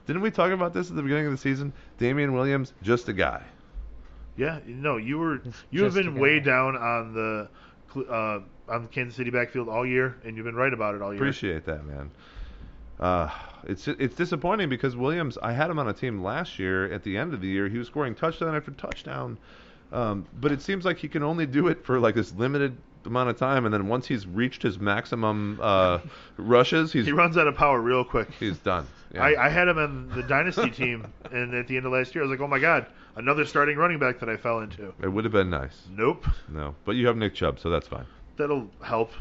Didn't 0.06 0.22
we 0.22 0.30
talk 0.30 0.52
about 0.52 0.72
this 0.72 0.88
at 0.88 0.96
the 0.96 1.02
beginning 1.02 1.26
of 1.26 1.32
the 1.32 1.38
season? 1.38 1.72
Damien 1.98 2.32
Williams, 2.32 2.72
just 2.82 3.08
a 3.08 3.12
guy. 3.12 3.42
Yeah, 4.36 4.60
no, 4.66 4.96
you 4.98 5.18
were 5.18 5.42
you 5.70 5.84
have 5.84 5.94
been 5.94 6.18
way 6.18 6.40
down 6.40 6.76
on 6.76 7.12
the 7.14 7.48
uh, 8.08 8.40
on 8.68 8.82
the 8.82 8.88
Kansas 8.88 9.16
City 9.16 9.30
backfield 9.30 9.68
all 9.68 9.86
year, 9.86 10.16
and 10.24 10.36
you've 10.36 10.44
been 10.44 10.54
right 10.54 10.72
about 10.72 10.94
it 10.94 11.02
all 11.02 11.12
year. 11.12 11.22
Appreciate 11.22 11.64
that, 11.64 11.84
man. 11.84 12.10
Uh, 13.00 13.30
it's 13.64 13.88
it's 13.88 14.14
disappointing 14.14 14.68
because 14.68 14.94
Williams, 14.96 15.38
I 15.42 15.52
had 15.52 15.70
him 15.70 15.78
on 15.78 15.88
a 15.88 15.92
team 15.92 16.22
last 16.22 16.58
year. 16.58 16.92
At 16.92 17.02
the 17.02 17.16
end 17.16 17.34
of 17.34 17.40
the 17.40 17.48
year, 17.48 17.68
he 17.68 17.78
was 17.78 17.86
scoring 17.88 18.14
touchdown 18.14 18.54
after 18.54 18.70
touchdown, 18.72 19.38
um, 19.92 20.26
but 20.40 20.52
it 20.52 20.62
seems 20.62 20.84
like 20.84 20.98
he 20.98 21.08
can 21.08 21.22
only 21.22 21.46
do 21.46 21.68
it 21.68 21.84
for 21.84 21.98
like 21.98 22.14
this 22.14 22.32
limited 22.34 22.76
amount 23.06 23.30
of 23.30 23.38
time, 23.38 23.64
and 23.64 23.72
then 23.72 23.88
once 23.88 24.06
he's 24.06 24.26
reached 24.26 24.62
his 24.62 24.78
maximum 24.78 25.58
uh, 25.62 25.98
rushes, 26.36 26.92
he's 26.92 27.06
He 27.06 27.12
runs 27.12 27.36
out 27.38 27.46
of 27.46 27.54
power 27.54 27.80
real 27.80 28.04
quick. 28.04 28.28
he's 28.38 28.58
done. 28.58 28.86
Yeah. 29.14 29.22
I, 29.24 29.46
I 29.46 29.48
had 29.48 29.68
him 29.68 29.78
in 29.78 30.08
the 30.10 30.22
dynasty 30.22 30.70
team, 30.70 31.06
and 31.32 31.54
at 31.54 31.68
the 31.68 31.76
end 31.76 31.86
of 31.86 31.92
last 31.92 32.14
year, 32.14 32.24
I 32.24 32.26
was 32.26 32.38
like, 32.38 32.44
"Oh 32.44 32.48
my 32.50 32.58
god, 32.58 32.86
another 33.14 33.46
starting 33.46 33.78
running 33.78 33.98
back 33.98 34.20
that 34.20 34.28
I 34.28 34.36
fell 34.36 34.58
into." 34.60 34.92
it 35.02 35.08
would 35.08 35.24
have 35.24 35.32
been 35.32 35.48
nice. 35.50 35.86
Nope, 35.90 36.26
No, 36.48 36.74
but 36.84 36.92
you 36.96 37.06
have 37.06 37.16
Nick 37.16 37.34
Chubb, 37.34 37.58
so 37.60 37.70
that's 37.70 37.86
fine. 37.88 38.04
that'll 38.36 38.68
help. 38.82 39.12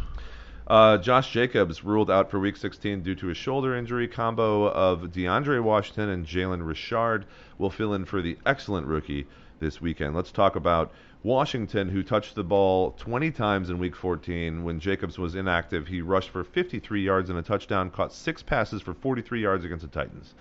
Uh, 0.68 0.98
Josh 0.98 1.32
Jacobs 1.32 1.84
ruled 1.84 2.10
out 2.10 2.32
for 2.32 2.40
Week 2.40 2.58
16 2.58 3.04
due 3.04 3.14
to 3.16 3.30
a 3.30 3.36
shoulder 3.36 3.76
injury. 3.76 4.08
Combo 4.08 4.64
of 4.68 5.02
DeAndre 5.12 5.62
Washington 5.62 6.10
and 6.10 6.26
Jalen 6.26 6.66
Richard 6.66 7.28
will 7.60 7.70
fill 7.70 7.94
in 7.94 8.04
for 8.06 8.20
the 8.24 8.36
excellent 8.48 8.88
rookie 8.88 9.28
this 9.60 9.80
weekend. 9.80 10.16
Let's 10.16 10.32
talk 10.32 10.56
about 10.56 10.92
Washington, 11.26 11.90
who 11.90 12.04
touched 12.04 12.36
the 12.36 12.44
ball 12.44 12.92
20 12.92 13.32
times 13.32 13.72
in 13.72 13.80
Week 13.80 13.96
14. 13.96 14.64
When 14.64 14.80
Jacobs 14.80 15.18
was 15.18 15.34
inactive, 15.34 15.88
he 15.88 16.00
rushed 16.00 16.30
for 16.30 16.44
53 16.44 17.02
yards 17.02 17.32
and 17.32 17.40
a 17.40 17.42
touchdown, 17.42 17.90
caught 17.90 18.14
six 18.14 18.44
passes 18.44 18.80
for 18.84 18.94
43 18.94 19.42
yards 19.42 19.66
against 19.66 19.82
the 19.82 19.88
Titans. 19.90 20.36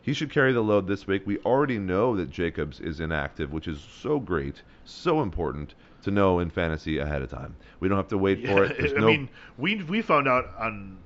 He 0.00 0.14
should 0.14 0.32
carry 0.32 0.54
the 0.54 0.62
load 0.62 0.88
this 0.88 1.06
week. 1.06 1.22
We 1.26 1.36
already 1.40 1.78
know 1.78 2.16
that 2.16 2.30
Jacobs 2.30 2.80
is 2.80 2.98
inactive, 2.98 3.52
which 3.52 3.68
is 3.68 3.86
so 4.00 4.18
great, 4.18 4.62
so 4.86 5.20
important 5.20 5.74
to 6.02 6.10
know 6.10 6.38
in 6.38 6.48
fantasy 6.48 6.96
ahead 6.98 7.20
of 7.20 7.30
time. 7.30 7.54
We 7.78 7.88
don't 7.88 7.98
have 7.98 8.08
to 8.08 8.18
wait 8.18 8.46
for 8.46 8.64
it. 8.64 8.78
There's 8.78 8.94
I 8.94 9.00
no 9.00 9.06
mean, 9.08 9.28
we 9.58 9.82
we 9.84 10.00
found 10.00 10.26
out 10.28 10.50
on 10.58 10.96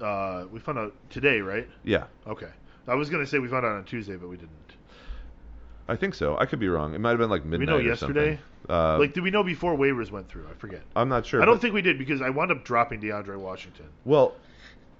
Uh, 0.00 0.44
we 0.52 0.60
found 0.60 0.78
out 0.78 0.94
today, 1.08 1.40
right? 1.40 1.66
Yeah, 1.82 2.04
Okay. 2.26 2.50
I 2.86 2.94
was 2.94 3.08
gonna 3.08 3.26
say 3.26 3.38
we 3.38 3.48
found 3.48 3.64
out 3.64 3.72
on 3.72 3.84
Tuesday, 3.84 4.16
but 4.16 4.28
we 4.28 4.36
didn't. 4.36 4.50
I 5.90 5.96
think 5.96 6.14
so. 6.14 6.36
I 6.38 6.46
could 6.46 6.60
be 6.60 6.68
wrong. 6.68 6.94
It 6.94 7.00
might 7.00 7.10
have 7.10 7.18
been 7.18 7.30
like 7.30 7.44
midnight 7.44 7.68
we 7.68 7.82
know 7.82 7.88
yesterday? 7.88 8.38
Uh, 8.68 8.98
like, 8.98 9.12
did 9.12 9.22
we 9.24 9.30
know 9.30 9.42
before 9.42 9.76
waivers 9.76 10.10
went 10.10 10.28
through? 10.28 10.46
I 10.48 10.54
forget. 10.54 10.82
I'm 10.94 11.08
not 11.08 11.26
sure. 11.26 11.42
I 11.42 11.44
don't 11.44 11.56
but- 11.56 11.62
think 11.62 11.74
we 11.74 11.82
did 11.82 11.98
because 11.98 12.22
I 12.22 12.30
wound 12.30 12.52
up 12.52 12.64
dropping 12.64 13.00
DeAndre 13.00 13.36
Washington. 13.38 13.86
Well, 14.04 14.34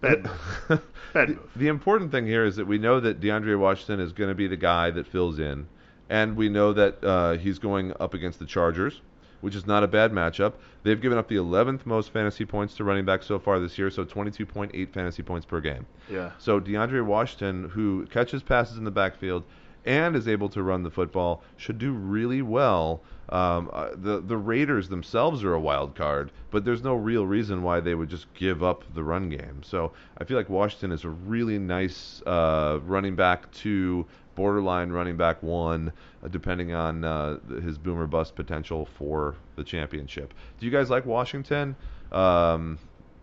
Bad 0.00 0.24
move. 0.68 0.82
Bad 1.12 1.28
the, 1.28 1.34
move. 1.34 1.50
the 1.56 1.68
important 1.68 2.10
thing 2.10 2.26
here 2.26 2.44
is 2.44 2.56
that 2.56 2.66
we 2.66 2.78
know 2.78 3.00
that 3.00 3.20
DeAndre 3.20 3.58
Washington 3.58 4.00
is 4.00 4.12
going 4.12 4.30
to 4.30 4.34
be 4.34 4.46
the 4.48 4.56
guy 4.56 4.90
that 4.90 5.06
fills 5.06 5.38
in, 5.38 5.66
and 6.08 6.36
we 6.36 6.48
know 6.48 6.72
that 6.72 7.04
uh, 7.04 7.32
he's 7.34 7.58
going 7.58 7.92
up 8.00 8.14
against 8.14 8.38
the 8.38 8.46
Chargers, 8.46 9.02
which 9.42 9.54
is 9.54 9.66
not 9.66 9.84
a 9.84 9.86
bad 9.86 10.10
matchup. 10.10 10.54
They've 10.84 11.00
given 11.00 11.18
up 11.18 11.28
the 11.28 11.36
11th 11.36 11.84
most 11.84 12.12
fantasy 12.14 12.46
points 12.46 12.74
to 12.76 12.84
running 12.84 13.04
back 13.04 13.22
so 13.22 13.38
far 13.38 13.60
this 13.60 13.76
year, 13.78 13.90
so 13.90 14.04
22.8 14.06 14.90
fantasy 14.92 15.22
points 15.22 15.44
per 15.46 15.60
game. 15.60 15.84
Yeah. 16.10 16.30
So 16.38 16.58
DeAndre 16.58 17.04
Washington, 17.04 17.68
who 17.68 18.06
catches 18.06 18.42
passes 18.42 18.78
in 18.78 18.84
the 18.84 18.90
backfield 18.90 19.44
and 19.84 20.14
is 20.16 20.28
able 20.28 20.48
to 20.50 20.62
run 20.62 20.82
the 20.82 20.90
football, 20.90 21.42
should 21.56 21.78
do 21.78 21.92
really 21.92 22.42
well. 22.42 23.00
Um, 23.28 23.70
uh, 23.72 23.90
the 23.94 24.20
the 24.20 24.36
Raiders 24.36 24.88
themselves 24.88 25.44
are 25.44 25.54
a 25.54 25.60
wild 25.60 25.94
card, 25.94 26.32
but 26.50 26.64
there's 26.64 26.82
no 26.82 26.94
real 26.94 27.26
reason 27.26 27.62
why 27.62 27.78
they 27.78 27.94
would 27.94 28.08
just 28.08 28.32
give 28.34 28.62
up 28.62 28.82
the 28.94 29.04
run 29.04 29.28
game. 29.28 29.62
So 29.62 29.92
I 30.18 30.24
feel 30.24 30.36
like 30.36 30.48
Washington 30.48 30.90
is 30.90 31.04
a 31.04 31.10
really 31.10 31.58
nice 31.58 32.22
uh, 32.26 32.80
running 32.84 33.14
back 33.14 33.50
to 33.52 34.04
borderline 34.34 34.90
running 34.90 35.16
back 35.16 35.42
one, 35.42 35.92
uh, 36.24 36.28
depending 36.28 36.72
on 36.72 37.04
uh, 37.04 37.38
his 37.62 37.78
boomer 37.78 38.06
bust 38.06 38.34
potential 38.34 38.88
for 38.96 39.34
the 39.56 39.62
championship. 39.62 40.34
Do 40.58 40.66
you 40.66 40.72
guys 40.72 40.90
like 40.90 41.04
Washington? 41.06 41.76
Um, 42.10 42.78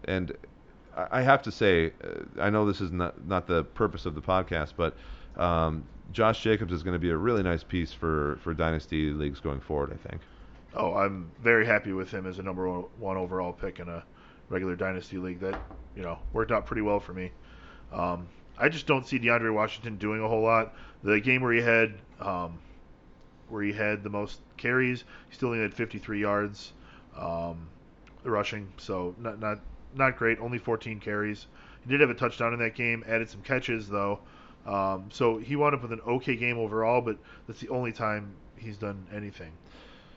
and 0.05 0.31
I 1.11 1.21
have 1.21 1.41
to 1.43 1.51
say, 1.51 1.91
uh, 2.03 2.41
I 2.41 2.49
know 2.49 2.65
this 2.65 2.81
is 2.81 2.91
not 2.91 3.25
not 3.27 3.47
the 3.47 3.63
purpose 3.63 4.05
of 4.05 4.15
the 4.15 4.21
podcast, 4.21 4.73
but 4.77 4.95
um, 5.37 5.83
Josh 6.11 6.41
Jacobs 6.41 6.73
is 6.73 6.83
going 6.83 6.93
to 6.93 6.99
be 6.99 7.09
a 7.09 7.17
really 7.17 7.43
nice 7.43 7.63
piece 7.63 7.93
for 7.93 8.39
for 8.41 8.53
dynasty 8.53 9.11
leagues 9.11 9.39
going 9.39 9.59
forward. 9.59 9.91
I 9.93 10.09
think. 10.09 10.21
Oh, 10.75 10.93
I'm 10.93 11.31
very 11.41 11.65
happy 11.65 11.93
with 11.93 12.11
him 12.11 12.25
as 12.27 12.39
a 12.39 12.43
number 12.43 12.67
one 12.67 13.17
overall 13.17 13.53
pick 13.53 13.79
in 13.79 13.87
a 13.89 14.03
regular 14.49 14.75
dynasty 14.75 15.17
league. 15.17 15.39
That 15.39 15.59
you 15.95 16.03
know 16.03 16.19
worked 16.33 16.51
out 16.51 16.65
pretty 16.65 16.81
well 16.81 16.99
for 16.99 17.13
me. 17.13 17.31
Um, 17.91 18.27
I 18.57 18.69
just 18.69 18.87
don't 18.87 19.05
see 19.05 19.19
DeAndre 19.19 19.53
Washington 19.53 19.97
doing 19.97 20.21
a 20.21 20.27
whole 20.27 20.41
lot. 20.41 20.73
The 21.03 21.19
game 21.19 21.41
where 21.41 21.53
he 21.53 21.61
had 21.61 21.93
um, 22.19 22.59
where 23.49 23.63
he 23.63 23.71
had 23.71 24.03
the 24.03 24.09
most 24.09 24.41
carries, 24.57 25.03
he 25.29 25.35
still 25.35 25.49
only 25.49 25.61
had 25.61 25.73
53 25.73 26.19
yards 26.19 26.73
um, 27.17 27.67
rushing, 28.23 28.71
so 28.77 29.15
not 29.19 29.39
not 29.39 29.59
not 29.95 30.17
great. 30.17 30.39
Only 30.39 30.57
14 30.57 30.99
carries. 30.99 31.47
He 31.83 31.89
did 31.89 32.01
have 32.01 32.09
a 32.09 32.15
touchdown 32.15 32.53
in 32.53 32.59
that 32.59 32.75
game. 32.75 33.03
Added 33.07 33.29
some 33.29 33.41
catches 33.41 33.87
though. 33.87 34.19
Um, 34.67 35.09
so 35.11 35.37
he 35.37 35.55
wound 35.55 35.73
up 35.75 35.81
with 35.81 35.93
an 35.93 36.01
okay 36.05 36.35
game 36.35 36.57
overall, 36.57 37.01
but 37.01 37.17
that's 37.47 37.59
the 37.61 37.69
only 37.69 37.91
time 37.93 38.33
he's 38.57 38.77
done 38.77 39.05
anything. 39.15 39.51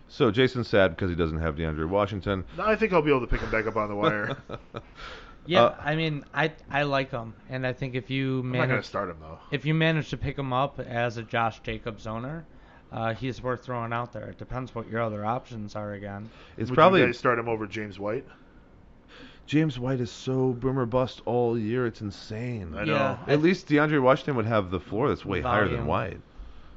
So 0.08 0.30
Jason's 0.32 0.66
sad 0.66 0.90
because 0.96 1.08
he 1.08 1.14
doesn't 1.16 1.38
have 1.38 1.54
DeAndre 1.54 1.88
Washington. 1.88 2.44
No, 2.58 2.64
I 2.64 2.74
think 2.74 2.92
I'll 2.92 3.00
be 3.02 3.10
able 3.10 3.20
to 3.20 3.26
pick 3.28 3.40
him 3.40 3.50
back 3.52 3.66
up 3.66 3.76
on 3.76 3.88
the 3.88 3.94
wire. 3.94 4.36
Yeah, 5.46 5.62
Uh, 5.62 5.76
I 5.82 5.96
mean, 5.96 6.24
I 6.34 6.52
I 6.70 6.82
like 6.82 7.10
him, 7.10 7.32
and 7.48 7.66
I 7.66 7.72
think 7.72 7.94
if 7.94 8.10
you 8.10 8.40
I'm 8.40 8.48
not 8.52 8.58
gonna 8.58 8.68
manage 8.68 8.84
start 8.84 9.08
him 9.08 9.16
though. 9.20 9.38
if 9.50 9.64
you 9.64 9.72
manage 9.72 10.10
to 10.10 10.18
pick 10.18 10.38
him 10.38 10.52
up 10.52 10.78
as 10.78 11.16
a 11.16 11.22
Josh 11.22 11.60
Jacobs 11.60 12.06
owner, 12.06 12.44
uh, 12.92 13.14
he's 13.14 13.42
worth 13.42 13.64
throwing 13.64 13.92
out 13.92 14.12
there. 14.12 14.26
It 14.28 14.36
depends 14.38 14.74
what 14.74 14.86
your 14.90 15.00
other 15.00 15.24
options 15.24 15.74
are 15.76 15.94
again. 15.94 16.28
It's 16.58 16.68
Would 16.70 16.76
probably 16.76 17.00
you 17.00 17.06
guys 17.06 17.18
start 17.18 17.38
him 17.38 17.48
over 17.48 17.66
James 17.66 17.98
White? 17.98 18.26
James 19.50 19.80
White 19.80 19.98
is 20.00 20.12
so 20.12 20.52
boomer 20.52 20.86
bust 20.86 21.22
all 21.24 21.58
year. 21.58 21.84
It's 21.84 22.00
insane. 22.00 22.72
I 22.76 22.84
know. 22.84 22.92
Yeah, 22.92 23.18
I- 23.26 23.32
At 23.32 23.42
least 23.42 23.66
DeAndre 23.66 24.00
Washington 24.00 24.36
would 24.36 24.46
have 24.46 24.70
the 24.70 24.78
floor 24.78 25.08
that's 25.08 25.24
way 25.24 25.40
higher 25.40 25.62
than 25.64 25.70
Volume. 25.78 25.86
White. 25.88 26.20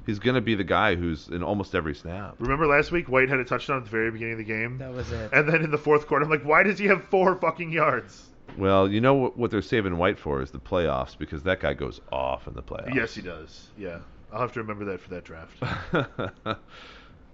He's 0.07 0.17
going 0.17 0.34
to 0.34 0.41
be 0.41 0.55
the 0.55 0.63
guy 0.63 0.95
who's 0.95 1.28
in 1.28 1.43
almost 1.43 1.76
every 1.76 1.93
snap. 1.93 2.34
Remember 2.39 2.65
last 2.65 2.91
week 2.91 3.07
White 3.09 3.30
had 3.30 3.38
a 3.38 3.45
touchdown 3.45 3.78
at 3.78 3.84
the 3.84 3.91
very 3.91 4.09
beginning 4.09 4.34
of 4.34 4.38
the 4.39 4.43
game, 4.43 4.80
That 4.80 4.91
was 4.91 5.11
it. 5.11 5.30
and 5.32 5.47
then 5.47 5.61
in 5.63 5.69
the 5.69 5.78
fourth 5.78 6.07
quarter, 6.07 6.26
I'm 6.26 6.32
like, 6.32 6.43
why 6.43 6.63
does 6.63 6.80
he 6.80 6.88
have 6.88 7.03
four 7.03 7.36
fucking 7.36 7.71
yards? 7.71 8.30
Well, 8.57 8.89
you 8.91 8.99
know 9.01 9.13
what, 9.13 9.38
what 9.38 9.51
they're 9.51 9.61
saving 9.61 9.95
White 9.99 10.17
for 10.17 10.41
is 10.41 10.49
the 10.49 10.59
playoffs 10.59 11.15
because 11.15 11.43
that 11.43 11.59
guy 11.59 11.76
goes 11.76 12.01
off 12.11 12.47
in 12.47 12.55
the 12.55 12.63
playoffs. 12.63 12.95
Yes, 12.95 13.13
he 13.13 13.21
does. 13.21 13.67
Yeah, 13.78 13.99
I'll 14.32 14.41
have 14.41 14.51
to 14.53 14.61
remember 14.61 14.86
that 14.86 14.99
for 14.99 15.09
that 15.11 15.24
draft. 15.24 15.61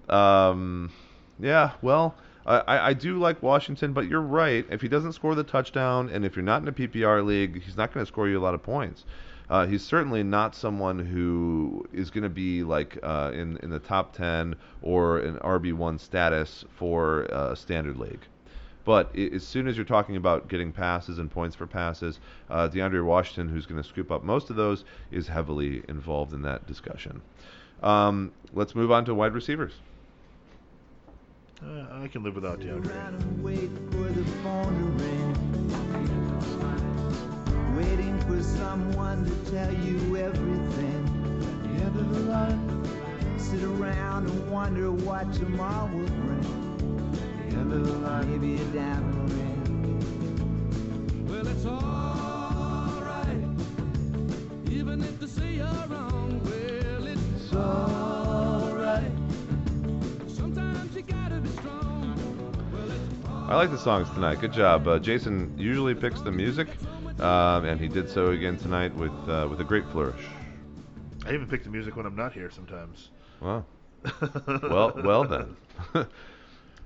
um, 0.13 0.91
yeah, 1.39 1.71
well, 1.81 2.13
I, 2.45 2.89
I 2.89 2.93
do 2.93 3.19
like 3.19 3.43
Washington, 3.43 3.93
but 3.93 4.07
you're 4.07 4.21
right. 4.21 4.65
If 4.69 4.81
he 4.81 4.87
doesn't 4.87 5.13
score 5.13 5.35
the 5.35 5.43
touchdown, 5.43 6.09
and 6.09 6.25
if 6.25 6.35
you're 6.35 6.43
not 6.43 6.61
in 6.61 6.67
a 6.67 6.71
PPR 6.71 7.23
league, 7.25 7.61
he's 7.61 7.77
not 7.77 7.93
going 7.93 8.03
to 8.05 8.07
score 8.07 8.27
you 8.27 8.39
a 8.39 8.41
lot 8.41 8.53
of 8.53 8.63
points. 8.63 9.05
Uh, 9.49 9.65
he's 9.65 9.83
certainly 9.83 10.23
not 10.23 10.55
someone 10.55 10.99
who 10.99 11.85
is 11.91 12.11
going 12.11 12.23
to 12.23 12.29
be 12.29 12.63
like 12.63 12.97
uh, 13.01 13.31
in 13.33 13.57
in 13.63 13.69
the 13.71 13.79
top 13.79 14.13
10 14.15 14.55
or 14.81 15.19
an 15.19 15.35
RB1 15.37 15.99
status 15.99 16.65
for 16.75 17.23
a 17.23 17.55
standard 17.55 17.97
league. 17.97 18.21
But 18.85 19.09
i- 19.15 19.29
as 19.33 19.45
soon 19.45 19.67
as 19.67 19.75
you're 19.75 19.85
talking 19.85 20.15
about 20.15 20.47
getting 20.49 20.71
passes 20.71 21.17
and 21.19 21.29
points 21.31 21.55
for 21.55 21.65
passes, 21.67 22.19
uh, 22.49 22.69
DeAndre 22.69 23.03
Washington, 23.03 23.49
who's 23.49 23.65
going 23.65 23.81
to 23.81 23.87
scoop 23.87 24.11
up 24.11 24.23
most 24.23 24.49
of 24.49 24.55
those, 24.55 24.85
is 25.11 25.27
heavily 25.27 25.83
involved 25.89 26.33
in 26.33 26.43
that 26.43 26.65
discussion. 26.67 27.21
Um, 27.81 28.31
let's 28.53 28.75
move 28.75 28.91
on 28.91 29.03
to 29.05 29.15
wide 29.15 29.33
receivers. 29.33 29.73
I 31.61 32.07
can 32.07 32.23
live 32.23 32.35
without 32.35 32.59
DeAndre. 32.61 33.07
and 33.07 33.43
wait 33.43 33.69
for 33.91 34.07
the 34.07 34.23
phone 34.43 34.77
to 34.77 34.85
ring. 35.03 35.35
Waiting 37.75 38.17
for 38.21 38.41
someone 38.41 39.25
to 39.25 39.51
tell 39.51 39.73
you 39.73 40.15
everything. 40.17 41.05
The 41.63 41.69
end 41.83 41.95
of 41.97 42.13
the 42.13 42.19
line. 42.31 43.37
Sit 43.37 43.63
around 43.63 44.29
and 44.29 44.51
wonder 44.51 44.91
what 44.91 45.33
tomorrow 45.33 45.87
will 45.87 46.07
bring. 46.07 46.41
The 47.49 47.57
end 47.57 47.73
of 47.73 47.85
the 47.85 47.93
line. 48.07 48.29
Maybe 48.31 48.55
a 48.61 48.65
diamond 48.67 49.31
ring. 49.33 51.25
Well, 51.27 51.47
it's 51.47 51.65
alright, 51.65 53.43
even 54.71 55.01
if 55.01 55.19
they 55.19 55.27
say 55.27 55.53
you're 55.55 55.65
wrong. 55.89 56.08
I 63.49 63.55
like 63.55 63.71
the 63.71 63.79
songs 63.79 64.07
tonight. 64.11 64.39
Good 64.39 64.53
job. 64.53 64.87
Uh, 64.87 64.99
Jason 64.99 65.51
usually 65.57 65.95
picks 65.95 66.21
the 66.21 66.31
music, 66.31 66.67
um, 67.19 67.65
and 67.65 67.81
he 67.81 67.87
did 67.87 68.07
so 68.07 68.29
again 68.29 68.57
tonight 68.57 68.93
with 68.95 69.11
uh, 69.27 69.47
with 69.49 69.59
a 69.59 69.63
great 69.63 69.89
flourish. 69.89 70.23
I 71.25 71.33
even 71.33 71.47
pick 71.47 71.63
the 71.63 71.71
music 71.71 71.95
when 71.95 72.05
I'm 72.05 72.15
not 72.15 72.31
here 72.31 72.51
sometimes. 72.51 73.09
Wow. 73.41 73.65
Well, 74.69 74.93
well 75.03 75.23
then. 75.23 75.55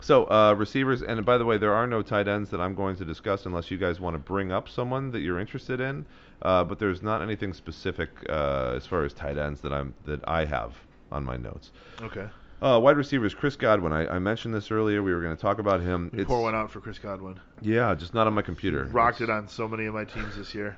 so 0.02 0.24
uh, 0.32 0.54
receivers, 0.54 1.02
and 1.02 1.26
by 1.26 1.38
the 1.38 1.44
way, 1.44 1.58
there 1.58 1.74
are 1.74 1.86
no 1.86 2.02
tight 2.02 2.30
ends 2.30 2.50
that 2.52 2.62
I'm 2.62 2.76
going 2.76 2.96
to 2.96 3.04
discuss 3.04 3.46
unless 3.46 3.70
you 3.70 3.78
guys 3.78 4.00
want 4.00 4.14
to 4.14 4.20
bring 4.20 4.54
up 4.54 4.70
someone 4.70 5.12
that 5.12 5.20
you're 5.20 5.42
interested 5.42 5.82
in. 5.82 6.06
Uh, 6.42 6.64
but 6.64 6.80
there's 6.80 7.02
not 7.04 7.22
anything 7.22 7.52
specific 7.52 8.10
uh, 8.30 8.72
as 8.74 8.86
far 8.88 9.04
as 9.04 9.12
tight 9.12 9.38
ends 9.38 9.60
that 9.62 9.74
I'm 9.74 9.94
that 10.06 10.22
I 10.30 10.46
have 10.46 10.76
on 11.12 11.26
my 11.26 11.36
notes. 11.36 11.72
Okay. 12.02 12.30
Uh, 12.62 12.80
wide 12.80 12.96
receivers, 12.96 13.34
Chris 13.34 13.56
Godwin. 13.58 13.92
I, 13.92 14.08
I 14.08 14.20
mentioned 14.20 14.54
this 14.54 14.72
earlier. 14.72 15.04
We 15.04 15.14
were 15.14 15.22
going 15.22 15.36
to 15.36 15.42
talk 15.42 15.60
about 15.60 15.82
him. 15.82 16.10
Me 16.14 16.24
pour 16.24 16.42
one 16.42 16.56
out 16.56 16.72
for 16.72 16.80
Chris 16.80 16.98
Godwin. 16.98 17.40
Yeah, 17.62 17.94
just 17.94 18.14
not 18.14 18.26
on 18.26 18.34
my 18.34 18.42
computer. 18.42 18.86
Rocked 18.86 19.20
It's- 19.22 19.30
it 19.30 19.32
on 19.38 19.48
so 19.50 19.68
many 19.68 19.86
of 19.86 19.94
my 19.94 20.06
teams 20.06 20.38
this 20.38 20.56
year. 20.56 20.78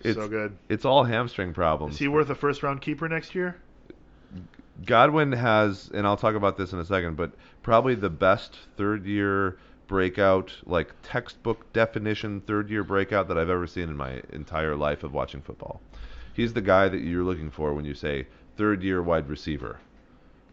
It's- 0.00 0.14
so 0.14 0.28
good. 0.28 0.56
It's 0.68 0.84
all 0.84 1.02
hamstring 1.04 1.52
problems. 1.52 1.94
Is 1.94 2.00
he 2.00 2.08
worth 2.08 2.30
a 2.30 2.34
first 2.36 2.62
round 2.62 2.80
keeper 2.82 3.08
next 3.08 3.34
year? 3.34 3.56
Godwin 4.84 5.32
has, 5.32 5.90
and 5.94 6.06
I'll 6.06 6.16
talk 6.16 6.34
about 6.34 6.56
this 6.56 6.72
in 6.72 6.78
a 6.78 6.84
second, 6.84 7.16
but 7.16 7.32
probably 7.62 7.94
the 7.94 8.10
best 8.10 8.58
third 8.76 9.04
year 9.06 9.56
breakout, 9.86 10.52
like 10.66 10.92
textbook 11.02 11.72
definition 11.72 12.40
third 12.40 12.70
year 12.70 12.82
breakout 12.84 13.28
that 13.28 13.38
I've 13.38 13.50
ever 13.50 13.66
seen 13.66 13.88
in 13.88 13.96
my 13.96 14.20
entire 14.32 14.74
life 14.76 15.02
of 15.04 15.12
watching 15.12 15.42
football. 15.42 15.80
He's 16.32 16.52
the 16.52 16.60
guy 16.60 16.88
that 16.88 17.00
you're 17.00 17.22
looking 17.24 17.50
for 17.50 17.72
when 17.74 17.84
you 17.84 17.94
say 17.94 18.26
third 18.56 18.82
year 18.82 19.02
wide 19.02 19.28
receiver. 19.28 19.78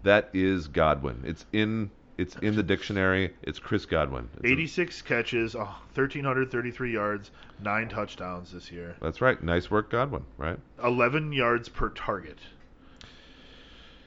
That 0.04 0.30
is 0.34 0.68
Godwin. 0.68 1.24
It's 1.26 1.46
in 1.54 1.92
it's 2.18 2.36
in 2.36 2.56
the 2.56 2.64
dictionary. 2.64 3.34
It's 3.42 3.58
Chris 3.58 3.86
Godwin. 3.86 4.30
It's 4.36 4.46
a- 4.46 4.54
86 4.54 5.02
catches, 5.02 5.56
oh, 5.56 5.76
1,333 5.96 6.94
yards, 6.94 7.32
nine 7.64 7.90
touchdowns 7.90 8.52
this 8.52 8.72
year, 8.72 8.96
that's 9.02 9.22
right. 9.22 9.42
Nice 9.42 9.72
work, 9.72 9.90
Godwin. 9.90 10.24
Right. 10.38 10.60
11 10.84 11.34
yards 11.34 11.68
per 11.68 11.90
target. 11.90 12.38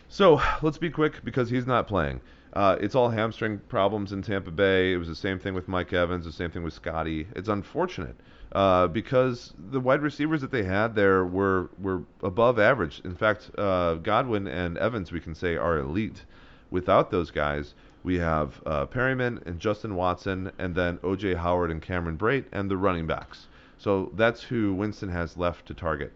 So 0.08 0.40
let's 0.62 0.78
be 0.78 0.90
quick 0.90 1.24
because 1.24 1.50
he's 1.50 1.66
not 1.66 1.88
playing. 1.88 2.20
Uh, 2.52 2.76
it's 2.80 2.94
all 2.94 3.10
hamstring 3.10 3.58
problems 3.68 4.12
in 4.12 4.22
Tampa 4.22 4.52
Bay. 4.52 4.92
It 4.92 4.98
was 4.98 5.08
the 5.08 5.16
same 5.16 5.40
thing 5.40 5.54
with 5.54 5.66
Mike 5.66 5.92
Evans, 5.92 6.24
the 6.24 6.30
same 6.30 6.52
thing 6.52 6.62
with 6.62 6.72
Scotty. 6.72 7.26
It's 7.34 7.48
unfortunate 7.48 8.14
uh, 8.54 8.86
because 8.86 9.52
the 9.70 9.80
wide 9.80 10.00
receivers 10.00 10.40
that 10.40 10.50
they 10.50 10.62
had 10.62 10.94
there 10.94 11.24
were 11.24 11.70
were 11.78 12.02
above 12.22 12.58
average. 12.58 13.00
In 13.04 13.16
fact, 13.16 13.50
uh, 13.58 13.94
Godwin 13.94 14.46
and 14.46 14.78
Evans 14.78 15.10
we 15.10 15.20
can 15.20 15.34
say 15.34 15.56
are 15.56 15.78
elite. 15.78 16.24
Without 16.70 17.10
those 17.10 17.30
guys, 17.30 17.74
we 18.02 18.18
have 18.18 18.60
uh, 18.66 18.86
Perriman 18.86 19.44
and 19.46 19.58
Justin 19.58 19.94
Watson, 19.94 20.52
and 20.58 20.74
then 20.74 20.98
O.J. 21.02 21.34
Howard 21.34 21.70
and 21.70 21.80
Cameron 21.80 22.18
Brate, 22.18 22.46
and 22.52 22.70
the 22.70 22.76
running 22.76 23.06
backs. 23.06 23.48
So 23.78 24.12
that's 24.14 24.42
who 24.42 24.72
Winston 24.74 25.08
has 25.08 25.36
left 25.36 25.66
to 25.66 25.74
target. 25.74 26.12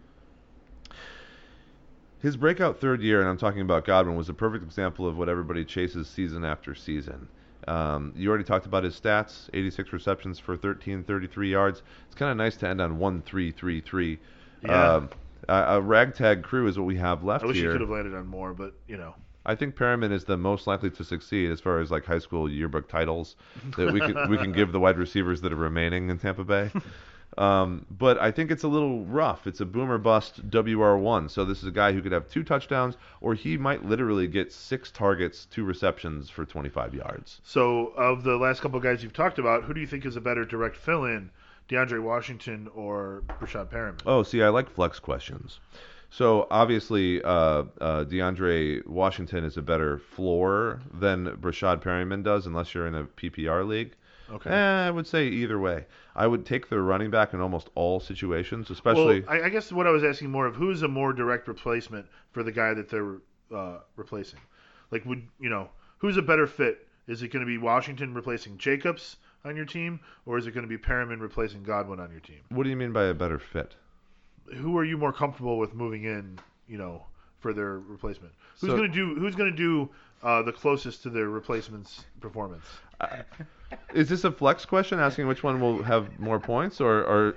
His 2.21 2.35
breakout 2.35 2.79
third 2.79 3.01
year, 3.01 3.21
and 3.21 3.29
I'm 3.29 3.37
talking 3.37 3.61
about 3.61 3.85
Godwin, 3.85 4.17
was 4.17 4.29
a 4.29 4.33
perfect 4.33 4.63
example 4.63 5.07
of 5.07 5.17
what 5.17 5.29
everybody 5.29 5.63
chases 5.63 6.07
season 6.07 6.43
after 6.43 6.75
season. 6.75 7.27
Um, 7.67 8.13
you 8.15 8.29
already 8.29 8.43
talked 8.43 8.65
about 8.65 8.83
his 8.83 8.99
stats 8.99 9.49
86 9.53 9.93
receptions 9.93 10.39
for 10.39 10.53
1333 10.53 11.51
yards. 11.51 11.83
It's 12.07 12.15
kind 12.15 12.31
of 12.31 12.37
nice 12.37 12.55
to 12.57 12.67
end 12.67 12.81
on 12.81 12.97
1333. 12.97 14.19
Yeah. 14.63 14.93
Um, 14.93 15.09
a, 15.47 15.77
a 15.77 15.81
ragtag 15.81 16.43
crew 16.43 16.67
is 16.67 16.77
what 16.77 16.85
we 16.85 16.97
have 16.97 17.23
left 17.23 17.43
I 17.43 17.47
wish 17.47 17.55
he 17.57 17.63
here. 17.63 17.71
could 17.71 17.81
have 17.81 17.89
landed 17.89 18.15
on 18.15 18.27
more, 18.27 18.53
but 18.53 18.73
you 18.87 18.97
know. 18.97 19.15
I 19.45 19.55
think 19.55 19.75
Perriman 19.75 20.11
is 20.11 20.25
the 20.25 20.37
most 20.37 20.67
likely 20.67 20.89
to 20.91 21.03
succeed 21.03 21.49
as 21.49 21.59
far 21.59 21.79
as 21.79 21.89
like 21.89 22.05
high 22.05 22.19
school 22.19 22.49
yearbook 22.49 22.87
titles 22.87 23.35
that 23.77 23.91
we 23.91 23.99
can 23.99 24.29
we 24.29 24.37
can 24.37 24.51
give 24.51 24.71
the 24.71 24.79
wide 24.79 24.97
receivers 24.97 25.41
that 25.41 25.51
are 25.53 25.57
remaining 25.57 26.09
in 26.09 26.19
Tampa 26.19 26.43
Bay. 26.43 26.71
Um, 27.39 27.85
but 27.89 28.19
I 28.19 28.31
think 28.31 28.51
it's 28.51 28.63
a 28.63 28.67
little 28.67 29.05
rough. 29.05 29.47
It's 29.47 29.61
a 29.61 29.65
boomer 29.65 29.97
bust 29.97 30.49
WR1. 30.49 31.31
So 31.31 31.45
this 31.45 31.59
is 31.59 31.63
a 31.63 31.71
guy 31.71 31.93
who 31.93 32.01
could 32.01 32.11
have 32.11 32.27
two 32.27 32.43
touchdowns, 32.43 32.97
or 33.21 33.33
he 33.33 33.57
might 33.57 33.85
literally 33.85 34.27
get 34.27 34.51
six 34.51 34.91
targets, 34.91 35.45
two 35.45 35.63
receptions 35.63 36.29
for 36.29 36.43
25 36.43 36.93
yards. 36.93 37.39
So, 37.45 37.93
of 37.95 38.23
the 38.23 38.35
last 38.35 38.59
couple 38.59 38.77
of 38.77 38.83
guys 38.83 39.01
you've 39.03 39.13
talked 39.13 39.39
about, 39.39 39.63
who 39.63 39.73
do 39.73 39.79
you 39.79 39.87
think 39.87 40.05
is 40.05 40.17
a 40.17 40.21
better 40.21 40.43
direct 40.43 40.75
fill-in, 40.75 41.31
DeAndre 41.69 42.03
Washington 42.03 42.67
or 42.75 43.23
Rashad 43.39 43.69
Perriman? 43.71 44.01
Oh, 44.05 44.21
see, 44.21 44.43
I 44.43 44.49
like 44.49 44.69
flex 44.69 44.99
questions. 44.99 45.61
So 46.09 46.45
obviously, 46.51 47.21
uh, 47.21 47.63
uh, 47.79 48.03
DeAndre 48.03 48.85
Washington 48.85 49.45
is 49.45 49.55
a 49.55 49.61
better 49.61 49.99
floor 49.99 50.81
than 50.93 51.37
Breshad 51.37 51.81
Perriman 51.81 52.21
does, 52.23 52.45
unless 52.45 52.73
you're 52.73 52.87
in 52.87 52.95
a 52.95 53.03
PPR 53.03 53.65
league. 53.65 53.95
Okay. 54.31 54.49
Eh, 54.49 54.87
I 54.87 54.91
would 54.91 55.07
say 55.07 55.27
either 55.27 55.59
way. 55.59 55.85
I 56.15 56.27
would 56.27 56.45
take 56.45 56.69
the 56.69 56.79
running 56.81 57.09
back 57.09 57.33
in 57.33 57.41
almost 57.41 57.69
all 57.75 57.99
situations, 57.99 58.69
especially. 58.69 59.21
well, 59.21 59.29
I, 59.29 59.45
I 59.45 59.49
guess 59.49 59.71
what 59.71 59.87
I 59.87 59.91
was 59.91 60.03
asking 60.03 60.29
more 60.29 60.45
of 60.45 60.55
who 60.55 60.69
is 60.71 60.83
a 60.83 60.87
more 60.87 61.13
direct 61.13 61.47
replacement 61.47 62.05
for 62.31 62.43
the 62.43 62.51
guy 62.51 62.73
that 62.73 62.89
they're 62.89 63.17
uh, 63.53 63.79
replacing? 63.95 64.39
Like, 64.91 65.05
would 65.05 65.27
you 65.39 65.49
know 65.49 65.69
who's 65.99 66.17
a 66.17 66.21
better 66.21 66.47
fit? 66.47 66.87
Is 67.07 67.23
it 67.23 67.29
going 67.29 67.41
to 67.41 67.47
be 67.47 67.57
Washington 67.57 68.13
replacing 68.13 68.57
Jacobs 68.57 69.17
on 69.43 69.55
your 69.55 69.65
team, 69.65 69.99
or 70.25 70.37
is 70.37 70.45
it 70.45 70.51
going 70.51 70.67
to 70.67 70.69
be 70.69 70.77
Perriman 70.77 71.19
replacing 71.21 71.63
Godwin 71.63 71.99
on 71.99 72.11
your 72.11 72.19
team? 72.19 72.41
what 72.49 72.63
do 72.63 72.69
you 72.69 72.75
mean 72.75 72.91
by 72.91 73.05
a 73.05 73.13
better 73.13 73.39
fit? 73.39 73.75
Who 74.57 74.77
are 74.77 74.83
you 74.83 74.97
more 74.97 75.13
comfortable 75.13 75.57
with 75.57 75.73
moving 75.73 76.03
in? 76.03 76.39
You 76.67 76.77
know, 76.77 77.05
for 77.39 77.53
their 77.53 77.79
replacement. 77.79 78.33
Who's 78.59 78.69
So- 78.69 78.77
going 78.77 78.91
to 78.91 78.93
do? 78.95 79.19
Who's 79.19 79.35
going 79.35 79.49
to 79.51 79.57
do 79.57 79.89
uh, 80.21 80.41
the 80.43 80.51
closest 80.51 81.03
to 81.03 81.09
their 81.09 81.29
replacement's 81.29 82.05
performance? 82.19 82.65
Is 83.93 84.09
this 84.09 84.23
a 84.23 84.31
flex 84.31 84.65
question, 84.65 84.99
asking 84.99 85.27
which 85.27 85.43
one 85.43 85.59
will 85.59 85.83
have 85.83 86.19
more 86.19 86.39
points, 86.39 86.79
or, 86.81 86.99
or 87.03 87.35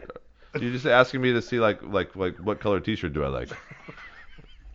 are 0.55 0.61
you 0.61 0.72
just 0.72 0.87
asking 0.87 1.20
me 1.20 1.33
to 1.33 1.43
see 1.43 1.61
like 1.61 1.83
like 1.83 2.14
like 2.16 2.37
what 2.39 2.61
color 2.61 2.80
T-shirt 2.80 3.12
do 3.12 3.24
I 3.24 3.28
like? 3.28 3.51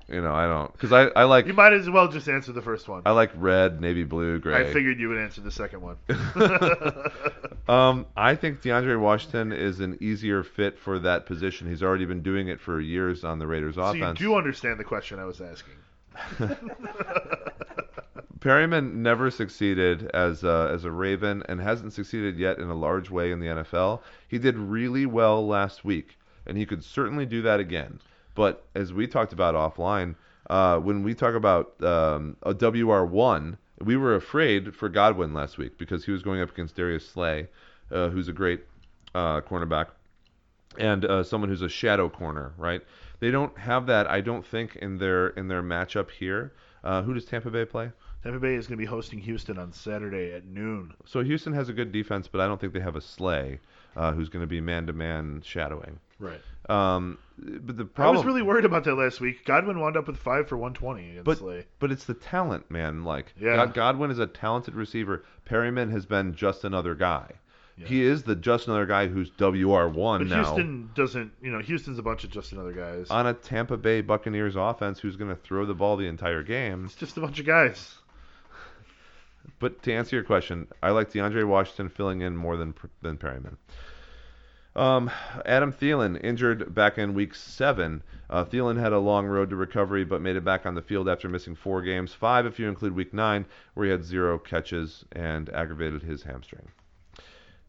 You 0.09 0.21
know, 0.21 0.33
I 0.33 0.47
don't 0.47 0.71
because 0.71 0.93
I 0.93 1.07
I 1.19 1.25
like 1.25 1.47
You 1.47 1.53
might 1.53 1.73
as 1.73 1.89
well 1.89 2.07
just 2.07 2.29
answer 2.29 2.53
the 2.53 2.61
first 2.61 2.87
one. 2.87 3.01
I 3.05 3.11
like 3.11 3.31
red, 3.35 3.81
navy 3.81 4.05
blue, 4.05 4.39
gray. 4.39 4.69
I 4.69 4.71
figured 4.71 4.99
you 4.99 5.09
would 5.09 5.17
answer 5.17 5.41
the 5.41 5.51
second 5.51 5.81
one. 5.81 5.97
Um, 7.67 8.05
I 8.15 8.35
think 8.35 8.61
DeAndre 8.61 8.97
Washington 8.99 9.51
is 9.51 9.81
an 9.81 9.97
easier 9.99 10.41
fit 10.43 10.79
for 10.79 10.99
that 10.99 11.25
position. 11.25 11.67
He's 11.67 11.83
already 11.83 12.05
been 12.05 12.23
doing 12.23 12.47
it 12.47 12.61
for 12.61 12.79
years 12.79 13.25
on 13.25 13.39
the 13.39 13.47
Raiders 13.47 13.75
so 13.75 13.91
you 13.91 14.03
offense. 14.03 14.19
do 14.19 14.35
understand 14.35 14.79
the 14.79 14.85
question 14.85 15.19
I 15.19 15.25
was 15.25 15.41
asking. 15.41 15.73
Perriman 18.39 18.93
never 18.93 19.31
succeeded 19.31 20.09
as 20.13 20.43
a, 20.43 20.69
as 20.73 20.85
a 20.85 20.91
Raven 20.91 21.43
and 21.49 21.59
hasn't 21.59 21.93
succeeded 21.93 22.37
yet 22.37 22.59
in 22.59 22.69
a 22.69 22.75
large 22.75 23.09
way 23.09 23.31
in 23.31 23.39
the 23.39 23.47
NFL. 23.47 24.01
He 24.27 24.37
did 24.37 24.57
really 24.57 25.05
well 25.05 25.45
last 25.45 25.83
week, 25.83 26.17
and 26.45 26.57
he 26.57 26.65
could 26.65 26.83
certainly 26.83 27.25
do 27.25 27.41
that 27.41 27.59
again. 27.59 27.99
But 28.35 28.63
as 28.75 28.93
we 28.93 29.07
talked 29.07 29.33
about 29.33 29.55
offline, 29.55 30.15
uh, 30.49 30.79
when 30.79 31.03
we 31.03 31.13
talk 31.13 31.33
about 31.33 31.81
um, 31.83 32.37
a 32.43 32.53
WR1, 32.53 33.57
we 33.83 33.97
were 33.97 34.15
afraid 34.15 34.75
for 34.75 34.89
Godwin 34.89 35.33
last 35.33 35.57
week 35.57 35.77
because 35.77 36.05
he 36.05 36.11
was 36.11 36.23
going 36.23 36.41
up 36.41 36.51
against 36.51 36.75
Darius 36.75 37.07
Slay, 37.07 37.47
uh, 37.91 38.09
who's 38.09 38.27
a 38.27 38.33
great 38.33 38.63
uh, 39.13 39.41
cornerback, 39.41 39.87
and 40.77 41.05
uh, 41.05 41.23
someone 41.23 41.49
who's 41.49 41.61
a 41.61 41.69
shadow 41.69 42.09
corner, 42.09 42.53
right? 42.57 42.81
They 43.19 43.31
don't 43.31 43.57
have 43.57 43.87
that, 43.87 44.07
I 44.07 44.21
don't 44.21 44.45
think, 44.45 44.75
in 44.75 44.97
their 44.97 45.29
in 45.29 45.47
their 45.47 45.63
matchup 45.63 46.11
here. 46.11 46.53
Uh, 46.83 47.01
who 47.01 47.13
does 47.13 47.25
Tampa 47.25 47.49
Bay 47.49 47.65
play? 47.65 47.91
Tampa 48.23 48.39
Bay 48.39 48.55
is 48.55 48.67
going 48.67 48.77
to 48.77 48.81
be 48.81 48.85
hosting 48.85 49.19
Houston 49.19 49.57
on 49.57 49.71
Saturday 49.71 50.33
at 50.33 50.45
noon. 50.45 50.93
So 51.05 51.23
Houston 51.23 51.53
has 51.53 51.69
a 51.69 51.73
good 51.73 51.91
defense, 51.91 52.27
but 52.27 52.41
I 52.41 52.47
don't 52.47 52.59
think 52.59 52.73
they 52.73 52.79
have 52.79 52.95
a 52.95 53.01
Slay 53.01 53.59
uh, 53.95 54.11
who's 54.13 54.29
going 54.29 54.41
to 54.41 54.47
be 54.47 54.61
man-to-man 54.61 55.41
shadowing. 55.43 55.99
Right. 56.19 56.41
Um, 56.69 57.17
but 57.37 57.77
the 57.77 57.87
I 57.97 58.09
was 58.09 58.25
really 58.25 58.41
worried 58.41 58.65
about 58.65 58.83
that 58.85 58.95
last 58.95 59.21
week. 59.21 59.45
Godwin 59.45 59.79
wound 59.79 59.95
up 59.95 60.07
with 60.07 60.17
five 60.17 60.47
for 60.47 60.57
120 60.57 61.11
against 61.11 61.25
but 61.25 61.37
Slay. 61.37 61.65
but 61.79 61.91
it's 61.91 62.05
the 62.05 62.13
talent, 62.15 62.69
man. 62.69 63.03
Like 63.03 63.33
Yeah. 63.39 63.55
God, 63.55 63.73
Godwin 63.73 64.11
is 64.11 64.19
a 64.19 64.27
talented 64.27 64.75
receiver. 64.75 65.23
Perriman 65.47 65.91
has 65.91 66.05
been 66.05 66.35
just 66.35 66.63
another 66.63 66.95
guy. 66.95 67.33
He 67.85 68.01
is 68.01 68.23
the 68.23 68.35
just 68.35 68.67
another 68.67 68.87
guy 68.87 69.07
who's 69.07 69.29
WR 69.37 69.87
one 69.87 70.27
now 70.27 70.43
Houston 70.43 70.89
doesn't, 70.95 71.31
you 71.41 71.51
know, 71.51 71.59
Houston's 71.59 71.99
a 71.99 72.03
bunch 72.03 72.23
of 72.23 72.31
just 72.31 72.51
another 72.51 72.73
guys. 72.73 73.07
on 73.11 73.27
a 73.27 73.33
Tampa 73.33 73.77
Bay 73.77 74.01
Buccaneers 74.01 74.55
offense 74.55 74.99
who's 74.99 75.15
going 75.15 75.29
to 75.29 75.35
throw 75.35 75.65
the 75.65 75.75
ball 75.75 75.95
the 75.95 76.07
entire 76.07 76.41
game. 76.41 76.85
it's 76.85 76.95
just 76.95 77.17
a 77.17 77.21
bunch 77.21 77.39
of 77.39 77.45
guys. 77.45 77.95
But 79.59 79.81
to 79.83 79.93
answer 79.93 80.15
your 80.15 80.25
question, 80.25 80.67
I 80.83 80.89
like 80.89 81.11
DeAndre 81.11 81.47
Washington 81.47 81.89
filling 81.89 82.21
in 82.21 82.35
more 82.35 82.57
than 82.57 82.73
than 83.01 83.17
Perriman. 83.17 83.57
Um, 84.75 85.09
Adam 85.45 85.73
Thielen 85.73 86.23
injured 86.23 86.75
back 86.75 86.99
in 86.99 87.15
week 87.15 87.33
seven. 87.33 88.03
Uh, 88.29 88.45
Thielen 88.45 88.79
had 88.79 88.93
a 88.93 88.99
long 88.99 89.25
road 89.25 89.49
to 89.49 89.55
recovery, 89.55 90.03
but 90.03 90.21
made 90.21 90.35
it 90.35 90.43
back 90.43 90.65
on 90.67 90.75
the 90.75 90.81
field 90.83 91.09
after 91.09 91.27
missing 91.27 91.55
four 91.55 91.81
games, 91.81 92.13
five 92.13 92.45
if 92.45 92.59
you 92.59 92.67
include 92.67 92.93
week 92.93 93.13
nine, 93.13 93.45
where 93.73 93.85
he 93.85 93.91
had 93.91 94.03
zero 94.03 94.37
catches 94.37 95.03
and 95.13 95.49
aggravated 95.49 96.03
his 96.03 96.23
hamstring. 96.23 96.67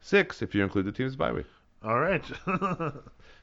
Six 0.00 0.42
if 0.42 0.54
you 0.54 0.62
include 0.62 0.86
the 0.86 0.92
team's 0.92 1.16
bye 1.16 1.32
week. 1.32 1.46
All 1.82 1.98
right. 2.00 2.24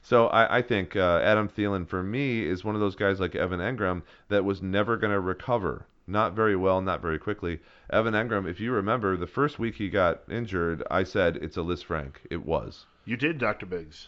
So 0.02 0.28
I, 0.28 0.58
I 0.58 0.62
think 0.62 0.94
uh, 0.94 1.18
Adam 1.24 1.48
Thielen 1.48 1.88
for 1.88 2.00
me 2.00 2.46
is 2.46 2.62
one 2.64 2.76
of 2.76 2.80
those 2.80 2.94
guys 2.94 3.18
like 3.18 3.34
Evan 3.34 3.58
Engram 3.58 4.02
that 4.28 4.44
was 4.44 4.62
never 4.62 4.96
going 4.96 5.12
to 5.12 5.18
recover. 5.18 5.84
Not 6.06 6.32
very 6.34 6.54
well, 6.54 6.80
not 6.80 7.02
very 7.02 7.18
quickly. 7.18 7.58
Evan 7.90 8.14
Engram, 8.14 8.48
if 8.48 8.60
you 8.60 8.70
remember, 8.70 9.16
the 9.16 9.26
first 9.26 9.58
week 9.58 9.74
he 9.74 9.88
got 9.90 10.22
injured, 10.30 10.84
I 10.92 11.02
said 11.02 11.38
it's 11.38 11.56
a 11.56 11.60
Lisfranc. 11.60 12.12
It 12.30 12.46
was. 12.46 12.86
you 13.04 13.16
did, 13.16 13.38
Dr. 13.38 13.66
Biggs. 13.66 14.06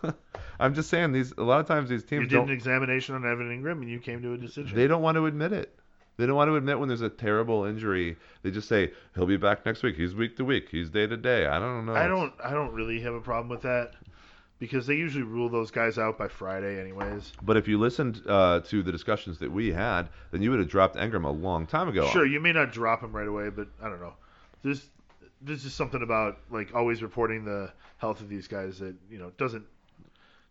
I'm 0.58 0.72
just 0.72 0.88
saying 0.88 1.12
these. 1.12 1.32
A 1.36 1.42
lot 1.42 1.60
of 1.60 1.66
times 1.66 1.90
these 1.90 2.04
teams 2.04 2.22
You 2.22 2.28
did 2.28 2.38
an 2.38 2.46
don't. 2.46 2.54
examination 2.54 3.14
on 3.14 3.26
Evan 3.30 3.50
Engram, 3.50 3.82
and 3.82 3.90
you 3.90 3.98
came 3.98 4.22
to 4.22 4.32
a 4.32 4.38
decision. 4.38 4.74
They 4.74 4.86
don't 4.86 5.02
want 5.02 5.16
to 5.16 5.26
admit 5.26 5.52
it. 5.52 5.78
They 6.16 6.26
don't 6.26 6.36
want 6.36 6.48
to 6.48 6.56
admit 6.56 6.78
when 6.78 6.88
there's 6.88 7.00
a 7.00 7.08
terrible 7.08 7.64
injury. 7.64 8.16
They 8.42 8.50
just 8.50 8.68
say 8.68 8.92
he'll 9.14 9.26
be 9.26 9.36
back 9.36 9.66
next 9.66 9.82
week. 9.82 9.96
He's 9.96 10.14
week 10.14 10.36
to 10.36 10.44
week. 10.44 10.68
He's 10.70 10.90
day 10.90 11.06
to 11.06 11.16
day. 11.16 11.46
I 11.46 11.58
don't 11.58 11.86
know. 11.86 11.94
I 11.94 12.06
don't. 12.06 12.32
I 12.42 12.50
don't 12.50 12.72
really 12.72 13.00
have 13.00 13.14
a 13.14 13.20
problem 13.20 13.48
with 13.48 13.62
that 13.62 13.94
because 14.58 14.86
they 14.86 14.94
usually 14.94 15.24
rule 15.24 15.48
those 15.48 15.70
guys 15.70 15.98
out 15.98 16.16
by 16.16 16.28
Friday, 16.28 16.80
anyways. 16.80 17.32
But 17.42 17.56
if 17.56 17.66
you 17.66 17.78
listened 17.78 18.22
uh, 18.28 18.60
to 18.60 18.82
the 18.82 18.92
discussions 18.92 19.38
that 19.38 19.50
we 19.50 19.72
had, 19.72 20.08
then 20.30 20.42
you 20.42 20.50
would 20.50 20.60
have 20.60 20.68
dropped 20.68 20.96
Engram 20.96 21.24
a 21.24 21.30
long 21.30 21.66
time 21.66 21.88
ago. 21.88 22.06
Sure, 22.08 22.26
you 22.26 22.40
may 22.40 22.52
not 22.52 22.72
drop 22.72 23.02
him 23.02 23.14
right 23.14 23.28
away, 23.28 23.50
but 23.50 23.68
I 23.82 23.88
don't 23.88 24.00
know. 24.00 24.14
There's 24.62 24.86
there's 25.42 25.64
just 25.64 25.76
something 25.76 26.02
about 26.02 26.38
like 26.50 26.74
always 26.74 27.02
reporting 27.02 27.44
the 27.44 27.72
health 27.98 28.20
of 28.20 28.28
these 28.28 28.48
guys 28.48 28.78
that 28.78 28.94
you 29.10 29.18
know 29.18 29.32
doesn't 29.36 29.64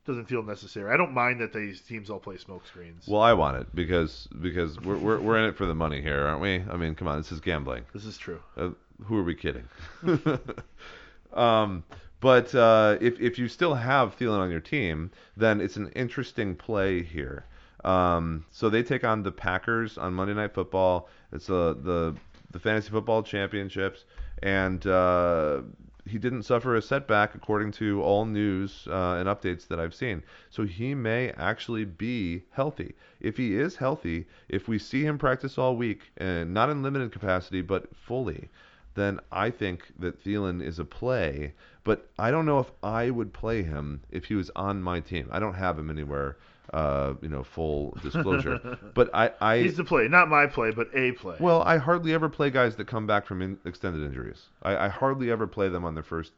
doesn't 0.05 0.25
feel 0.25 0.43
necessary. 0.43 0.91
I 0.91 0.97
don't 0.97 1.13
mind 1.13 1.39
that 1.41 1.53
these 1.53 1.81
teams 1.81 2.09
all 2.09 2.19
play 2.19 2.37
smoke 2.37 2.65
screens. 2.67 3.07
Well, 3.07 3.21
I 3.21 3.33
want 3.33 3.57
it 3.57 3.73
because 3.75 4.27
because 4.41 4.79
we're, 4.81 4.97
we're 4.97 5.19
we're 5.19 5.37
in 5.37 5.45
it 5.45 5.57
for 5.57 5.65
the 5.65 5.75
money 5.75 6.01
here, 6.01 6.25
aren't 6.25 6.41
we? 6.41 6.63
I 6.69 6.75
mean, 6.75 6.95
come 6.95 7.07
on, 7.07 7.17
this 7.17 7.31
is 7.31 7.39
gambling. 7.39 7.85
this 7.93 8.05
is 8.05 8.17
true. 8.17 8.41
Uh, 8.57 8.69
who 9.05 9.17
are 9.17 9.23
we 9.23 9.35
kidding? 9.35 9.67
um, 11.33 11.83
but 12.19 12.53
uh, 12.55 12.97
if 13.01 13.19
if 13.19 13.37
you 13.39 13.47
still 13.47 13.75
have 13.75 14.17
Thielen 14.17 14.39
on 14.39 14.51
your 14.51 14.59
team, 14.59 15.11
then 15.37 15.61
it's 15.61 15.77
an 15.77 15.89
interesting 15.89 16.55
play 16.55 17.03
here. 17.03 17.45
Um, 17.83 18.45
so 18.49 18.69
they 18.69 18.83
take 18.83 19.03
on 19.03 19.23
the 19.23 19.31
Packers 19.31 19.97
on 19.97 20.13
Monday 20.13 20.33
Night 20.33 20.53
Football. 20.53 21.09
It's 21.31 21.49
uh, 21.49 21.75
the 21.77 22.15
the 22.51 22.59
fantasy 22.59 22.89
football 22.91 23.23
championships, 23.23 24.05
and 24.41 24.85
uh, 24.85 25.61
he 26.05 26.17
didn't 26.17 26.43
suffer 26.43 26.75
a 26.75 26.81
setback 26.81 27.33
according 27.33 27.71
to 27.71 28.01
all 28.01 28.25
news 28.25 28.87
uh, 28.89 29.13
and 29.13 29.27
updates 29.29 29.67
that 29.67 29.79
I've 29.79 29.93
seen. 29.93 30.21
So 30.49 30.65
he 30.65 30.93
may 30.93 31.31
actually 31.31 31.85
be 31.85 32.43
healthy. 32.51 32.95
If 33.21 33.37
he 33.37 33.55
is 33.55 33.77
healthy, 33.77 34.27
if 34.49 34.67
we 34.67 34.77
see 34.79 35.03
him 35.03 35.17
practice 35.17 35.57
all 35.57 35.77
week, 35.77 36.11
and 36.17 36.53
not 36.53 36.69
in 36.69 36.83
limited 36.83 37.11
capacity 37.11 37.61
but 37.61 37.95
fully, 37.95 38.49
then 38.95 39.19
I 39.31 39.49
think 39.49 39.93
that 39.99 40.23
Thielen 40.23 40.61
is 40.61 40.77
a 40.77 40.85
play. 40.85 41.53
But 41.83 42.09
I 42.19 42.31
don't 42.31 42.45
know 42.45 42.59
if 42.59 42.71
I 42.83 43.09
would 43.09 43.33
play 43.33 43.63
him 43.63 44.01
if 44.11 44.25
he 44.25 44.35
was 44.35 44.51
on 44.55 44.83
my 44.83 44.99
team. 44.99 45.29
I 45.31 45.39
don't 45.39 45.55
have 45.55 45.79
him 45.79 45.89
anywhere. 45.89 46.37
Uh, 46.73 47.13
you 47.21 47.29
know, 47.29 47.43
full 47.43 47.95
disclosure. 48.01 48.79
but 48.95 49.07
I, 49.13 49.31
I 49.39 49.59
He's 49.59 49.77
the 49.77 49.83
play, 49.83 50.07
not 50.07 50.27
my 50.27 50.47
play, 50.47 50.71
but 50.71 50.87
a 50.95 51.11
play. 51.11 51.35
well, 51.39 51.61
I 51.61 51.77
hardly 51.77 52.13
ever 52.15 52.29
play 52.29 52.49
guys 52.49 52.75
that 52.77 52.87
come 52.87 53.05
back 53.05 53.27
from 53.27 53.43
in, 53.43 53.59
extended 53.63 54.03
injuries. 54.03 54.47
I, 54.63 54.85
I 54.85 54.87
hardly 54.87 55.29
ever 55.29 55.45
play 55.45 55.69
them 55.69 55.85
on 55.85 55.93
their 55.93 56.03
first 56.03 56.31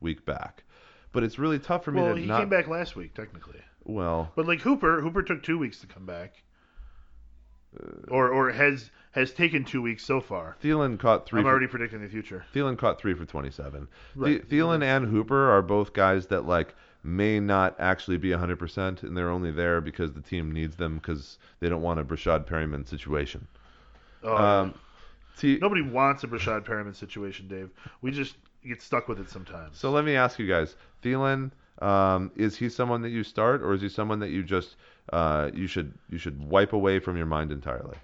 week 0.00 0.24
back. 0.24 0.64
but 1.12 1.22
it's 1.22 1.38
really 1.38 1.58
tough 1.58 1.84
for 1.84 1.90
me 1.92 2.00
well, 2.00 2.14
to 2.14 2.20
he 2.20 2.26
not. 2.26 2.40
came 2.40 2.48
back 2.48 2.68
last 2.68 2.96
week 2.96 3.12
technically, 3.14 3.60
Well, 3.84 4.32
but 4.34 4.46
like 4.46 4.60
Hooper, 4.62 5.02
Hooper 5.02 5.22
took 5.22 5.42
two 5.42 5.58
weeks 5.58 5.78
to 5.80 5.86
come 5.86 6.06
back, 6.06 6.42
Uh, 7.78 7.86
or 8.08 8.30
or 8.30 8.50
has 8.50 8.90
has 9.12 9.32
taken 9.34 9.62
two 9.64 9.82
weeks 9.82 10.04
so 10.06 10.22
far. 10.22 10.56
Thielen 10.62 10.98
caught 10.98 11.26
3 11.26 11.40
I'm 11.40 11.44
for- 11.44 11.50
already 11.50 11.66
predicting 11.66 12.00
the 12.00 12.08
future. 12.08 12.46
Thielen 12.54 12.78
caught 12.78 12.98
three 12.98 13.12
for 13.12 13.26
27. 13.26 13.88
Right. 14.16 14.48
Thielen 14.48 14.82
and 14.82 15.06
Hooper 15.06 15.50
are 15.50 15.60
both 15.60 15.92
guys 15.92 16.28
that 16.28 16.46
like 16.46 16.74
may 17.02 17.40
not 17.40 17.74
actually 17.78 18.16
be 18.16 18.30
100%, 18.30 19.02
and 19.02 19.16
they're 19.16 19.30
only 19.30 19.50
there 19.50 19.80
because 19.80 20.12
the 20.12 20.20
team 20.20 20.52
needs 20.52 20.76
them 20.76 20.96
because 20.96 21.38
they 21.60 21.68
don't 21.68 21.82
want 21.82 22.00
a 22.00 22.04
Breshad 22.04 22.46
Perriman 22.46 22.86
situation. 22.88 23.46
Oh, 24.22 24.36
Um, 24.36 24.74
T- 25.36 25.58
Nobody 25.60 25.82
wants 25.82 26.22
a 26.24 26.28
Breshad 26.28 26.64
Perriman 26.64 26.94
situation, 26.94 27.48
Dave. 27.48 27.70
We 28.02 28.10
just 28.10 28.36
get 28.64 28.82
stuck 28.82 29.08
with 29.08 29.18
it 29.18 29.28
sometimes. 29.30 29.78
so 29.78 29.90
let 29.90 30.04
me 30.04 30.14
ask 30.14 30.38
you 30.38 30.46
guys: 30.46 30.76
Thielen, 31.02 31.50
um, 31.80 32.30
is 32.36 32.56
he 32.56 32.68
someone 32.68 33.02
that 33.02 33.08
you 33.10 33.24
start, 33.24 33.62
or 33.62 33.72
is 33.72 33.80
he 33.80 33.88
someone 33.88 34.20
that 34.20 34.28
you 34.30 34.42
just 34.42 34.76
uh, 35.12 35.50
you 35.52 35.66
should 35.66 35.92
you 36.10 36.18
should 36.18 36.38
wipe 36.48 36.72
away 36.72 36.98
from 37.00 37.16
your 37.16 37.26
mind 37.26 37.50
entirely? 37.50 37.96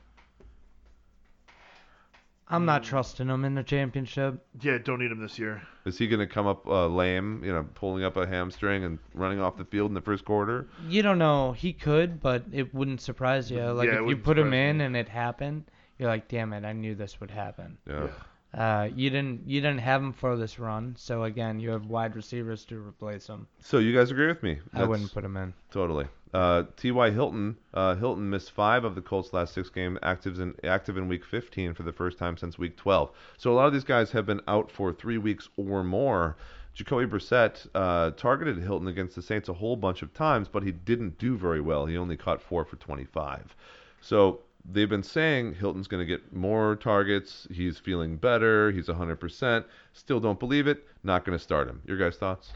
I'm 2.51 2.65
not 2.65 2.83
trusting 2.83 3.29
him 3.29 3.45
in 3.45 3.55
the 3.55 3.63
championship. 3.63 4.45
yeah, 4.61 4.79
don't 4.79 5.01
need 5.01 5.11
him 5.11 5.21
this 5.21 5.39
year. 5.39 5.63
Is 5.85 5.99
he 5.99 6.07
going 6.09 6.21
to 6.21 6.27
come 6.27 6.47
up 6.47 6.67
uh, 6.67 6.87
lame, 6.87 7.43
you 7.45 7.53
know, 7.53 7.67
pulling 7.75 8.05
up 8.05 8.17
a 8.17 8.27
hamstring 8.27 8.85
and 8.85 8.99
running 9.15 9.41
off 9.41 9.57
the 9.57 9.65
field 9.65 9.91
in 9.91 9.95
the 9.95 10.01
first 10.01 10.25
quarter? 10.25 10.69
You 10.87 11.03
don't 11.03 11.19
know. 11.19 11.53
He 11.53 11.73
could, 11.73 12.21
but 12.21 12.45
it 12.53 12.75
wouldn't 12.75 13.01
surprise 13.01 13.51
you. 13.51 13.63
Like 13.63 13.89
Yeah, 13.89 14.03
if 14.03 14.09
you 14.09 14.17
put 14.17 14.39
him 14.39 14.53
in 14.53 14.79
me. 14.79 14.85
and 14.85 14.97
it 14.97 15.09
happened, 15.09 15.65
you're 15.99 16.09
like, 16.09 16.29
damn 16.29 16.53
it, 16.53 16.65
I 16.65 16.73
knew 16.73 16.95
this 16.95 17.21
would 17.21 17.31
happen. 17.31 17.79
Yeah. 17.89 18.09
Uh, 18.55 18.89
you 18.95 19.11
didn't 19.11 19.43
you 19.47 19.61
didn't 19.61 19.81
have 19.81 20.03
him 20.03 20.13
for 20.13 20.37
this 20.37 20.59
run, 20.59 20.95
so 20.97 21.25
again, 21.25 21.61
you 21.61 21.71
have 21.71 21.87
wide 21.87 22.17
receivers 22.17 22.65
to 22.65 22.79
replace 22.79 23.27
him. 23.27 23.47
So 23.61 23.79
you 23.79 23.95
guys 23.95 24.11
agree 24.11 24.27
with 24.27 24.43
me? 24.43 24.59
I 24.73 24.85
wouldn't 24.85 25.13
put 25.13 25.25
him 25.25 25.37
in. 25.37 25.53
Totally. 25.71 26.07
Uh, 26.33 26.65
T.Y. 26.77 27.11
Hilton. 27.11 27.57
Uh, 27.73 27.95
Hilton 27.95 28.29
missed 28.29 28.51
five 28.53 28.85
of 28.85 28.95
the 28.95 29.01
Colts' 29.01 29.33
last 29.33 29.55
six 29.55 29.69
games, 29.71 29.99
active 30.03 30.41
in 30.41 30.55
active 30.65 30.97
in 30.97 31.09
Week 31.09 31.25
15 31.25 31.75
for 31.75 31.83
the 31.83 31.93
first 31.93 32.19
time 32.19 32.37
since 32.37 32.59
Week 32.59 32.77
12. 32.77 33.11
So 33.37 33.53
a 33.53 33.55
lot 33.55 33.67
of 33.67 33.73
these 33.73 33.85
guys 33.85 34.13
have 34.13 34.27
been 34.27 34.41
out 34.49 34.71
for 34.71 34.93
three 34.93 35.19
weeks 35.19 35.49
or 35.57 35.85
more. 35.85 36.37
Jacoby 36.75 37.07
Brissett 37.07 37.67
uh, 37.75 38.13
targeted 38.13 38.59
Hilton 38.59 38.89
against 38.89 39.17
the 39.17 39.23
Saints 39.23 39.49
a 39.49 39.55
whole 39.55 39.75
bunch 39.75 40.03
of 40.03 40.15
times, 40.15 40.49
but 40.49 40.63
he 40.63 40.71
didn't 40.71 41.19
do 41.19 41.37
very 41.37 41.61
well. 41.61 41.87
He 41.87 41.97
only 41.97 42.17
caught 42.17 42.41
four 42.41 42.65
for 42.65 42.77
25. 42.77 43.57
So 44.01 44.41
they've 44.65 44.89
been 44.89 45.03
saying 45.03 45.55
Hilton's 45.55 45.89
going 45.89 46.01
to 46.01 46.07
get 46.07 46.33
more 46.33 46.77
targets. 46.77 47.47
He's 47.51 47.79
feeling 47.79 48.17
better. 48.17 48.71
He's 48.71 48.87
100%. 48.87 49.65
Still 49.93 50.21
don't 50.21 50.39
believe 50.39 50.67
it. 50.67 50.87
Not 51.03 51.25
going 51.25 51.37
to 51.37 51.43
start 51.43 51.69
him. 51.69 51.83
Your 51.87 51.97
guys' 51.97 52.17
thoughts? 52.17 52.53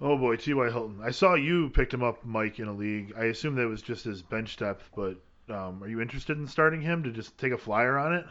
Oh 0.00 0.16
boy, 0.16 0.36
T.Y. 0.36 0.70
Hilton. 0.70 1.00
I 1.02 1.10
saw 1.10 1.34
you 1.34 1.68
picked 1.70 1.92
him 1.92 2.02
up, 2.02 2.24
Mike, 2.24 2.58
in 2.58 2.68
a 2.68 2.72
league. 2.72 3.12
I 3.18 3.24
assume 3.24 3.54
that 3.56 3.68
was 3.68 3.82
just 3.82 4.04
his 4.04 4.22
bench 4.22 4.56
depth, 4.56 4.88
but 4.96 5.16
um, 5.50 5.82
are 5.82 5.88
you 5.88 6.00
interested 6.00 6.38
in 6.38 6.46
starting 6.46 6.80
him 6.80 7.02
to 7.02 7.10
just 7.10 7.36
take 7.36 7.52
a 7.52 7.58
flyer 7.58 7.98
on 7.98 8.14
it? 8.14 8.24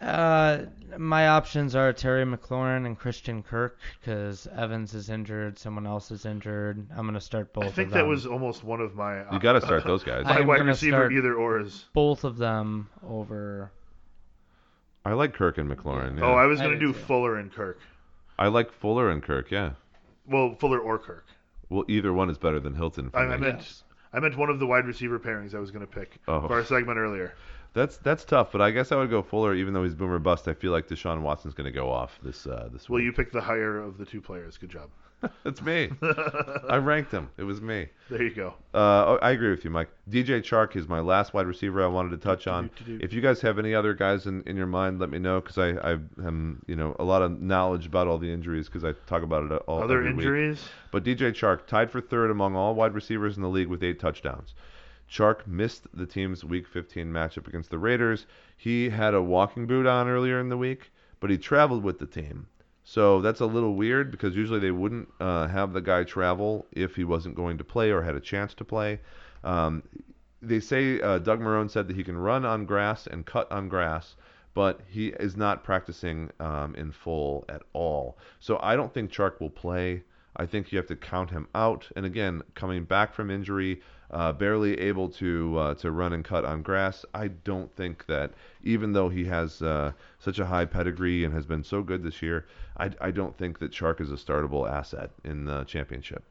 Uh, 0.00 0.66
my 0.98 1.28
options 1.28 1.74
are 1.74 1.92
Terry 1.92 2.24
McLaurin 2.24 2.84
and 2.84 2.98
Christian 2.98 3.42
Kirk 3.42 3.78
because 4.00 4.46
Evans 4.54 4.94
is 4.94 5.08
injured, 5.08 5.58
someone 5.58 5.86
else 5.86 6.10
is 6.10 6.26
injured. 6.26 6.86
I'm 6.94 7.06
gonna 7.06 7.20
start 7.20 7.52
both. 7.54 7.64
I 7.64 7.68
think 7.70 7.88
of 7.88 7.94
that 7.94 8.06
was 8.06 8.26
almost 8.26 8.62
one 8.62 8.80
of 8.80 8.94
my. 8.94 9.20
You 9.32 9.38
got 9.38 9.52
to 9.54 9.60
start 9.60 9.84
those 9.86 10.04
guys. 10.04 10.24
my 10.24 10.38
I'm 10.38 10.46
wide 10.46 10.60
receiver 10.66 11.10
either 11.10 11.34
or 11.34 11.60
is. 11.60 11.86
both 11.94 12.24
of 12.24 12.36
them 12.36 12.88
over. 13.06 13.70
I 15.04 15.12
like 15.12 15.32
Kirk 15.34 15.56
and 15.58 15.70
McLaurin. 15.70 16.18
Yeah. 16.18 16.26
Oh, 16.26 16.32
I 16.34 16.46
was 16.46 16.60
gonna 16.60 16.72
did 16.74 16.80
do 16.80 16.92
too. 16.92 16.98
Fuller 16.98 17.36
and 17.36 17.50
Kirk. 17.52 17.80
I 18.38 18.48
like 18.48 18.72
Fuller 18.72 19.10
and 19.10 19.22
Kirk. 19.22 19.50
Yeah. 19.50 19.72
Well, 20.26 20.56
Fuller 20.56 20.78
or 20.80 20.98
Kirk. 20.98 21.24
Well, 21.70 21.84
either 21.88 22.12
one 22.12 22.28
is 22.28 22.36
better 22.38 22.60
than 22.60 22.74
Hilton. 22.74 23.10
For 23.10 23.18
I, 23.18 23.26
me. 23.28 23.32
I 23.34 23.36
meant 23.38 23.58
Yes. 23.60 23.82
I 24.12 24.20
meant 24.20 24.36
one 24.36 24.50
of 24.50 24.58
the 24.58 24.66
wide 24.66 24.84
receiver 24.86 25.18
pairings 25.18 25.54
I 25.54 25.58
was 25.58 25.70
gonna 25.70 25.86
pick 25.86 26.18
Oh. 26.28 26.46
for 26.46 26.54
our 26.54 26.64
segment 26.64 26.98
earlier. 26.98 27.34
That's 27.76 27.98
that's 27.98 28.24
tough, 28.24 28.50
but 28.52 28.62
I 28.62 28.70
guess 28.70 28.90
I 28.90 28.96
would 28.96 29.10
go 29.10 29.22
Fuller, 29.22 29.54
even 29.54 29.74
though 29.74 29.84
he's 29.84 29.94
boomer 29.94 30.18
bust. 30.18 30.48
I 30.48 30.54
feel 30.54 30.72
like 30.72 30.88
Deshaun 30.88 31.20
Watson's 31.20 31.52
going 31.54 31.66
to 31.66 31.70
go 31.78 31.90
off 31.92 32.18
this 32.22 32.46
uh, 32.46 32.70
this 32.72 32.88
Well, 32.88 32.96
week. 32.96 33.04
you 33.04 33.12
picked 33.12 33.34
the 33.34 33.40
higher 33.42 33.78
of 33.78 33.98
the 33.98 34.06
two 34.06 34.20
players. 34.22 34.56
Good 34.56 34.70
job. 34.70 34.88
It's 35.46 35.62
me. 35.62 35.90
I 36.68 36.76
ranked 36.76 37.10
him. 37.10 37.30
It 37.38 37.42
was 37.44 37.60
me. 37.60 37.88
There 38.10 38.22
you 38.22 38.34
go. 38.34 38.54
Uh, 38.74 39.16
I 39.22 39.30
agree 39.30 39.50
with 39.50 39.64
you, 39.64 39.70
Mike. 39.70 39.88
DJ 40.10 40.40
Chark 40.42 40.76
is 40.76 40.86
my 40.88 41.00
last 41.00 41.32
wide 41.34 41.46
receiver 41.46 41.82
I 41.82 41.86
wanted 41.86 42.10
to 42.10 42.16
touch 42.18 42.46
on. 42.46 42.70
If 42.86 43.12
you 43.14 43.22
guys 43.22 43.40
have 43.40 43.58
any 43.58 43.74
other 43.74 43.94
guys 43.94 44.26
in, 44.26 44.42
in 44.46 44.56
your 44.56 44.66
mind, 44.66 44.98
let 45.00 45.08
me 45.10 45.18
know 45.18 45.40
because 45.40 45.56
I 45.58 45.70
I 45.70 45.92
am 46.24 46.62
you 46.66 46.76
know 46.76 46.94
a 46.98 47.04
lot 47.04 47.22
of 47.22 47.40
knowledge 47.40 47.86
about 47.86 48.06
all 48.08 48.18
the 48.18 48.30
injuries 48.30 48.66
because 48.68 48.84
I 48.84 48.92
talk 49.06 49.22
about 49.22 49.50
it 49.50 49.52
all 49.66 49.82
Other 49.82 49.98
every 49.98 50.12
week. 50.12 50.18
injuries? 50.18 50.64
But 50.92 51.02
DJ 51.04 51.32
Chark 51.32 51.66
tied 51.66 51.90
for 51.90 52.00
third 52.00 52.30
among 52.30 52.54
all 52.54 52.74
wide 52.74 52.94
receivers 52.94 53.36
in 53.36 53.42
the 53.42 53.48
league 53.50 53.68
with 53.68 53.82
eight 53.82 53.98
touchdowns. 53.98 54.54
Chark 55.10 55.46
missed 55.46 55.86
the 55.94 56.06
team's 56.06 56.44
Week 56.44 56.66
15 56.66 57.06
matchup 57.06 57.46
against 57.46 57.70
the 57.70 57.78
Raiders. 57.78 58.26
He 58.56 58.90
had 58.90 59.14
a 59.14 59.22
walking 59.22 59.66
boot 59.66 59.86
on 59.86 60.08
earlier 60.08 60.40
in 60.40 60.48
the 60.48 60.56
week, 60.56 60.90
but 61.20 61.30
he 61.30 61.38
traveled 61.38 61.82
with 61.82 61.98
the 61.98 62.06
team. 62.06 62.48
So 62.82 63.20
that's 63.20 63.40
a 63.40 63.46
little 63.46 63.74
weird 63.74 64.10
because 64.12 64.36
usually 64.36 64.60
they 64.60 64.70
wouldn't 64.70 65.08
uh, 65.18 65.48
have 65.48 65.72
the 65.72 65.80
guy 65.80 66.04
travel 66.04 66.66
if 66.70 66.94
he 66.94 67.02
wasn't 67.04 67.34
going 67.34 67.58
to 67.58 67.64
play 67.64 67.90
or 67.90 68.02
had 68.02 68.14
a 68.14 68.20
chance 68.20 68.54
to 68.54 68.64
play. 68.64 69.00
Um, 69.42 69.82
they 70.40 70.60
say 70.60 71.00
uh, 71.00 71.18
Doug 71.18 71.40
Marrone 71.40 71.70
said 71.70 71.88
that 71.88 71.96
he 71.96 72.04
can 72.04 72.16
run 72.16 72.44
on 72.44 72.64
grass 72.64 73.06
and 73.06 73.26
cut 73.26 73.50
on 73.50 73.68
grass, 73.68 74.14
but 74.54 74.80
he 74.88 75.08
is 75.08 75.36
not 75.36 75.64
practicing 75.64 76.30
um, 76.38 76.74
in 76.76 76.92
full 76.92 77.44
at 77.48 77.62
all. 77.72 78.18
So 78.38 78.58
I 78.62 78.76
don't 78.76 78.94
think 78.94 79.10
Chark 79.10 79.40
will 79.40 79.50
play. 79.50 80.04
I 80.36 80.46
think 80.46 80.70
you 80.70 80.78
have 80.78 80.86
to 80.86 80.96
count 80.96 81.30
him 81.30 81.48
out. 81.54 81.88
And 81.96 82.06
again, 82.06 82.42
coming 82.54 82.84
back 82.84 83.14
from 83.14 83.30
injury, 83.30 83.80
uh, 84.10 84.32
barely 84.32 84.78
able 84.80 85.08
to 85.08 85.58
uh, 85.58 85.74
to 85.74 85.90
run 85.90 86.12
and 86.12 86.24
cut 86.24 86.44
on 86.44 86.62
grass. 86.62 87.04
I 87.14 87.28
don't 87.28 87.74
think 87.74 88.06
that 88.06 88.32
even 88.62 88.92
though 88.92 89.08
he 89.08 89.24
has 89.24 89.62
uh, 89.62 89.92
such 90.18 90.38
a 90.38 90.46
high 90.46 90.64
pedigree 90.64 91.24
and 91.24 91.34
has 91.34 91.46
been 91.46 91.64
so 91.64 91.82
good 91.82 92.02
this 92.02 92.22
year, 92.22 92.46
I, 92.76 92.90
I 93.00 93.10
don't 93.10 93.36
think 93.36 93.58
that 93.58 93.72
Chark 93.72 94.00
is 94.00 94.10
a 94.10 94.16
startable 94.16 94.70
asset 94.70 95.10
in 95.24 95.44
the 95.44 95.64
championship. 95.64 96.22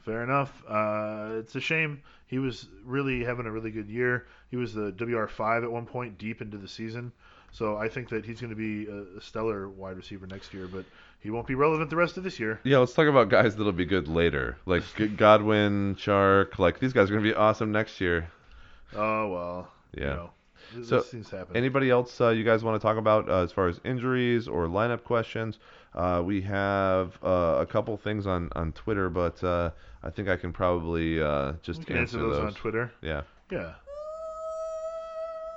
Fair 0.00 0.22
enough. 0.22 0.62
Uh, 0.66 1.32
it's 1.38 1.54
a 1.54 1.60
shame. 1.60 2.02
He 2.26 2.38
was 2.38 2.68
really 2.84 3.24
having 3.24 3.46
a 3.46 3.50
really 3.50 3.70
good 3.70 3.88
year. 3.88 4.26
He 4.50 4.56
was 4.56 4.72
the 4.72 4.92
WR5 4.92 5.64
at 5.64 5.70
one 5.70 5.86
point 5.86 6.18
deep 6.18 6.40
into 6.40 6.56
the 6.56 6.68
season. 6.68 7.12
So 7.50 7.76
I 7.76 7.88
think 7.88 8.08
that 8.10 8.24
he's 8.24 8.40
going 8.40 8.50
to 8.50 8.56
be 8.56 8.86
a, 8.90 9.18
a 9.18 9.20
stellar 9.20 9.68
wide 9.68 9.96
receiver 9.96 10.26
next 10.26 10.52
year, 10.54 10.68
but 10.68 10.84
he 11.20 11.30
won't 11.30 11.46
be 11.46 11.54
relevant 11.54 11.90
the 11.90 11.96
rest 11.96 12.16
of 12.16 12.22
this 12.24 12.38
year. 12.38 12.60
Yeah, 12.62 12.78
let's 12.78 12.92
talk 12.94 13.08
about 13.08 13.28
guys 13.30 13.56
that'll 13.56 13.72
be 13.72 13.86
good 13.86 14.06
later, 14.06 14.58
like 14.66 14.82
Godwin, 15.16 15.96
Chark. 15.96 16.58
Like 16.58 16.78
these 16.78 16.92
guys 16.92 17.10
are 17.10 17.14
gonna 17.14 17.22
be 17.22 17.34
awesome 17.34 17.72
next 17.72 18.00
year. 18.00 18.30
Oh, 18.94 19.28
well. 19.28 19.72
You 19.96 20.04
Yeah. 20.04 20.08
know, 20.14 20.30
this, 20.74 20.88
So, 20.88 20.96
this 20.98 21.10
things 21.10 21.30
happen. 21.30 21.56
Anybody 21.56 21.90
else 21.90 22.20
uh, 22.20 22.28
you 22.28 22.44
guys 22.44 22.62
want 22.62 22.80
to 22.80 22.86
talk 22.86 22.96
about 22.98 23.28
uh, 23.28 23.42
as 23.42 23.52
far 23.52 23.68
as 23.68 23.80
injuries 23.84 24.46
or 24.46 24.66
lineup 24.66 25.02
questions? 25.04 25.58
Uh, 25.94 26.22
we 26.24 26.42
have 26.42 27.18
uh, 27.24 27.56
a 27.58 27.66
couple 27.66 27.96
things 27.96 28.26
on, 28.26 28.50
on 28.54 28.72
Twitter, 28.72 29.08
but 29.08 29.42
uh, 29.42 29.70
I 30.02 30.10
think 30.10 30.28
I 30.28 30.36
can 30.36 30.52
probably 30.52 31.20
uh, 31.20 31.54
just 31.62 31.86
can 31.86 31.96
answer 31.96 32.18
those, 32.18 32.38
on 32.38 32.52
Twitter. 32.54 32.92
Yeah. 33.02 33.22
Yeah. 33.50 33.72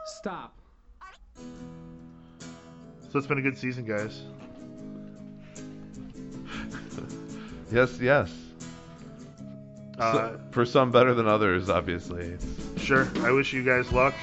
Stop. 0.06 0.54
So 3.12 3.18
it's 3.20 3.28
been 3.28 3.38
a 3.40 3.42
good 3.42 3.58
season, 3.58 3.86
guys. 3.86 4.22
Yes, 7.72 7.98
yes. 8.02 8.30
Uh, 9.98 10.12
So- 10.14 10.40
for 10.52 10.66
some 10.66 10.92
better 10.92 11.14
than 11.14 11.26
others, 11.26 11.70
obviously. 11.70 12.36
Sure. 12.76 13.08
I 13.20 13.32
wish 13.32 13.54
you 13.54 13.64
guys 13.64 13.90
luck 13.94 14.14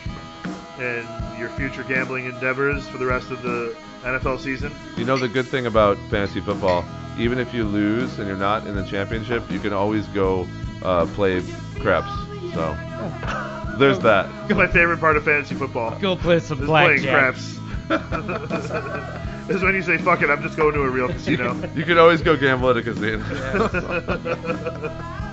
in 0.78 1.06
your 1.38 1.48
future 1.50 1.82
gambling 1.82 2.26
endeavors 2.26 2.86
for 2.88 2.98
the 2.98 3.06
rest 3.06 3.30
of 3.30 3.40
the 3.42 3.74
NFL 4.04 4.38
season. 4.40 4.70
You 4.98 5.06
know 5.06 5.16
the 5.16 5.28
good 5.28 5.46
thing 5.46 5.64
about 5.64 5.96
fantasy 6.10 6.40
football, 6.42 6.84
even 7.18 7.38
if 7.38 7.54
you 7.54 7.64
lose 7.64 8.18
and 8.18 8.28
you're 8.28 8.36
not 8.36 8.66
in 8.66 8.74
the 8.76 8.84
championship, 8.84 9.50
you 9.50 9.60
can 9.60 9.72
always 9.72 10.06
go 10.08 10.46
uh, 10.82 11.06
play 11.14 11.42
craps. 11.80 12.12
So 12.52 12.76
there's 13.78 13.98
that. 14.00 14.28
My 14.50 14.66
favorite 14.66 15.00
part 15.00 15.16
of 15.16 15.24
fantasy 15.24 15.54
football 15.54 15.98
Go 15.98 16.16
play 16.16 16.38
some 16.38 16.60
is 16.60 16.66
playing 16.66 17.00
blackjack. 17.02 17.34
craps. 19.46 19.56
is 19.56 19.62
when 19.62 19.74
you 19.74 19.82
say, 19.82 19.98
"Fuck 19.98 20.22
it, 20.22 20.30
I'm 20.30 20.42
just 20.42 20.56
going 20.56 20.74
to 20.74 20.82
a 20.82 20.90
real 20.90 21.08
casino." 21.08 21.54
you 21.74 21.84
can 21.84 21.98
always 21.98 22.22
go 22.22 22.36
gamble 22.36 22.70
at 22.70 22.76
a 22.76 22.82
casino. 22.82 23.18